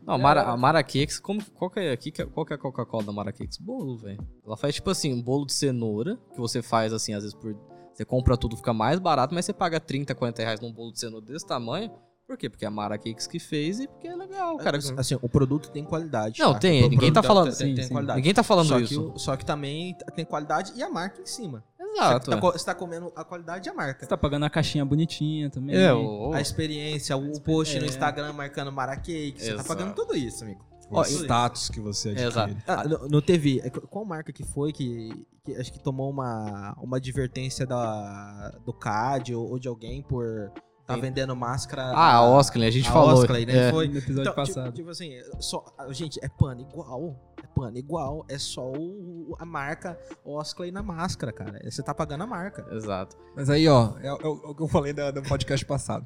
Não, 0.06 0.16
a 0.16 0.18
Mara, 0.18 0.42
a 0.44 0.58
Mara 0.58 0.84
Cakes, 0.84 1.18
como, 1.20 1.42
qual, 1.56 1.70
que 1.72 1.80
é, 1.80 1.92
aqui, 1.92 2.12
qual 2.12 2.46
que 2.46 2.54
é 2.54 2.56
a 2.56 2.60
Coca-Cola 2.60 3.04
da 3.04 3.12
Mara 3.12 3.32
Cakes? 3.32 3.58
Bolo, 3.58 3.98
velho. 3.98 4.20
Ela 4.46 4.56
faz 4.58 4.76
tipo 4.76 4.90
assim, 4.90 5.14
um 5.14 5.22
bolo 5.22 5.46
de 5.46 5.54
cenoura, 5.54 6.20
que 6.34 6.40
você 6.40 6.62
faz 6.62 6.92
assim, 6.94 7.14
às 7.14 7.24
vezes 7.24 7.36
por. 7.38 7.56
Você 7.96 8.04
compra 8.04 8.36
tudo, 8.36 8.58
fica 8.58 8.74
mais 8.74 9.00
barato, 9.00 9.34
mas 9.34 9.46
você 9.46 9.54
paga 9.54 9.80
30, 9.80 10.14
40 10.14 10.42
reais 10.42 10.60
num 10.60 10.72
bolo 10.72 10.92
de 10.92 11.00
cenoura 11.00 11.26
desse 11.26 11.48
tamanho. 11.48 11.90
Por 12.28 12.38
quê? 12.38 12.50
Porque 12.50 12.66
é 12.66 12.68
a 12.68 12.72
Mara 12.72 12.98
Cakes 12.98 13.26
que 13.28 13.40
fez 13.40 13.80
e 13.80 13.88
porque 13.88 14.08
é 14.08 14.16
legal, 14.16 14.58
cara. 14.58 14.80
Assim, 14.98 15.18
o 15.22 15.30
produto 15.30 15.70
tem 15.70 15.84
qualidade. 15.86 16.40
Não, 16.40 16.54
tá? 16.54 16.60
tem, 16.60 16.84
O 16.84 16.90
ninguém 16.90 17.14
tá 17.14 17.22
produto 17.22 17.46
falando- 17.46 17.58
Tem, 17.58 17.76
tem 17.76 17.84
sim, 17.86 17.92
qualidade. 17.94 18.18
Ninguém 18.18 18.34
tá 18.34 18.44
falando 18.44 18.68
só 18.68 18.80
isso. 18.80 19.12
Que, 19.12 19.20
só 19.20 19.38
que 19.38 19.46
também 19.46 19.96
tem 20.16 20.26
qualidade 20.26 20.74
e 20.76 20.82
a 20.84 20.90
marca 20.90 21.22
em 21.22 21.26
cima. 21.26 21.64
Exato. 21.80 22.26
Você 22.26 22.32
tá, 22.32 22.38
é. 22.48 22.52
você 22.52 22.66
tá 22.66 22.76
comendo 22.76 23.14
a 23.16 23.24
qualidade 23.24 23.70
e 23.70 23.72
a 23.72 23.74
marca. 23.74 24.02
Você 24.02 24.10
tá 24.10 24.18
pagando 24.18 24.44
a 24.44 24.50
caixinha 24.50 24.84
bonitinha 24.84 25.50
também. 25.50 25.78
É, 25.78 25.94
o, 25.94 26.34
A 26.34 26.42
experiência, 26.42 27.16
o 27.16 27.40
post 27.40 27.78
no 27.80 27.86
É. 27.86 27.88
Instagram 27.88 28.34
marcando 28.34 28.72
Maracake, 28.72 29.36
você 29.38 29.56
tá 29.56 29.64
pagando 29.64 29.94
tudo 29.94 30.16
isso, 30.18 30.44
amigo. 30.44 30.60
O 30.90 30.98
Ó, 31.00 31.04
status 31.04 31.70
que 31.70 31.80
você 31.80 32.10
adquire. 32.10 32.28
Exato. 32.28 32.56
Ah, 32.68 32.84
no, 32.84 33.08
no 33.10 33.22
TV, 33.22 33.60
é, 33.64 33.70
qual 33.70 34.06
marca 34.06 34.32
que 34.32 34.44
foi 34.44 34.72
que, 34.72 35.26
que 35.44 35.56
acho 35.56 35.74
que 35.74 35.80
tomou 35.80 36.10
uma, 36.12 36.76
uma 36.80 36.98
advertência 36.98 37.66
da, 37.66 38.50
do 38.66 38.72
CAD 38.72 39.34
ou, 39.34 39.50
ou 39.52 39.60
de 39.60 39.68
alguém 39.68 40.02
por 40.04 40.52
tá 40.86 40.96
vendendo 40.96 41.36
máscara? 41.36 41.86
Ah, 41.96 42.14
a 42.14 42.22
Oscley, 42.30 42.68
a 42.68 42.72
gente 42.72 42.88
a 42.88 42.92
falou. 42.92 43.14
Oscley, 43.16 43.48
né? 43.48 43.70
É. 43.70 43.72
Foi. 43.72 43.88
No 43.88 43.98
episódio 43.98 44.32
Então, 44.32 44.36
passado. 44.36 44.66
Tipo, 44.66 44.76
tipo 44.76 44.90
assim, 44.92 45.14
só, 45.40 45.66
gente, 45.90 46.20
é 46.24 46.30
pano 46.30 46.62
igual. 46.62 47.16
É 47.44 47.48
pano 47.48 47.78
igual. 47.80 48.24
É 48.30 48.38
só 48.38 48.72
o- 48.72 49.36
a 49.40 49.46
marca 49.46 49.98
Osclay 50.24 50.72
na 50.72 50.84
máscara, 50.84 51.34
cara. 51.34 51.60
Você 51.68 51.82
tá 51.82 51.96
pagando 51.96 52.24
a 52.26 52.28
marca. 52.28 52.64
Exato. 52.72 53.18
Mas 53.36 53.50
aí, 53.50 53.68
ó, 53.68 53.94
é, 54.00 54.08
é 54.08 54.14
o 54.14 54.54
que 54.54 54.62
eu 54.62 54.68
falei 54.68 54.94
da- 54.94 55.10
do 55.10 55.24
podcast 55.24 55.66
passado. 55.66 56.06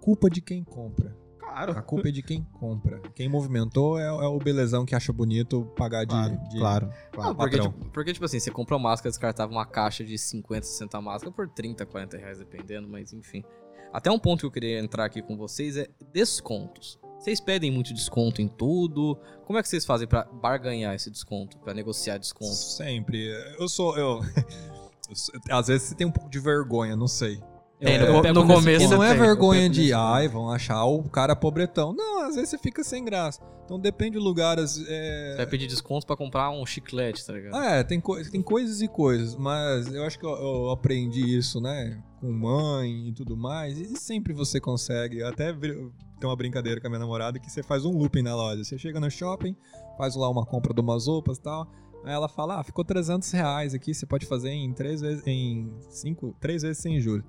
Culpa 0.00 0.30
de 0.30 0.40
quem 0.40 0.64
compra. 0.64 1.14
Claro. 1.54 1.78
A 1.78 1.82
culpa 1.82 2.08
é 2.08 2.10
de 2.12 2.22
quem 2.22 2.42
compra. 2.58 3.00
Quem 3.14 3.28
movimentou 3.28 3.98
é, 3.98 4.06
é 4.06 4.26
o 4.26 4.38
belezão 4.38 4.84
que 4.84 4.94
acha 4.94 5.12
bonito 5.12 5.64
pagar 5.76 6.04
de. 6.04 6.14
de- 6.50 6.58
claro. 6.58 6.90
Não, 7.16 7.34
porque, 7.34 7.58
tipo, 7.58 7.90
porque, 7.90 8.12
tipo 8.12 8.24
assim, 8.24 8.40
você 8.40 8.50
compra 8.50 8.76
uma 8.76 8.90
máscara, 8.90 9.10
descartava 9.10 9.52
uma 9.52 9.64
caixa 9.64 10.02
de 10.04 10.18
50, 10.18 10.66
60 10.66 11.00
máscaras 11.00 11.34
por 11.34 11.48
30, 11.48 11.86
40 11.86 12.16
reais, 12.16 12.38
dependendo, 12.38 12.88
mas 12.88 13.12
enfim. 13.12 13.44
Até 13.92 14.10
um 14.10 14.18
ponto 14.18 14.40
que 14.40 14.46
eu 14.46 14.50
queria 14.50 14.80
entrar 14.80 15.04
aqui 15.04 15.22
com 15.22 15.36
vocês 15.36 15.76
é 15.76 15.86
descontos. 16.12 16.98
Vocês 17.20 17.40
pedem 17.40 17.70
muito 17.70 17.94
desconto 17.94 18.42
em 18.42 18.48
tudo? 18.48 19.16
Como 19.46 19.58
é 19.58 19.62
que 19.62 19.68
vocês 19.68 19.86
fazem 19.86 20.06
pra 20.08 20.24
barganhar 20.24 20.94
esse 20.94 21.10
desconto, 21.10 21.56
Pra 21.58 21.72
negociar 21.72 22.18
descontos? 22.18 22.76
Sempre. 22.76 23.28
Eu 23.58 23.68
sou. 23.68 23.96
Eu, 23.96 24.20
eu 25.08 25.14
sou- 25.16 25.34
às 25.50 25.68
vezes 25.68 25.88
você 25.88 25.94
tem 25.94 26.06
um 26.06 26.10
pouco 26.10 26.28
de 26.28 26.40
vergonha, 26.40 26.96
não 26.96 27.06
sei. 27.06 27.40
Tem, 27.84 27.96
Eu 27.96 28.22
no- 28.22 28.44
no 28.44 28.54
começo 28.54 28.84
E 28.84 28.88
não 28.88 29.02
é 29.02 29.10
tem, 29.10 29.18
vergonha 29.20 29.68
de, 29.68 29.92
ai, 29.92 30.26
vão 30.28 30.50
achar 30.50 30.84
o 30.84 31.02
cara 31.08 31.36
pobretão. 31.36 31.92
Não, 31.92 32.22
às 32.22 32.34
vezes 32.34 32.50
você 32.50 32.58
fica 32.58 32.82
sem 32.82 33.04
graça. 33.04 33.40
Então 33.64 33.78
depende 33.78 34.18
do 34.18 34.24
lugar. 34.24 34.58
as- 34.58 34.74
Você 34.76 34.86
É, 34.88 35.34
vai 35.36 35.46
pedir 35.46 35.66
desconto 35.66 36.06
pra 36.06 36.16
comprar 36.16 36.50
um 36.50 36.64
chiclete, 36.66 37.24
tá 37.24 37.32
ligado? 37.32 37.54
Ah, 37.54 37.76
é, 37.76 37.84
tem, 37.84 37.98
coi- 38.00 38.22
tem 38.24 38.42
coisas 38.42 38.80
e 38.82 38.88
coisas, 38.88 39.36
mas 39.36 39.92
eu 39.92 40.04
acho 40.04 40.18
que 40.18 40.26
eu, 40.26 40.30
eu 40.30 40.70
aprendi 40.70 41.36
isso, 41.36 41.60
né? 41.60 42.02
Com 42.20 42.30
mãe 42.30 43.08
e 43.08 43.12
tudo 43.12 43.36
mais, 43.36 43.78
e 43.78 43.96
sempre 43.96 44.32
você 44.34 44.60
consegue. 44.60 45.22
Até 45.22 45.52
tem 45.52 45.92
uma 46.28 46.36
brincadeira 46.36 46.80
com 46.80 46.86
a 46.86 46.90
minha 46.90 47.00
namorada 47.00 47.38
que 47.38 47.50
você 47.50 47.62
faz 47.62 47.84
um 47.84 47.90
looping 47.96 48.22
na 48.22 48.34
loja. 48.34 48.62
Você 48.64 48.76
chega 48.78 49.00
no 49.00 49.10
shopping, 49.10 49.56
faz 49.96 50.14
lá 50.14 50.28
uma 50.28 50.44
compra 50.44 50.74
de 50.74 50.80
umas 50.80 51.06
roupas 51.06 51.38
e 51.38 51.42
tal. 51.42 51.66
Aí 52.04 52.12
ela 52.12 52.28
fala: 52.28 52.60
Ah, 52.60 52.62
ficou 52.64 52.84
300 52.84 53.30
reais 53.30 53.72
aqui, 53.72 53.94
você 53.94 54.04
pode 54.04 54.26
fazer 54.26 54.50
em 54.50 54.72
três 54.74 55.00
vezes, 55.00 55.26
em 55.26 55.72
cinco, 55.88 56.36
três 56.38 56.60
vezes 56.62 56.78
sem 56.82 57.00
juros. 57.00 57.24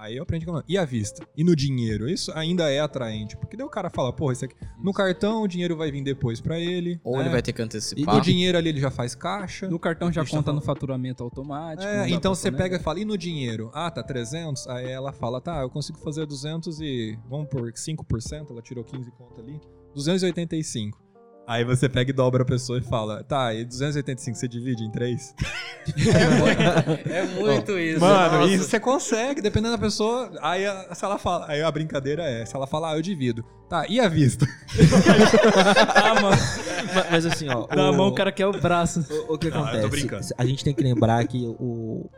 Aí 0.00 0.16
eu 0.16 0.22
aprendi 0.22 0.46
como. 0.46 0.62
E 0.66 0.78
a 0.78 0.84
vista? 0.86 1.22
E 1.36 1.44
no 1.44 1.54
dinheiro? 1.54 2.08
Isso 2.08 2.32
ainda 2.34 2.70
é 2.70 2.80
atraente. 2.80 3.36
Porque 3.36 3.54
daí 3.54 3.66
o 3.66 3.68
cara 3.68 3.90
fala, 3.90 4.10
porra, 4.10 4.32
isso 4.32 4.46
aqui. 4.46 4.56
No 4.82 4.94
cartão 4.94 5.42
o 5.42 5.46
dinheiro 5.46 5.76
vai 5.76 5.90
vir 5.92 6.02
depois 6.02 6.40
pra 6.40 6.58
ele. 6.58 6.98
Ou 7.04 7.16
né? 7.16 7.24
ele 7.24 7.28
vai 7.28 7.42
ter 7.42 7.52
que 7.52 7.60
E 7.60 7.64
antecipar. 7.64 8.16
o 8.16 8.20
dinheiro 8.20 8.56
ali 8.56 8.70
ele 8.70 8.80
já 8.80 8.90
faz 8.90 9.14
caixa. 9.14 9.68
No 9.68 9.78
cartão 9.78 10.10
já 10.10 10.24
conta 10.24 10.54
no 10.54 10.62
faturamento 10.62 11.22
automático. 11.22 11.86
É, 11.86 11.98
dá 11.98 12.08
então 12.08 12.34
você 12.34 12.48
sonegar. 12.48 12.62
pega 12.62 12.76
e 12.76 12.78
fala, 12.82 13.00
e 13.00 13.04
no 13.04 13.18
dinheiro? 13.18 13.70
Ah, 13.74 13.90
tá 13.90 14.02
300? 14.02 14.66
Aí 14.68 14.88
ela 14.90 15.12
fala, 15.12 15.38
tá, 15.38 15.60
eu 15.60 15.68
consigo 15.68 15.98
fazer 15.98 16.24
200 16.24 16.80
e... 16.80 17.18
Vamos 17.28 17.48
por 17.48 17.70
5%, 17.70 18.50
ela 18.50 18.62
tirou 18.62 18.82
15 18.82 19.10
conto 19.10 19.38
ali. 19.40 19.60
285. 19.94 21.09
Aí 21.50 21.64
você 21.64 21.88
pega 21.88 22.10
e 22.10 22.12
dobra 22.12 22.44
a 22.44 22.46
pessoa 22.46 22.78
e 22.78 22.80
fala, 22.82 23.24
tá, 23.24 23.52
e 23.52 23.64
285 23.64 24.38
você 24.38 24.46
divide 24.46 24.84
em 24.84 24.90
3? 24.92 25.34
É 27.10 27.24
muito 27.40 27.76
isso. 27.78 27.98
Mano, 28.00 28.38
nossa. 28.40 28.52
isso 28.52 28.64
você 28.68 28.78
consegue, 28.78 29.40
dependendo 29.40 29.72
da 29.72 29.78
pessoa. 29.78 30.30
Aí 30.42 30.64
a- 30.64 30.94
se 30.94 31.04
ela 31.04 31.18
fala, 31.18 31.46
aí 31.48 31.60
a 31.62 31.70
brincadeira 31.72 32.22
é, 32.22 32.44
se 32.46 32.54
ela 32.54 32.66
fala, 32.66 32.92
ah, 32.92 32.96
eu 32.96 33.02
divido. 33.02 33.44
Tá, 33.68 33.84
e 33.88 33.98
a 33.98 34.08
vista? 34.08 34.46
Ah, 35.94 36.20
mano. 36.20 36.36
Mas, 37.10 37.26
assim, 37.26 37.48
ó. 37.48 37.66
Na 37.74 37.90
o- 37.90 37.94
mão 37.96 38.08
o 38.08 38.14
cara 38.14 38.30
quer 38.30 38.46
o 38.46 38.52
braço. 38.52 39.04
O, 39.28 39.34
o 39.34 39.38
que 39.38 39.50
Não, 39.50 39.58
eu 39.58 39.64
tô 39.64 39.68
acontece? 39.70 39.88
brincando. 39.88 40.26
A 40.38 40.44
gente 40.46 40.62
tem 40.64 40.74
que 40.74 40.82
lembrar 40.82 41.26
que 41.26 41.44
o, 41.58 42.08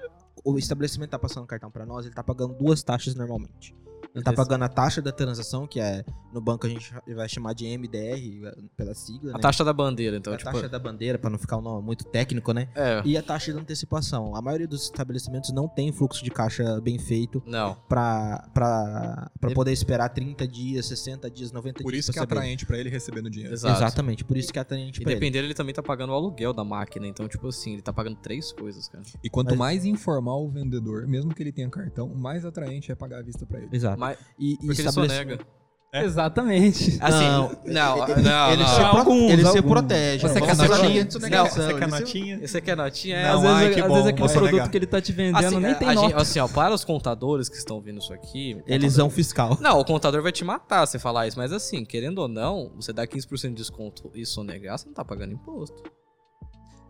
o 0.45 0.59
estabelecimento 0.59 1.11
tá 1.11 1.19
passando 1.19 1.47
cartão 1.47 1.71
pra 1.71 1.87
nós, 1.87 2.05
ele 2.05 2.15
tá 2.15 2.23
pagando 2.23 2.55
duas 2.55 2.83
taxas 2.83 3.15
normalmente. 3.15 3.75
Ele 4.15 4.23
tá 4.25 4.33
pagando 4.33 4.63
a 4.65 4.69
taxa 4.69 5.01
da 5.01 5.11
transação, 5.11 5.67
que 5.67 5.81
é 5.81 6.05
no 6.33 6.41
banco 6.41 6.67
a 6.67 6.69
gente 6.71 6.93
vai 7.15 7.29
chamar 7.29 7.55
de 7.55 7.65
MDR 7.67 8.53
pela 8.77 8.95
sigla, 8.95 9.31
A 9.31 9.35
né? 9.35 9.41
taxa 9.41 9.65
da 9.65 9.73
bandeira, 9.73 10.17
então, 10.17 10.33
a 10.33 10.37
tipo. 10.37 10.51
taxa 10.51 10.69
da 10.69 10.79
bandeira, 10.79 11.19
pra 11.19 11.31
não 11.31 11.39
ficar 11.39 11.57
um 11.57 11.63
nome 11.63 11.85
muito 11.85 12.05
técnico, 12.05 12.53
né? 12.53 12.69
É. 12.75 13.03
E 13.05 13.17
a 13.17 13.23
taxa 13.23 13.53
de 13.53 13.59
antecipação. 13.59 14.35
A 14.37 14.43
maioria 14.43 14.67
dos 14.69 14.85
estabelecimentos 14.85 15.51
não 15.53 15.67
tem 15.69 15.91
fluxo 15.93 16.23
de 16.25 16.31
caixa 16.31 16.81
bem 16.81 16.99
feito 16.99 17.43
Não. 17.47 17.75
pra, 17.89 18.49
pra, 18.53 19.31
pra 19.41 19.49
Ele- 19.49 19.55
poder 19.55 19.73
esperar 19.73 20.09
30 20.11 20.47
dias, 20.47 20.87
60 20.87 21.31
dias, 21.31 21.53
90 21.53 21.83
Por 21.83 21.93
dias. 21.93 22.05
isso 22.05 22.13
que 22.13 22.19
é 22.19 22.23
atraente 22.23 22.67
pra 22.67 22.79
ele 22.79 22.89
recebendo 22.91 23.31
dinheiro. 23.31 23.55
Exato. 23.55 23.77
Exatamente, 23.79 24.25
por 24.25 24.37
isso 24.37 24.53
que 24.53 24.59
é 24.59 24.63
atraente 24.63 25.01
E 25.01 25.03
pra 25.05 25.13
ele. 25.13 25.21
dependendo, 25.21 25.47
ele 25.47 25.55
também 25.55 25.75
tá 25.75 25.83
pagando 25.83 26.11
o 26.11 26.15
aluguel 26.15 26.53
da 26.53 26.65
máquina. 26.65 27.07
Então, 27.07 27.27
tipo 27.29 27.49
assim, 27.49 27.75
ele 27.75 27.83
tá 27.83 27.93
pagando 27.93 28.17
três 28.17 28.53
coisas, 28.53 28.89
cara. 28.89 29.05
E 29.23 29.31
quanto 29.31 29.51
Mas- 29.51 29.59
mais 29.59 29.85
informal 29.85 30.45
o 30.45 30.49
vendedor, 30.51 31.07
mesmo 31.07 31.35
que 31.35 31.43
ele 31.43 31.53
tenha 31.53 31.69
cartão, 31.71 32.09
mais 32.15 32.45
atraente 32.45 32.91
é 32.93 32.95
pagar 32.95 33.19
a 33.19 33.23
vista 33.23 33.47
pra 33.47 33.59
ele. 33.59 33.69
Exato. 33.73 34.02
Mas, 34.03 34.19
E, 34.39 34.53
e 34.53 34.57
porque 34.57 34.81
ele 34.83 34.89
estabelecimento- 34.89 35.31
sonega. 35.31 35.63
É. 35.95 36.05
Exatamente. 36.05 36.97
Assim, 37.05 37.23
Não, 37.23 37.51
não, 37.67 38.09
ele, 38.09 38.23
não, 38.23 38.51
ele 38.53 38.63
não. 38.63 38.69
se, 38.75 38.81
Alguns, 38.81 39.31
ele 39.31 39.43
se 39.43 39.49
alguns. 39.59 39.71
protege. 39.73 40.27
Você 40.27 40.41
quer 40.41 40.57
notinha? 40.57 41.05
Não, 41.05 41.11
Você 41.11 41.29
quer 41.29 41.37
ele 41.37 41.51
se- 41.51 42.01
notinha? 42.01 42.37
Aqui 42.57 42.71
é 42.71 42.75
notinha, 42.77 43.17
é. 43.19 43.29
Às 43.29 43.41
vezes, 43.43 43.57
ai, 43.57 43.75
que 43.75 43.81
às 43.83 43.87
bom, 43.89 43.95
vezes 43.97 44.09
aquele 44.09 44.21
vou 44.27 44.29
produto 44.33 44.51
sonegar. 44.51 44.71
que 44.71 44.77
ele 44.79 44.87
tá 44.87 45.01
te 45.03 45.13
vendendo 45.13 45.37
Assim, 45.45 45.57
nem 45.61 45.71
a- 45.73 45.75
tem 45.75 45.89
a 45.89 45.95
gente- 45.95 46.03
nota. 46.05 46.23
assim, 46.23 46.39
ó, 46.41 46.49
para 46.49 46.73
os 46.73 46.83
contadores 46.83 47.51
que 47.51 47.57
estão 47.57 47.79
vendo 47.79 47.99
isso 47.99 48.11
aqui. 48.15 48.57
Eles 48.67 48.95
são 48.95 49.11
fiscal. 49.11 49.59
Não, 49.61 49.79
o 49.79 49.85
contador 49.85 50.23
vai 50.23 50.33
te 50.33 50.43
matar 50.45 50.87
se 50.87 50.99
falar 50.99 51.27
isso, 51.27 51.37
mas 51.39 51.53
assim, 51.53 51.85
querendo 51.85 52.21
ou 52.21 52.29
não, 52.29 52.73
você 52.75 52.91
dá 52.91 53.07
15% 53.07 53.51
de 53.51 53.57
desconto 53.57 54.11
e 54.15 54.25
sonegar, 54.25 54.79
você 54.79 54.87
não 54.87 54.95
tá 54.95 55.05
pagando 55.05 55.35
imposto. 55.35 55.77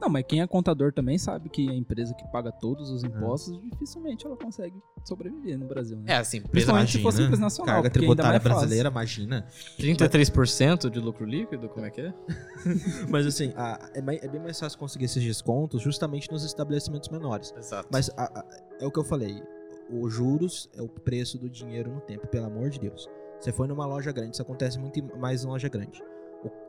Não, 0.03 0.09
mas 0.09 0.25
quem 0.27 0.41
é 0.43 0.47
contador 0.49 0.93
também 0.93 1.17
sabe 1.17 1.49
que 1.49 1.71
a 1.71 1.73
empresa 1.75 2.13
que 2.13 2.27
paga 2.33 2.51
todos 2.51 2.91
os 2.91 3.05
impostos, 3.05 3.57
dificilmente 3.71 4.27
ela 4.27 4.37
consegue 4.37 4.75
sobreviver 5.05 5.57
no 5.57 5.67
Brasil, 5.69 5.97
né? 5.97 6.15
É 6.15 6.17
assim, 6.17 6.39
empresa 6.39 6.51
Principalmente 6.51 6.93
se 6.93 7.03
for 7.03 7.13
simples 7.13 7.39
nacional. 7.39 7.75
Carga 7.77 7.91
tributária 7.91 8.31
mais 8.33 8.43
fácil. 8.43 8.59
brasileira, 8.59 8.89
imagina. 8.89 9.47
33% 9.79 10.91
de 10.91 10.99
lucro 10.99 11.25
líquido, 11.25 11.69
como 11.69 11.87
é 11.87 11.91
que 11.91 12.01
é? 12.01 12.13
Mas 13.09 13.27
assim, 13.27 13.53
a- 13.57 13.79
é, 13.95 13.99
é 14.25 14.29
bem 14.29 14.41
mais 14.41 14.59
fácil 14.59 14.79
conseguir 14.79 15.05
esses 15.05 15.23
descontos 15.23 15.81
justamente 15.81 16.31
nos 16.31 16.45
estabelecimentos 16.45 17.09
menores. 17.09 17.55
Exato. 17.57 17.89
Mas 17.93 18.11
a- 18.17 18.25
a- 18.41 18.45
é 18.81 18.87
o 18.87 18.91
que 18.91 18.99
eu 18.99 19.05
falei. 19.05 19.41
Os 19.91 20.13
juros 20.13 20.69
é 20.75 20.81
o 20.83 20.89
preço 20.89 21.39
do 21.39 21.51
dinheiro 21.51 21.93
no 21.93 22.01
tempo, 22.01 22.27
pelo 22.27 22.47
amor 22.47 22.71
de 22.71 22.81
Deus. 22.81 23.09
Você 23.39 23.53
foi 23.53 23.67
numa 23.69 23.85
loja 23.87 24.11
grande, 24.13 24.33
isso 24.35 24.43
acontece 24.43 24.79
muito 24.79 25.01
mais 25.19 25.45
em 25.45 25.47
loja 25.47 25.69
grande. 25.69 26.03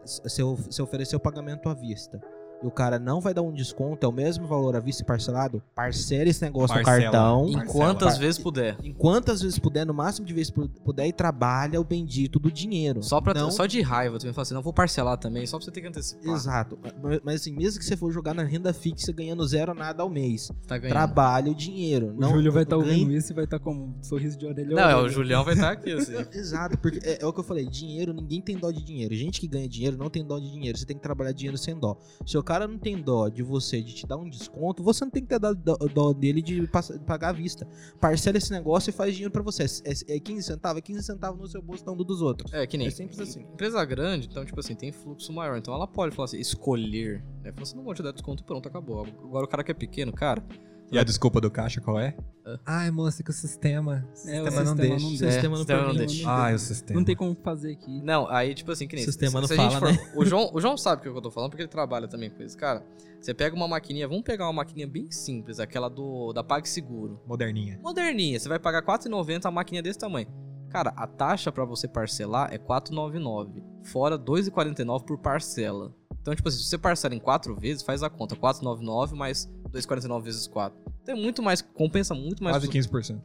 Você 0.03 0.43
você 0.43 0.81
ofereceu 0.81 1.19
pagamento 1.19 1.67
à 1.69 1.73
vista. 1.73 2.21
E 2.63 2.65
o 2.67 2.71
cara 2.71 2.97
não 2.97 3.19
vai 3.19 3.33
dar 3.33 3.41
um 3.41 3.51
desconto, 3.51 4.05
é 4.05 4.09
o 4.09 4.11
mesmo 4.11 4.47
valor 4.47 4.75
à 4.75 4.79
vista 4.79 5.03
e 5.03 5.05
parcelado, 5.05 5.61
parcela 5.75 6.29
esse 6.29 6.41
negócio 6.41 6.73
Parcela. 6.81 6.95
no 6.97 7.11
cartão. 7.11 7.47
em 7.49 7.65
quantas 7.65 8.13
Par- 8.13 8.19
vezes 8.19 8.39
puder. 8.41 8.77
Em 8.81 8.93
quantas 8.93 9.41
vezes 9.41 9.59
puder, 9.59 9.85
no 9.85 9.93
máximo 9.93 10.25
de 10.25 10.33
vezes 10.33 10.49
pu- 10.49 10.69
puder, 10.83 11.05
e 11.07 11.11
trabalha 11.13 11.79
o 11.79 11.83
bendito 11.83 12.39
do 12.39 12.51
dinheiro. 12.51 13.03
Só, 13.03 13.19
pra, 13.19 13.33
Não- 13.33 13.51
só 13.51 13.65
de 13.65 13.81
raiva, 13.81 14.17
tu 14.17 14.25
me 14.25 14.31
fala 14.33 14.43
assim, 14.43 14.53
não 14.53 14.61
vou 14.61 14.71
parcelar 14.73 15.17
também, 15.17 15.45
só 15.45 15.57
pra 15.57 15.65
você 15.65 15.71
ter 15.71 15.81
que 15.81 15.87
antecipar. 15.87 16.33
Exato. 16.33 16.79
Mas, 17.23 17.41
assim, 17.41 17.51
mesmo 17.53 17.79
que 17.79 17.85
você 17.85 17.97
for 17.97 18.11
jogar 18.11 18.33
na 18.33 18.43
renda 18.43 18.73
fixa 18.73 19.11
ganhando 19.11 19.45
zero 19.45 19.73
nada 19.73 20.01
ao 20.03 20.09
mês, 20.09 20.49
Tá 20.67 20.79
trabalha 20.79 21.51
o 21.51 21.55
dinheiro. 21.55 22.13
O 22.15 22.19
não, 22.21 22.29
Júlio 22.29 22.51
vai 22.51 22.63
estar 22.63 22.77
ganhe- 22.77 22.91
ouvindo 22.91 23.11
isso 23.13 23.31
e 23.31 23.35
vai 23.35 23.43
estar 23.43 23.59
com 23.59 23.73
um 23.73 23.93
sorriso 24.01 24.37
de 24.37 24.45
orelha. 24.45 24.75
Não, 24.75 24.83
é, 24.89 24.95
o 24.95 24.99
orelha. 24.99 25.09
Julião 25.13 25.43
vai 25.43 25.53
estar 25.53 25.71
aqui, 25.71 25.91
assim. 25.93 26.13
Exato, 26.31 26.77
porque 26.77 26.99
é, 27.03 27.21
é 27.21 27.25
o 27.25 27.33
que 27.33 27.39
eu 27.39 27.43
falei, 27.43 27.65
dinheiro, 27.67 28.13
ninguém 28.13 28.41
tem 28.41 28.57
dó 28.57 28.71
de 28.71 28.81
dinheiro. 28.83 29.13
Gente 29.15 29.39
que 29.41 29.47
ganha 29.47 29.67
dinheiro 29.67 29.97
não 29.97 30.09
tem 30.09 30.23
dó 30.25 30.39
de 30.39 30.49
dinheiro, 30.51 30.77
você 30.77 30.85
tem 30.85 30.95
que 30.95 31.03
trabalhar 31.03 31.31
dinheiro 31.33 31.57
sem 31.57 31.77
dó. 31.77 31.97
Se 32.25 32.37
o 32.37 32.43
cara 32.53 32.67
não 32.67 32.77
tem 32.77 33.01
dó 33.01 33.29
de 33.29 33.41
você, 33.41 33.81
de 33.81 33.95
te 33.95 34.05
dar 34.05 34.15
um 34.17 34.29
desconto, 34.29 34.83
você 34.83 35.03
não 35.03 35.09
tem 35.11 35.23
que 35.23 35.29
ter 35.29 35.39
dó, 35.39 35.53
dó- 35.53 35.77
dó 35.91 36.13
dele 36.13 36.39
de, 36.39 36.67
pagar 37.05 37.29
à 37.29 37.31
vista. 37.31 37.67
Parcela 37.99 38.37
esse 38.37 38.51
negócio 38.51 38.91
e 38.91 38.93
faz 38.93 39.13
dinheiro 39.13 39.31
pra 39.31 39.41
você. 39.41 39.63
É, 39.63 40.15
é 40.15 40.19
15 40.19 40.43
centavos? 40.43 40.77
É 40.77 40.81
15 40.81 41.03
centavos 41.03 41.39
no 41.39 41.47
seu 41.47 41.61
bolso, 41.63 41.83
não 41.85 41.97
do 41.97 42.03
dos 42.03 42.21
outros. 42.21 42.53
É, 42.53 42.67
que 42.67 42.77
nem. 42.77 42.87
É 42.87 42.91
simples 42.91 43.19
assim. 43.19 43.41
Empresa 43.41 43.83
grande, 43.85 44.27
então, 44.29 44.45
tipo 44.45 44.59
assim, 44.59 44.75
tem 44.75 44.91
fluxo 44.91 45.33
maior. 45.33 45.57
Então 45.57 45.73
ela 45.73 45.87
pode 45.87 46.15
falar 46.15 46.25
assim, 46.25 46.39
escolher. 46.39 47.23
Né? 47.41 47.51
Falar 47.51 47.63
assim, 47.63 47.75
não 47.75 47.83
vou 47.83 47.93
te 47.95 48.03
dar 48.03 48.11
desconto 48.11 48.43
pronto, 48.43 48.67
acabou. 48.67 49.03
Agora 49.23 49.45
o 49.45 49.47
cara 49.47 49.63
que 49.63 49.71
é 49.71 49.73
pequeno, 49.73 50.13
cara. 50.13 50.43
E 50.91 50.99
a 50.99 51.03
desculpa 51.03 51.41
do 51.41 51.49
caixa 51.49 51.81
qual 51.81 51.99
é? 51.99 52.15
É. 52.45 52.59
Ai, 52.65 52.91
moça, 52.91 53.23
que 53.23 53.29
o 53.29 53.33
sistema. 53.33 54.05
O 54.25 54.29
É, 54.29 54.41
o 54.41 54.45
sistema, 54.45 54.49
não 54.49 54.49
sistema 54.49 54.75
deixa. 54.75 54.99
não 54.99 55.07
O 55.07 55.17
deixa. 55.17 55.31
sistema 55.31 55.49
não 55.49 55.57
sistema 55.57 55.79
não 55.81 55.89
permite. 55.91 56.13
deixa. 56.15 56.29
Ai, 56.29 56.53
o 56.53 56.59
sistema. 56.59 56.99
Não 56.99 57.05
tem 57.05 57.15
como 57.15 57.37
fazer 57.41 57.71
aqui. 57.71 58.01
Não, 58.01 58.29
aí, 58.29 58.53
tipo 58.53 58.71
assim, 58.71 58.87
que 58.87 58.95
nem. 58.95 59.05
Sistema 59.05 59.39
não 59.39 59.45
a 59.45 59.55
gente 59.55 59.79
fala, 59.79 59.91
né? 59.91 60.11
O 60.15 60.25
João, 60.25 60.51
o 60.53 60.59
João 60.59 60.77
sabe 60.77 60.99
o 60.99 61.03
que 61.03 61.17
eu 61.17 61.21
tô 61.21 61.31
falando, 61.31 61.51
porque 61.51 61.61
ele 61.63 61.69
trabalha 61.69 62.07
também 62.07 62.29
com 62.29 62.43
isso. 62.43 62.57
Cara, 62.57 62.85
você 63.19 63.33
pega 63.33 63.55
uma 63.55 63.67
maquininha, 63.67 64.07
vamos 64.07 64.23
pegar 64.23 64.45
uma 64.45 64.53
maquininha 64.53 64.87
bem 64.87 65.09
simples, 65.09 65.59
aquela 65.59 65.89
do 65.89 66.33
da 66.33 66.43
PagSeguro. 66.43 67.21
Moderninha. 67.25 67.79
Moderninha, 67.81 68.37
você 68.37 68.49
vai 68.49 68.59
pagar 68.59 68.81
R$4,90 68.81 69.45
a 69.45 69.51
maquininha 69.51 69.81
desse 69.81 69.99
tamanho. 69.99 70.27
Cara, 70.69 70.91
a 70.97 71.07
taxa 71.07 71.51
pra 71.51 71.63
você 71.63 71.87
parcelar 71.87 72.49
é 72.51 72.57
R$4,99. 72.57 73.63
Fora 73.83 74.15
R$2,49 74.17 75.05
por 75.05 75.17
parcela. 75.19 75.93
Então, 76.19 76.33
tipo 76.35 76.47
assim, 76.49 76.57
se 76.57 76.65
você 76.69 76.77
parcela 76.77 77.13
em 77.13 77.19
4 77.19 77.55
vezes, 77.55 77.83
faz 77.83 78.01
a 78.01 78.09
conta. 78.09 78.33
R$4,99 78.35 79.13
mais 79.13 79.45
R$2,49 79.71 80.21
vezes 80.23 80.47
4. 80.47 80.82
É 81.07 81.13
muito 81.15 81.41
mais, 81.43 81.61
compensa 81.61 82.13
muito 82.13 82.43
mais. 82.43 82.55
Quase 82.55 82.67
pro- 82.67 82.73
15%. 82.73 83.21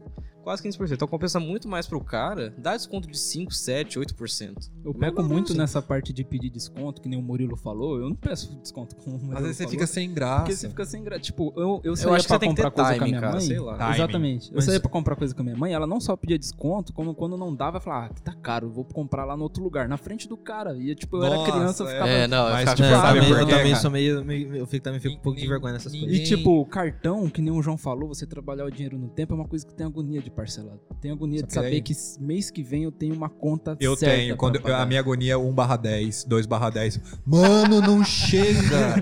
Quase 0.49 0.63
15%. 0.63 0.93
Então 0.95 1.07
compensa 1.07 1.39
muito 1.39 1.69
mais 1.69 1.87
pro 1.87 2.01
cara 2.03 2.55
dar 2.57 2.75
desconto 2.75 3.07
de 3.07 3.19
5, 3.19 3.53
7, 3.53 3.99
8%. 4.01 4.71
Eu 4.83 4.95
peco 4.95 5.21
não, 5.21 5.29
muito 5.29 5.53
nessa 5.53 5.83
parte 5.83 6.11
de 6.11 6.25
pedir 6.25 6.49
desconto, 6.49 7.03
que 7.03 7.09
nem 7.09 7.19
o 7.19 7.23
Murilo 7.23 7.55
falou. 7.55 7.99
Eu 7.99 8.09
não 8.09 8.17
peço 8.17 8.59
desconto 8.59 8.97
como 8.97 9.17
o 9.17 9.19
Murilo 9.19 9.37
Às 9.37 9.43
vezes 9.43 9.57
você 9.59 9.65
falou, 9.65 9.73
fica 9.73 9.87
sem 9.87 10.15
graça. 10.15 10.39
Porque 10.41 10.57
você 10.57 10.69
fica 10.71 10.85
sem 10.87 11.05
graça. 11.05 11.21
Tipo, 11.21 11.53
eu, 11.55 11.83
eu 11.85 11.91
Eu 11.93 11.97
saía 11.97 12.17
que 12.19 12.27
pra 12.27 12.37
você 12.37 12.39
que 12.39 12.47
comprar 12.47 12.71
coisa 12.71 12.89
com 12.89 12.95
a 12.95 12.99
timing, 12.99 13.11
minha 13.11 13.21
cara, 13.21 13.33
mãe. 13.35 13.41
sei 13.47 13.61
lá. 13.61 13.77
Timing. 13.77 13.93
Exatamente. 13.95 14.49
Eu 14.49 14.57
Mas- 14.57 14.65
saía 14.65 14.81
pra 14.81 14.91
comprar 14.91 15.17
coisa 15.17 15.35
com 15.35 15.41
a 15.43 15.45
minha 15.45 15.57
mãe, 15.57 15.73
ela 15.75 15.87
não 15.87 16.01
só 16.01 16.17
pedia 16.17 16.39
desconto, 16.39 16.95
como 16.95 17.15
quando 17.15 17.37
não 17.37 17.55
dava, 17.55 17.77
eu 17.77 17.81
falava, 17.83 18.07
ah, 18.07 18.15
que 18.15 18.23
tá 18.23 18.33
caro, 18.33 18.71
vou 18.71 18.85
comprar 18.87 19.27
lá 19.27 19.37
no 19.37 19.43
outro 19.43 19.63
lugar, 19.63 19.87
na 19.87 19.99
frente 19.99 20.27
do 20.27 20.37
cara. 20.39 20.75
E 20.79 20.95
tipo, 20.95 21.19
eu 21.19 21.25
era 21.25 21.35
Nossa, 21.37 21.53
criança, 21.53 21.83
eu 21.83 21.89
é. 21.89 21.93
ficava. 21.93 22.09
É, 22.11 22.27
não, 22.27 22.47
eu 22.47 22.53
Mas, 22.53 22.59
ficava 22.61 22.77
tipo, 22.77 22.89
É, 22.89 22.93
eu 22.95 23.01
sabe 23.01 23.19
eu 23.19 23.47
também 23.49 23.71
cara? 23.73 23.77
sou 23.83 23.91
meio, 23.91 24.25
meio- 24.25 24.57
Eu 24.57 24.67
fico, 24.67 24.83
também 24.83 24.99
fico 24.99 25.15
um 25.15 25.21
pouco 25.21 25.39
de 25.39 25.47
vergonha 25.47 25.75
nessas 25.75 25.93
coisas. 25.93 26.11
E 26.17 26.23
tipo, 26.25 26.65
cartão, 26.65 27.29
que 27.29 27.43
nem 27.43 27.53
o 27.53 27.61
João 27.61 27.77
falou, 27.77 28.09
você 28.09 28.25
trabalhar 28.27 28.65
o 28.65 28.71
dinheiro 28.71 28.99
no 28.99 29.09
tempo 29.11 29.35
é 29.35 29.37
uma 29.37 29.47
coisa 29.47 29.67
que 29.67 29.75
tem 29.75 29.87
agonia 29.87 30.23
de 30.23 30.31
parcelar. 30.39 30.77
Tem 31.01 31.11
agonia 31.11 31.41
Só 31.41 31.43
de 31.43 31.49
que 31.49 31.55
saber 31.55 31.67
aí- 31.69 31.83
que 31.83 31.95
mês 32.21 32.51
que 32.51 32.63
vem 32.63 32.85
eu 32.85 32.93
tenho 32.93 33.15
uma 33.15 33.29
conta 33.29 33.77
Eu 33.81 33.97
certa 33.97 34.15
tenho. 34.17 34.37
Quando 34.37 34.57
eu- 34.57 34.75
a 34.77 34.87
minha 34.87 35.01
agonia 35.01 35.35
é 35.35 35.37
1 35.37 35.53
barra 35.53 35.77
10, 35.77 36.25
2 36.25 36.47
barra 36.47 36.71
10. 36.71 37.01
Mano, 37.27 37.81
não 37.81 38.05
chega! 38.05 38.95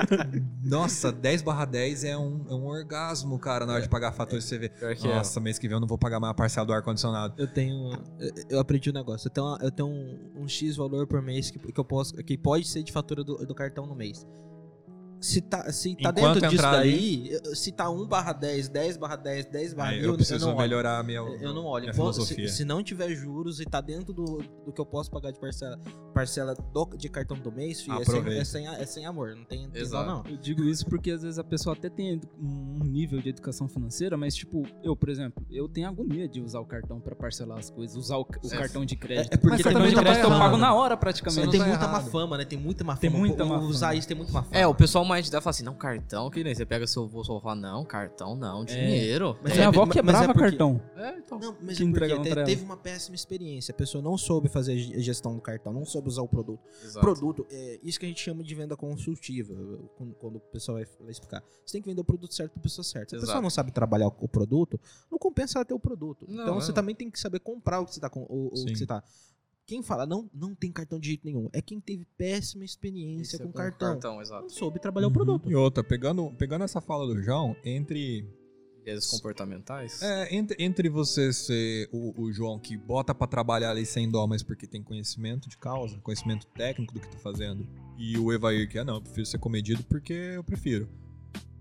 Nossa, 0.64 1.12
10 1.12 1.42
barra 1.42 1.64
10 1.64 2.04
é 2.04 2.16
um, 2.16 2.44
é 2.48 2.54
um 2.54 2.64
orgasmo, 2.66 3.38
cara, 3.38 3.66
na 3.66 3.74
hora 3.74 3.82
de 3.82 3.88
pagar 3.88 4.08
a 4.08 4.12
fatura. 4.12 4.40
Você 4.40 4.58
vê. 4.58 4.68
Pior 4.68 4.94
que 4.94 5.06
é. 5.06 5.14
Nossa, 5.14 5.40
mês 5.40 5.58
que 5.58 5.68
vem 5.68 5.76
eu 5.76 5.80
não 5.80 5.86
vou 5.88 5.98
pagar 5.98 6.18
mais 6.20 6.30
a 6.30 6.34
parcela 6.34 6.66
do 6.66 6.72
ar-condicionado. 6.72 7.34
Eu 7.36 7.46
tenho. 7.46 7.92
eu- 8.18 8.32
Eu 8.50 8.60
aprendi 8.60 8.90
um 8.90 8.92
negócio. 8.92 9.26
Eu 9.28 9.30
tenho, 9.32 9.46
uma- 9.46 9.58
eu 9.62 9.70
tenho 9.70 9.88
um, 9.88 10.42
um 10.42 10.48
X 10.48 10.76
valor 10.76 11.06
por 11.06 11.20
mês 11.22 11.50
que, 11.50 11.58
que 11.58 11.78
eu 11.80 11.84
posso. 11.84 12.14
Que 12.16 12.36
pode 12.38 12.66
ser 12.66 12.82
de 12.82 12.92
fatura 12.92 13.22
do, 13.24 13.36
do 13.46 13.54
cartão 13.54 13.86
no 13.86 13.94
mês. 13.94 14.26
Se 15.24 15.40
tá, 15.40 15.72
se 15.72 15.94
tá 15.96 16.10
Enquanto 16.10 16.14
dentro 16.34 16.40
disso 16.50 16.54
entrar 16.54 16.72
daí, 16.72 17.30
eu- 17.32 17.56
se 17.56 17.72
tá 17.72 17.88
1 17.88 18.06
barra 18.06 18.34
10, 18.34 18.68
10 18.68 18.98
barra 18.98 19.16
10, 19.16 19.46
10 19.46 19.72
barra 19.72 19.92
1000, 19.92 20.02
eu 20.04 20.14
preciso 20.16 20.44
não 20.44 20.48
olho. 20.52 20.58
melhorar 20.62 20.98
a 20.98 21.02
minha, 21.02 21.16
Eu 21.18 21.54
não 21.54 21.64
olho. 21.64 21.84
minha 21.84 21.94
Enquanto- 21.94 22.14
filosofia. 22.16 22.46
se, 22.48 22.56
se 22.58 22.64
não 22.66 22.82
tiver 22.82 23.08
juros 23.14 23.58
e 23.58 23.64
tá 23.64 23.80
dentro 23.80 24.12
do, 24.12 24.42
do 24.66 24.70
que 24.70 24.78
eu 24.78 24.84
posso 24.84 25.10
pagar 25.10 25.30
de 25.30 25.40
parcela, 25.40 25.80
parcela 26.12 26.54
do- 26.54 26.90
de 26.96 27.08
cartão 27.08 27.38
do 27.38 27.50
mês, 27.50 27.80
filho, 27.80 27.98
é, 28.00 28.04
sem, 28.04 28.26
é, 28.38 28.44
sem, 28.44 28.68
é 28.68 28.84
sem 28.84 29.06
amor. 29.06 29.34
Não 29.34 29.44
tem, 29.44 29.66
Exato. 29.72 30.06
não. 30.06 30.30
Eu 30.30 30.36
digo 30.36 30.62
isso 30.64 30.84
porque 30.86 31.10
às 31.10 31.22
vezes 31.22 31.38
a 31.38 31.44
pessoa 31.44 31.74
até 31.74 31.88
tem 31.88 32.20
um 32.38 32.84
nível 32.84 33.18
de 33.22 33.30
educação 33.30 33.66
financeira, 33.66 34.18
mas 34.18 34.34
tipo, 34.34 34.62
eu, 34.82 34.94
por 34.94 35.08
exemplo, 35.08 35.42
eu 35.50 35.66
tenho 35.70 35.88
agonia 35.88 36.28
de 36.28 36.42
usar 36.42 36.60
o 36.60 36.66
cartão 36.66 37.00
pra 37.00 37.14
parcelar 37.16 37.58
as 37.58 37.70
coisas, 37.70 37.96
usar 37.96 38.18
o, 38.18 38.22
o 38.42 38.46
É. 38.52 38.58
cartão 38.58 38.84
de 38.84 38.94
crédito. 38.94 39.32
É- 39.32 39.34
é 39.34 39.38
porque 39.38 39.48
Mas 39.48 39.56
tem 39.62 39.64
cartão 39.72 39.88
de 39.88 39.94
muita 39.94 40.02
crédito 40.02 40.24
eu 40.24 40.30
má 40.30 40.38
pago 40.38 40.56
na 40.58 40.74
hora 40.74 40.96
praticamente. 40.98 41.50
tem 41.50 41.60
tá 41.60 41.66
muita 41.66 41.86
má 41.88 41.98
errado. 41.98 42.10
fama, 42.10 42.36
né? 42.36 42.44
Tem 42.44 42.58
muita 42.58 42.84
má 42.84 42.92
fama. 42.94 43.00
Tem 43.00 43.10
muita 43.10 43.44
má 43.46 43.58
Usar 43.60 43.86
fama. 43.88 43.98
isso 43.98 44.08
tem 44.08 44.16
muita 44.18 44.32
má 44.32 44.42
fama. 44.42 44.56
É, 44.56 44.66
o 44.66 44.74
pessoal 44.74 45.04
uma 45.14 45.20
entidade 45.20 45.42
fala 45.42 45.50
assim, 45.50 45.62
não, 45.64 45.74
cartão, 45.74 46.30
que 46.30 46.42
nem 46.44 46.54
você 46.54 46.64
pega 46.66 46.86
seu 46.86 47.08
bolso 47.08 47.36
e 47.36 47.40
fala, 47.40 47.54
não, 47.54 47.84
cartão 47.84 48.34
não, 48.36 48.64
dinheiro. 48.64 49.38
Mas 49.42 49.52
Minha 49.52 49.64
é- 49.64 49.68
avó 49.68 49.84
mas 49.86 49.92
quebrava 49.94 50.24
é 50.24 50.26
porque- 50.28 50.40
cartão. 50.50 50.80
É, 50.96 51.18
então. 51.18 51.38
Não, 51.38 51.56
mas 51.60 51.76
Que 51.76 51.82
é 51.84 51.90
porque 51.90 52.18
te- 52.20 52.30
pra 52.30 52.44
teve 52.44 52.64
uma 52.64 52.76
péssima 52.76 53.14
experiência. 53.14 53.72
A 53.72 53.74
pessoa 53.74 54.02
não 54.02 54.16
soube 54.18 54.48
fazer 54.48 54.72
a 54.72 54.76
ge- 54.76 55.00
gestão 55.00 55.34
do 55.34 55.40
cartão, 55.40 55.72
não 55.72 55.84
soube 55.84 56.08
usar 56.08 56.22
o 56.22 56.28
produto. 56.28 56.60
Exato. 56.82 57.00
Produto, 57.00 57.46
é 57.50 57.78
isso 57.82 57.98
que 57.98 58.06
a 58.06 58.08
gente 58.08 58.20
chama 58.20 58.42
de 58.42 58.54
venda 58.54 58.76
consultiva, 58.76 59.54
quando, 59.96 60.14
quando 60.14 60.36
o 60.36 60.40
pessoal 60.40 60.76
vai, 60.78 60.86
vai 61.00 61.10
explicar. 61.10 61.42
Você 61.64 61.72
tem 61.72 61.82
que 61.82 61.88
vender 61.88 62.00
o 62.00 62.04
produto 62.04 62.34
certo 62.34 62.52
para 62.52 62.62
pessoa 62.62 62.84
certa. 62.84 63.10
Se 63.10 63.14
a 63.14 63.18
Exato. 63.18 63.26
pessoa 63.28 63.42
não 63.42 63.50
sabe 63.50 63.72
trabalhar 63.72 64.08
o, 64.08 64.28
produto, 64.28 64.78
não 65.10 65.18
compensa 65.18 65.58
ela 65.58 65.64
ter 65.64 65.74
o 65.74 65.78
produto. 65.80 66.24
Não, 66.28 66.42
então 66.42 66.56
é. 66.58 66.60
você 66.60 66.72
também 66.72 66.94
tem 66.94 67.10
que 67.10 67.18
saber 67.20 67.40
comprar 67.40 67.80
o 67.80 67.86
que 67.86 67.94
você 67.94 68.00
tá 68.00 68.10
com 68.10 68.22
o, 68.28 68.48
o 68.48 68.64
que 68.66 68.76
você 68.76 68.86
tá. 68.86 69.02
Quem 69.66 69.82
fala 69.82 70.04
não, 70.04 70.28
não 70.34 70.54
tem 70.54 70.70
cartão 70.70 70.98
de 70.98 71.08
jeito 71.08 71.24
nenhum, 71.24 71.48
é 71.52 71.62
quem 71.62 71.80
teve 71.80 72.06
péssima 72.18 72.64
experiência 72.64 73.36
Isso 73.36 73.42
é 73.42 73.46
com 73.46 73.52
cartão. 73.52 73.98
Não 74.02 74.20
exato. 74.20 74.52
soube 74.52 74.78
trabalhar 74.78 75.06
o 75.06 75.10
Uhum. 75.10 75.14
produto. 75.14 75.50
E 75.50 75.54
outra, 75.54 75.82
pegando, 75.82 76.30
pegando 76.38 76.64
essa 76.64 76.80
fala 76.82 77.06
do 77.06 77.22
João, 77.22 77.56
entre 77.64 78.26
Viés 78.84 79.06
comportamentais. 79.06 80.02
É, 80.02 80.34
entre, 80.34 80.62
entre 80.62 80.88
você 80.90 81.32
ser 81.32 81.88
o, 81.90 82.24
o 82.24 82.30
João 82.32 82.58
que 82.58 82.76
bota 82.76 83.14
pra 83.14 83.26
trabalhar 83.26 83.70
ali 83.70 83.86
sem 83.86 84.10
dó, 84.10 84.26
mas 84.26 84.42
porque 84.42 84.66
tem 84.66 84.82
conhecimento 84.82 85.48
de 85.48 85.56
causa, 85.56 85.98
conhecimento 86.00 86.46
técnico 86.48 86.92
do 86.92 87.00
que 87.00 87.08
tá 87.08 87.18
fazendo, 87.18 87.66
e 87.96 88.18
o 88.18 88.30
Evair 88.30 88.68
que 88.68 88.78
é, 88.78 88.84
não, 88.84 88.96
eu 88.96 89.00
prefiro 89.00 89.24
ser 89.24 89.38
comedido 89.38 89.82
porque 89.84 90.12
eu 90.12 90.44
prefiro. 90.44 90.86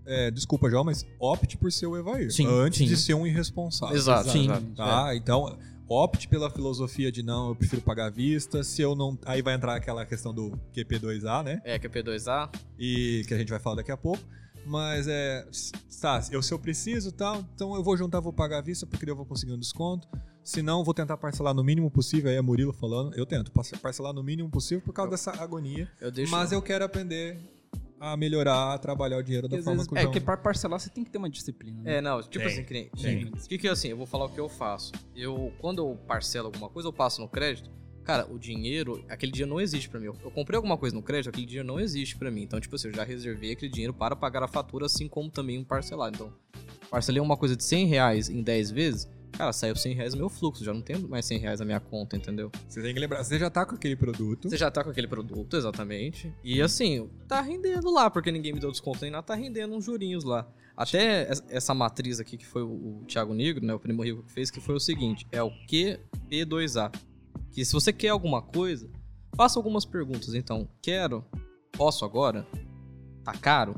É, 0.06 0.30
desculpa, 0.30 0.70
João, 0.70 0.84
mas 0.84 1.06
opte 1.18 1.56
por 1.58 1.72
ser 1.72 1.86
o 1.86 1.96
Evair. 1.96 2.30
Sim, 2.30 2.46
antes 2.46 2.80
sim. 2.80 2.86
de 2.86 2.98
ser 2.98 3.14
um 3.14 3.26
irresponsável. 3.26 3.96
Exato, 3.96 4.30
Sim. 4.30 4.44
exato. 4.44 4.76
Tá? 4.76 5.16
Então, 5.16 5.58
opte 5.88 6.28
pela 6.28 6.50
filosofia 6.50 7.12
de 7.12 7.22
não, 7.24 7.50
eu 7.50 7.56
prefiro 7.56 7.82
pagar 7.82 8.06
à 8.08 8.10
vista. 8.10 8.64
Se 8.64 8.82
eu 8.82 8.96
não. 8.96 9.18
Aí 9.26 9.42
vai 9.42 9.54
entrar 9.54 9.76
aquela 9.76 10.06
questão 10.06 10.34
do 10.34 10.52
QP2A, 10.76 11.44
né? 11.44 11.62
É, 11.64 11.78
que 11.80 11.88
é 11.88 11.90
P2A. 11.90 12.50
e 12.80 13.24
que 13.28 13.34
a 13.34 13.38
gente 13.38 13.50
vai 13.50 13.60
falar 13.60 13.78
daqui 13.78 13.92
a 13.92 13.98
pouco. 13.98 14.24
Mas 14.66 15.08
é. 15.08 15.46
Tá, 16.02 16.22
eu, 16.32 16.42
se 16.42 16.54
eu 16.54 16.60
preciso 16.60 17.12
tal, 17.14 17.46
então 17.56 17.76
eu 17.76 17.84
vou 17.84 17.96
juntar, 17.96 18.20
vou 18.20 18.34
pagar 18.34 18.58
à 18.58 18.62
vista, 18.62 18.86
porque 18.86 19.10
eu 19.10 19.16
vou 19.16 19.26
conseguir 19.26 19.54
um 19.54 19.58
desconto. 19.60 20.08
Se 20.44 20.62
não, 20.62 20.84
vou 20.84 20.94
tentar 20.94 21.16
parcelar 21.16 21.54
no 21.54 21.64
mínimo 21.64 21.90
possível. 21.90 22.30
Aí 22.30 22.36
é 22.36 22.42
Murilo 22.42 22.74
falando. 22.74 23.14
Eu 23.16 23.26
tento 23.26 23.50
parce- 23.52 23.78
parcelar 23.78 24.14
no 24.14 24.22
mínimo 24.22 24.50
possível 24.50 24.82
por 24.84 24.92
causa 24.94 25.12
dessa 25.12 25.32
agonia. 25.42 25.90
Eu 26.02 26.12
deixo. 26.12 26.32
Mas 26.32 26.52
eu 26.52 26.62
quero 26.62 26.84
aprender 26.84 27.40
a 28.12 28.18
melhorar, 28.18 28.74
a 28.74 28.78
trabalhar 28.78 29.18
o 29.18 29.24
dinheiro 29.24 29.48
da 29.48 29.58
às 29.58 29.64
forma 29.64 29.78
vezes- 29.78 29.90
que 29.90 29.98
é 29.98 30.08
que 30.12 30.20
pra 30.20 30.36
parcelar 30.36 30.78
você 30.80 30.90
tem 30.90 31.04
que 31.06 31.10
ter 31.10 31.18
uma 31.18 31.30
disciplina. 31.30 31.82
né? 31.82 31.98
É, 31.98 32.02
não, 32.02 32.22
tipo 32.22 32.40
Tem, 32.44 32.48
assim, 32.48 32.64
que 32.66 32.74
nem. 32.74 32.90
tem. 32.90 33.26
O 33.28 33.48
que 33.48 33.58
que 33.58 33.68
é 33.68 33.72
assim? 33.72 33.88
Eu 33.90 33.98
vou 33.98 34.06
falar 34.06 34.26
o 34.26 34.30
que 34.30 34.40
eu 34.40 34.50
faço. 34.50 34.92
Eu, 35.16 35.54
quando 35.60 35.80
eu 35.80 35.98
parcelo 36.06 36.48
alguma 36.48 36.70
coisa, 36.70 36.90
eu 36.90 36.94
passo 36.94 37.22
no 37.22 37.30
crédito. 37.30 37.72
Cara, 38.04 38.28
o 38.30 38.38
dinheiro, 38.38 39.02
aquele 39.08 39.32
dia 39.32 39.46
não 39.46 39.62
existe 39.62 39.88
pra 39.90 39.98
mim. 39.98 40.08
Eu, 40.08 40.18
eu 40.26 40.30
comprei 40.32 40.58
alguma 40.58 40.78
coisa 40.78 40.94
no 40.94 41.02
crédito, 41.02 41.30
aquele 41.30 41.46
dinheiro 41.46 41.66
não 41.66 41.80
existe 41.80 42.18
pra 42.18 42.30
mim. 42.30 42.42
Então, 42.44 42.60
tipo 42.60 42.76
assim, 42.76 42.90
eu 42.90 42.94
já 42.94 43.06
reservei 43.06 43.54
aquele 43.54 43.72
dinheiro 43.72 43.94
para 43.94 44.14
pagar 44.14 44.44
a 44.44 44.48
fatura, 44.50 44.86
assim 44.88 45.08
como 45.08 45.30
também 45.32 45.58
um 45.58 45.64
parcelado. 45.64 46.14
Então, 46.16 46.34
parcelei 46.90 47.22
uma 47.22 47.38
coisa 47.38 47.56
de 47.56 47.64
100 47.64 47.86
reais 47.88 48.28
em 48.28 48.44
10 48.44 48.70
vezes, 48.72 49.10
cara, 49.34 49.52
saiu 49.54 49.76
100 49.76 49.94
reais 49.94 50.14
no 50.14 50.20
meu 50.20 50.30
fluxo. 50.30 50.64
Já 50.64 50.74
não 50.74 50.82
tem 50.82 50.98
mais 50.98 51.26
100 51.26 51.38
reais 51.40 51.60
na 51.60 51.66
minha 51.66 51.80
conta, 51.80 52.16
entendeu? 52.16 52.52
Você 52.68 52.82
tem 52.82 52.94
que 52.94 53.00
lembrar, 53.00 53.24
você 53.24 53.38
já 53.38 53.50
tá 53.50 53.66
com 53.66 53.76
aquele 53.76 53.96
produto. 53.96 54.50
Você 54.50 54.58
já 54.58 54.72
tá 54.72 54.84
com 54.84 54.90
aquele 54.90 55.08
produto, 55.08 55.56
exatamente. 55.58 56.34
E 56.44 56.62
assim, 56.62 57.10
tá 57.28 57.42
rendendo 57.42 57.92
lá, 57.92 58.10
porque 58.10 58.32
ninguém 58.32 58.54
me 58.54 58.60
deu 58.60 58.72
desconto 58.72 59.00
nem 59.02 59.12
nada, 59.12 59.24
tá 59.24 59.36
rendendo 59.36 59.76
uns 59.76 59.86
jurinhos 59.86 60.24
lá. 60.24 60.48
Até 60.76 61.32
es- 61.32 61.44
essa 61.50 61.74
matriz 61.74 62.20
aqui 62.20 62.36
que 62.38 62.46
foi 62.46 62.64
o, 62.64 63.04
Thiago 63.08 63.34
Negro, 63.34 63.64
né, 63.66 63.74
o 63.74 63.80
primo 63.80 64.04
rico 64.04 64.24
que 64.24 64.32
fez, 64.32 64.50
que 64.50 64.60
foi 64.60 64.76
o 64.76 64.80
seguinte, 64.80 65.28
é 65.32 65.42
o 65.44 65.52
QP2A. 65.68 66.92
Que 67.52 67.64
se 67.64 67.74
você 67.74 67.94
quer 67.94 68.10
alguma 68.10 68.42
coisa, 68.42 68.90
faça 69.36 69.60
algumas 69.60 69.86
perguntas. 69.86 70.34
Então, 70.34 70.68
quero, 70.82 71.24
posso 71.74 72.04
agora? 72.06 72.48
Tá 73.24 73.34
caro? 73.34 73.76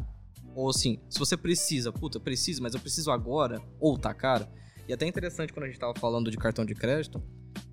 Ou 0.55 0.69
assim, 0.69 0.99
se 1.09 1.19
você 1.19 1.35
precisa, 1.35 1.91
puta, 1.91 2.17
preciso, 2.19 2.63
mas 2.63 2.73
eu 2.73 2.79
preciso 2.79 3.11
agora, 3.11 3.61
ou 3.79 3.97
tá 3.97 4.13
caro. 4.13 4.47
E 4.87 4.93
até 4.93 5.05
interessante 5.05 5.51
quando 5.51 5.65
a 5.65 5.67
gente 5.67 5.79
tava 5.79 5.93
falando 5.99 6.29
de 6.29 6.37
cartão 6.37 6.65
de 6.65 6.75
crédito, 6.75 7.21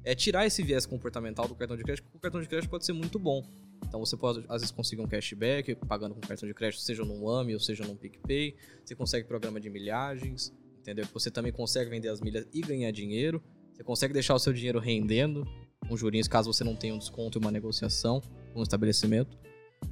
é 0.05 0.15
tirar 0.15 0.47
esse 0.47 0.63
viés 0.63 0.87
comportamental 0.87 1.47
do 1.47 1.55
cartão 1.55 1.77
de 1.77 1.83
crédito, 1.83 2.05
porque 2.05 2.17
o 2.17 2.21
cartão 2.21 2.41
de 2.41 2.49
crédito 2.49 2.71
pode 2.71 2.85
ser 2.85 2.93
muito 2.93 3.19
bom. 3.19 3.43
Então 3.87 4.01
você 4.01 4.17
pode, 4.17 4.41
às 4.49 4.63
vezes, 4.63 4.71
conseguir 4.71 5.03
um 5.03 5.07
cashback 5.07 5.75
pagando 5.87 6.15
com 6.15 6.21
cartão 6.21 6.49
de 6.49 6.55
crédito, 6.55 6.81
seja 6.81 7.05
num 7.05 7.29
AMI 7.29 7.55
ou 7.55 7.61
seja 7.61 7.85
num 7.85 7.97
PicPay. 7.97 8.57
Você 8.85 8.95
consegue 8.95 9.27
programa 9.27 9.61
de 9.61 9.69
milhagens, 9.69 10.53
entendeu? 10.79 11.07
Você 11.13 11.31
também 11.31 11.53
consegue 11.53 11.91
vender 11.91 12.09
as 12.09 12.21
milhas 12.21 12.47
e 12.53 12.61
ganhar 12.61 12.91
dinheiro. 12.91 13.43
Você 13.75 13.85
consegue 13.85 14.13
deixar 14.13 14.35
o 14.35 14.39
seu 14.39 14.53
dinheiro 14.53 14.79
rendendo 14.79 15.47
com 15.89 15.97
jurinhos, 15.97 16.29
caso 16.29 16.53
você 16.53 16.65
não 16.65 16.77
tenha 16.77 16.95
um 16.95 16.99
desconto 16.99 17.39
e 17.39 17.41
uma 17.41 17.51
negociação 17.51 18.21
com 18.53 18.61
um 18.61 18.63
estabelecimento. 18.63 19.37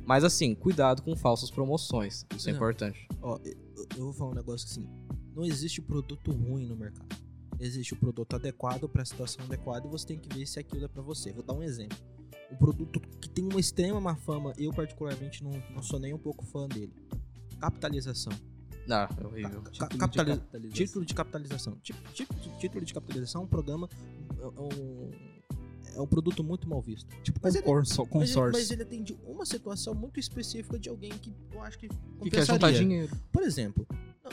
Mas 0.05 0.25
assim, 0.25 0.55
cuidado 0.55 1.03
com 1.03 1.17
falsas 1.17 1.51
promoções. 1.51 2.25
Isso 2.37 2.49
é 2.49 2.53
importante. 2.53 3.07
Ó, 3.21 3.39
eu, 3.45 3.87
eu 3.97 4.05
vou 4.05 4.13
falar 4.13 4.31
um 4.31 4.35
negócio 4.35 4.67
que 4.67 4.73
assim, 4.73 4.89
não 5.35 5.45
existe 5.45 5.81
produto 5.81 6.31
ruim 6.33 6.67
no 6.67 6.77
mercado. 6.77 7.09
Existe 7.59 7.93
o 7.93 7.97
produto 7.97 8.35
adequado 8.37 8.89
para 8.89 9.03
a 9.03 9.05
situação 9.05 9.45
adequada 9.45 9.87
e 9.87 9.91
você 9.91 10.07
tem 10.07 10.19
que 10.19 10.35
ver 10.35 10.47
se 10.47 10.59
aquilo 10.59 10.85
é 10.85 10.89
para 10.89 11.03
você. 11.03 11.31
Vou 11.33 11.43
dar 11.43 11.53
um 11.53 11.63
exemplo. 11.63 11.99
Um 12.51 12.57
produto 12.57 13.01
que 13.21 13.29
tem 13.29 13.45
uma 13.45 13.61
extrema 13.61 14.01
má 14.01 14.17
fama, 14.17 14.53
eu 14.59 14.73
particularmente 14.73 15.45
não, 15.45 15.53
não 15.75 15.83
sou 15.83 16.01
nem 16.01 16.13
um 16.15 16.19
pouco 16.19 16.45
fã 16.47 16.67
dele. 16.67 16.93
Capitalização. 17.61 18.33
Ah, 18.89 19.09
é 19.21 19.27
horrível. 19.27 19.63
Ca- 19.63 19.71
Título 19.71 19.89
de 19.91 19.99
capitali- 19.99 20.31
capitalização. 20.41 20.73
Título 20.85 21.05
de 21.05 21.15
capitalização. 21.15 21.79
Título 22.59 22.85
de 22.85 22.95
capitalização 22.95 23.43
é 23.43 23.45
um 23.45 23.49
programa. 23.49 23.89
É 24.41 24.47
um, 24.47 25.11
é 25.97 26.01
um 26.01 26.07
produto 26.07 26.43
muito 26.43 26.69
mal 26.69 26.81
visto. 26.81 27.07
Tipo 27.23 27.39
Mas 27.43 27.55
ele- 27.55 27.65
consor- 27.65 28.07
Mas 28.07 28.15
ele, 28.15 28.27
consórcio. 28.27 28.53
mas 28.61 28.71
ele 28.71 28.83
atende 28.83 29.19
uma 29.25 29.45
situação 29.45 29.95
muito 29.95 30.19
específica 30.19 30.79
de 30.79 30.89
alguém 30.89 31.11
que 31.11 31.33
eu 31.53 31.63
acho 31.63 31.79
que 31.79 31.89
Que 31.89 32.31
quer 32.31 32.47
juntar 32.47 32.73
dinheiro. 32.73 33.15
Por 33.31 33.43
exemplo, 33.43 33.87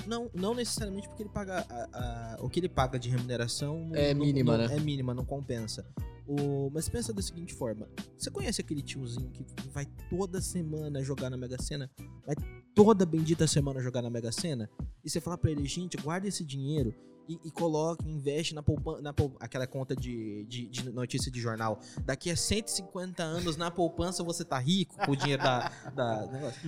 não, 0.05 0.29
não, 0.33 0.53
necessariamente 0.53 1.07
porque 1.07 1.23
ele 1.23 1.29
paga 1.29 1.65
a- 1.69 2.35
a- 2.35 2.37
o 2.41 2.49
que 2.49 2.59
ele 2.59 2.69
paga 2.69 2.97
de 2.99 3.09
remuneração 3.09 3.89
É 3.93 4.13
não- 4.13 4.25
mínima, 4.25 4.57
não- 4.57 4.67
né? 4.67 4.75
É 4.75 4.79
mínima, 4.79 5.13
não 5.13 5.25
compensa. 5.25 5.85
O, 6.27 6.69
mas 6.73 6.89
pensa 6.89 7.13
da 7.13 7.21
seguinte 7.21 7.53
forma: 7.53 7.87
você 8.17 8.29
conhece 8.29 8.59
aquele 8.59 8.81
tiozinho 8.81 9.29
que 9.31 9.45
vai 9.71 9.85
toda 10.09 10.41
semana 10.41 11.01
jogar 11.01 11.29
na 11.29 11.37
Mega 11.37 11.61
Sena? 11.61 11.89
Vai 12.25 12.35
toda 12.75 13.05
bendita 13.05 13.47
semana 13.47 13.81
jogar 13.81 14.01
na 14.01 14.09
Mega 14.09 14.31
Sena? 14.31 14.69
E 15.05 15.09
você 15.09 15.21
fala 15.21 15.37
pra 15.37 15.49
ele, 15.51 15.65
gente, 15.65 15.95
guarda 15.95 16.27
esse 16.27 16.43
dinheiro 16.43 16.93
e, 17.29 17.39
e 17.45 17.51
coloque, 17.51 18.05
investe 18.09 18.53
na 18.53 18.61
poupança, 18.61 19.01
na 19.01 19.13
aquela 19.39 19.65
conta 19.65 19.95
de, 19.95 20.45
de, 20.49 20.67
de 20.67 20.89
notícia 20.91 21.31
de 21.31 21.39
jornal. 21.39 21.79
Daqui 22.05 22.29
a 22.29 22.35
150 22.35 23.23
anos 23.23 23.55
na 23.55 23.71
poupança 23.71 24.21
você 24.21 24.43
tá 24.43 24.59
rico 24.59 24.97
com 25.05 25.11
o 25.13 25.15
dinheiro 25.15 25.41
da, 25.41 25.69
da 25.95 26.25
negócio. 26.31 26.61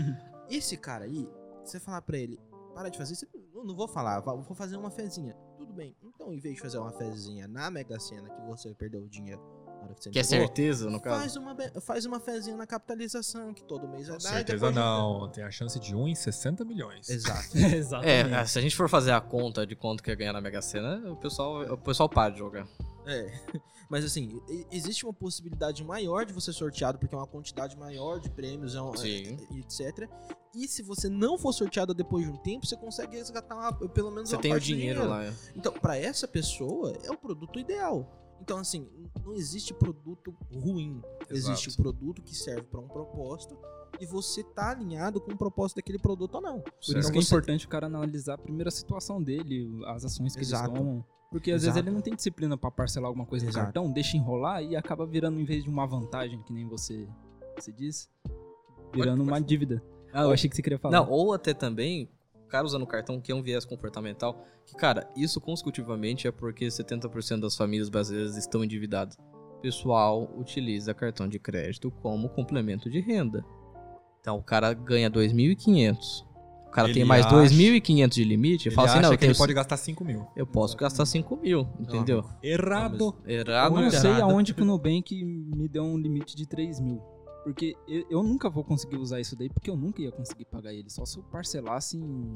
Esse 0.49 0.77
cara 0.77 1.03
aí, 1.03 1.27
você 1.65 1.79
falar 1.81 2.01
pra 2.01 2.17
ele, 2.17 2.39
para 2.79 2.89
de 2.89 2.97
fazer 2.97 3.11
isso, 3.13 3.27
eu 3.53 3.65
não 3.65 3.75
vou 3.75 3.89
falar, 3.89 4.21
vou 4.21 4.55
fazer 4.55 4.77
uma 4.77 4.89
fezinha. 4.89 5.35
Tudo 5.57 5.73
bem. 5.73 5.93
Então, 6.01 6.33
em 6.33 6.39
vez 6.39 6.55
de 6.55 6.61
fazer 6.61 6.77
uma 6.77 6.93
fezinha 6.93 7.45
na 7.45 7.69
Mega 7.69 7.99
Sena 7.99 8.29
que 8.29 8.41
você 8.43 8.73
perdeu 8.73 9.01
o 9.01 9.09
dinheiro 9.09 9.41
na 9.65 9.83
hora 9.83 9.93
que 9.93 10.03
você 10.03 10.09
Que 10.09 10.19
é 10.19 10.23
certeza, 10.23 10.89
no 10.89 11.01
caso. 11.01 11.19
Faz 11.19 11.35
uma, 11.35 11.57
faz 11.81 12.05
uma 12.05 12.21
fezinha 12.21 12.55
na 12.55 12.65
capitalização, 12.65 13.53
que 13.53 13.61
todo 13.65 13.85
mês 13.85 14.07
vai 14.07 14.17
dar. 14.17 14.29
e 14.29 14.33
Certeza 14.33 14.71
não, 14.71 15.29
tem 15.29 15.43
a 15.43 15.51
chance 15.51 15.77
de 15.77 15.93
1 15.93 16.07
em 16.07 16.15
60 16.15 16.63
milhões. 16.63 17.09
Exato. 17.09 17.49
Exatamente. 17.57 18.33
É, 18.33 18.45
se 18.45 18.57
a 18.57 18.61
gente 18.61 18.77
for 18.77 18.87
fazer 18.87 19.11
a 19.11 19.19
conta 19.19 19.67
de 19.67 19.75
quanto 19.75 20.01
quer 20.01 20.15
ganhar 20.15 20.31
na 20.31 20.39
Mega 20.39 20.61
Sena, 20.61 21.11
o 21.11 21.17
pessoal, 21.17 21.73
o 21.73 21.77
pessoal 21.77 22.07
para 22.07 22.31
de 22.31 22.39
jogar. 22.39 22.65
É. 23.11 23.31
Mas 23.89 24.05
assim, 24.05 24.39
existe 24.71 25.03
uma 25.05 25.13
possibilidade 25.13 25.83
maior 25.83 26.23
de 26.25 26.31
você 26.31 26.53
ser 26.53 26.59
sorteado, 26.59 26.99
porque 26.99 27.15
é 27.15 27.17
uma 27.17 27.25
quantidade 27.25 27.75
maior 27.75 28.19
de 28.19 28.29
prêmios, 28.29 28.75
é 28.75 28.81
um- 28.81 28.95
Sim. 28.95 29.35
é- 29.51 29.57
etc. 29.57 30.07
E 30.53 30.67
se 30.67 30.83
você 30.83 31.09
não 31.09 31.37
for 31.39 31.51
sorteado 31.53 31.93
depois 31.93 32.23
de 32.23 32.31
um 32.31 32.37
tempo, 32.37 32.67
você 32.67 32.75
consegue 32.77 33.17
resgatar 33.17 33.55
uma- 33.55 33.73
pelo 33.89 34.11
menos 34.11 34.29
Você 34.29 34.35
uma 34.35 34.41
tem 34.43 34.51
o 34.51 34.55
do 34.55 34.59
dinheiro 34.61 35.07
lá. 35.07 35.25
é. 35.25 35.33
Então, 35.55 35.73
pra 35.73 35.97
essa 35.97 36.27
pessoa, 36.27 36.93
é 37.03 37.11
o 37.11 37.17
produto 37.17 37.57
ideal. 37.59 38.15
Então, 38.41 38.57
assim, 38.59 38.87
não 39.25 39.33
existe 39.33 39.73
produto 39.73 40.33
ruim. 40.53 41.01
Existe 41.29 41.67
o 41.67 41.71
Exato. 41.71 41.81
produto 41.83 42.21
que 42.21 42.35
serve 42.35 42.63
pra 42.63 42.79
um 42.79 42.87
propósito 42.87 43.57
e 43.99 44.05
você 44.05 44.43
tá 44.43 44.69
alinhado 44.71 45.19
com 45.19 45.31
o 45.31 45.37
propósito 45.37 45.77
daquele 45.77 45.99
produto 45.99 46.35
ou 46.35 46.41
não. 46.41 46.61
Por 46.61 46.71
Certo. 46.81 46.99
isso 46.99 47.11
que 47.11 47.17
é 47.17 47.21
importante 47.21 47.65
o 47.65 47.69
cara 47.69 47.87
analisar 47.87 48.37
primeiro 48.37 48.67
a 48.69 48.71
situação 48.71 49.21
dele, 49.21 49.67
as 49.87 50.05
ações 50.05 50.35
que 50.35 50.41
Exato. 50.41 50.69
eles 50.69 50.79
tomam. 50.79 51.05
Porque 51.31 51.51
às 51.51 51.61
Exato. 51.61 51.75
vezes 51.75 51.87
ele 51.87 51.95
não 51.95 52.01
tem 52.01 52.15
disciplina 52.15 52.57
pra 52.57 52.71
parcelar 52.71 53.07
alguma 53.07 53.25
coisa 53.25 53.45
no 53.45 53.51
Exato. 53.51 53.65
cartão, 53.65 53.91
deixa 53.91 54.17
enrolar 54.17 54.63
e 54.63 54.75
acaba 54.75 55.05
virando, 55.05 55.39
em 55.39 55.45
vez 55.45 55.63
de 55.63 55.69
uma 55.69 55.85
vantagem, 55.85 56.41
que 56.41 56.51
nem 56.51 56.67
você, 56.67 57.07
você 57.55 57.71
disse, 57.71 58.09
virando 58.93 59.21
uma 59.21 59.39
dívida. 59.39 59.83
Ah, 60.11 60.23
eu 60.23 60.31
achei 60.31 60.49
que 60.49 60.55
você 60.55 60.61
queria 60.61 60.79
falar. 60.79 60.97
Não, 60.97 61.09
ou 61.09 61.33
até 61.33 61.53
também, 61.53 62.09
o 62.45 62.47
cara 62.47 62.65
usando 62.65 62.81
o 62.81 62.87
cartão 62.87 63.21
que 63.21 63.31
é 63.31 63.35
um 63.35 63.43
viés 63.43 63.63
comportamental, 63.63 64.43
que, 64.65 64.75
cara, 64.75 65.07
isso 65.15 65.39
consecutivamente 65.39 66.27
é 66.27 66.31
porque 66.31 66.65
70% 66.67 67.41
das 67.41 67.55
famílias 67.55 67.89
brasileiras 67.89 68.35
estão 68.35 68.63
endividadas. 68.63 69.15
O 69.57 69.61
pessoal 69.61 70.33
utiliza 70.35 70.93
cartão 70.93 71.27
de 71.27 71.37
crédito 71.37 71.91
como 71.91 72.29
complemento 72.29 72.89
de 72.89 72.99
renda. 73.01 73.45
Então 74.19 74.37
o 74.37 74.43
cara 74.43 74.73
ganha 74.73 75.11
2.500. 75.11 76.25
O 76.69 76.71
cara 76.71 76.87
Ele 76.87 76.93
tem 76.93 77.03
mais 77.05 77.25
acha- 77.25 77.35
2.500 77.35 78.09
de 78.15 78.23
limite, 78.23 78.67
Ele 78.69 78.75
fala 78.75 78.87
assim, 78.87 78.99
acha 78.99 79.07
não, 79.07 79.13
eu, 79.13 79.17
que 79.17 79.25
ele 79.25 79.33
tenho, 79.33 79.37
pode 79.41 79.53
gastar 79.53 79.75
5 79.77 80.05
mil. 80.05 80.27
eu 80.35 80.45
posso 80.45 80.77
gastar 80.77 81.03
5 81.05 81.35
mil, 81.37 81.67
entendeu? 81.79 82.23
Errado. 82.43 83.15
Errado, 83.25 83.73
eu 83.75 83.81
não 83.81 83.87
errado. 83.87 84.01
sei 84.01 84.11
aonde 84.21 84.53
que 84.53 84.61
o 84.61 84.65
Nubank 84.65 85.23
me 85.23 85.67
deu 85.67 85.83
um 85.83 85.97
limite 85.97 86.35
de 86.35 86.45
3 86.45 86.79
mil. 86.79 87.01
Porque 87.43 87.75
eu, 87.87 88.05
eu 88.09 88.23
nunca 88.23 88.49
vou 88.49 88.63
conseguir 88.63 88.97
usar 88.97 89.19
isso 89.19 89.35
daí, 89.35 89.49
porque 89.49 89.69
eu 89.69 89.75
nunca 89.75 90.01
ia 90.01 90.11
conseguir 90.11 90.45
pagar 90.45 90.71
ele. 90.73 90.89
Só 90.89 91.05
se 91.05 91.17
eu 91.17 91.23
parcelasse 91.23 91.97
em. 91.97 92.33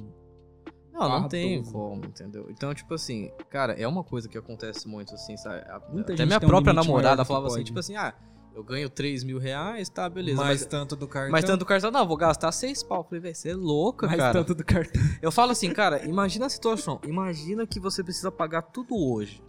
Não, 0.92 1.10
não 1.10 1.28
tem 1.28 1.58
12. 1.60 1.72
como, 1.72 2.06
entendeu? 2.06 2.48
Então, 2.50 2.74
tipo 2.74 2.94
assim, 2.94 3.32
cara, 3.50 3.74
é 3.74 3.88
uma 3.88 4.04
coisa 4.04 4.30
que 4.30 4.38
acontece 4.38 4.88
muito, 4.88 5.14
assim, 5.14 5.36
sabe? 5.38 5.64
Muita 5.92 6.14
Até 6.14 6.18
gente 6.18 6.28
minha 6.28 6.38
um 6.38 6.48
própria 6.48 6.74
namorada 6.74 7.26
falava 7.26 7.48
assim, 7.48 7.64
tipo 7.64 7.80
assim, 7.80 7.96
ah, 7.96 8.14
eu 8.56 8.64
ganho 8.64 8.90
3 8.90 9.24
mil 9.24 9.40
reais, 9.40 9.90
tá, 9.90 10.08
beleza. 10.10 10.38
mais 10.38 10.62
mas, 10.62 10.66
tanto 10.70 10.96
do 10.96 11.08
cartão. 11.08 11.32
mas 11.32 11.44
tanto 11.44 11.66
cartão, 11.66 11.90
não, 11.92 12.08
vou 12.08 12.18
gastar 12.18 12.52
6 12.52 12.84
pau. 12.84 13.00
Eu 13.00 13.04
falei, 13.04 13.20
velho, 13.22 13.36
você 13.36 13.50
é 13.50 13.56
louca, 13.56 14.08
Mais 14.08 14.20
cara. 14.20 14.34
tanto 14.34 14.54
do 14.54 14.64
cartão. 14.64 15.02
Eu 15.22 15.32
falo 15.32 15.52
assim, 15.52 15.72
cara, 15.74 16.06
imagina 16.06 16.46
a 16.46 16.50
situação. 16.50 17.00
Imagina 17.06 17.66
que 17.66 17.80
você 17.80 18.04
precisa 18.04 18.32
pagar 18.32 18.62
tudo 18.64 18.96
hoje. 18.96 19.42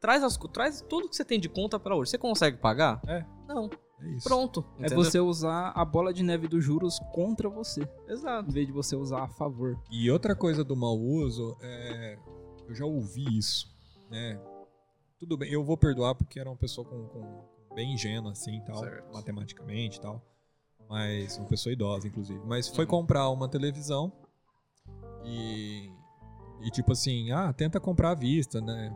Traz, 0.00 0.22
as, 0.24 0.36
traz 0.52 0.80
tudo 0.88 1.08
que 1.08 1.16
você 1.16 1.24
tem 1.24 1.38
de 1.38 1.48
conta 1.48 1.78
pra 1.78 1.94
hoje. 1.94 2.10
Você 2.10 2.18
consegue 2.18 2.56
pagar? 2.56 3.00
É. 3.06 3.24
Não. 3.46 3.68
É 4.02 4.08
isso. 4.12 4.26
Pronto. 4.26 4.64
É 4.78 4.86
entendeu? 4.86 5.04
você 5.04 5.20
usar 5.20 5.72
a 5.74 5.84
bola 5.84 6.12
de 6.12 6.22
neve 6.22 6.48
dos 6.48 6.64
juros 6.64 6.98
contra 7.12 7.50
você, 7.50 7.86
Exato. 8.08 8.48
em 8.48 8.52
vez 8.52 8.66
de 8.66 8.72
você 8.72 8.96
usar 8.96 9.24
a 9.24 9.28
favor. 9.28 9.78
E 9.90 10.10
outra 10.10 10.34
coisa 10.34 10.64
do 10.64 10.74
mau 10.74 10.98
uso 10.98 11.54
é. 11.60 12.18
Eu 12.66 12.74
já 12.74 12.86
ouvi 12.86 13.36
isso, 13.36 13.68
né? 14.10 14.40
Tudo 15.18 15.36
bem, 15.36 15.52
eu 15.52 15.62
vou 15.62 15.76
perdoar 15.76 16.14
porque 16.14 16.40
era 16.40 16.48
uma 16.48 16.56
pessoa 16.56 16.86
com, 16.86 17.04
com- 17.08 17.44
bem 17.74 17.92
ingênua, 17.94 18.32
assim, 18.32 18.60
tal, 18.62 18.78
Certo. 18.80 19.12
matematicamente 19.12 19.98
e 19.98 20.00
tal. 20.00 20.24
Mas 20.88 21.36
uma 21.38 21.46
pessoa 21.46 21.72
idosa, 21.72 22.08
inclusive. 22.08 22.40
Mas 22.44 22.68
foi 22.68 22.84
Uhum. 22.84 22.90
comprar 22.90 23.28
uma 23.30 23.48
televisão 23.48 24.12
e. 25.24 25.90
E 26.62 26.70
tipo 26.70 26.92
assim, 26.92 27.30
ah, 27.30 27.52
tenta 27.54 27.80
comprar 27.80 28.10
à 28.10 28.14
vista, 28.14 28.60
né? 28.60 28.94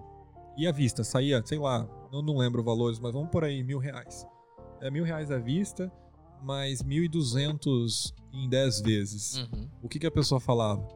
E 0.57 0.67
à 0.67 0.73
vista 0.73 1.03
saía, 1.03 1.43
sei 1.47 1.59
lá, 1.59 1.89
eu 2.13 2.21
não 2.21 2.37
lembro 2.37 2.63
valores, 2.63 2.99
mas 2.99 3.13
vamos 3.15 3.31
por 3.31 3.43
aí, 3.43 3.63
mil 3.63 3.79
reais. 3.79 4.27
É 4.83 4.91
mil 4.91 5.03
reais 5.03 5.31
à 5.31 5.39
vista, 5.39 5.91
mais 6.43 6.83
mil 6.83 7.03
e 7.03 7.09
duzentos 7.09 8.13
em 8.35 8.49
dez 8.51 8.81
vezes 8.83 9.37
Uhum. 9.51 9.71
o 9.83 9.89
que, 9.89 9.99
que 9.99 10.07
a 10.07 10.11
pessoa 10.11 10.39
falava? 10.39 10.87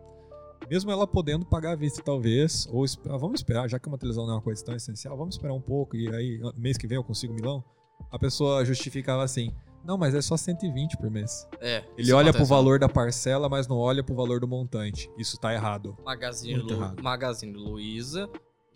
Mesmo 0.71 0.91
ela 0.91 1.07
podendo 1.07 1.47
pagar 1.47 1.73
à 1.73 1.77
vista, 1.77 2.03
talvez, 2.03 2.69
ou 2.71 2.85
ah, 3.09 3.17
vamos 3.17 3.41
esperar, 3.41 3.69
já 3.69 3.79
que 3.79 3.89
uma 3.89 3.97
televisão 3.97 4.27
não 4.27 4.35
é 4.35 4.37
uma 4.37 4.43
coisa 4.43 4.63
tão 4.65 4.75
essencial, 4.75 5.17
vamos 5.17 5.35
esperar 5.35 5.55
um 5.55 5.61
pouco 5.61 5.97
e 5.97 6.15
aí 6.15 6.41
ah, 6.45 6.53
mês 6.57 6.77
que 6.77 6.87
vem 6.87 6.97
eu 6.97 7.05
consigo 7.05 7.33
milão. 7.33 7.65
A 8.11 8.19
pessoa 8.19 8.65
justificava 8.65 9.23
assim: 9.25 9.53
não, 9.85 9.97
mas 9.97 10.15
é 10.15 10.21
só 10.21 10.37
120 10.37 10.97
por 10.99 11.11
mês. 11.11 11.49
É. 11.61 11.83
Ele 11.97 12.13
olha 12.13 12.33
pro 12.33 12.45
valor 12.45 12.79
da 12.79 12.89
parcela, 12.89 13.49
mas 13.49 13.67
não 13.67 13.79
olha 13.79 14.03
pro 14.03 14.15
valor 14.15 14.41
do 14.41 14.47
montante. 14.47 15.11
Isso 15.17 15.39
tá 15.39 15.53
errado. 15.53 15.97
Magazine, 16.05 16.55
Muito 16.57 16.75
Lu... 16.75 16.81
errado. 16.81 17.03
Magazine 17.03 17.53
Luiza 17.55 18.29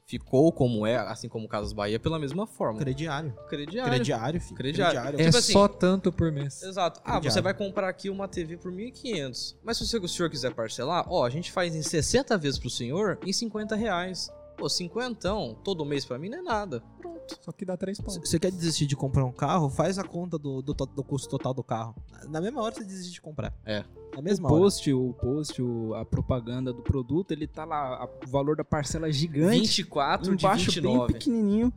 ficou 0.07 0.53
como 0.53 0.87
é, 0.87 0.97
assim 0.97 1.29
como 1.29 1.47
o 1.47 1.49
Casas 1.49 1.73
Bahia, 1.73 1.99
pela 1.99 2.19
mesma 2.19 2.47
forma. 2.47 2.79
Crediário. 2.79 3.35
Crediário. 3.49 3.91
Crediário, 3.93 4.41
filho. 4.41 4.57
Crediário. 4.57 5.21
É 5.21 5.25
Tipo 5.25 5.39
assim, 5.39 5.53
só 5.53 5.69
tanto 5.69 6.13
por 6.13 6.31
mês. 6.31 6.63
Exato. 6.63 7.01
Ah, 7.01 7.13
Crediário. 7.13 7.31
você 7.31 7.41
vai 7.41 7.55
comprar 7.55 7.89
aqui 7.89 8.11
uma 8.11 8.29
TV 8.29 8.57
por 8.57 8.73
1.500. 8.73 9.57
Mas 9.63 9.79
se 9.79 9.97
o 9.97 10.09
senhor 10.09 10.29
quiser 10.29 10.53
parcelar, 10.55 11.07
ó, 11.09 11.25
a 11.25 11.31
gente 11.31 11.51
faz 11.51 11.75
em 11.75 11.83
60 11.83 12.37
vezes 12.37 12.59
pro 12.59 12.69
senhor 12.71 13.19
em 13.25 13.33
50 13.33 13.75
reais. 13.77 14.31
Pô, 14.57 14.69
cinquentão, 14.69 15.57
todo 15.65 15.85
mês 15.85 16.05
pra 16.05 16.19
mim 16.19 16.29
não 16.29 16.39
é 16.39 16.43
nada. 16.43 16.83
Pronto. 17.01 17.13
Só 17.41 17.51
que 17.53 17.65
dá 17.65 17.77
três 17.77 18.01
pau. 18.01 18.11
Você 18.15 18.39
quer 18.39 18.51
desistir 18.51 18.87
de 18.87 18.95
comprar 18.97 19.25
um 19.25 19.33
carro? 19.33 19.69
Faz 19.71 19.99
a 19.99 20.05
conta 20.05 20.39
do, 20.39 20.61
do, 20.63 20.75
do 20.75 21.03
custo 21.05 21.29
total 21.31 21.55
do 21.55 21.63
carro. 21.65 21.95
Na 22.29 22.41
mesma 22.41 22.61
hora 22.63 22.75
você 22.75 22.85
desiste 22.85 23.13
de 23.13 23.21
comprar. 23.21 23.55
É. 23.65 23.85
Na 24.13 24.19
O 24.21 24.23
mesma 24.23 24.51
hora. 24.51 24.61
post, 24.61 24.93
o 24.93 25.13
post, 25.15 25.63
o- 25.63 25.95
a 25.95 26.05
propaganda 26.05 26.73
do 26.73 26.83
produto, 26.83 27.31
ele 27.33 27.47
tá 27.47 27.65
lá, 27.65 28.05
a- 28.05 28.09
o 28.27 28.31
valor 28.31 28.57
da 28.57 28.65
parcela 28.65 29.09
é 29.09 29.13
gigante. 29.13 29.61
24 29.61 30.37
de 30.37 30.45
embaixo 30.45 30.73
bem 30.83 30.83
29. 30.83 31.13
pequenininho 31.15 31.73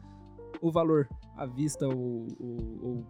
o 0.62 0.72
valor 0.72 1.08
à 1.38 1.46
vista 1.46 1.88
ou, 1.88 2.28
ou 2.40 3.06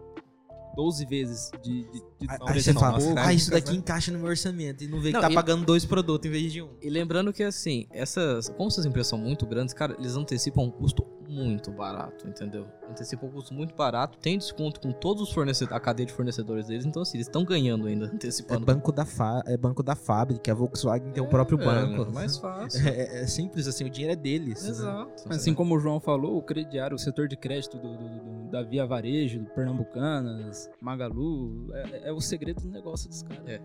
12 0.75 1.05
vezes 1.05 1.51
de, 1.63 1.83
de, 1.83 1.99
de 2.19 2.27
Aí- 2.29 2.61
você 2.61 2.73
não, 2.73 2.81
fala, 2.81 2.99
ah, 3.17 3.33
isso 3.33 3.49
daqui 3.51 3.71
né? 3.71 3.77
encaixa 3.77 4.11
no 4.11 4.19
meu 4.19 4.27
orçamento. 4.29 4.83
E 4.83 4.87
não 4.87 4.99
vê 4.99 5.09
que 5.09 5.13
Não, 5.13 5.21
tá 5.21 5.31
e- 5.31 5.33
pagando 5.35 5.65
dois 5.65 5.85
produtos 5.85 6.27
em 6.27 6.31
vez 6.31 6.51
de 6.51 6.61
um. 6.61 6.69
E 6.81 6.89
lembrando 6.89 7.31
que 7.33 7.43
assim, 7.43 7.87
essas. 7.91 8.49
Como 8.49 8.67
essas 8.67 8.85
empresas 8.85 9.07
são 9.07 9.17
muito 9.17 9.45
grandes, 9.45 9.73
cara, 9.73 9.95
eles 9.99 10.15
antecipam 10.15 10.63
um 10.65 10.71
custo 10.71 11.03
muito 11.35 11.71
barato, 11.71 12.27
entendeu? 12.27 12.65
Antecipam 12.89 13.27
um 13.27 13.31
custo 13.31 13.53
muito 13.53 13.75
barato, 13.75 14.17
tem 14.17 14.37
desconto 14.37 14.79
com 14.79 14.91
todos 14.91 15.21
os 15.23 15.31
fornecedores, 15.31 15.75
a 15.75 15.79
cadeia 15.79 16.05
de 16.07 16.13
fornecedores 16.13 16.67
deles, 16.67 16.85
então 16.85 17.01
assim, 17.01 17.17
eles 17.17 17.27
estão 17.27 17.43
ganhando 17.43 17.87
ainda, 17.87 18.05
É 18.09 18.09
antecipando. 18.15 18.65
banco, 18.65 18.91
da 18.91 19.05
fa... 19.05 19.43
é 19.45 19.57
banco 19.57 19.83
da 19.83 19.95
fábrica, 19.95 20.51
a 20.51 20.55
Volkswagen 20.55 21.11
tem 21.11 21.21
o 21.23 21.27
próprio 21.27 21.59
É, 21.61 21.65
banco. 21.65 22.11
mais 22.13 22.37
fácil. 22.37 22.81
É, 22.87 23.19
é- 23.19 23.21
é 23.23 23.27
simples 23.27 23.67
assim, 23.67 23.83
o 23.85 23.89
dinheiro 23.89 24.13
é 24.13 24.15
deles. 24.15 24.63
né? 24.63 24.69
Exato. 24.69 25.23
Assim 25.33 25.53
como 25.53 25.75
o 25.75 25.79
João 25.79 25.99
falou, 25.99 26.37
o 26.37 26.41
crediário, 26.41 26.95
o 26.95 26.99
setor 26.99 27.27
de 27.27 27.35
crédito 27.35 27.77
do, 27.77 27.97
do- 27.97 28.07
do- 28.19 28.49
da 28.51 28.61
Via 28.63 28.85
Varejo, 28.85 29.39
do 29.39 29.49
Pernambucanas, 29.51 30.69
Magalu, 30.81 31.69
é, 31.73 32.09
é 32.09 32.11
o 32.11 32.21
segredo 32.21 32.61
do 32.61 32.69
negócio 32.69 33.09
dos 33.09 33.21
caras. 33.23 33.47
É. 33.47 33.61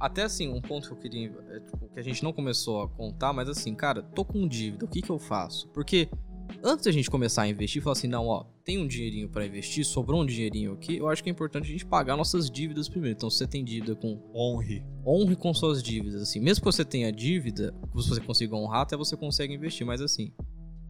Até 0.00 0.22
assim, 0.24 0.48
um 0.52 0.60
ponto 0.60 0.88
que 0.88 0.92
eu 0.94 0.96
queria. 0.96 1.30
é, 1.50 1.60
tipo, 1.60 1.88
que 1.88 2.00
a 2.00 2.02
gente 2.02 2.24
não 2.24 2.32
começou 2.32 2.82
a 2.82 2.88
contar, 2.88 3.32
mas 3.32 3.48
assim, 3.48 3.74
cara, 3.74 4.02
tô 4.02 4.24
com 4.24 4.48
dívida, 4.48 4.84
o 4.84 4.88
que 4.88 5.00
que 5.02 5.10
eu 5.10 5.18
faço? 5.18 5.68
Porque 5.68 6.08
antes 6.62 6.84
da 6.84 6.92
gente 6.92 7.10
começar 7.10 7.42
a 7.42 7.48
investir, 7.48 7.82
falar 7.82 7.92
assim, 7.92 8.08
não, 8.08 8.26
ó, 8.26 8.44
tem 8.64 8.78
um 8.78 8.86
dinheirinho 8.86 9.28
pra 9.28 9.46
investir, 9.46 9.84
sobrou 9.84 10.22
um 10.22 10.26
dinheirinho 10.26 10.72
aqui, 10.72 10.96
eu 10.96 11.08
acho 11.08 11.22
que 11.22 11.28
é 11.28 11.32
importante 11.32 11.64
a 11.64 11.70
gente 11.70 11.86
pagar 11.86 12.16
nossas 12.16 12.50
dívidas 12.50 12.88
primeiro. 12.88 13.16
Então, 13.16 13.30
se 13.30 13.38
você 13.38 13.46
tem 13.46 13.64
dívida 13.64 13.94
com. 13.94 14.20
Honre. 14.34 14.84
Honre 15.06 15.36
com 15.36 15.52
suas 15.52 15.82
dívidas, 15.82 16.22
assim. 16.22 16.40
Mesmo 16.40 16.64
que 16.64 16.72
você 16.72 16.84
tenha 16.84 17.12
dívida, 17.12 17.74
se 17.96 18.08
você 18.08 18.20
consiga 18.20 18.56
honrar, 18.56 18.82
até 18.82 18.96
você 18.96 19.16
consegue 19.16 19.54
investir, 19.54 19.86
mas 19.86 20.00
assim. 20.00 20.32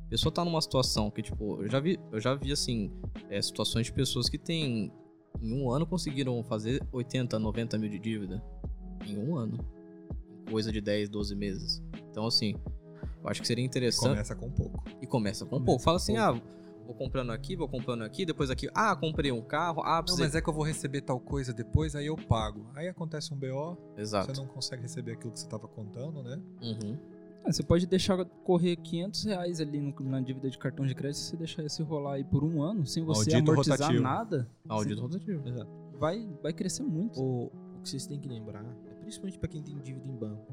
A 0.06 0.08
pessoa 0.12 0.32
tá 0.32 0.44
numa 0.44 0.60
situação 0.60 1.10
que, 1.10 1.22
tipo, 1.22 1.62
eu 1.62 1.70
já 1.70 1.80
vi, 1.80 1.98
eu 2.12 2.20
já 2.20 2.34
vi 2.34 2.52
assim, 2.52 2.92
é, 3.30 3.40
situações 3.40 3.86
de 3.86 3.92
pessoas 3.92 4.28
que 4.28 4.38
têm. 4.38 4.92
Em 5.40 5.52
um 5.52 5.70
ano 5.70 5.86
conseguiram 5.86 6.44
fazer 6.44 6.86
80, 6.92 7.38
90 7.38 7.78
mil 7.78 7.88
de 7.88 7.98
dívida. 7.98 8.42
Em 9.06 9.16
um 9.16 9.36
ano. 9.36 9.58
Coisa 10.50 10.70
de 10.70 10.80
10, 10.80 11.08
12 11.08 11.34
meses. 11.34 11.82
Então, 12.10 12.26
assim, 12.26 12.54
eu 13.22 13.28
acho 13.30 13.40
que 13.40 13.46
seria 13.46 13.64
interessante. 13.64 14.08
Começa 14.10 14.34
com 14.34 14.50
pouco. 14.50 14.84
E 15.00 15.06
começa 15.06 15.44
com 15.44 15.50
Começa 15.50 15.64
pouco. 15.66 15.82
Fala 15.82 15.96
com 15.98 16.02
assim, 16.02 16.16
ah, 16.16 16.32
vou 16.84 16.94
comprando 16.94 17.30
aqui, 17.30 17.54
vou 17.56 17.68
comprando 17.68 18.02
aqui, 18.02 18.24
depois 18.26 18.50
aqui, 18.50 18.68
ah, 18.74 18.94
comprei 18.96 19.30
um 19.32 19.40
carro, 19.42 19.82
ah, 19.84 20.02
Não, 20.06 20.16
mas 20.18 20.34
é 20.34 20.40
que 20.42 20.48
eu 20.48 20.52
vou 20.54 20.64
receber 20.64 21.00
tal 21.02 21.20
coisa 21.20 21.52
depois, 21.52 21.94
aí 21.94 22.06
eu 22.06 22.16
pago. 22.16 22.66
Aí 22.74 22.88
acontece 22.88 23.32
um 23.32 23.36
BO, 23.36 23.76
Exato. 23.96 24.34
você 24.34 24.40
não 24.40 24.48
consegue 24.48 24.82
receber 24.82 25.12
aquilo 25.12 25.32
que 25.32 25.38
você 25.40 25.48
tava 25.48 25.68
contando, 25.68 26.22
né? 26.22 26.40
Uhum. 26.62 26.98
Ah, 27.44 27.50
você 27.52 27.62
pode 27.62 27.86
deixar 27.88 28.24
correr 28.44 28.76
500 28.76 29.24
reais 29.24 29.60
ali 29.60 29.80
no- 29.80 29.94
na 30.08 30.20
dívida 30.20 30.48
de 30.48 30.56
cartão 30.58 30.86
de 30.86 30.94
crédito, 30.94 31.18
se 31.18 31.30
você 31.30 31.36
deixar 31.36 31.64
esse 31.64 31.82
rolar 31.82 32.14
aí 32.14 32.24
por 32.24 32.44
um 32.44 32.62
ano, 32.62 32.86
sem 32.86 33.04
você 33.04 33.30
Maldito 33.32 33.50
amortizar 33.52 33.78
rotativo. 33.78 34.02
nada, 34.02 34.48
Audito 34.68 35.00
rotativo. 35.02 35.42
vai, 35.98 36.28
vai 36.42 36.52
crescer 36.52 36.84
muito. 36.84 37.20
O, 37.20 37.46
o 37.46 37.80
que 37.82 37.88
vocês 37.88 38.06
têm 38.06 38.20
que 38.20 38.28
lembrar, 38.28 38.64
é 38.88 38.94
principalmente 38.94 39.38
pra 39.40 39.48
quem 39.48 39.60
tem 39.62 39.76
dívida 39.80 40.06
em 40.08 40.14
banco. 40.16 40.46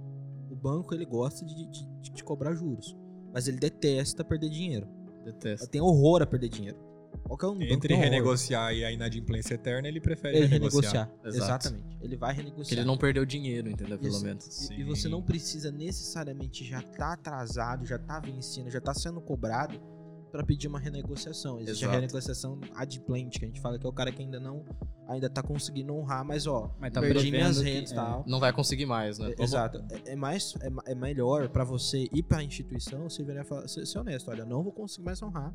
O 0.60 0.61
banco 0.61 0.94
ele 0.94 1.06
gosta 1.06 1.45
de, 1.45 1.56
de, 1.68 1.86
de 2.02 2.11
te 2.11 2.22
cobrar 2.23 2.53
juros, 2.53 2.98
mas 3.34 3.48
ele 3.48 3.57
detesta 3.57 4.26
perder 4.26 4.49
dinheiro. 4.49 4.88
Detesto. 5.23 5.68
Tem 5.68 5.80
horror 5.80 6.22
a 6.22 6.26
perder 6.26 6.49
dinheiro. 6.49 6.77
Qualquer 7.23 7.48
um 7.48 7.61
Entre 7.61 7.88
tem 7.90 7.98
horror. 7.98 8.03
renegociar 8.11 8.73
e 8.73 8.84
a 8.84 8.91
inadimplência 8.91 9.53
eterna, 9.56 9.88
ele 9.88 10.02
prefere 10.02 10.38
ele 10.38 10.48
renegociar. 10.48 11.07
renegociar. 11.23 11.44
Exatamente. 11.45 11.98
Ele 12.02 12.18
vai 12.18 12.34
renegociar. 12.34 12.68
Que 12.68 12.76
ele 12.76 12.84
não 12.86 12.98
perdeu 12.98 13.26
dinheiro, 13.26 13.69
entendeu? 13.69 13.98
Pelo 13.98 14.11
Isso. 14.14 14.23
menos. 14.26 14.69
E- 14.69 14.81
E 14.81 14.84
você 14.84 15.07
não 15.07 15.22
precisa 15.22 15.72
necessariamente 15.72 16.65
já 16.65 16.81
tá 16.81 17.14
atrasado, 17.14 17.86
já 17.86 17.98
tá 17.98 18.19
vencendo, 18.19 18.69
já 18.69 18.81
tá 18.81 18.94
sendo 18.94 19.22
cobrado 19.22 19.80
pra 20.31 20.43
pedir 20.43 20.68
uma 20.68 20.80
renegociação. 20.80 21.60
Existe 21.60 21.84
a 21.84 21.88
Exato. 21.88 21.95
renegociação 21.95 22.60
adimplente, 22.76 23.39
que 23.39 23.45
a 23.45 23.47
gente 23.47 23.61
fala 23.61 23.77
que 23.80 23.85
é 23.85 23.89
o 23.89 23.93
cara 23.93 24.11
que 24.11 24.22
ainda 24.22 24.39
não 24.39 24.64
ainda 25.07 25.27
tá 25.27 25.41
conseguindo 25.41 25.93
honrar, 25.95 26.23
mas 26.23 26.45
ó, 26.45 26.72
Mas 26.80 26.93
tá 26.93 27.01
perdi 27.01 27.31
minhas 27.31 27.60
rentas 27.60 27.89
e 27.89 27.93
é. 27.93 27.95
tal. 27.95 28.23
Não 28.27 28.39
vai 28.39 28.53
conseguir 28.53 28.85
mais, 28.85 29.18
né? 29.18 29.34
É, 29.38 29.43
Exato. 29.43 29.84
É, 30.06 30.11
é 30.11 30.15
mais 30.15 30.53
é, 30.61 30.91
é 30.91 30.95
melhor 30.95 31.49
pra 31.49 31.64
você 31.64 32.07
ir 32.14 32.23
pra 32.23 32.43
instituição, 32.43 33.10
você 33.10 33.23
virar 33.23 33.41
e 33.41 33.45
falar, 33.45 33.68
ser, 33.68 33.85
ser 33.88 33.97
honesto, 33.97 34.30
olha, 34.30 34.45
não 34.45 34.61
vou 34.61 34.72
conseguir 34.72 35.06
mais 35.06 35.22
honrar. 35.22 35.53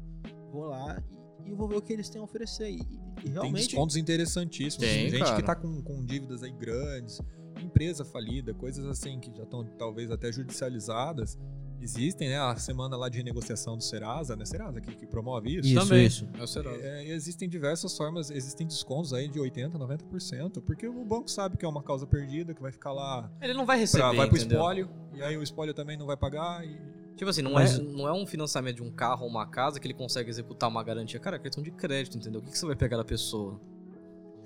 Vou 0.50 0.64
lá 0.66 1.00
e, 1.44 1.50
e 1.50 1.54
vou 1.54 1.68
ver 1.68 1.76
o 1.76 1.82
que 1.82 1.92
eles 1.92 2.08
têm 2.08 2.20
a 2.20 2.24
oferecer. 2.24 2.70
E, 2.70 2.80
e 2.80 3.22
Tem 3.22 3.32
realmente 3.32 3.68
descontos 3.68 3.96
interessantíssimos. 3.96 4.86
Tem, 4.86 5.08
gente 5.08 5.22
cara. 5.22 5.36
que 5.36 5.42
tá 5.42 5.54
com, 5.54 5.80
com 5.82 6.04
dívidas 6.04 6.42
aí 6.42 6.50
grandes, 6.50 7.20
empresa 7.62 8.04
falida, 8.04 8.52
coisas 8.54 8.84
assim 8.86 9.20
que 9.20 9.32
já 9.36 9.44
estão 9.44 9.64
talvez 9.78 10.10
até 10.10 10.32
judicializadas. 10.32 11.38
Existem, 11.80 12.28
né? 12.28 12.38
A 12.38 12.56
semana 12.56 12.96
lá 12.96 13.08
de 13.08 13.18
renegociação 13.18 13.76
do 13.76 13.82
Serasa, 13.82 14.34
né? 14.34 14.44
Serasa 14.44 14.80
que, 14.80 14.94
que 14.94 15.06
promove 15.06 15.58
isso. 15.58 15.68
Isso, 15.68 15.80
Também. 15.80 16.06
isso. 16.06 16.28
É 16.38 16.42
o 16.42 16.46
Serasa. 16.46 16.78
É, 16.80 17.08
existem 17.08 17.48
diversas 17.48 17.96
formas, 17.96 18.30
existem 18.30 18.66
descontos 18.66 19.12
aí 19.12 19.28
de 19.28 19.38
80%, 19.38 19.72
90%, 19.72 20.62
porque 20.62 20.86
o 20.88 21.04
banco 21.04 21.30
sabe 21.30 21.56
que 21.56 21.64
é 21.64 21.68
uma 21.68 21.82
causa 21.82 22.06
perdida, 22.06 22.54
que 22.54 22.62
vai 22.62 22.72
ficar 22.72 22.92
lá, 22.92 23.30
Ele 23.42 23.52
não 23.54 23.66
vai 23.66 23.78
receber, 23.78 24.02
pra, 24.04 24.12
vai 24.12 24.28
pro 24.28 24.36
entendeu? 24.38 24.56
espólio, 24.58 24.90
e 25.12 25.22
aí 25.22 25.36
o 25.36 25.42
espólio 25.42 25.74
também 25.74 25.96
não 25.98 26.06
vai 26.06 26.16
pagar. 26.16 26.64
E... 26.66 26.78
Tipo 27.16 27.30
assim, 27.30 27.42
não, 27.42 27.52
Mas- 27.52 27.78
é, 27.78 27.82
não 27.82 28.08
é 28.08 28.12
um 28.12 28.26
financiamento 28.26 28.76
de 28.76 28.82
um 28.82 28.90
carro 28.90 29.24
ou 29.24 29.28
uma 29.30 29.46
casa 29.46 29.78
que 29.78 29.86
ele 29.86 29.94
consegue 29.94 30.30
executar 30.30 30.68
uma 30.68 30.82
garantia. 30.82 31.20
Cara, 31.20 31.36
é 31.36 31.38
cartão 31.38 31.62
de 31.62 31.70
crédito, 31.70 32.16
entendeu? 32.16 32.40
O 32.40 32.44
que, 32.44 32.50
que 32.50 32.58
você 32.58 32.66
vai 32.66 32.76
pegar 32.76 32.96
da 32.96 33.04
pessoa? 33.04 33.60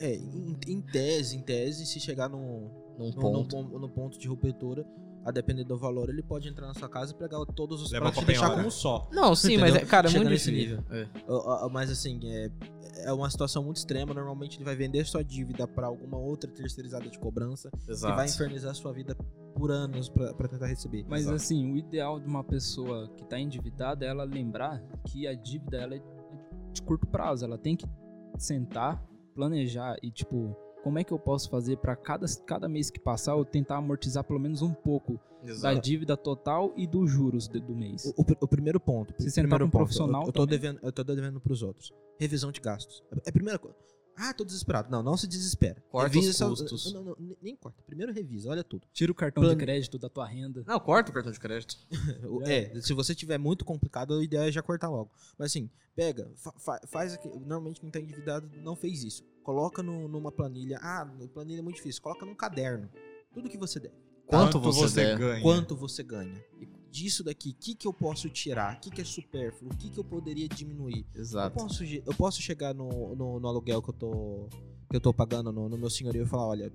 É, 0.01 0.15
em, 0.15 0.57
em 0.67 0.81
tese, 0.81 1.37
em 1.37 1.41
tese, 1.41 1.87
se 1.87 1.99
chegar 1.99 2.29
num, 2.29 2.69
Num 2.99 3.07
no, 3.11 3.15
ponto. 3.15 3.63
No, 3.63 3.79
no 3.81 3.89
ponto 3.89 4.19
de 4.19 4.29
ruptura, 4.29 4.85
a 5.25 5.31
depender 5.31 5.65
do 5.65 5.77
valor, 5.77 6.09
ele 6.09 6.23
pode 6.23 6.49
entrar 6.49 6.67
na 6.67 6.75
sua 6.75 6.89
casa 6.89 7.13
e 7.13 7.15
pegar 7.15 7.45
todos 7.55 7.83
os 7.83 7.93
Leva 7.93 8.05
pra 8.07 8.13
te 8.13 8.17
pra 8.17 8.27
deixar 8.27 8.51
com 8.55 8.61
um 8.61 8.71
só. 8.71 9.09
Não, 9.13 9.35
sim, 9.35 9.57
mas, 9.59 9.67
é, 9.67 9.77
Entendeu? 9.77 9.89
cara, 9.89 10.07
é 10.07 10.11
Chega 10.11 10.25
muito 10.25 10.33
nesse 10.33 10.51
difícil. 10.51 10.85
É. 10.91 11.07
Ó, 11.27 11.67
ó, 11.67 11.69
Mas 11.69 11.91
assim, 11.91 12.19
é, 12.25 12.51
é 13.05 13.13
uma 13.13 13.29
situação 13.29 13.63
muito 13.63 13.77
extrema. 13.77 14.15
Normalmente 14.15 14.57
ele 14.57 14.65
vai 14.65 14.75
vender 14.77 15.05
sua 15.05 15.23
dívida 15.23 15.67
para 15.67 15.87
alguma 15.87 16.17
outra 16.17 16.51
terceirizada 16.51 17.09
de 17.09 17.19
cobrança 17.19 17.71
que 17.71 17.87
vai 17.87 17.95
Exato. 17.95 18.25
infernizar 18.25 18.75
sua 18.75 18.93
vida 18.93 19.15
por 19.55 19.71
anos 19.71 20.09
pra 20.09 20.33
pra 20.33 20.49
tentar 20.49 20.67
receber. 20.67 21.05
Mas 21.09 21.23
Exato. 21.23 21.37
assim, 21.37 21.73
o 21.73 21.77
ideal 21.77 22.19
de 22.21 22.27
uma 22.27 22.45
pessoa 22.45 23.09
que 23.17 23.25
tá 23.25 23.39
endividada 23.39 24.05
é 24.07 24.09
ela 24.09 24.25
lembrar 24.25 24.81
que 25.07 25.27
a 25.27 25.35
dívida 25.35 25.79
ela 25.79 25.95
é 25.97 26.03
de 26.73 26.81
curto 26.83 27.07
prazo. 27.07 27.45
Ela 27.45 27.59
tem 27.59 27.77
que 27.77 27.87
sentar, 28.39 29.05
planejar 29.35 29.97
e 30.03 30.11
tipo, 30.11 30.57
como 30.83 30.99
é 30.99 31.05
que 31.05 31.13
eu 31.13 31.19
posso 31.19 31.49
fazer 31.51 31.77
pra 31.79 31.95
cada, 31.97 32.27
cada 32.47 32.69
mês 32.69 32.91
que 32.91 32.99
passar 33.01 33.33
eu 33.33 33.45
tentar 33.45 33.77
amortizar 33.77 34.25
pelo 34.25 34.39
menos 34.41 34.63
um 34.63 34.73
pouco 34.73 35.19
da 35.43 35.51
Exato. 35.51 35.81
dívida 35.81 36.17
total 36.17 36.73
e 36.77 36.87
dos 36.87 37.11
juros 37.11 37.47
de- 37.49 37.61
do 37.61 37.75
mês. 37.75 38.05
O, 38.17 38.23
o 38.23 38.27
o 38.41 38.49
primeiro 38.49 38.81
ponto. 38.81 39.15
Se 39.19 39.31
sentar 39.31 39.59
primeiro 39.59 39.65
com 39.65 39.69
um 39.69 39.71
ponto, 39.71 39.79
profissional 39.81 40.23
Eu, 40.23 40.29
eu 40.29 40.33
tô 40.33 40.47
devendo, 40.47 40.81
eu 40.83 40.93
tô 40.93 41.05
devendo 41.05 41.41
pros 41.41 41.63
outros. 41.63 41.93
Revisão 42.19 42.51
de 42.51 42.61
gastos. 42.61 43.03
É 43.25 43.29
a 43.29 43.33
primeira 43.33 43.59
coisa. 43.59 43.77
Ah, 44.21 44.35
tô 44.35 44.45
desesperado. 44.45 44.91
Não, 44.91 45.03
não 45.03 45.17
se 45.17 45.27
desespera. 45.27 45.83
Corta 45.91 46.09
Revisa 46.13 46.31
os 46.49 46.61
essa- 46.61 46.71
custos. 46.71 46.93
Não, 46.93 47.05
não, 47.05 47.17
nem- 47.41 47.55
corta. 47.57 47.83
Primeiro 47.85 48.13
revisa, 48.13 48.51
olha 48.51 48.65
tudo. 48.65 48.87
Tira 48.93 49.13
o 49.13 49.15
cartão 49.15 49.43
Plane- 49.43 49.57
de 49.57 49.65
crédito 49.65 49.99
da 49.99 50.09
tua 50.09 50.27
renda. 50.27 50.65
Não, 50.67 50.81
corta 50.81 51.11
o 51.11 51.15
cartão 51.15 51.31
de 51.33 51.39
crédito. 51.41 51.77
É, 52.45 52.81
se 52.81 52.93
você 52.93 53.15
tiver 53.15 53.39
muito 53.39 53.65
complicado, 53.65 54.13
o 54.13 54.23
ideal 54.23 54.45
é 54.45 54.51
já 54.53 54.63
cortar 54.63 54.89
logo. 54.91 55.11
Mas 55.39 55.53
assim, 55.53 55.71
pega, 55.95 56.31
fa- 56.37 56.55
fa- 56.59 56.81
faz 56.87 57.15
aqui. 57.15 57.29
Normalmente 57.29 57.81
quem 57.81 57.91
tá 57.91 58.01
endividado 58.01 58.51
não 58.63 58.75
fez 58.75 59.05
isso. 59.05 59.23
Coloca 59.43 59.83
no- 59.83 60.09
numa 60.09 60.33
planilha. 60.33 60.79
Ah, 60.83 61.07
planilha 61.33 61.61
é 61.61 61.63
muito 61.63 61.77
difícil. 61.77 62.03
Coloca 62.03 62.27
num 62.27 62.35
caderno. 62.35 62.89
Tudo 63.33 63.49
que 63.49 63.57
você 63.59 63.79
deve. 63.79 63.95
Quanto 64.27 64.61
você 64.61 64.95
der. 65.07 65.19
ganha? 65.19 65.43
Quanto 65.43 65.75
você 65.77 66.03
ganha. 66.03 66.45
E 66.61 66.67
disso 66.91 67.23
daqui, 67.23 67.51
o 67.51 67.55
que, 67.55 67.75
que 67.75 67.87
eu 67.87 67.93
posso 67.93 68.29
tirar? 68.31 68.77
O 68.77 68.81
que, 68.81 68.91
que 68.91 69.01
é 69.01 69.05
supérfluo? 69.05 69.71
O 69.73 69.77
que, 69.77 69.91
que 69.91 69.99
eu 69.99 70.05
poderia 70.05 70.49
diminuir? 70.49 71.05
Eu 71.15 71.21
Exato. 71.21 71.55
posso, 71.55 71.85
ge- 71.85 72.03
eu 72.07 72.15
posso 72.15 72.41
chegar 72.43 72.75
no, 72.75 73.15
no, 73.15 73.39
no 73.41 73.49
aluguel 73.49 73.83
que 73.83 73.91
eu 73.91 73.95
tô, 73.95 74.49
que 74.91 74.97
eu 74.97 75.01
tô 75.01 75.13
pagando 75.13 75.53
no, 75.53 75.69
no 75.69 75.77
meu 75.79 75.91
senhorio 75.91 76.23
e 76.23 76.27
falar, 76.27 76.47
olha, 76.47 76.73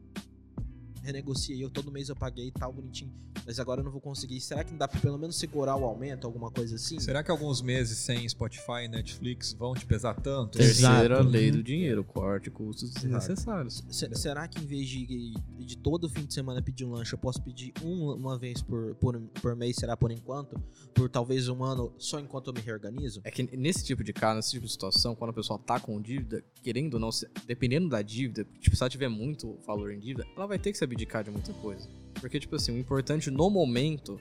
renegociei, 1.03 1.63
eu 1.63 1.69
todo 1.69 1.91
mês 1.91 2.09
eu 2.09 2.15
paguei 2.15 2.49
tal, 2.51 2.71
bonitinho, 2.73 3.11
mas 3.45 3.59
agora 3.59 3.81
eu 3.81 3.83
não 3.83 3.91
vou 3.91 4.01
conseguir. 4.01 4.39
Será 4.39 4.63
que 4.63 4.71
não 4.71 4.77
dá 4.77 4.87
pra 4.87 4.99
pelo 4.99 5.17
menos 5.17 5.35
segurar 5.35 5.75
o 5.75 5.83
aumento, 5.83 6.25
alguma 6.25 6.49
coisa 6.49 6.75
assim? 6.75 6.99
Será 6.99 7.21
que 7.23 7.29
alguns 7.29 7.61
meses 7.61 7.97
sem 7.97 8.27
Spotify 8.27 8.85
e 8.85 8.87
Netflix 8.87 9.53
vão 9.53 9.73
te 9.73 9.85
pesar 9.85 10.13
tanto? 10.15 10.57
Terceira 10.57 11.15
Exato. 11.15 11.29
lei 11.29 11.49
Uhum. 11.51 11.57
do 11.57 11.63
dinheiro, 11.63 12.03
corte 12.03 12.49
custos 12.49 12.91
desnecessários. 12.91 13.83
Se- 13.89 14.09
será 14.15 14.47
que 14.47 14.61
em 14.63 14.65
vez 14.65 14.87
de, 14.87 15.33
de 15.59 15.77
todo 15.77 16.09
fim 16.09 16.25
de 16.25 16.33
semana 16.33 16.61
pedir 16.61 16.85
um 16.85 16.91
lanche, 16.91 17.13
eu 17.13 17.19
posso 17.19 17.41
pedir 17.41 17.73
um- 17.83 18.13
uma 18.13 18.37
vez 18.37 18.61
por, 18.61 18.95
por, 18.95 19.19
por 19.41 19.55
mês, 19.55 19.75
será 19.75 19.97
por 19.97 20.11
enquanto? 20.11 20.59
Por 20.93 21.09
talvez 21.09 21.47
um 21.49 21.63
ano, 21.63 21.93
só 21.97 22.19
enquanto 22.19 22.47
eu 22.47 22.53
me 22.53 22.61
reorganizo? 22.61 23.21
É 23.23 23.31
que 23.31 23.43
nesse 23.57 23.83
tipo 23.83 24.03
de 24.03 24.13
caso, 24.13 24.37
nesse 24.37 24.51
tipo 24.51 24.65
de 24.65 24.71
situação, 24.71 25.15
quando 25.15 25.31
a 25.31 25.33
pessoa 25.33 25.59
tá 25.59 25.79
com 25.79 26.01
dívida, 26.01 26.43
querendo 26.61 26.93
ou 26.95 26.99
não, 26.99 27.09
dependendo 27.45 27.89
da 27.89 28.01
dívida, 28.01 28.45
tipo, 28.59 28.75
se 28.75 28.81
ela 28.81 28.89
tiver 28.89 29.09
muito 29.09 29.57
valor 29.65 29.91
em 29.91 29.99
dívida, 29.99 30.25
ela 30.35 30.45
vai 30.45 30.57
ter 30.57 30.71
que 30.71 30.77
se 30.77 30.83
abdicar 30.93 31.23
de 31.23 31.31
muita 31.31 31.51
coisa. 31.53 31.87
Porque, 32.19 32.39
tipo 32.39 32.55
assim, 32.55 32.71
o 32.71 32.77
importante 32.77 33.29
no 33.29 33.49
momento 33.49 34.19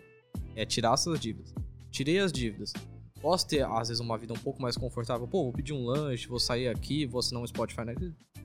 é 0.57 0.65
tirar 0.65 0.95
essas 0.95 1.21
dívidas. 1.21 1.55
Tirei 1.91 2.19
as 2.19 2.33
dívidas. 2.33 2.73
Posso 3.21 3.47
ter, 3.47 3.65
às 3.65 3.89
vezes, 3.89 4.01
uma 4.01 4.19
vida 4.19 4.33
um 4.33 4.39
pouco 4.39 4.61
mais 4.61 4.77
confortável. 4.77 5.29
Pô, 5.29 5.45
vou 5.45 5.53
pedir 5.53 5.73
um 5.73 5.85
lanche, 5.85 6.27
vou 6.27 6.41
sair 6.41 6.69
aqui, 6.69 7.07
vou 7.07 7.21
assinar 7.21 7.43
um 7.43 7.47
Spotify. 7.47 7.85
Né? 7.85 7.95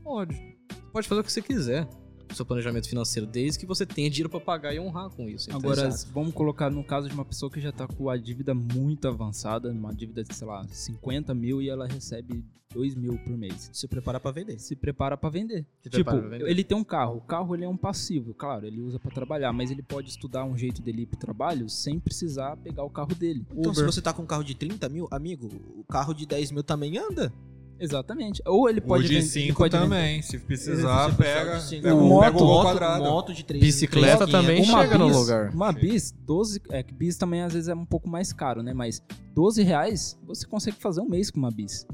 Pode. 0.04 0.36
Você 0.36 0.92
pode 0.92 1.08
fazer 1.08 1.22
o 1.22 1.24
que 1.24 1.32
você 1.32 1.42
quiser. 1.42 1.88
Seu 2.34 2.46
planejamento 2.46 2.88
financeiro, 2.88 3.28
desde 3.28 3.60
que 3.60 3.66
você 3.66 3.86
tenha 3.86 4.10
dinheiro 4.10 4.30
pra 4.30 4.40
pagar 4.40 4.74
e 4.74 4.80
honrar 4.80 5.10
com 5.10 5.28
isso. 5.28 5.50
entendeu? 5.50 5.72
Agora, 5.72 5.88
Exato. 5.88 6.12
vamos 6.14 6.34
colocar 6.34 6.70
no 6.70 6.84
caso 6.84 7.08
de 7.08 7.14
uma 7.14 7.26
pessoa 7.26 7.52
que 7.52 7.60
já 7.60 7.72
tá 7.72 7.88
com 7.88 8.10
a 8.10 8.18
dívida 8.18 8.54
muito 8.54 9.08
avançada, 9.08 9.72
uma 9.72 9.94
dívida 9.94 10.24
de, 10.24 10.34
sei 10.36 10.48
lá, 10.48 10.66
50 10.68 11.34
mil 11.34 11.62
e 11.62 11.70
ela 11.70 11.88
recebe 11.88 12.44
2 12.74 12.96
mil 12.96 13.18
por 13.20 13.36
mês. 13.36 13.70
Se 13.74 13.88
preparar 13.88 14.20
pra 14.20 14.30
vender. 14.32 14.60
Se 14.60 14.76
prepara 14.76 15.18
pra 15.18 15.30
vender. 15.30 15.66
Se 15.82 15.90
tipo, 15.90 16.04
prepara 16.04 16.20
pra 16.20 16.30
vender. 16.30 16.50
ele 16.50 16.64
tem 16.64 16.78
um 16.78 16.84
carro. 16.84 17.18
O 17.18 17.22
carro 17.22 17.56
ele 17.56 17.64
é 17.64 17.70
um 17.70 17.78
passivo, 17.78 18.34
claro, 18.34 18.68
ele 18.68 18.82
usa 18.82 19.00
pra 19.00 19.10
trabalhar, 19.10 19.52
mas 19.54 19.72
ele 19.72 19.82
pode 19.82 20.10
estudar 20.10 20.44
um 20.44 20.56
jeito 20.58 20.82
dele 20.82 21.04
ir 21.04 21.06
pro 21.06 21.18
trabalho 21.18 21.70
sem 21.70 22.00
precisar 22.00 22.56
pegar 22.58 22.84
o 22.84 22.90
carro 22.90 23.16
dele. 23.16 23.46
Então, 23.52 23.74
se 23.74 23.80
Uber. 23.80 23.92
você 23.92 24.02
tá 24.02 24.14
com 24.14 24.22
um 24.24 24.28
carro 24.28 24.44
de 24.44 24.54
30 24.54 24.90
mil, 24.90 25.08
amigo, 25.10 25.50
o 25.78 25.84
carro 25.86 26.14
de 26.14 26.26
10 26.26 26.52
mil 26.52 26.64
também 26.64 26.98
anda. 26.98 27.34
Exatamente. 27.80 28.42
Ou 28.46 28.70
ele 28.70 28.80
O 28.80 28.84
pode 28.84 29.04
de 29.04 29.10
vender- 29.10 29.20
ele 29.22 29.30
5 29.48 29.58
pode 29.58 29.72
vender- 29.78 29.84
também. 29.86 30.22
Se 30.22 30.38
precisar, 30.40 31.10
Se 31.12 31.16
pega, 31.18 31.60
de 31.60 31.76
pega, 31.82 31.96
Um 31.96 32.14
o- 32.16 32.20
pega 32.20 32.38
o 32.38 32.40
moto, 32.40 32.46
gol 32.46 32.62
quadrado. 32.64 33.04
moto 33.04 33.34
de 33.34 33.44
3 33.44 33.64
Bicicleta 33.64 34.28
também 34.28 34.64
Uma 34.64 34.82
chega 34.84 34.98
no 34.98 35.08
bis, 35.08 35.16
lugar. 35.18 35.50
Uma 35.54 35.72
bis, 35.72 36.12
12. 36.26 36.62
É 36.70 36.82
que 36.84 36.94
bis 36.94 37.18
também 37.18 37.42
às 37.42 37.54
vezes 37.54 37.70
é 37.70 37.76
um 37.76 37.86
pouco 37.86 38.10
mais 38.10 38.32
caro, 38.34 38.62
né? 38.64 38.74
Mas 38.74 39.02
12 39.34 39.64
reais 39.64 40.18
você 40.26 40.46
consegue 40.48 40.78
fazer 40.78 41.02
um 41.02 41.08
mês 41.10 41.30
com 41.32 41.40
uma 41.40 41.52
bis. 41.52 41.86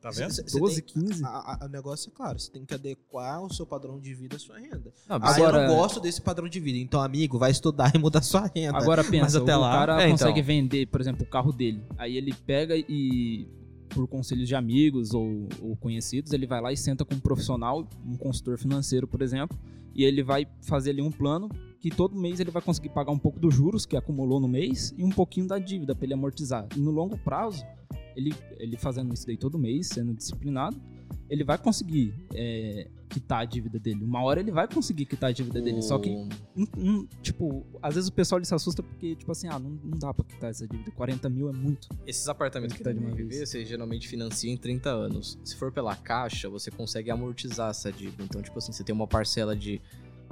Tá 0.00 0.10
vendo? 0.10 0.32
12, 0.60 0.80
15. 0.80 1.24
A, 1.24 1.28
a- 1.28 1.66
o 1.66 1.68
negócio 1.68 2.08
é 2.08 2.12
claro, 2.16 2.38
você 2.38 2.50
tem 2.52 2.64
que 2.64 2.72
adequar 2.72 3.42
o 3.42 3.52
seu 3.52 3.66
padrão 3.66 3.98
de 3.98 4.14
vida 4.14 4.36
à 4.36 4.38
sua 4.38 4.56
renda. 4.56 4.92
Não, 5.08 5.16
Ah, 5.16 5.34
Agora- 5.34 5.62
eu 5.64 5.68
não 5.68 5.74
gosto 5.74 5.98
desse 5.98 6.20
padrão 6.22 6.48
de 6.48 6.60
vida. 6.60 6.78
Então, 6.78 7.02
amigo, 7.02 7.36
vai 7.36 7.50
estudar 7.50 7.90
e 7.96 7.98
mudar 7.98 8.22
sua 8.22 8.48
renda. 8.54 8.78
Agora 8.78 9.02
pensa, 9.02 9.38
até 9.38 9.56
o 9.56 9.60
lá- 9.60 9.72
cara 9.72 10.02
É, 10.02 10.08
consegue 10.10 10.38
então. 10.38 10.46
vender, 10.46 10.86
por 10.86 11.00
exemplo, 11.00 11.24
o 11.24 11.28
carro 11.28 11.52
dele. 11.52 11.82
Aí 11.98 12.16
ele 12.16 12.32
pega 12.32 12.76
e, 12.76 13.48
por 13.88 14.06
conselhos 14.06 14.48
de 14.48 14.54
amigos 14.54 15.14
ou, 15.14 15.48
ou 15.60 15.76
conhecidos, 15.76 16.32
ele 16.32 16.46
vai 16.46 16.60
lá 16.60 16.72
e 16.72 16.76
senta 16.76 17.04
com 17.04 17.14
um 17.14 17.20
profissional, 17.20 17.88
um 18.06 18.16
consultor 18.16 18.58
financeiro, 18.58 19.06
por 19.06 19.22
exemplo, 19.22 19.58
e 19.94 20.04
ele 20.04 20.22
vai 20.22 20.46
fazer 20.60 20.90
ali 20.90 21.02
um 21.02 21.10
plano 21.10 21.48
que 21.80 21.90
todo 21.90 22.18
mês 22.18 22.40
ele 22.40 22.50
vai 22.50 22.62
conseguir 22.62 22.88
pagar 22.88 23.12
um 23.12 23.18
pouco 23.18 23.38
dos 23.38 23.54
juros 23.54 23.86
que 23.86 23.96
acumulou 23.96 24.40
no 24.40 24.48
mês 24.48 24.92
e 24.96 25.04
um 25.04 25.10
pouquinho 25.10 25.46
da 25.46 25.58
dívida 25.58 25.94
para 25.94 26.04
ele 26.04 26.14
amortizar. 26.14 26.66
E 26.76 26.80
no 26.80 26.90
longo 26.90 27.16
prazo, 27.18 27.64
ele, 28.16 28.34
ele 28.58 28.76
fazendo 28.76 29.14
isso 29.14 29.26
daí 29.26 29.36
todo 29.36 29.58
mês, 29.58 29.88
sendo 29.88 30.12
disciplinado, 30.12 30.76
ele 31.30 31.44
vai 31.44 31.56
conseguir 31.58 32.12
é, 32.34 32.88
quitar 33.08 33.40
a 33.40 33.44
dívida 33.44 33.78
dele. 33.78 34.02
Uma 34.02 34.22
hora 34.22 34.40
ele 34.40 34.50
vai 34.50 34.66
conseguir 34.66 35.04
quitar 35.04 35.28
a 35.30 35.32
dívida 35.32 35.60
dele. 35.60 35.80
Só 35.82 35.98
que 35.98 36.10
Hum, 36.56 36.66
hum, 36.76 37.06
tipo, 37.22 37.64
às 37.80 37.94
vezes 37.94 38.08
o 38.08 38.12
pessoal 38.12 38.38
ele 38.40 38.46
se 38.46 38.54
assusta 38.54 38.82
porque, 38.82 39.14
tipo 39.14 39.30
assim, 39.30 39.46
ah, 39.46 39.58
não, 39.58 39.70
não 39.70 39.96
dá 39.96 40.12
pra 40.12 40.24
quitar 40.24 40.50
essa 40.50 40.66
dívida. 40.66 40.90
40 40.90 41.28
mil 41.30 41.48
é 41.48 41.52
muito. 41.52 41.86
Esses 42.04 42.26
apartamentos 42.28 42.76
que 42.76 42.82
Tá 42.82 42.90
de 42.90 42.98
tem 42.98 43.06
uma 43.06 43.14
MRV, 43.14 43.36
vez. 43.36 43.48
você 43.48 43.64
geralmente 43.64 44.08
financia 44.08 44.50
em 44.50 44.56
30 44.56 44.90
anos. 44.90 45.38
Se 45.44 45.54
for 45.54 45.70
pela 45.70 45.94
caixa, 45.94 46.48
você 46.48 46.70
consegue 46.70 47.10
amortizar 47.10 47.70
essa 47.70 47.92
dívida. 47.92 48.24
Então, 48.24 48.42
tipo 48.42 48.58
assim, 48.58 48.72
você 48.72 48.82
tem 48.82 48.92
uma 48.94 49.06
parcela 49.06 49.54
de 49.54 49.80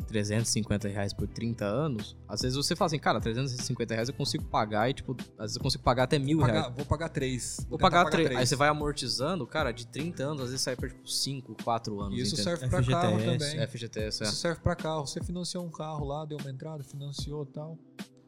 350 0.05 0.89
reais 0.89 1.13
por 1.13 1.27
30 1.27 1.65
anos. 1.65 2.17
Às 2.29 2.43
vezes 2.43 2.57
você 2.57 2.75
fala 2.77 2.87
assim, 2.87 2.99
cara, 2.99 3.21
350 3.21 3.95
reais 3.95 4.09
eu 4.09 4.15
consigo 4.15 4.45
pagar 4.45 4.91
e, 4.91 4.95
tipo, 4.95 5.17
às 5.39 5.45
vezes 5.45 5.57
eu 5.57 5.63
consigo 5.63 5.83
pagar 5.83 6.05
até 6.05 6.19
mil 6.19 6.39
Vou 6.39 6.47
reais. 6.47 6.73
vou 6.75 6.85
pagar 6.85 7.09
3. 7.09 7.67
Vou 7.69 7.79
pagar 7.79 8.05
3. 8.11 8.37
Aí 8.37 8.47
você 8.47 8.57
vai 8.57 8.69
amortizando, 8.69 9.47
cara, 9.47 9.73
de 9.73 9.87
30 9.87 10.23
anos, 10.23 10.43
às 10.43 10.49
vezes 10.51 10.63
sai 10.63 10.77
pra, 10.77 10.89
tipo, 10.89 11.09
5, 11.09 11.57
4 11.65 12.01
anos. 12.01 12.19
E 12.19 12.23
isso 12.23 12.35
entendeu? 12.35 12.57
serve 12.57 12.69
pra 12.71 12.83
carro 12.85 13.19
FGTS, 13.19 13.39
também. 13.39 13.67
FGTS, 13.67 14.23
é. 14.23 14.27
Isso 14.27 14.37
serve 14.37 14.61
pra 14.61 14.77
carro. 14.77 15.07
Você 15.07 15.23
financiou 15.23 15.65
um 15.65 15.71
carro 15.71 16.05
lá, 16.07 16.25
deu 16.25 16.39
uma 16.39 16.51
entrada, 16.51 16.83
financiou 16.85 17.45
e 17.45 17.53
tal. 17.53 17.79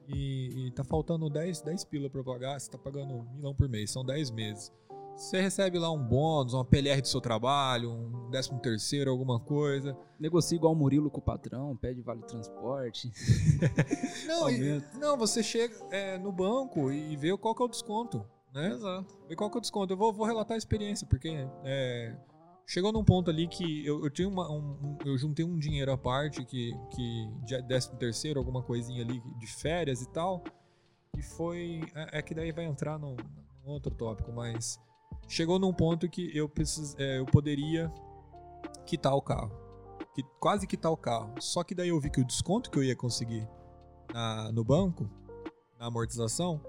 E, 0.09 0.66
e 0.69 0.70
tá 0.70 0.82
faltando 0.82 1.28
10, 1.28 1.61
10 1.61 1.85
pila 1.85 2.09
pra 2.09 2.24
pagar, 2.24 2.59
você 2.59 2.70
tá 2.70 2.78
pagando 2.78 3.12
um 3.12 3.23
milhão 3.35 3.55
por 3.55 3.69
mês, 3.69 3.90
são 3.90 4.03
10 4.05 4.31
meses. 4.31 4.73
Você 5.19 5.40
recebe 5.40 5.81
lá 5.81 5.90
um 5.90 6.01
bônus, 6.01 6.55
uma 6.55 6.65
PLR 6.65 7.03
do 7.03 7.09
seu 7.09 7.20
trabalho, 7.20 7.90
um 7.90 8.31
13 8.31 8.61
terceiro, 8.61 9.11
alguma 9.11 9.40
coisa. 9.40 9.99
Negocia 10.19 10.55
igual 10.55 10.73
o 10.73 10.77
Murilo 10.77 11.11
com 11.11 11.19
o 11.19 11.23
patrão, 11.23 11.77
pede 11.77 12.01
vale 12.01 12.23
transporte. 12.23 13.11
Não, 14.28 14.49
e- 14.49 14.81
não 14.95 15.19
você 15.19 15.43
chega 15.43 15.74
é, 15.90 16.16
no 16.19 16.31
banco 16.31 16.93
e 16.93 17.16
vê 17.16 17.36
qual 17.36 17.53
que 17.53 17.61
é 17.61 17.65
o 17.65 17.69
desconto, 17.69 18.24
né? 18.55 18.70
Exato. 18.70 19.19
Vê 19.28 19.35
qual 19.35 19.51
que 19.51 19.57
é 19.57 19.59
o 19.59 19.61
desconto. 19.61 19.93
Eu 19.93 19.97
vou, 19.97 20.12
vou 20.12 20.24
relatar 20.24 20.55
a 20.55 20.59
experiência, 20.59 21.05
porque 21.05 21.49
é, 21.65 22.16
chegou 22.65 22.93
num 22.93 23.03
ponto 23.03 23.28
ali 23.28 23.49
que 23.49 23.85
eu, 23.85 24.05
eu 24.05 24.11
tinha 24.11 24.28
uma, 24.28 24.49
um, 24.49 24.99
eu 25.05 25.19
juntei 25.19 25.45
um 25.45 25.59
dinheiro 25.59 25.90
à 25.90 25.99
parte 25.99 26.45
que, 26.45 26.73
que 26.95 27.28
13 27.66 27.97
terceiro, 27.97 28.39
alguma 28.39 28.62
coisinha 28.62 29.03
ali 29.03 29.20
de 29.36 29.47
férias 29.49 30.01
e 30.01 30.09
tal. 30.12 30.45
E 31.16 31.23
foi. 31.23 31.81
É, 31.93 32.19
é 32.19 32.23
que 32.23 32.35
daí 32.35 32.53
vai 32.53 32.66
entrar 32.66 33.01
num, 33.01 33.16
num 33.65 33.73
outro 33.73 33.93
tópico, 33.93 34.31
mas 34.31 34.78
chegou 35.28 35.59
num 35.59 35.72
ponto 35.72 36.09
que 36.09 36.30
eu 36.36 36.48
precis, 36.48 36.94
é, 36.98 37.18
eu 37.18 37.26
poderia 37.26 37.93
quitar 38.86 39.14
o 39.14 39.22
carro. 39.22 39.51
Que, 40.14 40.22
quase 40.40 40.66
quitar 40.66 40.90
o 40.90 40.97
carro. 40.97 41.35
Só 41.40 41.62
que 41.62 41.74
daí 41.74 41.89
eu 41.89 42.01
vi 42.01 42.10
que 42.10 42.20
o 42.20 42.24
desconto 42.24 42.70
que 42.70 42.78
eu 42.78 42.82
ia 42.85 42.97
conseguir 42.97 43.47
na- 44.12 44.51
no 44.52 44.64
banco, 44.64 45.09
na 45.78 45.86
amortização, 45.86 46.60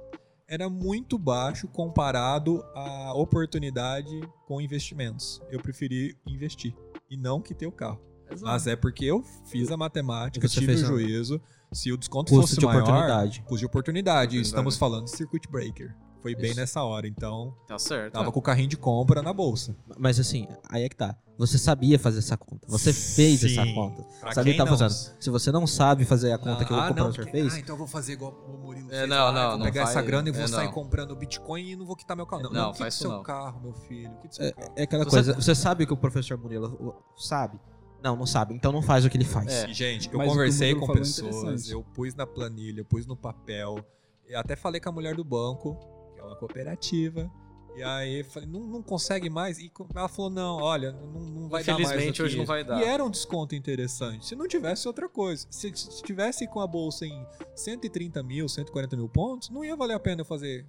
era 0.48 0.70
muito 0.70 1.18
baixo 1.18 1.68
comparado 1.68 2.64
à 2.76 3.14
oportunidade 3.14 4.20
com 4.48 4.60
investimentos. 4.60 5.42
Eu 5.50 5.60
preferi 5.62 6.18
investir 6.28 6.76
e 7.10 7.16
não 7.18 7.42
quitei 7.42 7.68
o 7.68 7.72
carro. 7.72 8.00
Mas 8.42 8.68
é 8.68 8.76
porque 8.76 9.06
eu 9.06 9.24
fiz 9.46 9.72
a 9.72 9.78
matemática, 9.78 10.48
tive 10.48 10.74
o 10.74 10.78
juízo. 10.78 11.42
Se 11.72 11.92
o 11.92 11.98
desconto 11.98 12.32
Custo 12.32 12.48
fosse 12.48 12.60
de 12.60 12.66
maior, 12.66 12.82
oportunidade. 12.82 13.42
custo 13.42 13.58
de 13.60 13.66
oportunidade. 13.66 14.18
Oportunidade. 14.38 14.42
Estamos 14.42 14.76
falando 14.78 15.06
de 15.06 15.12
circuit 15.12 15.48
breaker. 15.50 15.96
Foi 16.22 16.36
bem 16.36 16.52
Isso. 16.52 16.60
nessa 16.60 16.84
hora. 16.84 17.08
Então, 17.08 17.56
Tá 17.68 17.78
certo. 17.80 18.14
tava 18.14 18.30
é. 18.30 18.32
com 18.32 18.40
o 18.40 18.42
carrinho 18.42 18.68
de 18.70 18.78
compra 18.78 19.22
na 19.22 19.34
bolsa. 19.34 19.76
Mas 19.98 20.20
assim, 20.20 20.48
aí 20.70 20.84
é 20.84 20.90
que 20.90 20.96
tá. 20.96 21.16
Você 21.38 21.58
sabia 21.58 21.98
fazer 21.98 22.20
essa 22.20 22.36
conta. 22.36 22.68
Você 22.68 22.92
fez 22.92 23.42
essa 23.46 23.64
Sim. 23.64 23.74
conta. 23.74 24.04
Pra 24.20 24.34
Sabia 24.34 24.52
o 24.52 24.56
que 24.58 24.62
tá 24.62 24.68
fazendo. 24.68 24.90
Se 25.22 25.30
você 25.30 25.52
não 25.54 25.66
sabe 25.66 26.04
fazer 26.04 26.34
a 26.34 26.38
conta 26.38 26.66
que 26.66 26.74
o 26.74 26.76
ah, 26.76 26.90
comprador 26.90 27.16
porque- 27.16 27.32
fez, 27.32 27.54
Ah, 27.54 27.60
então 27.60 27.76
eu 27.76 27.78
vou 27.78 27.88
fazer 27.88 28.12
igual 28.14 28.34
o 28.34 28.58
Murilo 28.58 28.92
É, 28.92 28.98
fez 29.00 29.10
não, 29.10 29.16
lá, 29.18 29.32
não, 29.32 29.42
eu 29.42 29.50
vou 29.52 29.58
não 29.60 29.66
pegar 29.66 29.84
essa 29.84 30.02
grana 30.02 30.28
e 30.28 30.32
vou 30.34 30.44
é, 30.44 30.48
sair 30.48 30.70
comprando 30.74 31.16
Bitcoin 31.16 31.64
e 31.72 31.76
não 31.78 31.86
vou 31.86 31.96
quitar 31.96 32.18
meu 32.18 32.26
carro. 32.26 32.44
Não, 32.44 32.50
Não, 32.52 32.62
não, 32.64 32.72
quita 32.74 32.84
faz 32.84 32.96
seu 32.96 33.10
não. 33.10 33.24
carro, 33.24 33.62
meu 33.62 33.72
filho. 33.74 34.12
Quita 34.22 34.36
seu 34.36 34.54
carro. 34.54 34.74
é 34.76 34.84
aquela 34.84 35.06
Você- 35.06 35.10
coisa. 35.12 35.34
Você 35.36 35.56
sabe 35.56 35.86
que 35.86 35.94
o 35.94 35.98
professor 35.98 36.38
Murilo 36.38 36.94
sabe? 37.16 37.58
Não, 38.04 38.18
não 38.18 38.26
sabe. 38.26 38.54
Então 38.54 38.74
não 38.74 38.82
faz 38.82 39.06
o 39.06 39.10
que 39.10 39.16
ele 39.16 39.24
faz. 39.26 39.48
É. 39.48 39.68
Gente, 39.74 40.10
eu 40.12 40.18
Mas 40.18 40.28
que 40.28 40.34
conversei 40.34 40.76
com 40.76 40.92
é 40.92 40.94
pessoas, 40.96 41.70
eu 41.70 41.82
pus 41.84 42.14
na 42.16 42.28
planilha, 42.28 42.82
eu 42.82 42.86
pus 42.86 43.06
no 43.06 43.16
papel. 43.16 43.80
Eu 44.28 44.40
até 44.40 44.56
falei 44.58 44.80
com 44.82 44.90
a 44.90 44.92
mulher 44.92 45.16
do 45.16 45.24
banco, 45.24 45.76
que 45.76 45.86
é 45.86 45.99
uma 46.30 46.36
cooperativa. 46.38 47.30
E 47.76 47.84
aí, 47.84 48.24
falei, 48.24 48.50
não, 48.50 48.62
não 48.62 48.82
consegue 48.82 49.30
mais? 49.30 49.58
E 49.60 49.72
ela 49.96 50.10
falou, 50.10 50.30
não, 50.30 50.58
olha, 50.58 50.92
não, 50.92 51.22
não 51.22 51.50
vai 51.50 51.64
dar 51.64 51.74
mais. 51.74 51.86
Infelizmente, 51.86 52.22
hoje 52.22 52.36
não 52.36 52.44
isso. 52.44 52.48
vai 52.52 52.64
dar. 52.64 52.82
E 52.82 52.84
era 52.84 53.04
um 53.04 53.10
desconto 53.10 53.56
interessante. 53.56 54.26
Se 54.26 54.36
não 54.36 54.48
tivesse 54.48 54.88
outra 54.88 55.08
coisa. 55.08 55.48
Se, 55.50 55.72
se 55.76 56.04
tivesse 56.04 56.46
com 56.48 56.60
a 56.60 56.68
bolsa 56.68 57.06
em 57.06 57.26
130 57.56 58.22
mil, 58.24 58.50
140 58.50 58.98
mil 58.98 59.08
pontos, 59.08 59.50
não 59.50 59.64
ia 59.64 59.76
valer 59.76 59.94
a 59.94 60.00
pena 60.00 60.22
eu 60.22 60.26
fazer. 60.26 60.66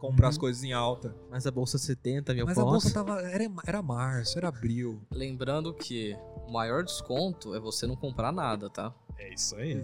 Comprar 0.00 0.28
as 0.28 0.34
Uhum. 0.36 0.40
coisas 0.40 0.62
em 0.62 0.72
alta. 0.72 1.14
Mas 1.30 1.46
a 1.46 1.50
bolsa 1.50 1.78
70 1.78 2.34
mil 2.34 2.44
Mas 2.44 2.58
a 2.58 2.62
pontos. 2.62 2.84
bolsa 2.84 2.94
tava. 2.94 3.20
Era, 3.22 3.50
era 3.66 3.82
março, 3.82 4.36
era 4.38 4.48
abril. 4.48 5.00
Lembrando 5.10 5.72
que 5.72 6.14
o 6.46 6.52
maior 6.52 6.84
desconto 6.84 7.54
é 7.54 7.60
você 7.60 7.86
não 7.86 7.96
comprar 7.96 8.30
nada, 8.30 8.68
tá? 8.68 8.94
É 9.18 9.32
isso 9.34 9.56
aí. 9.56 9.82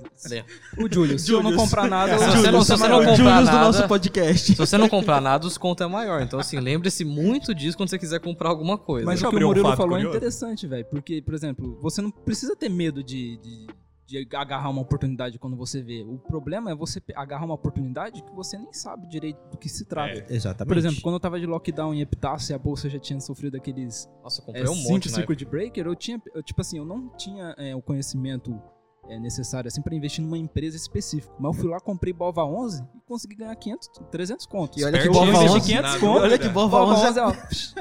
O 0.79 0.93
Júlio, 0.93 1.19
se 1.19 1.31
eu 1.33 1.43
não 1.43 1.51
Julius. 1.51 1.63
comprar 1.65 1.89
nada, 1.89 2.19
Se 2.19 2.25
eu- 2.25 2.31
você 2.31 2.51
não- 2.51 2.63
se 2.63 2.71
você 2.73 2.89
não 2.89 2.97
o 2.97 2.99
comprar 3.01 3.17
Julius 3.17 3.39
do 3.41 3.45
nada- 3.45 3.65
nosso 3.65 3.89
podcast. 3.89 4.47
Se 4.53 4.55
você 4.59 4.79
não 4.79 4.89
comprar 4.89 5.21
nada, 5.21 5.45
o 5.45 5.49
desconto 5.49 5.83
é 5.83 5.87
maior. 5.87 6.23
Então, 6.23 6.39
assim, 6.39 6.59
lembre-se 6.61 7.05
muito 7.05 7.55
disso 7.55 7.77
quando 7.77 7.89
você 7.91 7.99
quiser 7.99 8.21
comprar 8.21 8.49
alguma 8.51 8.77
coisa. 8.79 9.07
Mas 9.07 9.23
o 9.23 9.29
que 9.31 9.37
o 9.37 9.39
um 9.39 9.43
Murilo 9.49 9.67
fato 9.67 9.77
falou 9.79 9.97
é 9.97 10.01
curioso. 10.01 10.17
interessante, 10.19 10.67
velho. 10.67 10.85
Porque, 10.87 11.23
por 11.23 11.35
exemplo, 11.35 11.79
você 11.81 12.03
não 12.03 12.11
precisa 12.11 12.55
ter 12.55 12.69
medo 12.69 13.03
de, 13.03 13.37
de, 13.39 13.67
de 14.07 14.37
agarrar 14.37 14.69
uma 14.69 14.83
oportunidade 14.83 15.39
quando 15.39 15.57
você 15.57 15.81
vê. 15.81 16.03
O 16.07 16.19
problema 16.19 16.71
é 16.71 16.75
você 16.75 17.01
agarrar 17.15 17.45
uma 17.45 17.55
oportunidade 17.55 18.23
que 18.23 18.33
você 18.35 18.59
nem 18.59 18.73
sabe 18.73 19.07
direito 19.09 19.39
do 19.51 19.57
que 19.57 19.69
se 19.69 19.85
trata. 19.85 20.27
É. 20.29 20.35
Exatamente. 20.35 20.69
Por 20.69 20.77
exemplo, 20.77 21.01
quando 21.01 21.15
eu 21.15 21.21
tava 21.21 21.39
de 21.41 21.47
lockdown 21.47 21.95
em 21.95 22.01
Epitácio 22.01 22.53
e 22.53 22.55
a 22.55 22.59
bolsa 22.59 22.89
já 22.91 22.99
tinha 22.99 23.21
sofrido 23.21 23.57
aqueles 23.57 24.09
Nossa, 24.23 24.41
eu 24.41 24.43
é, 24.43 24.47
comprei 24.47 24.65
um 24.69 24.75
cinco 24.75 24.93
monte, 24.93 25.09
né? 25.09 25.15
circuit 25.15 25.45
breaker, 25.45 25.87
eu 25.87 25.95
tinha, 25.95 26.21
eu, 26.35 26.43
tipo 26.43 26.61
assim, 26.61 26.79
eu 26.79 26.85
não 26.85 27.09
tinha 27.17 27.55
é, 27.57 27.75
o 27.75 27.81
conhecimento 27.81 28.61
é, 29.11 29.19
necessário 29.19 29.69
assim 29.69 29.83
para 29.83 29.95
investir 29.95 30.25
numa 30.25 30.39
empresa 30.39 30.77
específica. 30.77 31.33
Mas 31.39 31.55
eu 31.57 31.63
fui 31.63 31.71
lá, 31.71 31.81
comprei 31.81 32.13
Bova 32.13 32.45
11 32.45 32.83
e 32.95 33.01
consegui 33.07 33.35
ganhar 33.37 33.55
500, 33.57 33.89
300 34.11 34.47
contos. 34.47 34.81
E 34.81 34.85
olha 34.85 35.01
que 35.03 35.09
Bova 35.09 35.27
investi 35.27 35.49
11 35.57 35.67
500 35.67 35.93
na 35.93 35.99
conto. 35.99 36.13
vida. 36.13 36.25
Olha 36.25 36.39
que 36.39 36.49
Bova 36.49 36.79
Bova 36.79 36.93
11 36.93 37.07
11 37.07 37.19
é, 37.19 37.23
ó, 37.23 37.33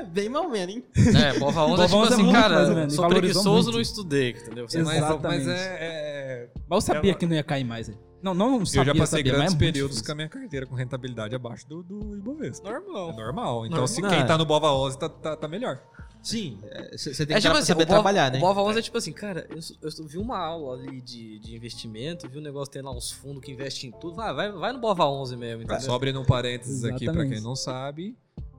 é 0.02 0.04
bem 0.10 0.30
mal 0.30 0.50
menos, 0.50 0.76
hein? 0.76 0.84
É, 1.16 1.38
Bova 1.40 1.66
11 1.66 1.84
é 1.84 1.88
Bova 1.88 1.88
tipo 1.88 1.98
11 1.98 2.12
é 2.12 2.14
assim, 2.16 2.24
muito, 2.24 2.36
cara, 2.36 2.90
sou 2.90 3.08
preguiçoso, 3.08 3.52
muito. 3.52 3.72
não 3.72 3.82
estudei, 3.82 4.32
entendeu? 4.32 4.68
Você 4.68 4.82
Mas, 4.84 4.98
Exatamente. 4.98 5.46
mas 5.46 5.48
é- 5.48 5.78
é, 5.80 6.50
Mas 6.68 6.78
eu 6.78 6.82
sabia 6.96 7.14
que 7.14 7.26
não 7.26 7.36
ia 7.36 7.44
cair 7.44 7.64
mais. 7.64 7.88
velho. 7.88 8.00
Não, 8.22 8.34
não 8.34 8.60
Eu 8.60 8.66
sabia, 8.66 8.94
já 8.94 9.00
passei 9.00 9.20
sabia, 9.20 9.32
grandes 9.34 9.54
é 9.56 9.58
períodos 9.58 10.02
com 10.02 10.12
a 10.12 10.16
minha 10.16 10.28
carteira 10.28 10.66
com 10.66 10.76
rentabilidade 10.76 11.34
abaixo 11.36 11.66
do, 11.70 11.82
do 11.84 12.18
Ibovespa. 12.18 12.68
É 12.68 12.74
normal. 12.74 13.14
normal. 13.16 13.66
Então, 13.66 13.78
Normal. 13.80 13.88
se 13.88 14.02
quem 14.02 14.20
é. 14.20 14.24
tá 14.26 14.38
no 14.38 14.46
Bova 14.46 14.74
11 14.74 15.00
tá, 15.00 15.08
tá, 15.08 15.36
tá 15.38 15.48
melhor. 15.48 15.80
Sim, 16.22 16.60
você 16.92 17.26
tem 17.26 17.36
É 17.36 17.40
que 17.40 17.46
tipo 17.48 17.58
assim, 17.58 17.68
saber 17.68 17.84
o 17.84 17.86
Bova, 17.86 17.96
trabalhar, 18.02 18.32
né? 18.32 18.38
o 18.38 18.42
Bova 18.42 18.62
11 18.64 18.80
é 18.80 18.82
tipo 18.82 18.98
assim, 18.98 19.14
cara, 19.14 19.48
eu, 19.50 19.60
eu 19.82 20.06
vi 20.08 20.18
uma 20.18 20.38
aula 20.38 20.78
ali 20.78 21.02
de, 21.02 21.40
de 21.40 21.56
investimento, 21.56 22.28
vi 22.30 22.38
um 22.38 22.42
negócio 22.42 22.72
tem 22.72 22.82
lá 22.82 22.92
uns 22.92 23.10
fundos 23.12 23.44
que 23.44 23.52
investem 23.52 23.90
em 23.90 23.94
tudo, 23.94 24.16
vai, 24.16 24.34
vai, 24.34 24.52
vai 24.52 24.74
no 24.74 24.80
Bova 24.80 25.06
11 25.06 25.38
mesmo, 25.38 25.64
entendeu? 25.64 25.82
Só 25.82 25.96
abrindo 25.96 26.20
um 26.20 26.26
parênteses 26.26 26.84
aqui 26.84 27.06
pra 27.06 27.14
Exatamente. 27.14 27.34
quem 27.36 27.44
não 27.44 27.56
sabe. 27.56 28.18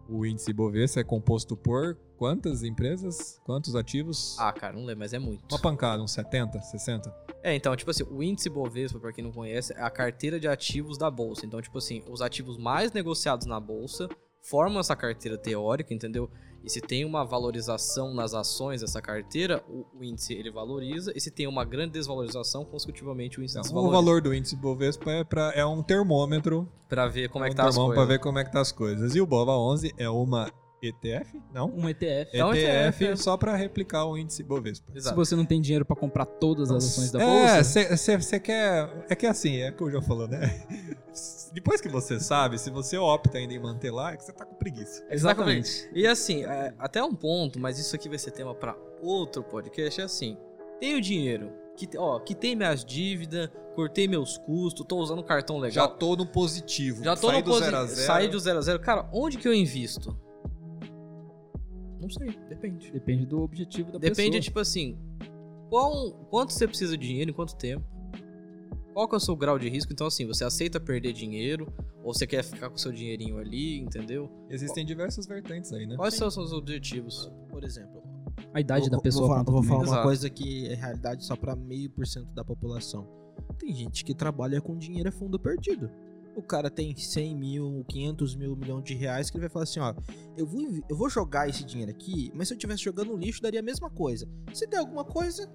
O 0.08 0.26
índice 0.26 0.50
Ibovespa 0.50 1.00
é 1.00 1.04
composto 1.04 1.56
por 1.56 1.96
quantas 2.16 2.64
empresas? 2.64 3.40
Quantos 3.44 3.76
ativos? 3.76 4.36
Ah, 4.40 4.52
cara, 4.52 4.72
não 4.74 4.84
lembro, 4.84 4.98
mas 5.00 5.12
é 5.12 5.20
muito. 5.20 5.44
Uma 5.52 5.58
pancada, 5.60 6.02
uns 6.02 6.10
70, 6.10 6.60
60? 6.62 7.14
É, 7.44 7.54
então, 7.54 7.76
tipo 7.76 7.90
assim, 7.90 8.02
o 8.02 8.20
índice 8.22 8.50
Bovespa, 8.50 8.98
pra 8.98 9.12
quem 9.12 9.22
não 9.22 9.30
conhece, 9.30 9.72
é 9.74 9.80
a 9.80 9.88
carteira 9.88 10.40
de 10.40 10.48
ativos 10.48 10.98
da 10.98 11.08
bolsa. 11.10 11.46
Então, 11.46 11.62
tipo 11.62 11.78
assim, 11.78 12.02
os 12.10 12.20
ativos 12.20 12.58
mais 12.58 12.90
negociados 12.92 13.46
na 13.46 13.60
bolsa 13.60 14.08
formam 14.42 14.80
essa 14.80 14.96
carteira 14.96 15.38
teórica, 15.38 15.94
entendeu? 15.94 16.28
E 16.62 16.70
se 16.70 16.80
tem 16.80 17.04
uma 17.04 17.24
valorização 17.24 18.12
nas 18.12 18.34
ações 18.34 18.80
dessa 18.82 19.00
carteira, 19.00 19.62
o, 19.68 19.86
o 19.98 20.04
índice 20.04 20.34
ele 20.34 20.50
valoriza. 20.50 21.12
E 21.14 21.20
se 21.20 21.30
tem 21.30 21.46
uma 21.46 21.64
grande 21.64 21.92
desvalorização, 21.92 22.64
consecutivamente 22.64 23.40
o 23.40 23.42
índice 23.42 23.58
Então, 23.58 23.76
o 23.84 23.90
valor 23.90 24.20
do 24.20 24.34
índice 24.34 24.54
Ibovespa 24.54 25.10
é, 25.10 25.24
pra, 25.24 25.52
é 25.54 25.64
um 25.64 25.82
termômetro. 25.82 26.68
Pra 26.88 27.06
ver 27.08 27.28
como 27.28 27.44
é 27.44 27.48
um 27.48 27.50
que 27.50 27.56
tá 27.56 27.68
as 27.68 27.76
coisas. 27.76 27.94
pra 27.94 28.04
ver 28.04 28.18
como 28.18 28.38
é 28.38 28.44
que 28.44 28.52
tá 28.52 28.60
as 28.60 28.72
coisas. 28.72 29.14
E 29.14 29.20
o 29.20 29.26
Bova 29.26 29.52
11 29.52 29.94
é 29.96 30.08
uma 30.08 30.52
ETF? 30.82 31.40
Não? 31.52 31.70
Um 31.70 31.88
ETF. 31.88 32.30
É 32.36 32.44
um 32.44 32.54
ETF, 32.54 33.04
ETF. 33.04 33.22
só 33.22 33.36
pra 33.36 33.54
replicar 33.54 34.04
o 34.06 34.16
índice 34.16 34.42
Ibovespa. 34.42 34.90
Se 34.92 34.98
Exato. 34.98 35.16
você 35.16 35.36
não 35.36 35.44
tem 35.44 35.60
dinheiro 35.60 35.84
pra 35.84 35.94
comprar 35.96 36.24
todas 36.26 36.70
as 36.70 36.84
ações 36.84 37.10
da 37.10 37.22
É, 37.22 37.26
bolsa, 37.62 37.96
você 38.18 38.40
quer. 38.40 39.06
É 39.08 39.14
que 39.14 39.26
assim, 39.26 39.56
é 39.58 39.70
o 39.70 39.76
que 39.76 39.84
o 39.84 39.90
João 39.90 40.02
falou, 40.02 40.26
né? 40.26 40.66
Depois 41.52 41.80
que 41.80 41.88
você 41.88 42.20
sabe, 42.20 42.58
se 42.58 42.70
você 42.70 42.96
opta 42.96 43.38
ainda 43.38 43.52
em 43.54 43.58
manter 43.58 43.90
lá, 43.90 44.12
é 44.12 44.16
que 44.16 44.24
você 44.24 44.32
tá 44.32 44.44
com 44.44 44.54
preguiça. 44.54 45.04
exatamente. 45.10 45.90
E 45.92 46.06
assim, 46.06 46.44
é, 46.44 46.72
até 46.78 47.02
um 47.02 47.14
ponto, 47.14 47.58
mas 47.58 47.78
isso 47.78 47.94
aqui 47.96 48.08
vai 48.08 48.18
ser 48.18 48.30
tema 48.30 48.54
pra 48.54 48.76
outro 49.02 49.42
podcast, 49.42 50.00
é 50.00 50.04
assim, 50.04 50.36
tenho 50.78 51.00
dinheiro, 51.00 51.52
que, 51.76 51.88
ó, 51.98 52.20
quitei 52.20 52.54
minhas 52.54 52.84
dívidas, 52.84 53.50
cortei 53.74 54.06
meus 54.06 54.38
custos, 54.38 54.86
tô 54.86 54.98
usando 54.98 55.22
cartão 55.24 55.56
Já 55.56 55.62
legal. 55.82 55.88
tô 55.96 56.14
no 56.14 56.26
positivo. 56.26 57.02
Já 57.02 57.16
tô 57.16 57.28
Saí 57.28 57.38
no 57.38 57.42
do 57.44 57.50
posi- 57.50 57.64
0 57.64 57.76
a 57.76 57.86
0. 57.86 58.06
Saí 58.06 58.28
do 58.28 58.38
0 58.38 58.58
a 58.58 58.62
0 58.62 58.80
Cara, 58.80 59.08
onde 59.12 59.38
que 59.38 59.48
eu 59.48 59.54
invisto? 59.54 60.16
Não 62.00 62.08
sei, 62.08 62.38
depende. 62.48 62.90
Depende 62.92 63.26
do 63.26 63.40
objetivo 63.42 63.92
da 63.92 63.98
Depende, 63.98 64.30
pessoa. 64.38 64.40
tipo 64.40 64.58
assim, 64.60 64.98
qual, 65.68 66.12
quanto 66.30 66.52
você 66.52 66.66
precisa 66.66 66.96
de 66.96 67.06
dinheiro, 67.06 67.30
em 67.30 67.34
quanto 67.34 67.54
tempo? 67.56 67.84
Qual 68.92 69.08
que 69.08 69.14
é 69.14 69.18
o 69.18 69.20
seu 69.20 69.36
grau 69.36 69.58
de 69.58 69.68
risco? 69.68 69.92
Então, 69.92 70.06
assim, 70.06 70.26
você 70.26 70.44
aceita 70.44 70.80
perder 70.80 71.12
dinheiro? 71.12 71.72
Ou 72.02 72.12
você 72.12 72.26
quer 72.26 72.42
ficar 72.42 72.68
com 72.68 72.76
o 72.76 72.78
seu 72.78 72.90
dinheirinho 72.92 73.38
ali, 73.38 73.78
entendeu? 73.78 74.28
Existem 74.48 74.84
diversas 74.84 75.26
vertentes 75.26 75.72
aí, 75.72 75.86
né? 75.86 75.96
Quais 75.96 76.14
são 76.14 76.28
os 76.28 76.34
seus 76.34 76.52
objetivos? 76.52 77.30
Por 77.48 77.62
exemplo, 77.62 78.02
A 78.52 78.60
idade 78.60 78.88
vou, 78.88 78.90
da 78.90 78.98
pessoa 79.00 79.26
Vou, 79.26 79.36
falar- 79.36 79.50
vou 79.52 79.62
falar 79.62 79.78
uma 79.80 79.84
Exato. 79.86 80.02
coisa 80.02 80.30
que 80.30 80.66
é 80.66 80.74
realidade 80.74 81.24
só 81.24 81.36
pra 81.36 81.54
meio 81.54 81.88
por 81.90 82.06
cento 82.06 82.28
da 82.34 82.44
população. 82.44 83.06
Tem 83.58 83.72
gente 83.74 84.04
que 84.04 84.14
trabalha 84.14 84.60
com 84.60 84.76
dinheiro 84.76 85.08
a 85.08 85.12
fundo 85.12 85.38
perdido. 85.38 85.90
O 86.34 86.42
cara 86.42 86.70
tem 86.70 86.96
100 86.96 87.36
mil, 87.36 87.84
500 87.88 88.34
mil, 88.34 88.56
milhão 88.56 88.80
de 88.80 88.94
reais 88.94 89.28
que 89.30 89.36
ele 89.36 89.42
vai 89.42 89.50
falar 89.50 89.64
assim, 89.64 89.80
ó, 89.80 89.94
eu 90.36 90.46
vou, 90.46 90.62
eu 90.88 90.96
vou 90.96 91.10
jogar 91.10 91.48
esse 91.48 91.64
dinheiro 91.64 91.90
aqui, 91.92 92.30
mas 92.34 92.48
se 92.48 92.54
eu 92.54 92.56
estivesse 92.56 92.82
jogando 92.82 93.08
no 93.12 93.16
lixo, 93.16 93.42
daria 93.42 93.60
a 93.60 93.62
mesma 93.62 93.90
coisa. 93.90 94.26
Se 94.54 94.66
der 94.66 94.78
alguma 94.78 95.04
coisa, 95.04 95.48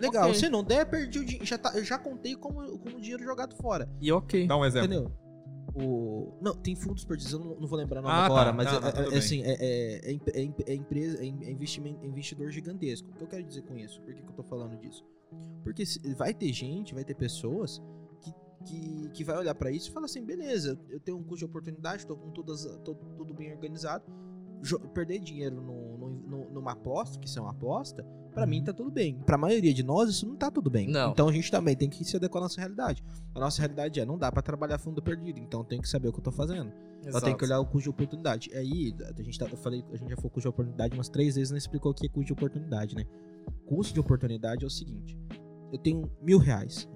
legal. 0.00 0.28
Ok. 0.28 0.34
Se 0.40 0.48
não 0.48 0.62
der, 0.64 0.84
perdi 0.88 1.18
o 1.18 1.24
dinheiro. 1.24 1.44
Já 1.46 1.58
tá, 1.58 1.72
eu 1.76 1.84
já 1.84 1.98
contei 1.98 2.34
como, 2.34 2.78
como 2.78 3.00
dinheiro 3.00 3.22
jogado 3.22 3.54
fora. 3.56 3.88
E 4.00 4.10
ok. 4.10 4.46
Dá 4.46 4.56
um 4.56 4.64
exemplo. 4.64 4.86
Entendeu? 4.92 5.12
O... 5.74 6.36
Não, 6.42 6.54
tem 6.54 6.74
fundos 6.74 7.04
perdidos, 7.04 7.32
eu 7.32 7.38
não, 7.38 7.60
não 7.60 7.68
vou 7.68 7.78
lembrar 7.78 8.00
o 8.00 8.02
nome 8.02 8.14
Ah, 8.14 8.24
agora, 8.26 8.50
tá. 8.50 8.52
mas 8.52 8.66
é, 8.66 8.80
não, 8.80 8.88
é- 8.88 9.14
é 9.14 9.18
assim, 9.18 9.42
é, 9.44 9.52
é, 9.60 10.10
é, 10.10 10.12
imp- 10.12 10.28
é 10.66 10.72
é 10.72 10.74
empresa, 10.74 11.22
é 11.22 11.26
in- 11.26 11.48
investimento, 11.48 12.04
é 12.04 12.08
investidor 12.08 12.50
gigantesco. 12.50 13.08
O 13.08 13.12
que 13.14 13.22
eu 13.22 13.28
quero 13.28 13.44
dizer 13.44 13.62
com 13.62 13.76
isso? 13.76 14.00
Por 14.02 14.12
que, 14.12 14.20
que 14.20 14.28
eu 14.28 14.34
tô 14.34 14.42
falando 14.42 14.76
disso? 14.76 15.04
Porque 15.62 15.84
vai 16.16 16.34
ter 16.34 16.52
gente, 16.52 16.92
vai 16.92 17.04
ter 17.04 17.14
pessoas 17.14 17.80
que, 18.20 18.32
que, 18.64 19.10
que 19.10 19.24
vai 19.24 19.36
olhar 19.38 19.54
pra 19.54 19.70
isso 19.70 19.90
e 19.90 19.92
falar 19.92 20.06
assim, 20.06 20.24
beleza, 20.24 20.76
eu 20.88 20.98
tenho 20.98 21.16
um 21.18 21.22
custo 21.22 21.38
de 21.38 21.44
oportunidade, 21.44 22.04
tô 22.04 22.16
com 22.16 22.30
todas, 22.32 22.64
tô, 22.84 22.96
tudo 23.16 23.32
bem 23.32 23.52
organizado, 23.52 24.04
perder 24.94 25.18
dinheiro 25.20 25.60
no, 25.60 25.96
no- 25.98 26.10
no- 26.10 26.50
numa 26.50 26.72
aposta, 26.72 27.18
que 27.18 27.26
isso 27.26 27.38
é 27.38 27.42
uma 27.42 27.50
aposta, 27.52 28.04
pra 28.34 28.46
mim 28.46 28.62
tá 28.62 28.72
tudo 28.72 28.90
bem. 28.90 29.18
Pra 29.20 29.36
maioria 29.38 29.72
de 29.74 29.82
nós, 29.82 30.08
isso 30.10 30.26
não 30.26 30.36
tá 30.36 30.50
tudo 30.50 30.70
bem. 30.70 30.88
Não. 30.88 31.10
Então 31.12 31.28
a 31.28 31.32
gente 31.32 31.50
também 31.50 31.74
tem 31.76 31.88
que 31.88 32.04
se 32.04 32.16
adequar 32.16 32.40
à 32.42 32.44
nossa 32.44 32.60
realidade. 32.60 33.02
A 33.34 33.40
nossa 33.40 33.60
realidade 33.60 33.98
é, 34.00 34.04
não 34.04 34.18
dá 34.18 34.30
pra 34.30 34.42
trabalhar 34.42 34.78
fundo 34.78 35.02
perdido, 35.02 35.38
então 35.40 35.60
eu 35.60 35.64
tenho 35.64 35.82
que 35.82 35.88
saber 35.88 36.08
o 36.08 36.12
que 36.12 36.18
eu 36.18 36.24
tô 36.24 36.32
fazendo. 36.32 36.72
Eu 37.06 37.12
tenho 37.24 37.36
que 37.38 37.44
olhar 37.44 37.60
o 37.60 37.64
custo 37.64 37.84
de 37.84 37.90
oportunidade. 37.90 38.50
Aí, 38.54 38.94
a 39.18 39.22
gente, 39.22 39.38
tá, 39.38 39.46
eu 39.50 39.56
falei, 39.56 39.82
a 39.92 39.96
gente 39.96 40.10
já 40.10 40.16
falou 40.16 40.30
custo 40.30 40.42
de 40.42 40.48
oportunidade 40.48 40.94
umas 40.94 41.08
três 41.08 41.34
vezes, 41.36 41.50
não 41.50 41.56
explicou 41.58 41.92
o 41.92 41.94
que 41.94 42.06
é 42.06 42.08
custo 42.10 42.26
de 42.26 42.32
oportunidade, 42.34 42.94
né? 42.94 43.04
Custo 43.66 43.94
de 43.94 44.00
oportunidade 44.00 44.64
é 44.64 44.66
o 44.66 44.70
seguinte: 44.70 45.18
eu 45.72 45.78
tenho 45.78 46.10
mil 46.20 46.38
reais. 46.38 46.88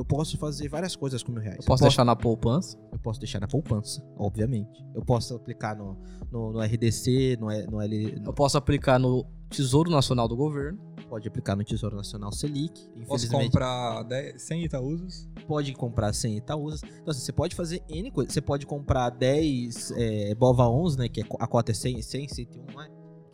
Eu 0.00 0.04
posso 0.04 0.38
fazer 0.38 0.66
várias 0.68 0.96
coisas 0.96 1.22
com 1.22 1.30
mil 1.30 1.42
reais. 1.42 1.58
Eu 1.58 1.64
posso 1.66 1.82
deixar 1.82 2.04
na 2.06 2.16
poupança? 2.16 2.78
Eu 2.90 2.98
posso 2.98 3.20
deixar 3.20 3.38
na 3.38 3.46
poupança, 3.46 4.02
obviamente. 4.16 4.82
Eu 4.94 5.04
posso 5.04 5.34
aplicar 5.34 5.76
no, 5.76 5.98
no, 6.32 6.52
no 6.52 6.60
RDC, 6.60 7.36
no, 7.38 7.48
no 7.70 7.80
L. 7.82 8.14
Eu 8.14 8.22
no- 8.22 8.32
posso 8.32 8.56
aplicar 8.56 8.98
no 8.98 9.26
Tesouro 9.50 9.90
Nacional 9.90 10.26
do 10.26 10.34
Governo. 10.34 10.78
pode 11.06 11.28
aplicar 11.28 11.54
no 11.54 11.62
Tesouro 11.64 11.96
Nacional 11.96 12.32
Selic. 12.32 12.80
Posso 13.06 13.28
comprar 13.28 14.02
10, 14.04 14.40
100 14.40 14.64
Itaúsas. 14.64 15.28
pode 15.46 15.72
comprar 15.74 16.14
100 16.14 16.36
Itaúsas. 16.38 16.82
Então, 16.82 17.10
assim, 17.10 17.20
você 17.20 17.32
pode 17.32 17.54
fazer 17.54 17.82
N 17.88 18.10
coisas. 18.10 18.32
Você 18.32 18.40
pode 18.40 18.64
comprar 18.64 19.10
10 19.10 19.90
é, 19.96 20.34
Bova 20.34 20.66
11, 20.66 20.96
né? 20.98 21.08
Que 21.10 21.20
é, 21.20 21.24
a 21.40 21.46
cota 21.46 21.72
é 21.72 21.74
100, 21.74 22.00
100 22.00 22.28
101, 22.28 22.72
não 22.72 22.80
é? 22.80 22.88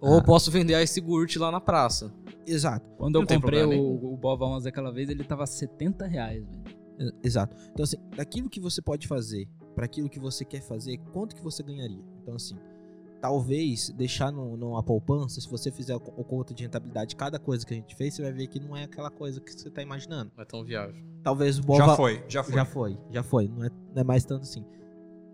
Ou 0.06 0.18
Ah. 0.18 0.22
posso 0.22 0.50
vender 0.50 0.74
a 0.74 0.82
esse 0.82 1.00
Gurt 1.00 1.36
lá 1.36 1.50
na 1.50 1.60
praça. 1.60 2.12
Exato. 2.46 2.88
Quando 2.96 3.16
eu 3.16 3.20
Não 3.22 3.26
comprei 3.26 3.64
o, 3.64 4.12
o 4.12 4.16
Bova 4.16 4.44
11 4.44 4.68
aquela 4.68 4.92
vez, 4.92 5.08
ele 5.08 5.24
tava 5.24 5.46
70 5.46 6.06
reais, 6.06 6.44
velho. 6.46 7.12
Exato. 7.22 7.54
Então, 7.72 7.84
assim, 7.84 7.96
daquilo 8.16 8.48
que 8.48 8.60
você 8.60 8.80
pode 8.80 9.06
fazer 9.06 9.48
para 9.74 9.84
aquilo 9.84 10.08
que 10.08 10.18
você 10.18 10.44
quer 10.44 10.62
fazer, 10.62 10.96
quanto 11.12 11.36
que 11.36 11.42
você 11.42 11.62
ganharia? 11.62 12.02
Então, 12.22 12.34
assim, 12.36 12.56
talvez 13.20 13.90
deixar 13.90 14.30
no, 14.32 14.56
numa 14.56 14.82
poupança, 14.82 15.40
se 15.40 15.48
você 15.50 15.70
fizer 15.70 15.94
o, 15.94 16.02
o 16.16 16.24
conta 16.24 16.54
de 16.54 16.62
rentabilidade 16.62 17.10
de 17.10 17.16
cada 17.16 17.38
coisa 17.38 17.66
que 17.66 17.74
a 17.74 17.76
gente 17.76 17.94
fez, 17.94 18.14
você 18.14 18.22
vai 18.22 18.32
ver 18.32 18.46
que 18.46 18.58
não 18.58 18.74
é 18.76 18.84
aquela 18.84 19.10
coisa 19.10 19.40
que 19.40 19.52
você 19.52 19.68
tá 19.70 19.82
imaginando. 19.82 20.30
Não 20.34 20.42
é 20.42 20.46
tão 20.46 20.64
viável. 20.64 20.94
Talvez 21.22 21.58
o 21.58 21.62
Bova... 21.62 21.84
Já 21.84 21.96
foi, 21.96 22.24
já 22.28 22.42
foi. 22.42 22.54
Já 22.54 22.64
foi, 22.64 22.98
já 23.10 23.22
foi. 23.22 23.48
Não 23.48 23.64
é, 23.64 23.68
não 23.94 24.00
é 24.00 24.04
mais 24.04 24.24
tanto 24.24 24.42
assim. 24.42 24.64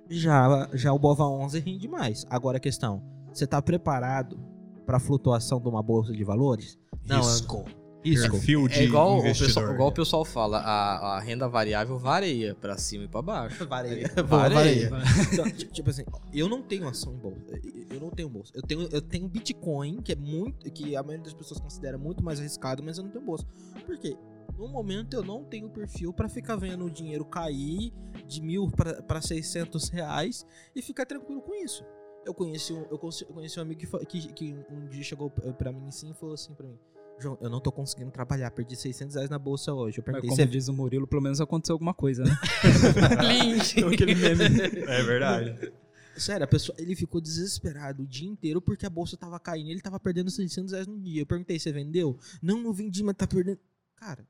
Já, 0.09 0.69
já 0.75 0.93
o 0.93 0.99
Bova 0.99 1.25
11 1.27 1.61
rende 1.61 1.87
mais. 1.87 2.27
Agora 2.29 2.57
a 2.57 2.61
questão, 2.61 3.03
você 3.33 3.47
tá 3.47 3.63
preparado 3.63 4.39
para 4.87 4.99
flutuação 4.99 5.61
de 5.61 5.69
uma 5.69 5.83
bolsa 5.83 6.13
de 6.13 6.25
valores? 6.25 6.79
Não, 7.07 7.19
Risco. 7.21 7.65
Risco. 8.05 8.33
Perfil 8.33 8.67
de 8.67 8.81
É 8.81 8.83
igual 8.83 9.19
o, 9.19 9.23
pessoal, 9.23 9.73
igual 9.75 9.89
o 9.89 9.93
pessoal 9.93 10.25
fala, 10.25 10.59
a, 10.59 11.17
a 11.19 11.21
renda 11.21 11.49
variável 11.49 11.97
varia 12.01 12.53
pra 12.57 12.77
cima 12.77 13.05
e 13.05 13.09
pra 13.09 13.23
baixo. 13.23 13.65
Vareia. 13.69 14.11
É, 14.17 14.23
Boa, 14.23 14.49
vareia. 14.49 14.91
vareia. 14.91 15.09
Então, 15.33 15.51
ti- 15.53 15.67
tipo 15.71 15.89
assim, 15.89 16.03
eu 16.33 16.49
não 16.49 16.63
tenho 16.63 16.89
ação 16.89 17.15
em 17.15 17.19
bolsa. 17.19 17.45
Eu 17.91 18.01
não 18.01 18.11
tenho 18.11 18.29
bolsa. 18.29 18.51
Eu 18.57 18.63
tenho, 18.63 18.89
eu 18.91 19.01
tenho 19.01 19.29
Bitcoin, 19.29 20.03
que 20.03 20.11
é 20.11 20.17
muito. 20.17 20.69
que 20.73 20.97
a 20.97 21.03
maioria 21.03 21.23
das 21.23 21.33
pessoas 21.35 21.61
considera 21.61 21.97
muito 21.97 22.25
mais 22.25 22.41
arriscado, 22.41 22.83
mas 22.83 22.99
eu 22.99 23.05
não 23.05 23.11
tenho 23.13 23.25
bolsa. 23.25 23.47
Por 23.87 23.97
quê? 23.97 24.17
No 24.59 24.67
momento 24.67 25.15
eu 25.15 25.23
não 25.23 25.45
tenho 25.45 25.69
perfil 25.71 26.13
pra 26.13 26.29
ficar 26.29 26.57
vendo 26.57 26.85
o 26.85 26.91
dinheiro 26.91 27.25
cair 27.25 27.93
de 28.27 28.43
mil 28.43 28.69
pra 28.69 29.01
pra 29.03 29.21
600 29.23 29.89
reais 29.91 30.45
e 30.75 30.83
ficar 30.83 31.07
tranquilo 31.07 31.41
com 31.41 31.55
isso. 31.55 31.85
Eu 32.25 32.33
conheci 32.35 32.73
um, 32.73 32.85
eu 32.91 32.99
conheci, 32.99 33.59
um 33.59 33.63
amigo 33.63 33.81
que, 33.81 34.07
que, 34.07 34.33
que 34.33 34.55
um 34.71 34.87
dia 34.89 35.03
chegou 35.03 35.29
pra 35.31 35.73
mim 35.73 35.89
assim 35.89 36.11
e 36.11 36.15
falou 36.15 36.35
assim 36.35 36.55
pra 36.55 36.67
mim: 36.67 36.79
João, 37.19 37.37
eu 37.41 37.51
não 37.51 37.61
tô 37.61 37.73
conseguindo 37.73 38.11
trabalhar, 38.11 38.51
perdi 38.53 38.77
600 38.77 39.15
reais 39.17 39.31
na 39.31 39.39
bolsa 39.39 39.73
hoje. 39.75 39.99
Eu 39.99 40.05
Mas 40.07 40.13
perguntei: 40.15 40.31
como 40.31 40.37
"Você 40.37 40.47
diz 40.47 40.69
o 40.69 40.73
Murilo, 40.73 41.07
pelo 41.07 41.21
menos 41.23 41.41
aconteceu 41.41 41.75
alguma 41.75 41.93
coisa, 41.95 42.23
né? 42.25 42.31
Aquele 43.93 44.13
É 44.13 45.03
verdade. 45.03 45.73
Sério, 46.17 46.45
a 46.45 46.47
pessoa, 46.47 46.77
ele 46.79 46.95
ficou 46.95 47.21
desesperado 47.21 48.03
o 48.03 48.07
dia 48.07 48.29
inteiro 48.29 48.61
porque 48.61 48.85
a 48.85 48.91
bolsa 48.91 49.17
tava 49.17 49.41
caindo. 49.41 49.71
Ele 49.71 49.81
tava 49.81 49.99
perdendo 49.99 50.31
600 50.31 50.73
reais 50.73 50.87
no 50.87 51.01
dia. 51.01 51.23
Eu 51.23 51.27
perguntei, 51.27 51.59
você 51.59 51.73
vendeu? 51.73 52.19
Não, 52.43 52.59
não 52.63 52.73
vendi, 52.73 53.03
mas 53.03 53.17
tá 53.17 53.27
perdendo. 53.27 53.59
Cara, 53.97 54.27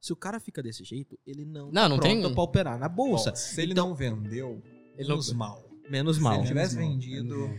se 0.00 0.12
o 0.12 0.16
cara 0.16 0.38
fica 0.38 0.62
desse 0.62 0.84
jeito, 0.84 1.18
ele 1.26 1.44
não, 1.44 1.66
Não, 1.66 1.72
tá 1.72 1.88
não 1.88 1.96
pronto 1.98 2.22
tem- 2.22 2.34
pra 2.34 2.42
operar 2.42 2.78
na 2.78 2.88
bolsa. 2.88 3.30
Bom, 3.30 3.36
se 3.36 3.60
ele 3.60 3.72
Então- 3.72 3.88
não 3.88 3.94
vendeu, 3.96 4.62
Ele 4.96 5.08
não- 5.08 5.16
menos 5.90 6.18
mal. 6.18 6.34
Se 6.34 6.38
ele 6.40 6.48
tivesse 6.48 6.76
vendido, 6.76 7.50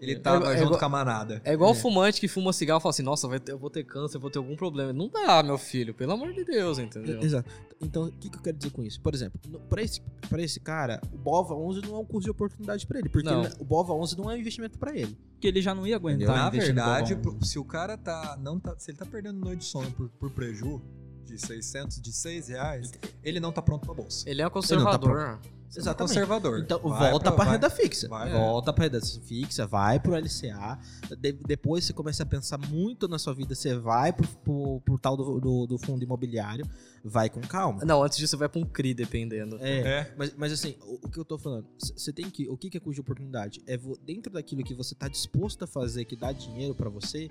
ele 0.00 0.16
tava 0.18 0.46
É- 0.50 0.54
é 0.54 0.56
junto 0.56 0.66
igual- 0.66 0.78
com 0.80 0.84
a 0.84 0.88
manada. 0.88 1.40
É 1.44 1.52
igual 1.52 1.70
o 1.70 1.74
fumante 1.74 2.20
que 2.20 2.28
fuma 2.28 2.52
cigarro 2.52 2.78
e 2.78 2.82
fala 2.82 2.90
assim, 2.90 3.02
nossa, 3.02 3.26
vai 3.28 3.40
ter- 3.40 3.52
eu 3.52 3.58
vou 3.58 3.70
ter 3.70 3.84
câncer, 3.84 4.16
eu 4.16 4.20
vou 4.20 4.30
ter 4.30 4.38
algum 4.38 4.54
problema. 4.56 4.92
Não 4.92 5.08
dá, 5.08 5.42
meu 5.42 5.56
filho, 5.56 5.94
pelo 5.94 6.12
amor 6.12 6.32
de 6.32 6.44
Deus, 6.44 6.78
entendeu? 6.78 7.20
Exato. 7.22 7.50
Então, 7.80 8.04
o 8.04 8.12
que, 8.12 8.28
que 8.28 8.36
eu 8.36 8.42
quero 8.42 8.56
dizer 8.56 8.70
com 8.70 8.82
isso? 8.82 9.00
Por 9.00 9.14
exemplo, 9.14 9.40
no- 9.48 9.60
pra 9.60 9.82
esse, 9.82 10.00
pra 10.28 10.42
esse 10.42 10.60
cara, 10.60 11.00
o 11.12 11.16
BOVA 11.18 11.54
11 11.54 11.80
não 11.82 11.96
é 11.96 11.98
um 11.98 12.04
custo 12.04 12.24
de 12.24 12.30
oportunidade 12.30 12.86
pra 12.86 12.98
ele. 12.98 13.08
Porque 13.08 13.28
Não. 13.28 13.44
ele- 13.44 13.54
o 13.58 13.64
BOVA 13.64 13.94
11 13.94 14.16
não 14.18 14.30
é 14.30 14.34
um 14.34 14.38
investimento 14.38 14.78
pra 14.78 14.96
ele. 14.96 15.16
Porque 15.32 15.46
ele 15.48 15.60
já 15.62 15.74
não 15.74 15.86
ia 15.86 15.96
aguentar. 15.96 16.36
Na 16.36 16.50
verdade, 16.50 17.18
se 17.42 17.58
o 17.58 17.64
cara 17.64 17.96
tá, 17.98 18.38
não 18.40 18.58
tá. 18.58 18.74
Se 18.78 18.90
ele 18.90 18.98
tá 18.98 19.04
perdendo 19.06 19.38
noite 19.38 19.60
de 19.60 19.64
sono 19.66 19.90
por, 19.92 20.08
por 20.10 20.30
preju 20.30 20.80
de 21.24 21.38
600, 21.38 22.00
de 22.00 22.12
6 22.12 22.48
reais, 22.48 22.92
ele 23.22 23.40
não 23.40 23.50
tá 23.52 23.60
pronto 23.62 23.84
pra 23.86 23.94
bolsa. 23.94 24.28
Ele 24.28 24.40
é 24.42 24.44
um 24.46 24.48
Ele 24.48 24.50
não 24.50 24.50
tá 24.50 24.98
conservador. 24.98 25.40
Exatamente. 25.80 26.14
Conservador. 26.14 26.60
Então, 26.60 26.78
Vai 26.80 27.10
volta 27.10 27.32
pra, 27.32 27.44
vai- 27.44 27.54
renda 27.54 27.70
fixa. 27.70 28.08
vai. 28.08 28.30
Volta 28.32 28.72
pra 28.72 28.84
renda 28.84 29.00
fixa, 29.00 29.66
vai 29.66 29.98
pro 30.00 30.14
LCA. 30.14 30.78
De- 31.18 31.32
depois 31.32 31.84
você 31.84 31.92
começa 31.92 32.22
a 32.22 32.26
pensar 32.26 32.58
muito 32.58 33.06
na 33.08 33.18
sua 33.18 33.34
vida, 33.34 33.54
você 33.54 33.74
vai 33.76 34.12
pro, 34.12 34.26
pro, 34.44 34.80
pro 34.84 34.98
tal 34.98 35.16
do, 35.16 35.40
do, 35.40 35.66
do 35.66 35.78
fundo 35.78 36.02
imobiliário, 36.02 36.64
vai 37.04 37.28
com 37.28 37.40
calma. 37.40 37.84
Não, 37.84 38.02
antes 38.02 38.18
disso 38.18 38.30
você 38.30 38.36
vai 38.36 38.48
pra 38.48 38.60
um 38.60 38.64
CRI, 38.64 38.94
dependendo. 38.94 39.56
É, 39.60 39.78
É. 40.00 40.14
mas, 40.16 40.34
mas 40.36 40.52
assim, 40.52 40.76
o, 40.82 41.06
o 41.06 41.10
que 41.10 41.18
eu 41.18 41.24
tô 41.24 41.38
falando, 41.38 41.66
você 41.78 42.12
tem 42.12 42.30
que. 42.30 42.48
O 42.48 42.56
que 42.56 42.70
que 42.70 42.76
é 42.76 42.80
cuja 42.80 43.00
oportunidade? 43.00 43.62
É 43.66 43.76
vo- 43.76 43.98
dentro 44.04 44.32
daquilo 44.32 44.62
que 44.62 44.74
você 44.74 44.94
tá 44.94 45.08
disposto 45.08 45.62
a 45.64 45.66
fazer, 45.66 46.04
que 46.04 46.16
dá 46.16 46.32
dinheiro 46.32 46.74
pra 46.74 46.88
você, 46.88 47.30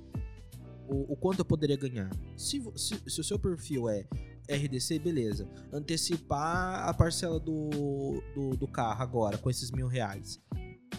o, 0.87 1.13
o 1.13 1.15
quanto 1.15 1.39
eu 1.39 1.45
poderia 1.45 1.77
ganhar. 1.77 2.09
Se, 2.35 2.61
se, 2.75 3.01
se 3.07 3.21
o 3.21 3.23
seu 3.23 3.39
perfil 3.39 3.87
é 3.89 4.05
RDC, 4.49 4.99
beleza. 4.99 5.47
Antecipar 5.71 6.87
a 6.87 6.93
parcela 6.93 7.39
do, 7.39 8.21
do, 8.35 8.57
do 8.57 8.67
carro 8.67 9.01
agora, 9.03 9.37
com 9.37 9.49
esses 9.49 9.71
mil 9.71 9.87
reais. 9.87 10.39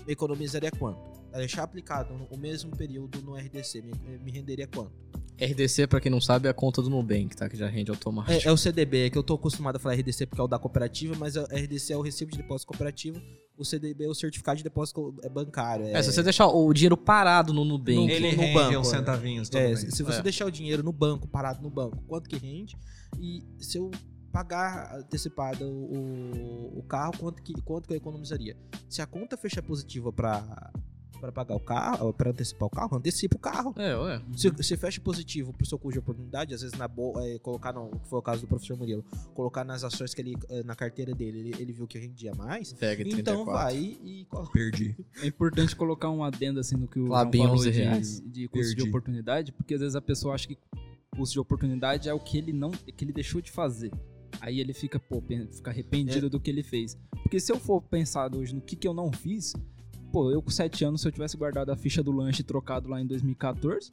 Me 0.06 0.12
economizaria 0.12 0.70
quanto? 0.70 1.00
Deixar 1.32 1.64
aplicado 1.64 2.14
no- 2.14 2.26
o 2.30 2.36
mesmo 2.38 2.70
período 2.76 3.20
no 3.22 3.34
RDC, 3.34 3.82
me, 3.82 3.92
me 4.18 4.30
renderia 4.30 4.68
quanto? 4.68 4.92
RDC, 5.36 5.88
pra 5.88 6.00
quem 6.00 6.12
não 6.12 6.20
sabe, 6.20 6.46
é 6.46 6.50
a 6.52 6.54
conta 6.54 6.80
do 6.80 6.88
Nubank, 6.88 7.34
tá? 7.34 7.48
Que 7.48 7.56
já 7.56 7.66
rende 7.66 7.90
automático. 7.90 8.32
É, 8.32 8.48
é 8.48 8.52
o 8.52 8.56
CDB, 8.56 9.06
é 9.06 9.10
que 9.10 9.18
eu 9.18 9.22
tô 9.22 9.34
acostumado 9.34 9.74
a 9.76 9.78
falar 9.80 9.96
RDC 9.96 10.26
porque 10.26 10.40
é 10.40 10.44
o 10.44 10.46
da 10.46 10.60
cooperativa, 10.60 11.16
mas 11.18 11.36
a 11.36 11.42
RDC 11.42 11.92
é 11.92 11.96
o 11.96 12.02
recibo 12.02 12.30
de 12.30 12.36
depósito 12.36 12.68
cooperativo, 12.68 13.20
o 13.58 13.64
CDB 13.64 14.04
é 14.04 14.08
o 14.08 14.14
certificado 14.14 14.58
de 14.58 14.62
depósito 14.62 15.12
é 15.24 15.28
bancário. 15.28 15.86
É, 15.86 16.00
se 16.04 16.12
você 16.12 16.22
deixar 16.22 16.46
o 16.46 16.72
dinheiro 16.72 16.96
parado 16.96 17.52
no 17.52 17.64
Nubank, 17.64 17.96
No- 17.96 18.08
Ele 18.10 18.30
no 18.36 18.42
rende 18.42 18.54
banco, 18.54 18.78
uns 18.78 18.92
é. 18.92 18.96
centavinhos 18.96 19.50
É, 19.52 19.74
se 19.74 19.90
se 19.90 20.02
você 20.04 20.20
É. 20.20 20.22
deixar 20.22 20.46
o 20.46 20.52
dinheiro 20.52 20.84
no 20.84 20.92
banco, 20.92 21.26
parado 21.26 21.60
no 21.60 21.70
banco, 21.70 22.00
quanto 22.06 22.28
que 22.30 22.36
rende? 22.36 22.76
E 23.20 23.42
se 23.58 23.78
eu 23.78 23.90
pagar 24.32 24.96
antecipado 24.96 25.64
o, 25.64 26.78
o 26.78 26.82
carro, 26.82 27.12
quanto 27.18 27.42
que, 27.42 27.54
quanto 27.62 27.86
que 27.86 27.94
eu 27.94 27.96
economizaria? 27.96 28.56
Se 28.88 29.00
a 29.00 29.06
conta 29.06 29.36
fechar 29.36 29.62
positiva 29.62 30.12
pra, 30.12 30.72
pra 31.20 31.32
pagar 31.32 31.54
o 31.54 31.60
carro, 31.60 32.12
para 32.12 32.30
antecipar 32.30 32.66
o 32.66 32.70
carro, 32.70 32.96
antecipa 32.96 33.36
o 33.36 33.38
carro. 33.38 33.74
É, 33.76 33.96
ué. 33.96 34.20
Se, 34.36 34.50
se 34.62 34.76
fecha 34.76 35.00
positivo 35.00 35.52
pro 35.52 35.66
seu 35.66 35.78
custo 35.78 35.94
de 35.94 35.98
oportunidade, 36.00 36.52
às 36.52 36.62
vezes 36.62 36.76
na 36.76 36.88
boa, 36.88 37.24
é, 37.26 37.38
colocar 37.38 37.72
não, 37.72 37.90
que 37.90 38.08
foi 38.08 38.18
o 38.18 38.22
caso 38.22 38.42
do 38.42 38.48
professor 38.48 38.76
Murilo, 38.76 39.04
colocar 39.34 39.64
nas 39.64 39.84
ações 39.84 40.12
que 40.12 40.20
ele 40.20 40.34
eh, 40.48 40.62
na 40.64 40.74
carteira 40.74 41.14
dele, 41.14 41.38
ele, 41.38 41.62
ele 41.62 41.72
viu 41.72 41.86
que 41.86 41.98
rendia 41.98 42.32
mais, 42.34 42.72
34. 42.72 43.20
então 43.20 43.44
vai 43.44 43.76
e. 43.76 44.26
Perdi. 44.52 44.96
É 45.22 45.26
importante 45.26 45.74
colocar 45.76 46.10
um 46.10 46.22
adendo 46.22 46.60
assim 46.60 46.76
no 46.76 46.88
que 46.88 46.98
o 46.98 47.06
João 47.06 47.30
falou 47.30 47.54
11 47.54 47.70
de, 47.70 47.78
reais. 47.78 48.20
de 48.20 48.48
custo 48.48 48.70
de 48.70 48.76
Perdi. 48.76 48.88
oportunidade, 48.88 49.52
porque 49.52 49.74
às 49.74 49.80
vezes 49.80 49.96
a 49.96 50.02
pessoa 50.02 50.34
acha 50.34 50.48
que 50.48 50.58
custo 51.14 51.32
de 51.34 51.40
oportunidade 51.40 52.08
é 52.08 52.14
o 52.14 52.18
que 52.20 52.36
ele 52.38 52.52
não, 52.52 52.70
que 52.70 53.04
ele 53.04 53.12
deixou 53.12 53.40
de 53.40 53.50
fazer. 53.50 53.90
Aí 54.40 54.58
ele 54.60 54.72
fica, 54.72 54.98
pô, 54.98 55.22
fica 55.52 55.70
arrependido 55.70 56.28
do 56.28 56.40
que 56.40 56.50
ele 56.50 56.62
fez. 56.62 56.98
Porque 57.22 57.38
se 57.40 57.50
eu 57.52 57.58
for 57.58 57.80
pensar 57.80 58.34
hoje 58.34 58.54
no 58.54 58.60
que, 58.60 58.74
que 58.76 58.86
eu 58.86 58.92
não 58.92 59.12
fiz, 59.12 59.54
pô, 60.12 60.30
eu 60.30 60.42
com 60.42 60.50
7 60.50 60.84
anos, 60.84 61.00
se 61.00 61.08
eu 61.08 61.12
tivesse 61.12 61.36
guardado 61.36 61.70
a 61.70 61.76
ficha 61.76 62.02
do 62.02 62.10
lanche 62.12 62.42
trocado 62.42 62.88
lá 62.88 63.00
em 63.00 63.06
2014, 63.06 63.90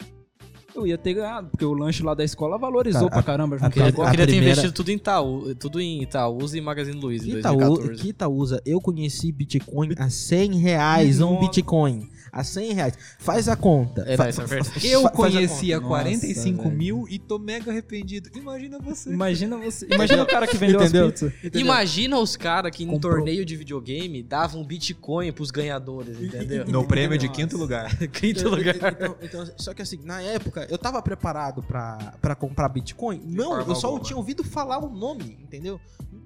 eu 0.73 0.87
ia 0.87 0.97
ter 0.97 1.13
ganhado, 1.15 1.49
porque 1.49 1.65
o 1.65 1.73
lanche 1.73 2.01
lá 2.01 2.13
da 2.13 2.23
escola 2.23 2.57
valorizou 2.57 3.01
Cara, 3.09 3.11
pra 3.11 3.23
caramba. 3.23 3.57
junto 3.57 3.67
aquele- 3.67 3.89
Eu 3.89 3.93
com 3.93 4.01
a- 4.03 4.09
queria 4.11 4.25
ter 4.25 4.31
primeira- 4.31 4.51
investido 4.53 4.73
tudo 4.73 4.89
em 4.89 4.95
Itaú, 4.95 5.55
tudo 5.55 5.81
em 5.81 6.01
Itaúsa 6.01 6.57
e 6.57 6.61
Magazine 6.61 6.97
Luiza 6.99 7.27
em 7.27 7.31
Que 7.33 7.39
Itaú, 7.39 7.57
2014. 7.57 8.01
que 8.01 8.09
Itaúsa, 8.09 8.61
eu 8.65 8.79
conheci 8.81 9.31
Bitcoin 9.33 9.89
a 9.97 10.09
100 10.09 10.55
reais, 10.59 11.19
um 11.19 11.33
Nossa. 11.33 11.47
Bitcoin. 11.47 12.09
A 12.31 12.43
100 12.45 12.73
reais. 12.73 12.93
Faz 13.19 13.49
a 13.49 13.55
conta. 13.57 14.05
É, 14.07 14.15
Fa- 14.15 14.27
é 14.29 14.31
fa- 14.31 14.45
Eu 14.83 15.09
conhecia 15.09 15.77
conta. 15.77 15.87
45 15.89 16.63
Nossa, 16.63 16.69
mil 16.75 17.05
e 17.09 17.19
tô 17.19 17.37
mega 17.37 17.69
arrependido. 17.71 18.29
Imagina 18.37 18.79
você. 18.79 19.09
Imagina 19.11 19.57
você. 19.57 19.85
Imagina 19.91 20.23
o 20.23 20.25
cara 20.25 20.47
que 20.47 20.55
vendeu 20.55 20.79
Entendeu? 20.81 21.05
as 21.07 21.11
pizzas. 21.11 21.33
Entendeu? 21.39 21.61
Imagina 21.61 22.17
os 22.19 22.37
caras 22.37 22.71
que 22.73 22.83
em 22.83 22.87
Comprou. 22.87 23.15
torneio 23.15 23.43
de 23.43 23.57
videogame 23.57 24.23
davam 24.23 24.63
Bitcoin 24.63 25.31
pros 25.33 25.51
ganhadores, 25.51 26.21
entendeu? 26.21 26.65
No 26.67 26.85
prêmio 26.87 27.17
de 27.17 27.27
quinto 27.27 27.57
lugar. 27.57 27.91
Quinto 28.11 28.47
lugar. 28.47 28.75
Então, 28.75 29.15
então, 29.21 29.45
só 29.57 29.73
que 29.73 29.81
assim, 29.81 29.99
na 30.03 30.21
época, 30.21 30.65
eu 30.69 30.77
tava 30.77 31.01
preparado 31.01 31.61
pra, 31.61 32.13
pra 32.21 32.33
comprar 32.35 32.69
Bitcoin? 32.69 33.21
Não, 33.25 33.59
eu 33.59 33.75
só 33.75 33.87
alguma. 33.87 34.03
tinha 34.05 34.15
ouvido 34.17 34.43
falar 34.43 34.79
o 34.79 34.89
nome, 34.89 35.37
entendeu? 35.43 35.79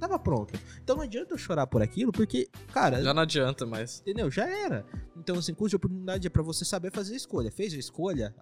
Tava 0.07 0.19
pronto. 0.19 0.53
Então 0.83 0.95
não 0.97 1.03
adianta 1.03 1.33
eu 1.33 1.37
chorar 1.37 1.65
por 1.65 1.81
aquilo, 1.81 2.11
porque, 2.11 2.47
cara, 2.71 3.01
Já 3.01 3.11
não 3.13 3.23
adianta 3.23 3.65
mais. 3.65 4.01
entendeu? 4.01 4.29
Já 4.29 4.47
era. 4.47 4.85
Então, 5.17 5.37
assim, 5.39 5.51
custo 5.53 5.69
de 5.71 5.75
oportunidade 5.77 6.27
é 6.27 6.29
pra 6.29 6.43
você 6.43 6.63
saber 6.63 6.91
fazer 6.91 7.13
a 7.13 7.17
escolha. 7.17 7.51
Fez 7.51 7.73
a 7.73 7.77
escolha, 7.77 8.35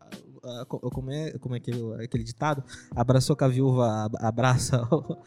a- 0.44 0.62
a- 0.62 0.66
co- 0.66 0.80
como 0.92 1.10
é, 1.10 1.32
como 1.40 1.56
é 1.56 1.60
aquele, 1.60 2.04
aquele 2.04 2.24
ditado? 2.26 2.62
Abraçou 2.94 3.34
com 3.38 3.46
a 3.46 3.48
viúva, 3.48 3.88
ab- 4.06 4.18
abraça 4.20 4.84
o. 4.92 5.18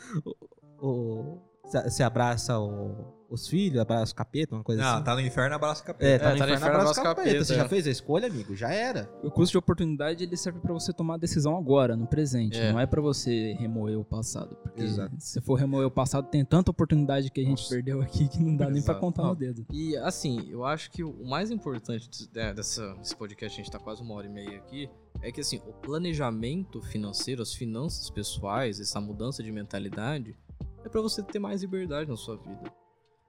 o- 0.79 0.87
o- 0.87 1.43
se- 1.71 1.91
se 1.91 2.03
abraça 2.03 2.59
o- 2.59 3.16
os 3.29 3.49
filhos, 3.49 3.79
abraça 3.81 4.13
o 4.13 4.17
capeta, 4.17 4.55
uma 4.55 4.63
coisa 4.63 4.81
Não, 4.83 4.95
assim. 4.97 5.05
tá 5.05 5.15
no 5.15 5.21
inferno, 5.21 5.55
abraço 5.57 5.83
o 5.83 5.87
capeta. 5.87 6.07
É, 6.11 6.19
tá, 6.19 6.31
É, 6.31 6.33
no 6.33 6.39
tá 6.39 6.47
no 6.47 6.53
inferno, 6.53 6.57
inferno, 6.57 6.75
abraça 6.81 6.87
o 6.87 6.91
abraça 6.91 7.01
o 7.01 7.05
capeta. 7.05 7.25
capeta, 7.29 7.45
Você 7.45 7.53
é. 7.53 7.57
já 7.57 7.69
fez 7.69 7.87
a 7.87 7.91
escolha, 7.91 8.27
amigo? 8.29 8.55
Já 8.57 8.73
era. 8.73 9.11
O 9.23 9.31
custo 9.31 9.53
de 9.53 9.59
oportunidade 9.59 10.23
ele 10.25 10.37
serve 10.37 10.61
pra 10.61 10.73
você 10.73 10.93
tomar 10.93 11.15
a 11.15 11.19
decisão 11.19 11.57
agora, 11.57 11.97
no 11.97 12.07
presente. 12.07 12.59
É. 12.59 12.73
Não 12.73 12.79
é 12.81 12.87
pra 12.87 13.01
você 13.01 13.55
remoer 13.59 13.99
o 13.99 14.05
passado. 14.05 14.57
Porque 14.63 14.83
Exato. 14.83 15.15
se 15.19 15.41
for 15.41 15.55
remoer 15.57 15.87
o 15.87 15.91
passado, 15.91 16.29
tem 16.29 16.45
tanta 16.45 16.71
oportunidade 16.71 17.31
que 17.31 17.41
a 17.41 17.45
gente 17.45 17.59
Nossa. 17.63 17.71
perdeu 17.75 18.01
aqui 18.01 18.29
que 18.29 18.39
não 18.39 18.57
dá 18.57 18.67
nem 18.71 18.83
pra 18.83 18.93
Exato. 18.93 19.01
contar 19.01 19.23
Não. 19.23 19.31
no 19.31 19.37
dedo. 19.37 19.67
E 19.73 19.97
assim, 19.99 20.49
eu 20.51 20.65
acho 20.65 20.91
que 20.91 21.03
o 21.03 21.25
mais 21.27 21.51
importante 21.51 22.09
de- 22.11 22.29
dessa, 22.29 22.95
desse 22.95 23.17
podcast, 23.17 23.61
a 23.61 23.63
gente 23.65 23.73
tá 23.73 23.79
quase 23.79 24.03
uma 24.03 24.15
hora 24.15 24.27
e 24.27 24.31
meia 24.31 24.57
aqui, 24.59 24.89
é 25.23 25.33
que 25.33 25.41
assim, 25.41 25.61
o 25.67 25.73
planejamento 25.73 26.81
financeiro, 26.83 27.43
as 27.43 27.53
finanças 27.53 28.09
pessoais, 28.11 28.79
essa 28.81 29.01
mudança 29.01 29.43
de 29.43 29.51
mentalidade, 29.51 30.37
é 30.85 30.89
pra 30.89 31.01
você 31.01 31.23
ter 31.23 31.39
mais 31.39 31.63
liberdade 31.63 32.09
na 32.09 32.17
sua 32.17 32.37
vida. 32.37 32.61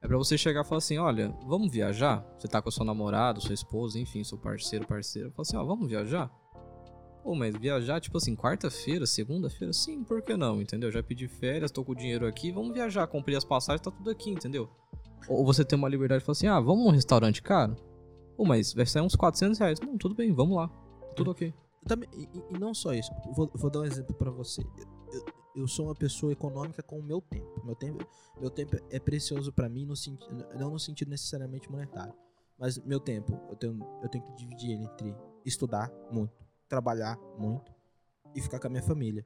É 0.01 0.07
pra 0.07 0.17
você 0.17 0.37
chegar 0.37 0.61
e 0.61 0.63
falar 0.63 0.77
assim, 0.77 0.97
olha, 0.97 1.29
vamos 1.45 1.71
viajar? 1.71 2.23
Você 2.37 2.47
tá 2.47 2.61
com 2.61 2.69
a 2.69 2.71
sua 2.71 2.85
namorada, 2.85 3.39
sua 3.39 3.53
esposa, 3.53 3.99
enfim, 3.99 4.23
seu 4.23 4.37
parceiro, 4.37 4.85
parceira. 4.85 5.29
Fala 5.31 5.41
assim, 5.41 5.57
ó, 5.57 5.63
vamos 5.65 5.87
viajar? 5.89 6.29
Pô, 7.23 7.33
mas 7.35 7.55
viajar, 7.57 7.99
tipo 7.99 8.17
assim, 8.17 8.35
quarta-feira, 8.35 9.05
segunda-feira, 9.05 9.73
sim, 9.73 10.03
por 10.03 10.21
que 10.21 10.37
não, 10.37 10.61
entendeu? 10.61 10.91
Já 10.91 11.01
pedi 11.03 11.27
férias, 11.27 11.71
tô 11.71 11.83
com 11.83 11.91
o 11.91 11.95
dinheiro 11.95 12.25
aqui, 12.27 12.51
vamos 12.51 12.73
viajar, 12.73 13.05
comprei 13.07 13.35
as 13.35 13.43
passagens, 13.43 13.81
tá 13.81 13.91
tudo 13.91 14.09
aqui, 14.09 14.29
entendeu? 14.29 14.69
Ou 15.27 15.43
você 15.43 15.65
tem 15.65 15.77
uma 15.77 15.89
liberdade 15.89 16.21
e 16.21 16.25
fala 16.25 16.33
assim, 16.33 16.47
ah, 16.47 16.59
vamos 16.59 16.85
num 16.85 16.91
restaurante 16.91 17.41
caro? 17.41 17.75
Pô, 18.37 18.45
mas 18.45 18.73
vai 18.73 18.85
sair 18.85 19.01
uns 19.01 19.15
400 19.15 19.57
reais. 19.59 19.79
Não, 19.81 19.97
tudo 19.97 20.13
bem, 20.15 20.31
vamos 20.31 20.55
lá. 20.55 20.69
Tudo 21.15 21.31
ok. 21.31 21.53
Também, 21.85 22.07
e, 22.13 22.23
e- 22.55 22.59
não 22.59 22.73
só 22.73 22.93
isso, 22.93 23.11
vou, 23.35 23.49
vou 23.53 23.69
dar 23.69 23.79
um 23.79 23.85
exemplo 23.85 24.13
pra 24.15 24.29
você. 24.29 24.61
Eu, 25.11 25.25
eu 25.57 25.67
sou 25.67 25.85
uma 25.87 25.95
pessoa 25.95 26.31
econômica 26.31 26.81
com 26.83 26.99
o 26.99 27.03
meu 27.03 27.19
tempo. 27.21 27.61
Meu 27.65 27.75
tempo, 27.75 28.05
meu 28.39 28.49
tempo 28.49 28.77
é 28.89 28.99
precioso 28.99 29.51
pra 29.51 29.67
mim, 29.67 29.85
no 29.85 29.93
não 30.57 30.71
no 30.71 30.79
sentido 30.79 31.09
necessariamente 31.09 31.69
monetário. 31.71 32.13
Mas 32.57 32.77
meu 32.79 32.99
tempo, 32.99 33.39
eu 33.49 33.55
tenho, 33.55 33.79
eu 34.01 34.09
tenho 34.09 34.23
que 34.23 34.35
dividir 34.35 34.71
ele 34.71 34.83
entre 34.85 35.15
estudar 35.45 35.91
muito, 36.11 36.33
trabalhar 36.69 37.17
muito 37.37 37.71
e 38.35 38.41
ficar 38.41 38.59
com 38.59 38.67
a 38.67 38.69
minha 38.69 38.83
família. 38.83 39.23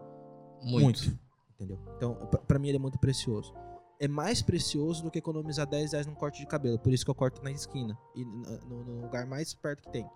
Muito. 0.62 1.18
Entendeu? 1.56 1.80
Então, 1.96 2.16
pra, 2.28 2.40
pra 2.42 2.60
mim 2.60 2.70
ele 2.70 2.78
é 2.78 2.80
muito 2.80 2.98
precioso. 3.00 3.54
É 4.00 4.08
mais 4.08 4.42
precioso 4.42 5.04
do 5.04 5.12
que 5.12 5.20
economizar 5.20 5.68
10 5.68 5.92
reais 5.92 6.08
num 6.08 6.16
corte 6.16 6.40
de 6.40 6.48
cabelo. 6.48 6.80
Por 6.80 6.92
isso 6.92 7.06
que 7.06 7.12
eu 7.12 7.16
corto 7.16 7.42
na 7.44 7.52
esquina. 7.52 7.96
E 8.16 8.26
no, 8.26 8.84
no 8.84 9.02
lugar 9.02 9.26
mais 9.28 9.54
perto 9.54 9.84
que 9.84 9.92
tem. 9.92 10.10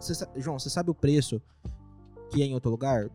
Sa- 0.00 0.28
João, 0.36 0.58
você 0.58 0.68
sabe 0.68 0.90
o 0.90 0.94
preço 0.94 1.40
que 2.30 2.42
é 2.42 2.46
em 2.46 2.54
outro 2.54 2.68
lugar? 2.70 3.08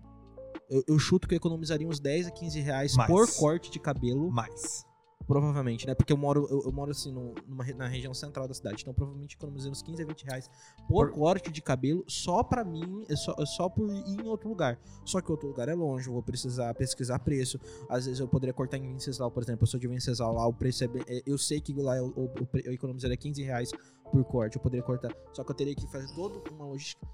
Eu, 0.71 0.83
eu 0.87 0.97
chuto 0.97 1.27
que 1.27 1.33
eu 1.35 1.37
economizaria 1.37 1.87
uns 1.87 1.99
10 1.99 2.27
a 2.27 2.31
15 2.31 2.59
reais 2.61 2.95
Mais. 2.95 3.09
por 3.11 3.27
corte 3.35 3.69
de 3.69 3.77
cabelo. 3.79 4.31
Mais. 4.31 4.85
Provavelmente, 5.27 5.85
né? 5.85 5.93
Porque 5.93 6.11
eu 6.11 6.17
moro, 6.17 6.47
eu, 6.49 6.63
eu 6.65 6.71
moro 6.71 6.91
assim, 6.91 7.11
no- 7.11 7.35
numa, 7.47 7.63
na 7.75 7.87
região 7.87 8.13
central 8.13 8.47
da 8.47 8.53
cidade. 8.53 8.81
Então, 8.81 8.93
provavelmente 8.93 9.35
economizei 9.35 9.69
uns 9.71 9.81
15 9.81 10.01
a 10.01 10.05
20 10.05 10.23
reais 10.25 10.49
por, 10.89 11.11
corte 11.13 11.51
de 11.51 11.61
cabelo 11.61 12.03
só 12.07 12.43
pra 12.43 12.65
mim, 12.65 13.05
é 13.07 13.15
só, 13.15 13.35
é 13.37 13.45
só 13.45 13.69
por 13.69 13.87
ir 13.89 14.03
em 14.09 14.27
outro 14.27 14.49
lugar. 14.49 14.79
Só 15.05 15.21
que 15.21 15.31
outro 15.31 15.47
lugar 15.47 15.69
é 15.69 15.73
longe, 15.75 16.07
eu 16.07 16.13
vou 16.13 16.23
precisar 16.23 16.73
pesquisar 16.73 17.19
preço. 17.19 17.59
Às 17.87 18.05
vezes 18.05 18.19
eu 18.19 18.27
poderia 18.27 18.53
cortar 18.53 18.77
em 18.77 18.87
Venceslau, 18.91 19.29
por 19.29 19.43
exemplo. 19.43 19.63
Eu 19.63 19.67
sou 19.67 19.79
de 19.79 19.87
Venceslau, 19.87 20.33
lá 20.33 20.45
o 20.47 20.53
preço 20.53 20.83
é 20.83 20.87
bem. 20.87 21.03
é- 21.07 21.21
Eu 21.25 21.37
sei 21.37 21.61
que 21.61 21.71
lá 21.73 21.95
eu, 21.97 22.11
eu, 22.17 22.47
eu 22.65 22.73
economizaria 22.73 23.15
15 23.15 23.41
reais 23.43 23.71
por 24.11 24.23
corte. 24.25 24.57
Eu 24.57 24.61
poderia 24.61 24.83
cortar. 24.85 25.13
Só 25.33 25.43
que 25.43 25.51
eu 25.51 25.55
teria 25.55 25.75
que 25.75 25.85
fazer 25.91 26.13
toda 26.15 26.41
uma 26.51 26.65
logística 26.65 27.05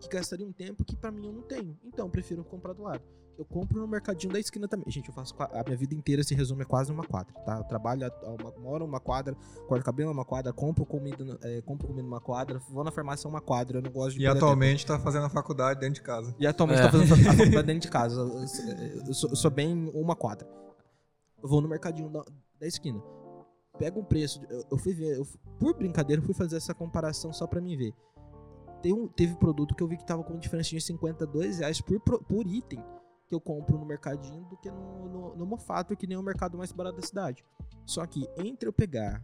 que 0.00 0.08
gastaria 0.08 0.46
um 0.46 0.52
tempo 0.52 0.84
que 0.84 0.96
pra 0.96 1.10
mim 1.10 1.26
eu 1.26 1.32
não 1.32 1.42
tenho. 1.42 1.78
Então, 1.84 2.06
eu 2.06 2.10
prefiro 2.10 2.42
comprar 2.44 2.72
do 2.72 2.82
lado. 2.82 3.02
Eu 3.38 3.44
compro 3.46 3.80
no 3.80 3.88
mercadinho 3.88 4.30
da 4.32 4.38
esquina 4.38 4.68
também. 4.68 4.84
Gente, 4.90 5.08
eu 5.08 5.14
faço 5.14 5.34
a 5.38 5.62
minha 5.64 5.76
vida 5.76 5.94
inteira 5.94 6.22
se 6.22 6.34
resume 6.34 6.62
a 6.62 6.66
quase 6.66 6.92
uma 6.92 7.02
quadra, 7.04 7.32
tá? 7.40 7.56
Eu 7.56 7.64
trabalho, 7.64 8.04
a- 8.06 8.30
uma, 8.38 8.50
moro 8.58 8.84
numa 8.86 9.00
quadra, 9.00 9.34
corto 9.66 9.82
cabelo 9.82 10.10
numa 10.10 10.26
quadra, 10.26 10.52
compro 10.52 10.84
comida, 10.84 11.38
é, 11.42 11.62
compro 11.62 11.86
comida 11.86 12.02
numa 12.02 12.20
quadra, 12.20 12.58
vou 12.68 12.84
na 12.84 12.90
farmácia 12.90 13.26
uma 13.30 13.40
quadra, 13.40 13.78
eu 13.78 13.82
não 13.82 13.90
gosto 13.90 14.18
de 14.18 14.24
E 14.24 14.26
atualmente 14.26 14.84
tá 14.84 14.98
fazendo 14.98 15.24
a 15.24 15.30
faculdade 15.30 15.80
dentro 15.80 15.94
de 15.94 16.02
casa. 16.02 16.26
tempo. 16.26 16.42
E 16.42 16.46
atualmente 16.46 16.80
É. 16.80 16.82
tá 16.82 16.90
fazendo 16.90 17.12
a 17.12 17.16
faculdade 17.32 17.66
dentro 17.66 17.80
de 17.82 17.88
casa. 17.90 18.20
Eu- 18.20 19.14
sou, 19.14 19.30
eu 19.30 19.36
sou 19.36 19.50
bem 19.50 19.90
uma 19.94 20.14
quadra. 20.14 20.46
Eu 21.42 21.48
vou 21.48 21.62
no 21.62 21.68
mercadinho 21.68 22.10
da, 22.10 22.22
da 22.58 22.66
esquina. 22.66 23.00
Pega 23.78 23.98
um 23.98 24.04
preço. 24.04 24.42
Eu, 24.50 24.64
eu 24.72 24.76
fui 24.76 24.92
ver, 24.92 25.16
eu 25.16 25.24
por 25.58 25.74
brincadeira, 25.74 26.20
eu 26.20 26.26
fui 26.26 26.34
fazer 26.34 26.56
essa 26.58 26.74
comparação 26.74 27.32
só 27.32 27.46
pra 27.46 27.62
mim 27.62 27.74
ver. 27.74 27.94
Tem 28.82 28.92
um, 28.92 29.06
teve 29.08 29.34
produto 29.36 29.74
que 29.74 29.82
eu 29.82 29.88
vi 29.88 29.96
que 29.96 30.04
tava 30.06 30.22
com 30.24 30.38
diferença 30.38 30.70
de 30.70 30.80
52 30.80 31.58
reais 31.58 31.80
por, 31.80 32.00
por 32.00 32.46
item 32.46 32.82
que 33.28 33.34
eu 33.34 33.40
compro 33.40 33.78
no 33.78 33.84
mercadinho 33.84 34.44
do 34.46 34.56
que 34.56 34.70
no, 34.70 35.08
no, 35.08 35.36
no 35.36 35.46
Mofato, 35.46 35.96
que 35.96 36.06
nem 36.06 36.16
é 36.16 36.18
o 36.18 36.22
mercado 36.22 36.58
mais 36.58 36.72
barato 36.72 36.96
da 37.00 37.06
cidade. 37.06 37.44
Só 37.86 38.04
que 38.06 38.28
entre 38.38 38.68
eu 38.68 38.72
pegar, 38.72 39.22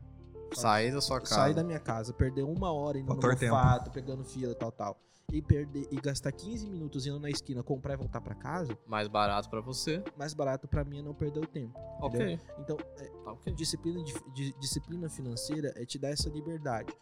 Sair 0.55 0.93
da 0.93 1.01
sua 1.01 1.19
casa. 1.21 1.35
sair 1.35 1.55
da 1.55 1.65
minha 1.65 1.81
casa, 1.81 2.13
perder 2.13 2.45
uma 2.45 2.73
hora 2.73 2.99
indo 2.99 3.09
Fator 3.13 3.33
no 3.33 3.39
tempo. 3.39 3.55
Mofato, 3.57 3.91
pegando 3.91 4.23
fila 4.25 4.53
e 4.53 4.55
tal, 4.55 4.71
tal, 4.71 5.01
e, 5.33 5.43
perder, 5.43 5.89
e 5.91 5.97
gastar 5.97 6.31
15 6.31 6.69
minutos 6.71 7.05
indo 7.05 7.19
na 7.19 7.29
esquina, 7.29 7.65
comprar 7.65 7.95
e 7.95 7.97
voltar 7.97 8.21
pra 8.21 8.35
casa, 8.37 8.79
Mais 8.87 9.09
barato 9.09 9.51
pra 9.51 9.61
você. 9.61 10.05
mais 10.17 10.33
barato 10.35 10.69
pra 10.69 10.85
mim 10.85 11.01
é 11.01 11.03
não 11.03 11.13
perder 11.13 11.41
o 11.41 11.47
tempo. 11.49 11.77
Ok. 12.01 12.39
Então, 12.61 12.77
é, 12.99 13.09
Tá 13.25 13.33
ok. 13.33 13.53
disciplina, 13.55 14.01
de- 14.05 14.33
de- 14.33 14.57
disciplina 14.61 15.09
financeira 15.09 15.73
é 15.75 15.85
te 15.85 15.99
dar 15.99 16.11
essa 16.11 16.29
liberdade. 16.31 16.95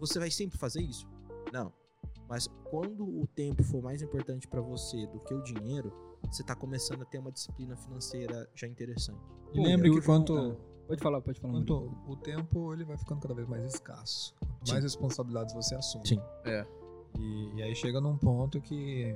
Você 0.00 0.18
vai 0.18 0.30
sempre 0.30 0.56
fazer 0.58 0.80
isso? 0.80 1.06
Não. 1.52 1.72
Mas 2.28 2.48
quando 2.64 3.04
o 3.04 3.26
tempo 3.26 3.62
for 3.62 3.82
mais 3.82 4.00
importante 4.00 4.48
pra 4.48 4.60
você 4.60 5.06
do 5.06 5.20
que 5.20 5.34
o 5.34 5.42
dinheiro, 5.42 5.92
você 6.30 6.42
tá 6.42 6.54
começando 6.56 7.02
a 7.02 7.04
ter 7.04 7.18
uma 7.18 7.30
disciplina 7.30 7.76
financeira 7.76 8.48
já 8.54 8.66
interessante. 8.66 9.20
E 9.52 9.62
lembre 9.62 9.90
que 9.90 10.00
quanto, 10.00 10.56
Pode 10.86 11.02
falar, 11.02 11.20
pode 11.20 11.40
falar. 11.40 11.54
quanto 11.54 11.94
o 12.06 12.16
tempo 12.16 12.72
ele 12.72 12.84
vai 12.84 12.96
ficando 12.96 13.20
cada 13.20 13.34
vez 13.34 13.46
mais 13.46 13.64
escasso. 13.74 14.34
Quanto 14.40 14.66
Sim. 14.66 14.72
mais 14.72 14.84
responsabilidades 14.84 15.54
você 15.54 15.74
assume. 15.74 16.06
Sim. 16.06 16.20
É. 16.44 16.66
E, 17.18 17.56
e 17.56 17.62
aí 17.62 17.74
chega 17.74 18.00
num 18.00 18.16
ponto 18.16 18.60
que. 18.60 19.14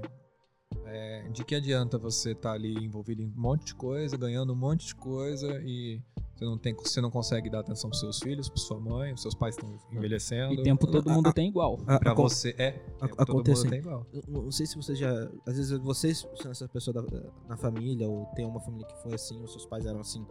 é, 0.85 1.29
de 1.31 1.45
que 1.45 1.55
adianta 1.55 1.97
você 1.97 2.33
estar 2.33 2.53
ali 2.53 2.75
envolvido 2.85 3.23
em 3.23 3.27
um 3.27 3.33
monte 3.35 3.67
de 3.67 3.75
coisa, 3.75 4.17
ganhando 4.17 4.53
um 4.53 4.57
monte 4.57 4.87
de 4.87 4.95
coisa 4.95 5.61
e 5.63 6.03
você 6.37 6.45
não, 6.45 6.59
tem, 6.59 6.75
você 6.75 7.01
não 7.01 7.11
consegue 7.11 7.49
dar 7.49 7.61
atenção 7.61 7.89
pros 7.89 8.01
seus 8.01 8.19
filhos, 8.19 8.49
pra 8.49 8.59
sua 8.59 8.79
mãe, 8.79 9.13
os 9.13 9.23
seus 9.23 9.35
pais 9.35 9.55
estão 9.57 9.77
envelhecendo. 9.91 10.53
E 10.53 10.63
tempo 10.63 10.87
todo 10.87 11.09
A- 11.11 11.15
mundo 11.15 11.29
a- 11.29 11.33
tem 11.33 11.49
igual. 11.49 11.79
A- 11.87 11.99
Pra 11.99 12.13
acon- 12.13 12.29
você 12.29 12.55
é. 12.59 12.69
a- 12.69 12.73
tempo 13.09 13.17
todo 13.17 13.29
mundo 13.29 13.41
acontece- 13.51 13.69
tem 13.71 13.79
igual. 13.79 14.07
Eu 14.13 14.23
não 14.29 14.51
sei 14.53 14.67
se 14.67 14.77
você 14.77 14.95
já. 14.95 15.11
Às 15.47 15.57
vezes 15.57 15.79
vocês 15.79 16.29
são 16.43 16.51
essa 16.51 16.69
pessoa 16.69 16.95
da- 17.03 17.23
na 17.49 17.57
família, 17.57 18.09
ou 18.09 18.27
tem 18.35 18.45
uma 18.45 18.61
família 18.61 18.87
que 18.87 19.03
foi 19.03 19.15
assim, 19.15 19.41
ou 19.41 19.49
seus 19.49 19.65
pais 19.67 19.87
eram 19.87 20.01
assim. 20.01 20.25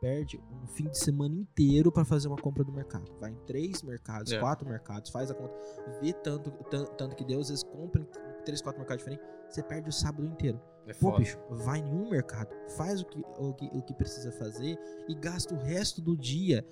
Perde 0.00 0.40
um 0.64 0.66
fim 0.66 0.88
de 0.88 0.98
semana 0.98 1.32
inteiro 1.32 1.92
pra 1.92 2.04
fazer 2.04 2.26
uma 2.26 2.36
compra 2.36 2.64
do 2.64 2.72
mercado. 2.72 3.04
Vai 3.20 3.30
em 3.30 3.36
três 3.46 3.82
mercados, 3.84 4.32
É. 4.32 4.40
quatro 4.40 4.68
mercados, 4.68 5.10
faz 5.12 5.30
a 5.30 5.34
conta, 5.34 5.54
vê 6.00 6.12
tanto, 6.12 6.50
tan- 6.68 6.86
tanto 6.96 7.14
que 7.14 7.24
deu, 7.24 7.38
às 7.38 7.50
vezes 7.50 7.62
compra 7.62 8.02
em 8.02 8.44
três, 8.44 8.60
quatro 8.60 8.80
mercados 8.80 9.04
diferentes, 9.04 9.24
você 9.48 9.62
perde 9.62 9.88
o 9.88 9.92
sábado 9.92 10.26
inteiro. 10.26 10.60
É 10.86 10.92
Pô, 10.94 11.16
bicho, 11.16 11.38
vai 11.48 11.78
em 11.78 11.84
um 11.84 12.10
mercado, 12.10 12.50
faz 12.76 13.02
o 13.02 13.06
que, 13.06 13.24
o, 13.38 13.54
que, 13.54 13.66
o 13.72 13.82
que 13.82 13.94
precisa 13.94 14.32
fazer 14.32 14.76
e 15.08 15.14
gasta 15.14 15.54
o 15.54 15.58
resto 15.58 16.00
do 16.00 16.16
dia 16.16 16.66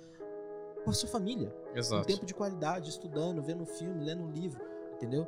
com 0.83 0.89
a 0.89 0.93
sua 0.93 1.07
família. 1.07 1.53
Um 1.73 1.77
Exato. 1.77 2.07
tempo 2.07 2.25
de 2.25 2.33
qualidade, 2.33 2.89
estudando, 2.89 3.41
vendo 3.41 3.65
filme, 3.65 4.03
lendo 4.03 4.23
um 4.23 4.31
livro, 4.31 4.61
entendeu? 4.93 5.27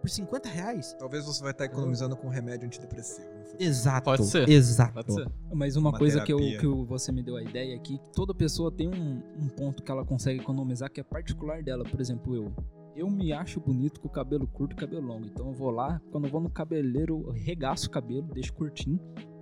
Por 0.00 0.10
50 0.10 0.48
reais. 0.48 0.96
Talvez 0.98 1.24
você 1.24 1.40
vai 1.42 1.52
estar 1.52 1.64
economizando 1.64 2.16
com 2.16 2.28
remédio 2.28 2.66
antidepressivo. 2.66 3.28
Exato. 3.58 4.04
Pode 4.04 4.26
ser. 4.26 4.48
Exato. 4.48 4.94
Pode 4.94 5.14
ser. 5.14 5.28
Mas 5.52 5.76
uma, 5.76 5.90
Uma 5.90 5.98
coisa 5.98 6.20
que, 6.22 6.32
eu, 6.32 6.38
que 6.38 6.66
você 6.84 7.12
me 7.12 7.22
deu 7.22 7.36
a 7.36 7.42
ideia 7.42 7.76
aqui, 7.76 7.98
que 7.98 8.12
toda 8.12 8.34
pessoa 8.34 8.70
tem 8.72 8.88
um, 8.88 9.22
um 9.38 9.48
ponto 9.48 9.80
que 9.80 9.90
ela 9.90 10.04
consegue 10.04 10.40
economizar 10.40 10.90
que 10.90 11.00
é 11.00 11.04
particular 11.04 11.62
dela. 11.62 11.84
Por 11.84 12.00
exemplo, 12.00 12.34
eu. 12.34 12.52
Eu 12.94 13.08
me 13.10 13.32
acho 13.32 13.58
bonito 13.60 14.00
com 14.00 14.08
o 14.08 14.10
cabelo 14.10 14.46
curto 14.46 14.72
e 14.74 14.76
cabelo 14.76 15.06
longo. 15.06 15.26
Então 15.26 15.46
eu 15.48 15.52
vou 15.54 15.70
lá, 15.70 16.00
quando 16.10 16.24
eu 16.26 16.30
vou 16.30 16.40
no 16.40 16.50
cabeleireiro, 16.50 17.22
eu 17.26 17.32
regaço 17.32 17.86
o 17.86 17.90
cabelo, 17.90 18.28
deixo 18.32 18.52
curtinho. 18.52 19.00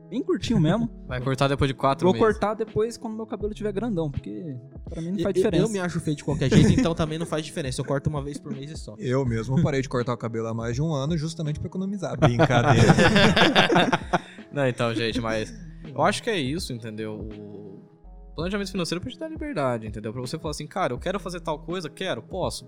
Bem 0.09 0.23
curtinho 0.25 0.59
mesmo. 0.61 0.89
Vai 1.07 1.21
cortar 1.21 1.47
depois 1.49 1.69
de 1.69 1.75
quatro 1.75 2.05
vou 2.07 2.13
meses. 2.13 2.27
cortar 2.27 2.55
depois 2.55 2.97
quando 2.97 3.15
meu 3.17 3.27
cabelo 3.27 3.51
estiver 3.53 3.73
grandão, 3.73 4.11
porque 4.11 4.57
pra 4.89 5.01
mim 5.01 5.13
não 5.13 5.19
faz 5.19 5.27
eu- 5.27 5.33
diferença. 5.35 5.65
eu 5.65 5.69
me 5.69 5.79
acho 5.79 6.01
feio 6.01 6.17
de 6.17 6.25
qualquer 6.25 6.51
jeito, 6.51 6.69
então 6.79 6.95
também 6.95 7.17
não 7.19 7.27
faz 7.27 7.45
diferença. 7.45 7.81
Eu 7.81 7.85
corto 7.85 8.09
uma 8.11 8.23
vez 8.23 8.39
por 8.39 8.53
mês 8.53 8.71
e 8.71 8.77
só. 8.77 8.95
Eu 8.99 9.25
mesmo 9.25 9.61
parei 9.63 9.83
de 9.83 9.89
cortar 9.89 10.13
o 10.13 10.17
cabelo 10.17 10.47
há 10.49 10.55
mais 10.55 10.75
de 10.75 10.83
um 10.83 10.93
ano 10.93 11.17
justamente 11.17 11.59
pra 11.61 11.69
economizar. 11.69 12.19
Brincadeira. 12.19 12.89
Não, 14.53 14.67
então, 14.67 14.93
gente, 14.95 15.21
mas 15.21 15.53
eu 15.95 16.03
acho 16.03 16.23
que 16.25 16.29
é 16.31 16.37
isso, 16.37 16.73
entendeu? 16.73 17.15
O 17.21 18.35
planejamento 18.35 18.73
financeiro 18.73 19.01
é 19.01 19.03
pra 19.03 19.13
te 19.13 19.19
dar 19.19 19.29
liberdade, 19.29 19.87
entendeu? 19.87 20.13
Pra 20.13 20.21
você 20.21 20.37
falar 20.39 20.51
assim, 20.51 20.67
cara, 20.67 20.93
eu 20.93 20.99
quero 20.99 21.21
fazer 21.21 21.39
tal 21.41 21.61
coisa, 21.61 21.89
quero, 21.89 22.21
posso. 22.21 22.67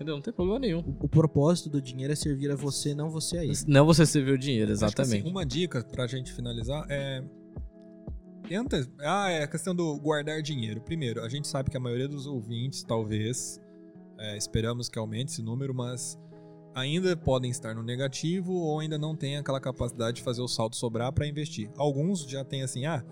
Entendeu? 0.00 0.14
Não 0.14 0.22
tem 0.22 0.32
problema 0.32 0.58
nenhum. 0.58 0.78
O, 0.78 1.04
o 1.04 1.08
propósito 1.08 1.68
do 1.68 1.80
dinheiro 1.80 2.10
é 2.10 2.16
servir 2.16 2.50
a 2.50 2.56
você, 2.56 2.94
não 2.94 3.10
você 3.10 3.36
a 3.36 3.44
ele. 3.44 3.52
Não 3.68 3.84
você 3.84 4.06
servir 4.06 4.32
o 4.32 4.38
dinheiro, 4.38 4.72
Acho 4.72 4.78
que, 4.78 4.86
assim, 4.86 5.16
exatamente. 5.16 5.30
uma 5.30 5.44
dica 5.44 5.84
pra 5.84 6.06
gente 6.06 6.32
finalizar 6.32 6.86
é. 6.88 7.22
Tenta. 8.48 8.88
Ah, 9.00 9.30
é 9.30 9.42
a 9.42 9.46
questão 9.46 9.74
do 9.74 10.00
guardar 10.00 10.40
dinheiro. 10.40 10.80
Primeiro, 10.80 11.22
a 11.22 11.28
gente 11.28 11.46
sabe 11.46 11.70
que 11.70 11.76
a 11.76 11.80
maioria 11.80 12.08
dos 12.08 12.26
ouvintes, 12.26 12.82
talvez, 12.82 13.60
é, 14.18 14.38
esperamos 14.38 14.88
que 14.88 14.98
aumente 14.98 15.32
esse 15.32 15.42
número, 15.42 15.74
mas 15.74 16.18
ainda 16.74 17.14
podem 17.14 17.50
estar 17.50 17.74
no 17.74 17.82
negativo 17.82 18.54
ou 18.54 18.80
ainda 18.80 18.96
não 18.96 19.14
têm 19.14 19.36
aquela 19.36 19.60
capacidade 19.60 20.16
de 20.16 20.22
fazer 20.22 20.40
o 20.40 20.48
saldo 20.48 20.76
sobrar 20.76 21.12
para 21.12 21.26
investir. 21.26 21.70
Alguns 21.76 22.22
já 22.22 22.42
têm 22.42 22.62
assim, 22.62 22.86
ah, 22.86 23.04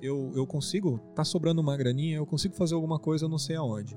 eu, 0.00 0.32
eu 0.34 0.46
consigo, 0.46 0.98
tá 1.14 1.22
sobrando 1.22 1.60
uma 1.60 1.76
graninha, 1.76 2.16
eu 2.16 2.24
consigo 2.24 2.54
fazer 2.54 2.74
alguma 2.74 2.98
coisa, 2.98 3.26
eu 3.26 3.28
não 3.28 3.38
sei 3.38 3.56
aonde. 3.56 3.94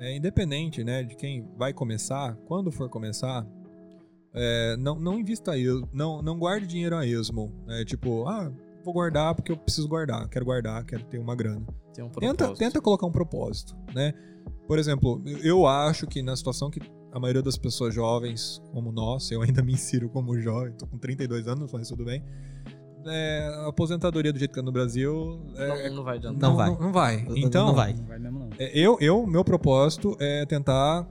É, 0.00 0.16
independente 0.16 0.84
né, 0.84 1.02
de 1.02 1.16
quem 1.16 1.48
vai 1.56 1.72
começar, 1.72 2.36
quando 2.46 2.70
for 2.70 2.88
começar, 2.88 3.46
é, 4.32 4.76
não, 4.76 4.98
não 4.98 5.18
invista 5.18 5.56
esmo, 5.58 5.88
não, 5.92 6.22
não 6.22 6.38
guarde 6.38 6.66
dinheiro 6.66 6.96
a 6.96 7.06
esmo. 7.06 7.52
né, 7.66 7.84
tipo, 7.84 8.26
ah, 8.28 8.52
vou 8.84 8.94
guardar 8.94 9.34
porque 9.34 9.52
eu 9.52 9.56
preciso 9.56 9.88
guardar, 9.88 10.28
quero 10.28 10.44
guardar, 10.44 10.84
quero 10.84 11.04
ter 11.04 11.18
uma 11.18 11.34
grana. 11.34 11.66
Um 11.98 12.08
Tenta, 12.10 12.54
tenta 12.54 12.80
colocar 12.80 13.06
um 13.06 13.10
propósito, 13.10 13.76
né? 13.92 14.12
Por 14.68 14.78
exemplo, 14.78 15.20
eu 15.42 15.66
acho 15.66 16.06
que 16.06 16.22
na 16.22 16.36
situação 16.36 16.70
que 16.70 16.78
a 17.10 17.18
maioria 17.18 17.42
das 17.42 17.56
pessoas 17.56 17.92
jovens, 17.92 18.62
como 18.72 18.92
nós, 18.92 19.30
eu 19.32 19.42
ainda 19.42 19.62
me 19.62 19.72
insiro 19.72 20.08
como 20.08 20.38
jovem, 20.38 20.72
tô 20.74 20.86
com 20.86 20.98
32 20.98 21.48
anos, 21.48 21.72
mas 21.72 21.88
tudo 21.88 22.04
bem. 22.04 22.22
É, 23.08 23.48
a 23.64 23.68
aposentadoria 23.68 24.32
do 24.32 24.38
jeito 24.38 24.52
que 24.52 24.60
é 24.60 24.62
no 24.62 24.72
Brasil 24.72 25.40
é, 25.56 25.88
Não, 25.88 25.96
não 25.96 26.04
vai 26.04 26.16
adiantar. 26.16 26.48
Não 26.50 26.56
vai. 26.56 26.70
Não, 26.70 26.92
vai. 26.92 27.24
Não 27.24 27.36
Então, 27.36 27.74
vai. 27.74 27.92
Não 27.94 28.04
vai 28.04 28.18
mesmo, 28.18 28.38
não. 28.38 28.48
é, 28.58 28.70
eu, 28.78 28.96
eu, 29.00 29.26
meu 29.26 29.44
propósito 29.44 30.16
é 30.20 30.44
tentar 30.46 31.06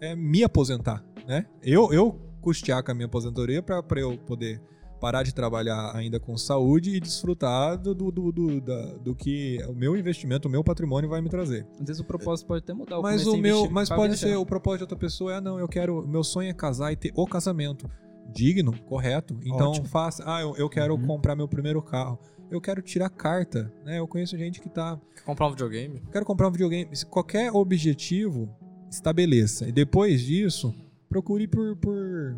é, 0.00 0.14
me 0.14 0.42
aposentar, 0.44 1.04
né? 1.26 1.46
Eu, 1.62 1.92
eu 1.92 2.18
custear 2.40 2.82
com 2.84 2.90
a 2.90 2.94
minha 2.94 3.06
aposentadoria 3.06 3.62
para 3.62 3.82
eu 4.00 4.16
poder 4.18 4.60
parar 5.00 5.22
de 5.22 5.34
trabalhar 5.34 5.94
ainda 5.94 6.18
com 6.18 6.34
saúde 6.36 6.96
e 6.96 7.00
desfrutar 7.00 7.76
do, 7.76 7.94
do, 7.94 8.10
do, 8.10 8.32
do, 8.32 8.60
da- 8.60 8.94
do 9.02 9.14
que 9.14 9.58
o 9.68 9.74
meu 9.74 9.94
investimento, 9.96 10.48
o 10.48 10.50
meu 10.50 10.64
patrimônio 10.64 11.10
vai 11.10 11.20
me 11.20 11.28
trazer. 11.28 11.66
Às 11.78 11.86
vezes 11.86 12.00
o 12.00 12.04
propósito 12.04 12.46
pode 12.46 12.62
até 12.62 12.72
mudar. 12.72 13.00
Mas 13.02 13.26
o 13.26 13.36
meu, 13.36 13.68
mas 13.70 13.88
pode 13.90 14.16
ser 14.16 14.36
o 14.36 14.46
propósito 14.46 14.78
de 14.78 14.84
outra 14.84 14.96
pessoa 14.96 15.34
é 15.34 15.40
não, 15.42 15.58
eu 15.58 15.68
quero, 15.68 16.06
meu 16.06 16.24
sonho 16.24 16.48
é 16.48 16.54
casar 16.54 16.90
e 16.92 16.96
ter 16.96 17.12
o 17.14 17.26
casamento 17.26 17.86
digno, 18.32 18.72
correto. 18.82 19.36
Então 19.44 19.70
Ótimo. 19.70 19.86
faça, 19.86 20.22
ah, 20.26 20.40
eu, 20.40 20.56
eu 20.56 20.68
quero 20.68 20.94
Uhum. 20.94 21.06
comprar 21.06 21.34
meu 21.36 21.48
primeiro 21.48 21.80
carro. 21.82 22.18
Eu 22.50 22.60
quero 22.60 22.82
tirar 22.82 23.08
carta, 23.08 23.72
né? 23.84 23.98
Eu 23.98 24.06
conheço 24.06 24.36
gente 24.36 24.60
que 24.60 24.68
tá, 24.68 25.00
Quer 25.16 25.22
comprar 25.22 25.46
um 25.46 25.50
videogame? 25.50 26.02
quero 26.12 26.24
comprar 26.24 26.48
um 26.48 26.52
videogame. 26.52 26.90
Qualquer 27.10 27.50
objetivo 27.52 28.48
estabeleça 28.90 29.66
e 29.68 29.72
depois 29.72 30.20
disso 30.20 30.72
procure 31.08 31.46
por, 31.48 31.74
por 31.76 32.36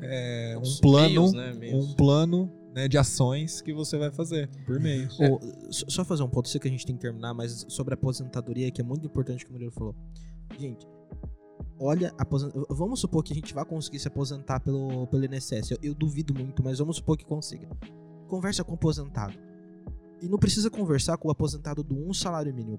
é, 0.00 0.56
um 0.58 0.80
plano, 0.80 1.08
meios, 1.08 1.32
né, 1.32 1.52
meios. 1.52 1.84
um 1.84 1.94
plano 1.94 2.50
né, 2.74 2.88
de 2.88 2.96
ações 2.98 3.60
que 3.60 3.72
você 3.72 3.96
vai 3.98 4.10
fazer 4.10 4.48
por 4.66 4.80
mês. 4.80 5.18
Ô, 5.20 5.40
só- 5.70 5.86
só 5.88 6.04
fazer 6.04 6.22
um 6.22 6.28
ponto, 6.28 6.48
sei 6.48 6.60
que 6.60 6.68
a 6.68 6.70
gente 6.70 6.84
tem 6.86 6.94
que 6.96 7.02
terminar, 7.02 7.34
mas 7.34 7.64
sobre 7.68 7.92
a 7.94 7.96
aposentadoria, 7.96 8.70
que 8.70 8.80
é 8.80 8.84
muito 8.84 9.04
importante 9.06 9.44
que 9.44 9.50
o 9.50 9.52
Murilo 9.52 9.70
falou. 9.72 9.94
Gente, 10.58 10.86
olha, 11.78 12.12
aposen- 12.18 12.52
vamos 12.70 13.00
supor 13.00 13.22
que 13.22 13.32
a 13.32 13.36
gente 13.36 13.52
vai 13.54 13.64
conseguir 13.64 13.98
se 13.98 14.08
aposentar 14.08 14.60
pelo, 14.60 15.06
pelo 15.08 15.24
INSS. 15.24 15.72
Eu, 15.72 15.78
eu 15.82 15.94
duvido 15.94 16.34
muito, 16.34 16.62
mas 16.62 16.78
vamos 16.78 16.96
supor 16.96 17.16
que 17.16 17.24
consiga. 17.24 17.68
Conversa 18.28 18.64
com 18.64 18.72
o 18.72 18.74
aposentado. 18.74 19.34
E 20.22 20.28
não 20.28 20.38
precisa 20.38 20.70
conversar 20.70 21.18
com 21.18 21.28
o 21.28 21.30
aposentado 21.30 21.82
do 21.82 21.94
um 21.94 22.14
salário 22.14 22.54
mínimo. 22.54 22.78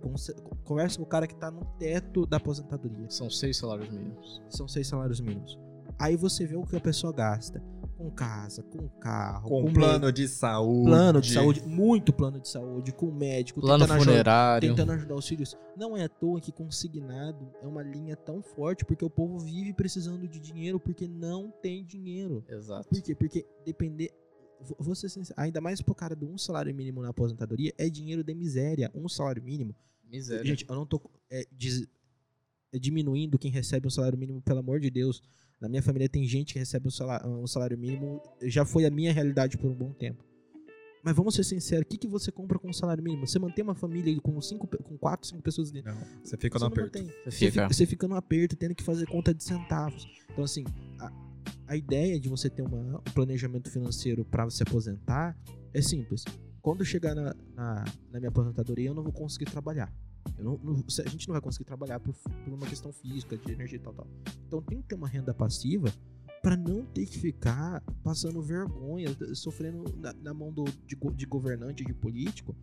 Conversa 0.63 0.97
com 0.97 1.03
o 1.03 1.07
cara 1.07 1.27
que 1.27 1.35
tá 1.35 1.51
no 1.51 1.63
teto 1.77 2.25
da 2.25 2.37
aposentadoria. 2.37 3.09
São 3.09 3.29
seis 3.29 3.57
salários 3.57 3.89
mínimos. 3.89 4.41
São 4.49 4.67
seis 4.67 4.87
salários 4.87 5.19
mínimos. 5.19 5.59
Aí 5.99 6.15
você 6.15 6.45
vê 6.47 6.55
o 6.55 6.63
que 6.63 6.75
a 6.75 6.81
pessoa 6.81 7.13
gasta. 7.13 7.61
Com 7.97 8.11
casa, 8.11 8.61
com 8.61 8.89
carro, 8.99 9.47
Com 9.47 9.63
com 9.67 9.73
plano 9.73 10.11
de 10.11 10.27
saúde. 10.27 10.89
plano 10.89 11.21
de 11.21 11.31
saúde, 11.31 11.61
muito 11.65 12.11
plano 12.11 12.41
de 12.41 12.49
saúde, 12.49 12.91
com 12.91 13.09
médico, 13.09 13.61
Plano 13.61 13.83
tentando 13.85 13.95
ajudar- 13.97 14.11
funerário. 14.11 14.69
tentando 14.69 14.91
ajudar 14.91 15.15
os 15.15 15.25
filhos. 15.27 15.57
Não 15.77 15.95
é 15.95 16.03
à 16.03 16.09
toa 16.09 16.41
que 16.41 16.51
consignado 16.51 17.49
é 17.61 17.65
uma 17.65 17.81
linha 17.81 18.17
tão 18.17 18.41
forte, 18.41 18.83
porque 18.83 19.05
o 19.05 19.09
povo 19.09 19.39
vive 19.39 19.71
precisando 19.73 20.27
de 20.27 20.39
dinheiro 20.39 20.77
porque 20.77 21.07
não 21.07 21.49
tem 21.61 21.85
dinheiro. 21.85 22.43
Exato. 22.49 22.89
Por 22.89 23.01
quê? 23.01 23.15
Porque 23.15 23.45
depender. 23.65 24.11
vou- 24.59 24.77
Vou 24.79 24.95
ser 24.95 25.07
sincero, 25.09 25.39
ainda 25.39 25.61
mais 25.61 25.81
pro 25.81 25.95
cara 25.95 26.15
do 26.15 26.27
um 26.27 26.37
salário 26.37 26.73
mínimo 26.75 27.01
na 27.01 27.09
aposentadoria, 27.09 27.73
é 27.77 27.89
dinheiro 27.89 28.23
de 28.23 28.33
miséria. 28.35 28.91
Um 28.93 29.07
salário 29.07 29.41
mínimo. 29.41 29.73
Miséria. 30.09 30.43
Gente, 30.45 30.65
eu 30.67 30.75
não 30.75 30.85
tô 30.85 31.01
é, 31.31 31.45
diz- 31.51 31.87
é 32.73 32.77
diminuindo 32.79 33.37
quem 33.39 33.51
recebe 33.51 33.87
um 33.87 33.89
salário 33.89 34.17
mínimo, 34.17 34.41
pelo 34.41 34.59
amor 34.59 34.79
de 34.81 34.89
Deus. 34.91 35.21
Na 35.65 35.69
minha 35.69 35.81
família 35.81 36.07
tem 36.07 36.23
gente 36.27 36.53
que 36.53 36.59
recebe 36.59 36.87
um 36.87 36.91
salário, 36.91 37.27
um 37.27 37.47
salário 37.47 37.75
mínimo, 37.75 38.21
já 38.43 38.63
foi 38.63 38.85
a 38.85 38.91
minha 38.91 39.11
realidade 39.11 39.57
por 39.57 39.67
um 39.71 39.73
bom 39.73 39.91
tempo. 39.91 40.23
Mas 41.03 41.15
vamos 41.15 41.33
ser 41.33 41.43
sinceros, 41.43 41.85
o 41.85 41.87
que, 41.87 41.97
que 41.97 42.07
você 42.07 42.31
compra 42.31 42.59
com 42.59 42.69
um 42.69 42.73
salário 42.73 43.03
mínimo? 43.03 43.25
Você 43.25 43.39
mantém 43.39 43.63
uma 43.63 43.73
família 43.73 44.15
com, 44.21 44.39
cinco, 44.41 44.67
com 44.67 44.95
quatro, 44.95 45.27
cinco 45.27 45.41
pessoas 45.41 45.71
dentro. 45.71 45.91
Não, 45.91 45.99
você 46.23 46.37
fica 46.37 46.59
Você 46.59 46.65
no 46.65 46.71
aperto. 46.71 46.99
mantém. 46.99 47.13
Você 47.25 47.31
fica. 47.31 47.51
fica, 47.51 47.67
você 47.73 47.85
fica 47.87 48.07
no 48.07 48.15
aperto, 48.15 48.55
tendo 48.55 48.75
que 48.75 48.83
fazer 48.83 49.07
conta 49.07 49.33
de 49.33 49.43
centavos. 49.43 50.07
Então, 50.31 50.43
assim, 50.43 50.63
a, 50.99 51.11
a 51.67 51.75
ideia 51.75 52.19
de 52.19 52.29
você 52.29 52.47
ter 52.47 52.61
uma- 52.61 52.99
um 52.99 53.11
planejamento 53.13 53.71
financeiro 53.71 54.23
para 54.23 54.47
se 54.51 54.61
aposentar 54.61 55.35
é 55.73 55.81
simples. 55.81 56.23
Quando 56.61 56.81
eu 56.81 56.85
chegar 56.85 57.15
na, 57.15 57.35
na, 57.55 57.85
na 58.11 58.19
minha 58.19 58.29
aposentadoria, 58.29 58.87
eu 58.89 58.93
não 58.93 59.01
vou 59.03 59.11
conseguir 59.13 59.45
trabalhar. 59.45 59.91
Eu 60.37 60.43
não- 60.43 60.57
não- 60.63 60.83
a 61.05 61.09
gente 61.09 61.27
não 61.27 61.33
vai 61.33 61.41
conseguir 61.41 61.65
trabalhar 61.65 61.99
por, 61.99 62.13
por 62.13 62.53
uma 62.53 62.65
questão 62.67 62.91
física, 62.91 63.37
de 63.37 63.51
energia 63.51 63.77
e 63.77 63.81
tal, 63.81 63.93
tal. 63.93 64.07
Então 64.47 64.61
tem 64.61 64.81
que 64.81 64.87
ter 64.87 64.95
uma 64.95 65.07
renda 65.07 65.33
passiva 65.33 65.91
para 66.41 66.55
não 66.55 66.85
ter 66.85 67.05
que 67.05 67.17
ficar 67.17 67.81
passando 68.03 68.41
vergonha, 68.41 69.09
sofrendo 69.33 69.83
na, 69.97 70.13
na 70.13 70.33
mão 70.33 70.51
do, 70.53 70.63
de, 70.85 70.95
de 71.15 71.25
governante, 71.25 71.83
de 71.83 71.93
político. 71.93 72.55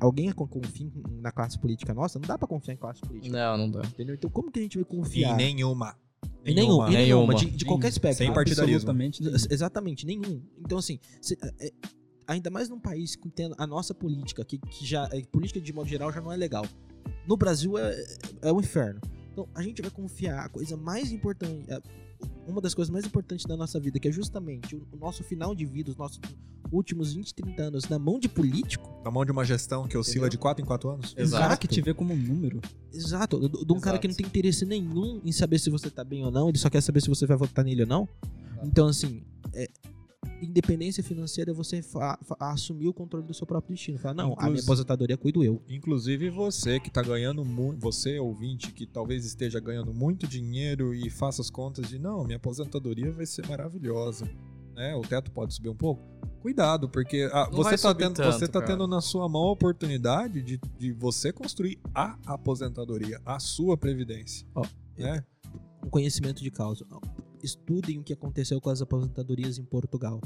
Alguém 0.00 0.30
con- 0.32 0.46
confia 0.46 0.90
na 1.20 1.32
classe 1.32 1.58
política 1.58 1.94
nossa? 1.94 2.18
Não 2.18 2.26
dá 2.26 2.36
para 2.36 2.46
confiar 2.48 2.74
em 2.74 2.76
classe 2.76 3.00
política. 3.00 3.32
Não, 3.34 3.56
não 3.56 3.70
dá. 3.70 3.80
Entendeu? 3.86 4.14
Então 4.14 4.28
como 4.30 4.50
que 4.50 4.58
a 4.58 4.62
gente 4.62 4.76
vai 4.76 4.82
Em 4.82 4.96
confiar? 4.98 5.36
nenhuma. 5.36 5.96
Em 6.44 6.54
nenhum, 6.54 6.86
em 6.88 6.90
nenhuma, 6.92 7.32
Nenhuma. 7.32 7.34
de, 7.34 7.50
de 7.50 7.64
qualquer 7.64 7.88
espectro. 7.88 8.18
Sem 8.18 8.32
partidarismo. 8.34 8.90
Absolutamente 8.90 9.22
Exatamente, 9.52 10.04
nenhum. 10.06 10.42
Então, 10.58 10.76
assim, 10.78 10.98
se- 11.20 11.38
é- 11.40 11.68
é- 11.68 11.72
ainda 12.26 12.50
mais 12.50 12.68
num 12.68 12.80
país 12.80 13.14
que 13.16 13.28
tem 13.30 13.52
a 13.56 13.66
nossa 13.66 13.94
política, 13.94 14.44
que, 14.44 14.58
que 14.58 14.84
já. 14.84 15.08
é, 15.12 15.22
política 15.24 15.60
de 15.60 15.72
modo 15.72 15.88
geral 15.88 16.12
já 16.12 16.20
não 16.20 16.32
é 16.32 16.36
legal. 16.36 16.64
No 17.26 17.36
Brasil 17.36 17.78
é, 17.78 18.04
é 18.42 18.52
o 18.52 18.60
inferno. 18.60 19.00
Então, 19.32 19.48
a 19.54 19.62
gente 19.62 19.80
vai 19.80 19.90
confiar 19.90 20.44
a 20.44 20.48
coisa 20.48 20.76
mais 20.76 21.10
importante. 21.10 21.66
Uma 22.46 22.60
das 22.60 22.74
coisas 22.74 22.90
mais 22.90 23.04
importantes 23.06 23.46
da 23.46 23.56
nossa 23.56 23.80
vida, 23.80 23.98
que 23.98 24.08
é 24.08 24.12
justamente 24.12 24.76
o, 24.76 24.96
nosso 25.00 25.24
final 25.24 25.54
de 25.54 25.64
vida, 25.64 25.90
os 25.90 25.96
nossos 25.96 26.20
últimos 26.70 27.14
20, 27.14 27.34
30 27.34 27.62
anos 27.62 27.88
na 27.88 27.98
mão 27.98 28.18
de 28.18 28.28
político. 28.28 29.00
Na 29.04 29.10
mão 29.10 29.24
de 29.24 29.32
uma 29.32 29.44
gestão 29.44 29.86
que 29.86 29.96
oscila 29.96 30.26
Entendeu? 30.26 30.30
de 30.30 30.38
4 30.38 30.62
em 30.62 30.66
4 30.66 30.90
anos. 30.90 31.14
Exato. 31.16 31.42
cara 31.42 31.56
que 31.56 31.66
te 31.66 31.80
vê 31.80 31.94
como 31.94 32.12
um 32.12 32.16
número. 32.16 32.60
Exato, 32.92 33.40
de 33.40 33.48
de 33.48 33.72
um 33.72 33.80
cara 33.80 33.96
Exato. 33.96 34.00
que 34.00 34.08
não 34.08 34.14
tem 34.14 34.26
interesse 34.26 34.64
nenhum 34.64 35.20
em 35.24 35.32
saber 35.32 35.58
se 35.58 35.70
você 35.70 35.90
tá 35.90 36.04
bem 36.04 36.24
ou 36.24 36.30
não, 36.30 36.48
ele 36.48 36.58
só 36.58 36.68
quer 36.68 36.80
saber 36.80 37.00
se 37.00 37.08
você 37.08 37.26
vai 37.26 37.36
votar 37.36 37.64
nele 37.64 37.82
ou 37.82 37.88
não. 37.88 38.08
Então, 38.62 38.86
assim, 38.86 39.22
é, 39.54 39.68
independência 40.42 41.02
financeira 41.02 41.50
é 41.50 41.54
você 41.54 41.80
fa- 41.82 42.18
fa- 42.22 42.36
assumir 42.40 42.88
o 42.88 42.92
controle 42.92 43.26
do 43.26 43.32
seu 43.34 43.46
próprio 43.46 43.74
destino. 43.74 43.98
Falar, 43.98 44.14
não, 44.14 44.24
a 44.24 44.26
minha 44.26 44.34
Inclusive- 44.44 44.62
aposentadoria 44.64 45.16
cuido 45.16 45.44
eu. 45.44 45.62
Inclusive 45.68 46.28
você 46.30 46.78
que 46.80 46.90
tá 46.90 47.02
ganhando 47.02 47.44
muito, 47.44 47.80
você 47.80 48.18
ouvinte 48.18 48.72
que 48.72 48.86
talvez 48.86 49.24
esteja 49.24 49.60
ganhando 49.60 49.92
muito 49.94 50.26
dinheiro 50.26 50.94
e 50.94 51.08
faça 51.10 51.40
as 51.42 51.50
contas 51.50 51.88
de 51.88 51.98
não, 51.98 52.24
minha 52.24 52.36
aposentadoria 52.36 53.12
vai 53.12 53.26
ser 53.26 53.46
maravilhosa, 53.46 54.28
né? 54.74 54.94
O 54.96 55.02
teto 55.02 55.30
pode 55.30 55.54
subir 55.54 55.68
um 55.68 55.76
pouco. 55.76 56.02
Cuidado, 56.40 56.88
porque 56.88 57.30
ah, 57.32 57.48
Não 57.52 57.62
vai 57.62 57.76
você 57.76 57.82
tá 57.82 57.88
subir 57.90 58.02
tendo, 58.04 58.14
tanto, 58.16 58.32
você 58.32 58.48
tá 58.48 58.60
cara. 58.60 58.66
tendo 58.72 58.86
na 58.88 59.00
sua 59.00 59.28
mão 59.28 59.42
a 59.44 59.52
oportunidade 59.52 60.42
de, 60.42 60.60
de 60.76 60.92
você 60.92 61.32
construir 61.32 61.78
a 61.94 62.18
aposentadoria, 62.26 63.20
a 63.24 63.38
sua 63.38 63.76
previdência, 63.76 64.44
Ó, 64.54 64.62
né? 64.98 65.22
Um 65.84 65.88
conhecimento 65.88 66.42
de 66.42 66.50
causa. 66.50 66.84
Estudem 67.42 67.98
o 67.98 68.02
que 68.02 68.12
aconteceu 68.12 68.60
com 68.60 68.70
as 68.70 68.80
aposentadorias 68.80 69.58
em 69.58 69.64
Portugal. 69.64 70.20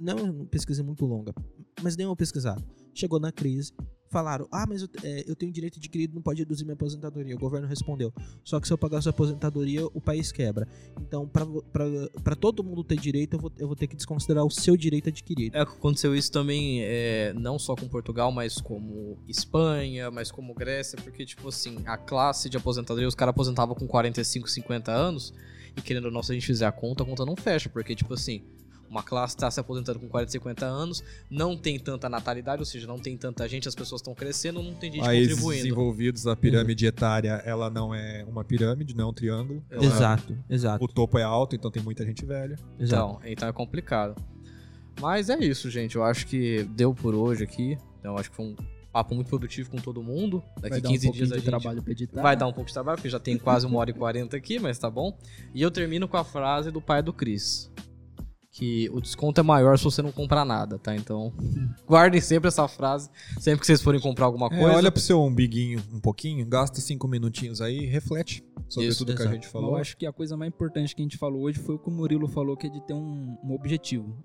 Não 0.00 0.18
é 0.18 0.22
uma 0.22 0.46
pesquisa 0.46 0.82
muito 0.82 1.04
longa, 1.04 1.34
mas 1.82 1.96
nem 1.96 2.06
uma 2.06 2.16
pesquisada. 2.16 2.64
Chegou 2.94 3.20
na 3.20 3.30
crise, 3.30 3.72
falaram: 4.10 4.48
Ah, 4.50 4.64
mas 4.66 4.82
eu, 4.82 4.88
é, 5.02 5.24
eu 5.26 5.36
tenho 5.36 5.52
direito 5.52 5.78
adquirido, 5.78 6.14
não 6.14 6.22
pode 6.22 6.40
reduzir 6.40 6.64
minha 6.64 6.74
aposentadoria. 6.74 7.34
O 7.34 7.38
governo 7.38 7.66
respondeu: 7.66 8.12
Só 8.44 8.60
que 8.60 8.66
se 8.66 8.72
eu 8.72 8.78
pagar 8.78 9.02
sua 9.02 9.10
aposentadoria, 9.10 9.84
o 9.86 10.00
país 10.00 10.32
quebra. 10.32 10.66
Então, 11.00 11.28
para 11.28 12.36
todo 12.36 12.64
mundo 12.64 12.82
ter 12.82 12.96
direito, 12.96 13.34
eu 13.34 13.40
vou, 13.40 13.52
eu 13.58 13.66
vou 13.66 13.76
ter 13.76 13.86
que 13.86 13.96
desconsiderar 13.96 14.44
o 14.44 14.50
seu 14.50 14.76
direito 14.76 15.08
adquirido. 15.08 15.54
É, 15.56 15.60
aconteceu 15.60 16.14
isso 16.14 16.32
também, 16.32 16.82
é, 16.82 17.32
não 17.34 17.58
só 17.58 17.74
com 17.74 17.88
Portugal, 17.88 18.32
mas 18.32 18.60
como 18.60 19.18
Espanha, 19.28 20.10
mas 20.10 20.30
como 20.30 20.54
Grécia, 20.54 20.98
porque, 21.02 21.24
tipo 21.24 21.48
assim, 21.48 21.78
a 21.86 21.96
classe 21.96 22.48
de 22.48 22.56
aposentadoria, 22.56 23.08
os 23.08 23.14
caras 23.14 23.32
aposentavam 23.32 23.74
com 23.74 23.86
45, 23.86 24.48
50 24.48 24.92
anos, 24.92 25.32
e 25.76 25.82
querendo 25.82 26.06
ou 26.06 26.10
não, 26.10 26.22
se 26.22 26.32
a 26.32 26.34
gente 26.34 26.46
fizer 26.46 26.66
a 26.66 26.72
conta, 26.72 27.02
a 27.02 27.06
conta 27.06 27.24
não 27.24 27.36
fecha, 27.36 27.68
porque, 27.68 27.94
tipo 27.94 28.14
assim, 28.14 28.42
uma 28.88 29.02
classe 29.02 29.36
tá 29.36 29.50
se 29.50 29.58
aposentando 29.58 29.98
com 29.98 30.08
40, 30.08 30.30
50 30.32 30.64
anos, 30.64 31.02
não 31.28 31.56
tem 31.56 31.76
tanta 31.78 32.08
natalidade, 32.08 32.60
ou 32.62 32.66
seja, 32.66 32.86
não 32.86 32.98
tem 32.98 33.16
tanta 33.16 33.48
gente, 33.48 33.66
as 33.68 33.74
pessoas 33.74 34.00
estão 34.00 34.14
crescendo, 34.14 34.62
não 34.62 34.74
tem 34.74 34.92
gente 34.92 35.02
Países 35.02 35.32
contribuindo. 35.34 35.62
desenvolvidos, 35.64 36.26
a 36.26 36.36
pirâmide 36.36 36.86
etária, 36.86 37.42
ela 37.44 37.68
não 37.68 37.92
é 37.94 38.24
uma 38.28 38.44
pirâmide, 38.44 38.94
não 38.96 39.06
é 39.06 39.08
um 39.08 39.12
triângulo. 39.12 39.62
Ela- 39.70 39.84
Exato, 39.84 40.38
exato. 40.48 40.84
O 40.84 40.88
topo 40.88 41.18
é 41.18 41.22
alto, 41.24 41.56
então 41.56 41.70
tem 41.70 41.82
muita 41.82 42.04
gente 42.06 42.24
velha. 42.24 42.56
exato. 42.78 43.18
Então, 43.18 43.20
então 43.24 43.48
é 43.48 43.52
complicado. 43.52 44.14
Mas 45.00 45.28
é 45.28 45.38
isso, 45.38 45.68
gente. 45.70 45.96
Eu 45.96 46.04
acho 46.04 46.26
que 46.26 46.62
deu 46.74 46.94
por 46.94 47.14
hoje 47.14 47.44
aqui. 47.44 47.76
Então, 47.98 48.12
eu 48.14 48.18
acho 48.18 48.30
que 48.30 48.36
foi 48.36 48.46
um 48.46 48.56
papo 48.96 49.14
muito 49.14 49.28
produtivo 49.28 49.70
com 49.70 49.76
todo 49.76 50.02
mundo. 50.02 50.42
Daqui 50.58 50.70
Vai 50.70 50.80
dar 50.80 50.88
15 50.88 51.08
um 51.08 51.12
dias 51.12 51.32
a 51.32 51.36
gente 51.36 51.44
trabalho 51.44 51.82
pra 51.82 51.92
editar. 51.92 52.22
vai 52.22 52.34
dar 52.34 52.46
um 52.46 52.52
pouco 52.52 52.68
de 52.68 52.72
trabalho, 52.72 52.96
porque 52.96 53.10
já 53.10 53.20
tem 53.20 53.36
quase 53.36 53.66
uma 53.66 53.78
hora 53.78 53.90
e 53.90 53.92
quarenta 53.92 54.38
aqui, 54.38 54.58
mas 54.58 54.78
tá 54.78 54.88
bom. 54.88 55.18
E 55.54 55.60
eu 55.60 55.70
termino 55.70 56.08
com 56.08 56.16
a 56.16 56.24
frase 56.24 56.70
do 56.70 56.80
pai 56.80 57.02
do 57.02 57.12
Cris. 57.12 57.70
Que 58.58 58.88
o 58.90 59.02
desconto 59.02 59.38
é 59.38 59.44
maior 59.44 59.76
se 59.76 59.84
você 59.84 60.00
não 60.00 60.10
comprar 60.10 60.42
nada, 60.42 60.78
tá? 60.78 60.96
Então, 60.96 61.30
guardem 61.86 62.22
sempre 62.22 62.48
essa 62.48 62.66
frase. 62.66 63.10
Sempre 63.38 63.60
que 63.60 63.66
vocês 63.66 63.82
forem 63.82 64.00
comprar 64.00 64.24
alguma 64.24 64.46
É, 64.46 64.58
coisa. 64.58 64.76
olha 64.78 64.90
pro 64.90 64.98
seu 65.00 65.22
umbiguinho 65.22 65.82
um 65.92 66.00
pouquinho, 66.00 66.46
gasta 66.46 66.80
cinco 66.80 67.06
minutinhos 67.06 67.60
aí, 67.60 67.84
reflete 67.84 68.42
sobre 68.66 68.88
Isso, 68.88 69.00
tudo 69.04 69.14
que 69.14 69.20
a 69.20 69.24
exato. 69.26 69.34
gente 69.34 69.44
Eu 69.44 69.50
falou. 69.52 69.76
acho 69.76 69.94
que 69.96 70.06
a 70.06 70.12
coisa 70.12 70.38
mais 70.38 70.48
importante 70.48 70.96
que 70.96 71.02
a 71.02 71.04
gente 71.04 71.18
falou 71.18 71.42
hoje 71.42 71.58
foi 71.58 71.74
o 71.74 71.78
que 71.78 71.88
o 71.88 71.92
Murilo 71.92 72.26
falou, 72.28 72.56
que 72.56 72.66
é 72.66 72.70
de 72.70 72.80
ter 72.86 72.94
um, 72.94 73.36
um 73.44 73.52
objetivo 73.52 74.16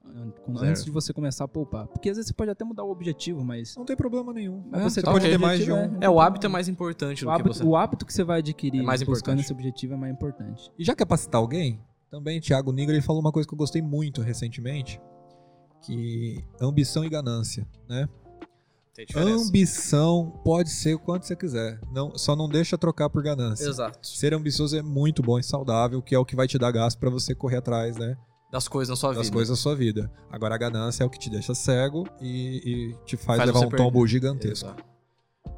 antes 0.62 0.86
de 0.86 0.92
você 0.92 1.12
começar 1.12 1.44
a 1.44 1.48
poupar. 1.50 1.88
Porque 1.88 2.10
às 2.10 2.16
vezes 2.16 2.30
você 2.30 2.34
pode 2.34 2.50
até 2.52 2.64
mudar 2.64 2.84
o 2.86 2.90
objetivo, 2.90 3.44
mas 3.44 3.76
Não 3.76 3.84
tem 3.84 3.98
problema 3.98 4.32
nenhum. 4.32 4.64
Mas 4.72 4.80
É, 4.80 4.84
você 4.86 4.90
você 4.92 5.02
tá 5.02 5.12
pode 5.12 5.26
com 5.26 5.30
ter 5.32 5.38
o 5.38 5.42
mais 5.42 5.60
de 5.64 5.72
um. 5.74 5.76
é. 5.76 5.92
É, 6.02 6.10
o 6.10 6.22
hábito 6.22 6.46
é 6.46 6.50
mais 6.50 6.70
importante 6.70 7.26
o 7.26 7.28
do 7.28 7.34
que 7.36 7.42
hábito, 7.42 7.54
você. 7.58 7.64
o 7.66 7.76
hábito 7.76 8.06
que 8.06 8.14
você 8.14 8.24
vai 8.24 8.40
adquirir 8.40 8.80
É 8.80 8.84
mais 8.84 9.02
buscando 9.04 9.40
importante. 9.40 9.44
esse 9.44 9.52
objetivo 9.54 9.94
é 9.94 9.98
mais 9.98 10.14
importante. 10.14 10.72
E 10.80 10.86
já 10.86 10.96
que 10.96 11.04
é 11.04 11.06
pra 11.06 11.18
citar 11.18 11.40
alguém, 11.42 11.82
também 12.12 12.42
Thiago 12.42 12.74
Nigro 12.74 12.94
ele 12.94 13.02
falou 13.02 13.22
uma 13.22 13.32
coisa 13.32 13.48
que 13.48 13.54
eu 13.54 13.58
gostei 13.58 13.82
muito 13.82 14.22
recentemente, 14.22 15.02
que 15.82 16.44
ambição 16.62 17.06
e 17.06 17.10
ganância, 17.10 17.66
né? 17.90 18.08
Ambição 19.16 20.30
pode 20.44 20.70
ser 20.70 20.96
o 20.96 21.00
quanto 21.00 21.26
você 21.26 21.36
quiser, 21.36 21.80
não, 21.92 22.16
só 22.18 22.36
não 22.36 22.50
deixa 22.50 22.78
trocar 22.78 23.10
por 23.10 23.24
ganância. 23.24 23.66
Exato. 23.66 24.06
Ser 24.06 24.34
ambicioso 24.34 24.78
é 24.78 24.82
muito 24.82 25.24
bom 25.24 25.40
e 25.40 25.44
saudável, 25.44 26.02
que 26.02 26.14
é 26.14 26.20
o 26.20 26.26
que 26.26 26.36
vai 26.36 26.46
te 26.48 26.58
dar 26.58 26.72
gasto 26.72 27.00
pra 27.00 27.10
você 27.10 27.34
correr 27.34 27.58
atrás, 27.58 27.96
né? 27.98 28.16
das 28.52 28.68
coisas 28.68 28.90
na 28.90 28.98
sua 28.98 29.14
das 29.14 29.28
vida. 29.28 29.34
coisas 29.34 29.58
da 29.58 29.62
sua 29.62 29.74
vida. 29.74 30.12
Agora 30.30 30.54
a 30.56 30.58
ganância 30.58 31.06
é 31.06 31.08
o 31.08 31.10
que 31.10 31.18
te 31.18 31.30
deixa 31.30 31.56
cego 31.56 32.06
e, 32.20 32.92
e 32.92 33.06
te 33.06 33.16
faz, 33.16 33.38
Faz 33.38 33.48
levar 33.48 33.60
um 33.60 33.70
perder. 33.70 33.78
tombo 33.78 34.06
gigantesco. 34.06 34.68
Exato. 34.68 34.84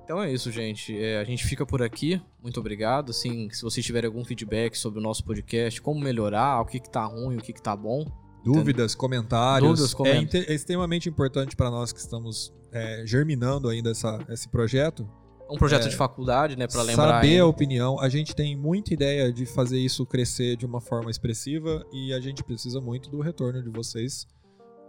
Então 0.03 0.21
é 0.21 0.31
isso, 0.31 0.51
gente. 0.51 0.97
É, 0.97 1.17
a 1.19 1.23
gente 1.23 1.45
fica 1.45 1.65
por 1.65 1.81
aqui. 1.81 2.21
Muito 2.41 2.59
obrigado. 2.59 3.11
Assim, 3.11 3.49
se 3.51 3.61
vocês 3.61 3.85
tiverem 3.85 4.07
algum 4.07 4.23
feedback 4.25 4.77
sobre 4.77 4.99
o 4.99 5.01
nosso 5.01 5.23
podcast, 5.23 5.81
como 5.81 5.99
melhorar, 5.99 6.61
o 6.61 6.65
que, 6.65 6.79
que 6.79 6.89
tá 6.89 7.05
ruim, 7.05 7.37
o 7.37 7.41
que, 7.41 7.53
que 7.53 7.61
tá 7.61 7.75
bom. 7.75 8.05
Dúvidas, 8.43 8.93
comentários. 8.93 9.79
Dúvidas, 9.79 10.33
é, 10.33 10.51
é 10.51 10.53
extremamente 10.53 11.07
importante 11.07 11.55
para 11.55 11.71
nós 11.71 11.93
que 11.93 11.99
estamos 11.99 12.53
é, 12.73 13.03
germinando 13.05 13.69
ainda 13.69 13.91
essa, 13.91 14.19
esse 14.29 14.49
projeto. 14.49 15.09
Um 15.49 15.57
projeto 15.57 15.85
É, 15.85 15.89
de 15.89 15.95
faculdade, 15.95 16.57
né? 16.57 16.67
Pra 16.67 16.81
lembrar. 16.81 17.15
Saber 17.15 17.29
ainda. 17.29 17.43
a 17.43 17.47
opinião. 17.47 17.99
A 17.99 18.09
gente 18.09 18.35
tem 18.35 18.57
muita 18.57 18.93
ideia 18.93 19.31
de 19.31 19.45
fazer 19.45 19.79
isso 19.79 20.05
crescer 20.05 20.57
de 20.57 20.65
uma 20.65 20.81
forma 20.81 21.09
expressiva 21.09 21.85
e 21.93 22.13
a 22.13 22.19
gente 22.19 22.43
precisa 22.43 22.81
muito 22.81 23.09
do 23.09 23.21
retorno 23.21 23.61
de 23.61 23.69
vocês 23.69 24.27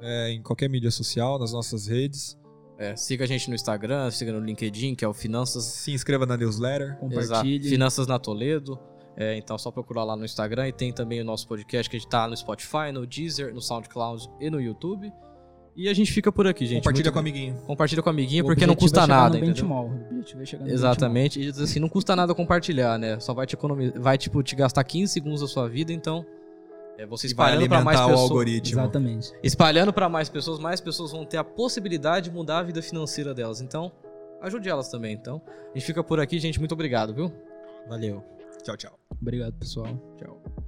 é, 0.01 0.31
em 0.31 0.43
qualquer 0.43 0.69
mídia 0.69 0.91
social, 0.91 1.39
nas 1.39 1.53
nossas 1.53 1.87
redes. 1.87 2.37
É, 2.77 2.97
siga 2.97 3.25
a 3.25 3.27
gente 3.27 3.49
no 3.49 3.55
Instagram, 3.55 4.11
siga 4.11 4.33
no 4.33 4.41
LinkedIn, 4.41 4.95
que 4.95 5.05
é 5.05 5.09
o 5.09 5.13
Finanças. 5.15 5.65
Se 5.65 5.93
inscreva 5.93 6.27
na 6.27 6.37
newsletter. 6.37 6.99
Exato, 7.11 7.27
Compartilhe. 7.29 7.69
Finanças 7.69 8.07
na 8.07 8.19
Toledo. 8.19 8.79
É, 9.17 9.37
então, 9.37 9.57
só 9.57 9.71
procurar 9.71 10.03
lá 10.03 10.17
no 10.17 10.25
Instagram. 10.25 10.67
E 10.69 10.73
tem 10.73 10.93
também 10.93 11.21
o 11.21 11.25
nosso 11.25 11.47
podcast 11.47 11.89
que 11.89 11.97
a 11.97 12.01
gente 12.01 12.09
tá 12.09 12.27
no 12.27 12.37
Spotify, 12.37 12.91
no 12.93 13.07
Deezer, 13.07 13.55
no 13.55 13.61
SoundCloud 13.61 14.29
e 14.41 14.51
no 14.51 14.61
YouTube. 14.61 15.13
E 15.77 15.89
a 15.89 15.95
gente 15.95 16.13
fica 16.13 16.31
por 16.31 16.47
aqui, 16.47 16.67
gente. 16.67 16.79
Compartilha 16.83 17.05
Muito- 17.07 17.13
com 17.13 17.19
o 17.19 17.21
amiguinho. 17.21 17.55
Compartilha 17.67 18.03
com 18.03 18.09
o 18.09 18.13
amiguinho, 18.13 18.45
O 18.45 18.47
porque 18.47 18.67
não 18.67 18.75
é 18.75 18.77
custa 18.77 19.07
nada, 19.07 19.39
no 19.39 19.45
entendeu? 19.45 19.65
é 20.69 20.73
Exatamente. 20.73 21.41
E 21.41 21.49
assim, 21.49 21.81
não 21.81 21.89
custa 21.89 22.15
nada 22.15 22.35
compartilhar, 22.35 22.97
né? 22.99 23.19
Só 23.21 23.35
vai 23.35 23.47
te 23.47 23.55
economizar, 23.55 24.01
vai 24.01 24.17
tipo 24.19 24.41
te 24.43 24.55
gastar 24.55 24.85
15 24.85 25.13
segundos 25.13 25.41
da 25.41 25.49
sua 25.49 25.69
vida, 25.69 25.93
então 25.93 26.25
é 26.97 27.07
você 27.07 27.27
espalhando 27.27 27.69
para 27.69 27.83
mais 27.83 27.99
alimentar 27.99 28.07
o 28.07 28.11
pessoas. 28.11 28.31
algoritmo. 28.31 28.81
Exatamente. 28.81 29.33
Espalhando 29.43 29.93
para 29.93 30.09
mais 30.09 30.29
pessoas, 30.29 30.59
mais 30.59 30.81
pessoas 30.81 31.13
vão 31.13 31.25
ter 31.25 31.37
a 31.37 31.45
possibilidade 31.45 32.31
de 32.31 32.35
mudar 32.35 32.59
a 32.59 32.63
vida 32.63 32.81
financeira 32.83 33.35
delas. 33.35 33.61
Então, 33.61 33.93
ajude 34.41 34.69
elas 34.69 34.89
também, 34.89 35.15
então. 35.15 35.43
A 35.47 35.79
gente 35.79 35.87
fica 35.87 36.03
por 36.03 36.21
aqui, 36.21 36.39
gente, 36.39 36.59
muito 36.59 36.73
obrigado, 36.73 37.15
viu? 37.15 37.33
Valeu. 37.89 38.23
Tchau, 38.63 38.77
tchau. 38.77 38.99
Obrigado, 39.21 39.55
pessoal. 39.55 39.89
Tchau. 40.17 40.65